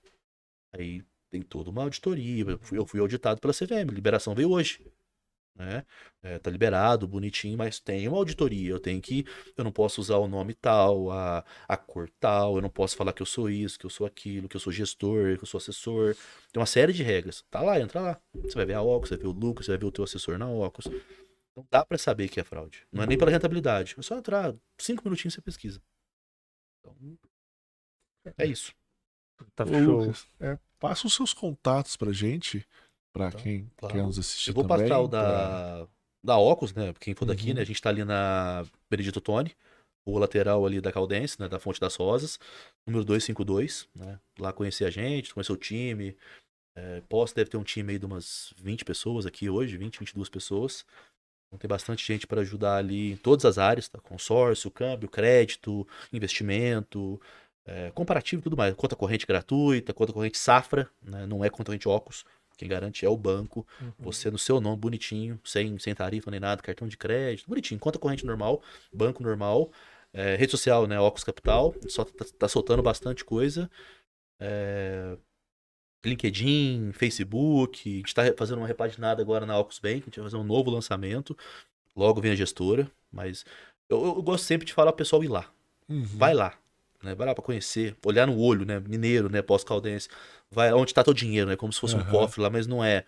Aí 0.73 1.05
tem 1.31 1.43
toda 1.43 1.71
uma 1.71 1.83
auditoria. 1.83 2.59
Eu 2.73 2.87
fui, 2.87 3.01
auditado 3.01 3.41
pela 3.41 3.53
CVM, 3.53 3.93
liberação 3.93 4.35
veio 4.35 4.51
hoje. 4.51 4.81
Né? 5.55 5.85
É, 6.23 6.39
tá 6.39 6.51
liberado, 6.51 7.07
bonitinho, 7.07 7.59
mas 7.59 7.79
tem 7.79 8.09
uma 8.09 8.17
auditoria. 8.17 8.71
Eu 8.71 8.81
tenho 8.81 9.01
que. 9.01 9.27
Eu 9.57 9.65
não 9.65 9.71
posso 9.71 10.01
usar 10.01 10.17
o 10.17 10.27
nome 10.27 10.55
tal, 10.55 11.11
a, 11.11 11.45
a 11.69 11.77
cor 11.77 12.09
tal, 12.19 12.57
eu 12.57 12.63
não 12.63 12.71
posso 12.71 12.97
falar 12.97 13.13
que 13.13 13.21
eu 13.21 13.27
sou 13.27 13.51
isso, 13.51 13.79
que 13.79 13.85
eu 13.85 13.91
sou 13.91 14.07
aquilo, 14.07 14.49
que 14.49 14.57
eu 14.57 14.61
sou 14.61 14.73
gestor, 14.73 15.37
que 15.37 15.45
eu 15.45 15.47
sou 15.47 15.59
assessor. 15.59 16.17
Tem 16.51 16.61
uma 16.61 16.67
série 16.67 16.93
de 16.93 17.03
regras. 17.03 17.45
Tá 17.51 17.61
lá, 17.61 17.79
entra 17.79 18.01
lá. 18.01 18.21
Você 18.35 18.55
vai 18.55 18.65
ver 18.65 18.75
a 18.75 18.83
Ocus, 18.83 19.11
você 19.11 19.17
vai 19.17 19.23
ver 19.25 19.29
o 19.29 19.33
Lucas, 19.33 19.67
você 19.67 19.73
vai 19.73 19.79
ver 19.79 19.87
o 19.87 19.93
teu 19.93 20.05
assessor 20.05 20.39
na 20.39 20.49
Ocus. 20.49 20.87
Não 21.57 21.67
dá 21.71 21.85
pra 21.85 21.99
saber 21.99 22.29
que 22.29 22.41
é 22.41 22.45
fraude. 22.45 22.87
Não 22.91 23.03
é 23.03 23.07
nem 23.07 23.19
pela 23.19 23.31
rentabilidade. 23.31 23.95
É 23.99 24.03
só 24.03 24.17
entrar, 24.17 24.55
cinco 24.79 25.05
minutinhos 25.05 25.35
você 25.35 25.43
pesquisa. 25.43 25.83
Então, 26.81 27.19
é 28.39 28.47
isso. 28.47 28.73
Tá. 29.55 29.65
Lucas, 29.65 30.27
é, 30.41 30.59
passa 30.79 31.07
os 31.07 31.15
seus 31.15 31.35
contatos 31.35 31.97
pra 31.97 32.13
gente, 32.13 32.67
pra 33.13 33.31
Tá, 33.31 33.39
quem 33.39 33.71
claro. 33.77 33.95
quer 33.95 34.03
nos 34.03 34.19
assistir 34.19 34.51
Eu 34.51 34.55
vou 34.55 34.67
também. 34.67 34.89
passar 34.89 35.01
o 35.01 35.09
pra- 35.09 35.21
da, 35.83 35.89
da 36.25 36.39
Ocus, 36.39 36.73
né? 36.73 36.95
Quem 37.01 37.15
for 37.15 37.25
daqui, 37.27 37.49
Uhum. 37.49 37.55
né? 37.57 37.63
A 37.63 37.65
gente 37.65 37.83
tá 37.83 37.89
ali 37.91 38.05
na 38.05 38.65
Benedito 38.89 39.21
Tony, 39.21 39.55
o 40.07 40.19
lateral 40.19 40.65
ali 40.65 40.81
da 40.81 40.93
Caldense, 40.93 41.41
né? 41.41 41.49
Da 41.49 41.59
Fonte 41.59 41.81
das 41.81 41.97
Rosas, 41.97 42.39
número 42.87 43.05
252, 43.05 43.89
né? 43.95 44.19
Lá 44.39 44.53
conhecer 44.53 44.85
a 44.85 44.91
gente, 44.91 45.35
conhecer 45.35 45.53
o 45.53 45.57
time. 45.57 46.17
É, 46.75 47.03
posso, 47.03 47.35
deve 47.35 47.51
ter 47.51 47.57
um 47.59 47.65
time 47.65 47.93
aí 47.93 47.99
de 47.99 48.07
umas 48.07 48.55
20 48.57 48.85
pessoas 48.85 49.27
aqui 49.27 49.51
hoje, 49.51 49.77
20, 49.77 49.99
22 49.99 50.29
pessoas. 50.31 50.87
Então 51.53 51.59
tem 51.59 51.69
bastante 51.69 52.07
gente 52.07 52.27
para 52.27 52.41
ajudar 52.41 52.77
ali 52.77 53.13
em 53.13 53.17
todas 53.17 53.45
as 53.45 53.59
áreas, 53.59 53.87
tá? 53.87 53.99
Consórcio, 54.01 54.71
câmbio, 54.71 55.07
crédito, 55.07 55.87
investimento, 56.11 57.21
é, 57.67 57.91
comparativo 57.91 58.41
e 58.41 58.43
tudo 58.43 58.57
mais. 58.57 58.75
Conta 58.75 58.97
corrente 58.97 59.27
gratuita, 59.27 59.93
conta 59.93 60.15
corrente 60.15 60.39
safra, 60.39 60.89
né? 61.03 61.27
Não 61.27 61.45
é 61.45 61.51
conta 61.51 61.67
corrente 61.67 61.87
Ocus. 61.87 62.25
Quem 62.57 62.67
garante 62.67 63.05
é 63.05 63.09
o 63.09 63.19
banco. 63.19 63.67
Uhum. 63.79 63.93
Você 63.99 64.31
no 64.31 64.39
seu 64.39 64.63
nome, 64.63 64.79
bonitinho, 64.79 65.39
sem, 65.45 65.79
sem 65.79 65.95
tarifa 65.95 66.31
nem 66.31 66.41
nada, 66.41 66.63
cartão 66.63 66.89
de 66.89 66.97
crédito, 66.97 67.47
bonitinho, 67.47 67.79
conta 67.79 67.99
corrente 67.99 68.25
normal, 68.25 68.63
banco 68.91 69.23
normal, 69.23 69.71
é, 70.11 70.37
rede 70.37 70.53
social, 70.53 70.87
né, 70.87 70.99
Ocus 70.99 71.23
Capital, 71.23 71.75
só 71.87 72.05
tá, 72.05 72.25
tá 72.39 72.49
soltando 72.49 72.83
bastante 72.83 73.27
coisa. 73.27 73.71
É, 74.41 75.19
LinkedIn, 76.05 76.93
Facebook, 76.93 77.89
a 77.89 77.97
gente 77.99 78.15
tá 78.15 78.23
fazendo 78.37 78.59
uma 78.59 78.67
repaginada 78.67 79.23
agora 79.23 79.47
na 79.47 79.59
Ocus 79.59 79.79
Bank, 79.79 80.03
a 80.03 80.05
gente 80.05 80.21
vai 80.21 80.25
fazer 80.25 80.37
um 80.37 80.45
novo 80.45 80.71
lançamento, 80.71 81.37
logo 81.97 82.21
vem 82.21 82.33
a 82.33 82.37
gestora, 82.37 82.91
mas 83.11 83.45
eu, 83.89 84.05
eu 84.05 84.23
gosto 84.23 84.45
sempre 84.45 84.67
de 84.67 84.73
falar 84.73 84.93
pro 84.93 84.99
pessoal 84.99 85.23
ir 85.23 85.29
lá, 85.29 85.51
Uhum. 85.89 86.05
vai 86.05 86.35
lá, 86.35 86.59
né, 87.03 87.15
vai 87.15 87.27
lá 87.27 87.35
pra 87.35 87.45
conhecer, 87.45 87.97
olhar 88.05 88.27
no 88.27 88.39
olho, 88.39 88.65
né, 88.65 88.81
mineiro, 88.81 89.29
né, 89.31 89.43
pós-caldense, 89.43 90.09
vai 90.51 90.73
onde 90.73 90.93
tá 90.95 91.05
teu 91.05 91.15
dinheiro, 91.15 91.49
né, 91.51 91.57
como 91.57 91.73
se 91.73 91.81
fosse 91.81 91.95
um 91.97 92.01
Aham. 92.01 92.11
cofre 92.11 92.41
lá, 92.41 92.51
mas 92.51 92.67
não 92.67 92.83
é. 92.83 93.05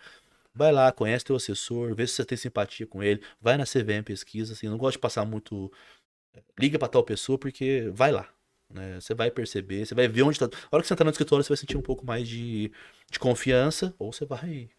Vai 0.57 0.71
lá, 0.71 0.89
conhece 0.89 1.25
teu 1.25 1.35
assessor, 1.35 1.93
vê 1.93 2.07
se 2.07 2.13
você 2.13 2.23
tem 2.23 2.37
simpatia 2.37 2.87
com 2.87 3.03
ele, 3.03 3.21
vai 3.41 3.57
na 3.57 3.65
CVM 3.65 4.03
pesquisa, 4.03 4.53
assim, 4.53 4.69
não 4.69 4.77
gosto 4.77 4.93
de 4.93 4.99
passar 4.99 5.25
muito 5.25 5.69
liga 6.57 6.79
pra 6.79 6.87
tal 6.87 7.03
pessoa 7.03 7.37
porque 7.37 7.89
vai 7.93 8.11
lá, 8.11 8.29
né? 8.69 8.99
Você 8.99 9.13
vai 9.13 9.29
perceber, 9.31 9.85
você 9.85 9.95
vai 9.95 10.07
ver 10.07 10.23
onde 10.23 10.39
tá. 10.39 10.45
A 10.45 10.49
hora 10.75 10.81
que 10.81 10.87
você 10.87 10.93
entrar 10.93 11.05
no 11.05 11.11
escritório, 11.11 11.43
você 11.43 11.49
vai 11.49 11.57
sentir 11.57 11.77
um 11.77 11.81
pouco 11.81 12.05
mais 12.05 12.27
de, 12.27 12.71
de 13.11 13.19
confiança 13.19 13.93
ou 13.99 14.11
você 14.11 14.25
vai 14.25 14.69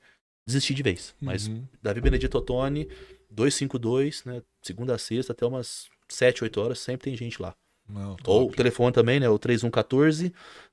desistir 0.47 0.75
de 0.75 0.83
vez. 0.83 1.15
Mas 1.21 1.47
Uhum. 1.49 1.67
Davi 1.83 2.01
Benedito 2.01 2.39
Ottoni, 2.39 2.89
252, 3.31 4.25
né? 4.25 4.43
Segunda 4.63 4.95
a 4.95 4.99
sexta, 4.99 5.33
até 5.33 5.45
umas 5.47 5.89
7, 6.09 6.45
8 6.45 6.61
horas, 6.61 6.79
sempre 6.79 7.05
tem 7.05 7.17
gente 7.17 7.41
lá. 7.41 7.55
Não, 7.89 8.17
Ou 8.27 8.49
o 8.49 8.53
telefone 8.53 8.93
também, 8.93 9.21
né? 9.21 9.29
O 9.29 9.39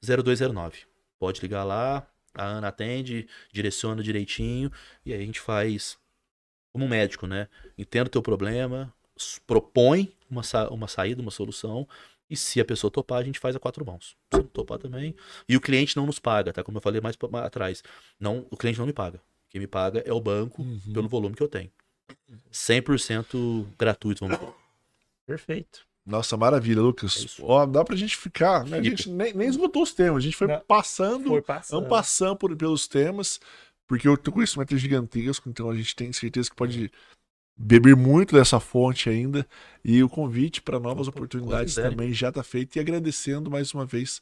3114-0209. 0.02 0.85
Pode 1.19 1.41
ligar 1.41 1.64
lá, 1.64 2.06
a 2.34 2.44
Ana 2.45 2.68
atende, 2.69 3.27
direciona 3.52 4.02
direitinho, 4.03 4.72
e 5.06 5.14
aí 5.14 5.22
a 5.22 5.26
gente 5.26 5.40
faz 5.40 5.98
como 6.73 6.85
um 6.85 6.90
médico, 6.90 7.27
né? 7.27 7.48
Entenda 7.77 8.07
o 8.07 8.11
teu 8.11 8.22
problema, 8.22 8.91
propõe 9.45 10.14
uma, 10.30 10.41
sa- 10.44 10.69
uma 10.69 10.88
saída, 10.88 11.22
uma 11.22 11.31
solução, 11.31 11.88
E 12.34 12.36
se 12.36 12.60
a 12.60 12.66
pessoa 12.66 12.90
topar, 12.90 13.20
a 13.22 13.24
gente 13.24 13.40
faz 13.40 13.56
a 13.56 13.60
quatro 13.60 13.86
mãos. 13.86 14.16
Se 14.34 14.40
não 14.40 14.44
topar 14.48 14.80
também. 14.80 15.16
E 15.48 15.56
o 15.56 15.62
cliente 15.62 15.96
não 15.96 16.06
nos 16.08 16.18
paga, 16.20 16.52
tá? 16.52 16.64
Como 16.64 16.78
eu 16.78 16.82
falei 16.82 17.00
mais 17.00 17.16
pra- 17.16 17.46
atrás. 17.46 17.84
Não, 18.20 18.46
o 18.50 18.58
cliente 18.58 18.80
não 18.80 18.86
me 18.88 18.94
paga. 18.94 19.22
Quem 19.50 19.62
me 19.62 19.68
paga 19.68 20.00
é 20.06 20.12
o 20.12 20.20
banco 20.20 20.64
Uhum. 20.64 20.80
pelo 20.94 21.08
volume 21.08 21.36
que 21.36 21.44
eu 21.44 21.48
tenho. 21.48 21.70
100% 22.52 23.68
gratuito, 23.78 24.26
vamos 24.26 24.40
dizer. 24.40 24.54
Perfeito. 25.26 25.82
Nossa, 26.06 26.36
maravilha, 26.36 26.80
É 26.80 26.82
Lucas. 26.82 27.16
isso. 27.16 27.46
Ó, 27.46 27.66
dá 27.66 27.84
pra 27.84 27.96
gente 27.96 28.18
ficar. 28.18 28.66
né? 28.66 28.80
A 28.80 28.84
gente 28.84 29.10
nem, 29.10 29.34
nem 29.34 29.48
esgotou 29.48 29.84
os 29.84 29.94
temas, 29.94 30.18
a 30.18 30.22
gente 30.22 30.36
foi 30.36 30.48
Não. 30.48 30.60
passando, 30.62 31.30
Foi 31.30 31.42
passando. 31.42 31.78
vamos 31.80 31.90
passando 31.90 32.36
por, 32.36 32.56
pelos 32.58 32.88
temas, 32.88 33.40
porque 33.88 34.08
o 34.10 34.18
teu 34.18 34.34
conhecimento 34.34 34.74
é 34.74 34.78
gigantesco, 34.78 35.50
então 35.50 35.70
a 35.70 35.76
gente 35.76 35.96
tem 35.96 36.12
certeza 36.12 36.50
que 36.50 36.56
pode 36.56 36.92
beber 37.56 37.96
muito 37.96 38.36
dessa 38.36 38.60
fonte 38.60 39.10
ainda. 39.10 39.46
E 39.84 40.02
o 40.04 40.10
convite 40.10 40.62
para 40.62 40.80
novas 40.80 41.08
oportunidades 41.08 41.76
também 41.76 42.14
já 42.14 42.30
está 42.30 42.44
feito. 42.44 42.76
E 42.76 42.80
agradecendo 42.80 43.50
mais 43.52 43.74
uma 43.74 43.86
vez 43.86 44.22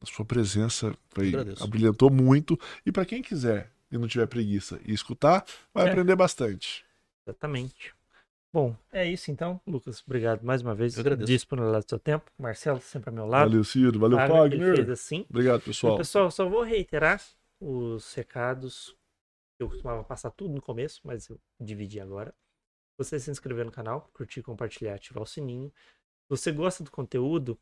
a 0.00 0.06
sua 0.06 0.24
presença, 0.24 0.94
foi, 1.10 1.32
abrilhantou 1.60 2.10
muito. 2.10 2.58
E 2.84 2.92
para 2.92 3.04
quem 3.04 3.22
quiser 3.22 3.70
e 3.90 3.96
não 3.98 4.08
tiver 4.08 4.26
preguiça 4.26 4.80
e 4.84 4.92
escutar, 4.92 5.44
vai 5.72 5.86
É. 5.86 5.90
aprender 5.90 6.16
bastante. 6.16 6.84
Exatamente. 7.26 7.94
Bom, 8.52 8.76
é 8.92 9.10
isso 9.10 9.30
então, 9.32 9.60
Lucas. 9.66 10.02
Obrigado 10.06 10.42
mais 10.44 10.62
uma 10.62 10.74
vez. 10.74 10.94
Eu 10.94 11.00
agradeço. 11.00 11.26
Disponibilidade 11.26 11.86
do 11.86 11.88
seu 11.88 11.98
tempo. 11.98 12.30
Marcelo, 12.38 12.80
sempre 12.80 13.10
ao 13.10 13.14
meu 13.14 13.26
lado. 13.26 13.48
Valeu, 13.50 13.64
Ciro. 13.64 13.98
Valeu, 13.98 14.16
fez 14.18 14.30
Fagner. 14.30 14.90
assim. 14.90 15.26
Obrigado, 15.28 15.60
E, 15.62 15.64
pessoal. 15.64 15.96
pessoal, 15.96 16.30
só 16.30 16.48
vou 16.48 16.62
reiterar 16.62 17.20
os 17.60 18.14
recados. 18.14 18.94
Eu 19.58 19.68
costumava 19.68 20.04
passar 20.04 20.30
tudo 20.30 20.54
no 20.54 20.62
começo, 20.62 21.00
mas 21.04 21.28
eu 21.28 21.38
dividi 21.60 21.98
agora. 21.98 22.32
Você 22.96 23.18
se 23.18 23.30
inscrever 23.30 23.64
no 23.64 23.72
canal, 23.72 24.08
curtir, 24.14 24.42
compartilhar, 24.42 24.94
ativar 24.94 25.22
o 25.22 25.26
sininho. 25.26 25.72
Se 26.22 26.28
você 26.28 26.52
gosta 26.52 26.84
do 26.84 26.90
conteúdo, 26.90 27.58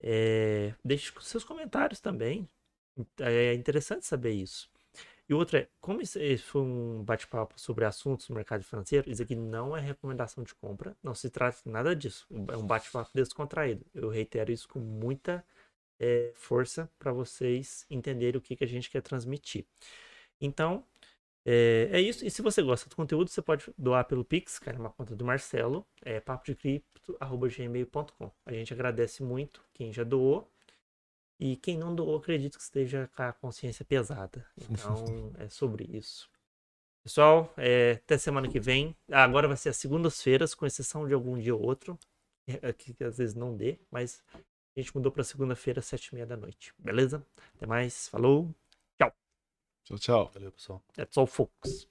é, 0.00 0.74
deixe 0.84 1.12
seus 1.20 1.44
comentários 1.44 2.00
também. 2.00 2.48
É 3.18 3.54
interessante 3.54 4.06
saber 4.06 4.32
isso. 4.32 4.70
E 5.28 5.34
outra 5.34 5.60
é, 5.60 5.68
como 5.80 6.00
esse 6.00 6.38
foi 6.38 6.62
um 6.62 7.02
bate-papo 7.02 7.58
sobre 7.60 7.84
assuntos 7.84 8.28
do 8.28 8.34
mercado 8.34 8.62
financeiro, 8.62 9.10
isso 9.10 9.22
aqui 9.22 9.34
não 9.34 9.76
é 9.76 9.80
recomendação 9.80 10.44
de 10.44 10.54
compra, 10.54 10.96
não 11.02 11.14
se 11.14 11.28
trata 11.28 11.58
de 11.64 11.70
nada 11.70 11.96
disso. 11.96 12.26
É 12.52 12.56
um 12.56 12.66
bate-papo 12.66 13.10
descontraído. 13.12 13.84
Eu 13.92 14.08
reitero 14.08 14.52
isso 14.52 14.68
com 14.68 14.78
muita 14.78 15.44
é, 15.98 16.32
força 16.34 16.88
para 16.98 17.12
vocês 17.12 17.84
entenderem 17.90 18.38
o 18.38 18.40
que, 18.40 18.54
que 18.54 18.64
a 18.64 18.68
gente 18.68 18.88
quer 18.88 19.02
transmitir. 19.02 19.66
Então, 20.40 20.84
é, 21.48 21.88
é 21.92 22.00
isso. 22.00 22.26
E 22.26 22.30
se 22.30 22.42
você 22.42 22.60
gosta 22.60 22.90
do 22.90 22.96
conteúdo, 22.96 23.30
você 23.30 23.40
pode 23.40 23.72
doar 23.78 24.04
pelo 24.04 24.24
Pix, 24.24 24.58
cai 24.58 24.74
numa 24.74 24.90
conta 24.90 25.14
do 25.14 25.24
Marcelo, 25.24 25.86
é 26.02 26.18
papodecripto.gmail.com. 26.18 28.32
A 28.44 28.52
gente 28.52 28.74
agradece 28.74 29.22
muito 29.22 29.62
quem 29.72 29.92
já 29.92 30.02
doou. 30.02 30.50
E 31.38 31.54
quem 31.56 31.78
não 31.78 31.94
doou, 31.94 32.16
acredito 32.16 32.56
que 32.56 32.64
esteja 32.64 33.08
com 33.14 33.22
a 33.22 33.32
consciência 33.32 33.84
pesada. 33.84 34.44
Então, 34.70 35.32
é 35.38 35.48
sobre 35.48 35.84
isso. 35.84 36.28
Pessoal, 37.04 37.52
é, 37.56 38.00
até 38.02 38.18
semana 38.18 38.48
que 38.48 38.58
vem. 38.58 38.96
Ah, 39.12 39.22
agora 39.22 39.46
vai 39.46 39.56
ser 39.56 39.68
as 39.68 39.76
segundas-feiras, 39.76 40.52
com 40.54 40.66
exceção 40.66 41.06
de 41.06 41.14
algum 41.14 41.38
dia 41.38 41.54
ou 41.54 41.62
outro. 41.62 41.96
é, 42.48 42.72
Que, 42.72 42.92
que 42.94 43.04
às 43.04 43.18
vezes 43.18 43.36
não 43.36 43.56
dê, 43.56 43.78
mas 43.90 44.20
a 44.34 44.80
gente 44.80 44.92
mudou 44.96 45.12
para 45.12 45.22
segunda-feira, 45.22 45.80
sete 45.80 46.06
e 46.06 46.14
meia 46.14 46.26
da 46.26 46.36
noite. 46.36 46.74
Beleza? 46.78 47.24
Até 47.54 47.66
mais. 47.66 48.08
Falou. 48.08 48.52
Tchau, 49.86 49.98
tchau. 49.98 50.30
Valeu, 50.34 50.50
pessoal. 50.50 50.82
That's 50.96 51.16
all, 51.16 51.26
folks. 51.26 51.86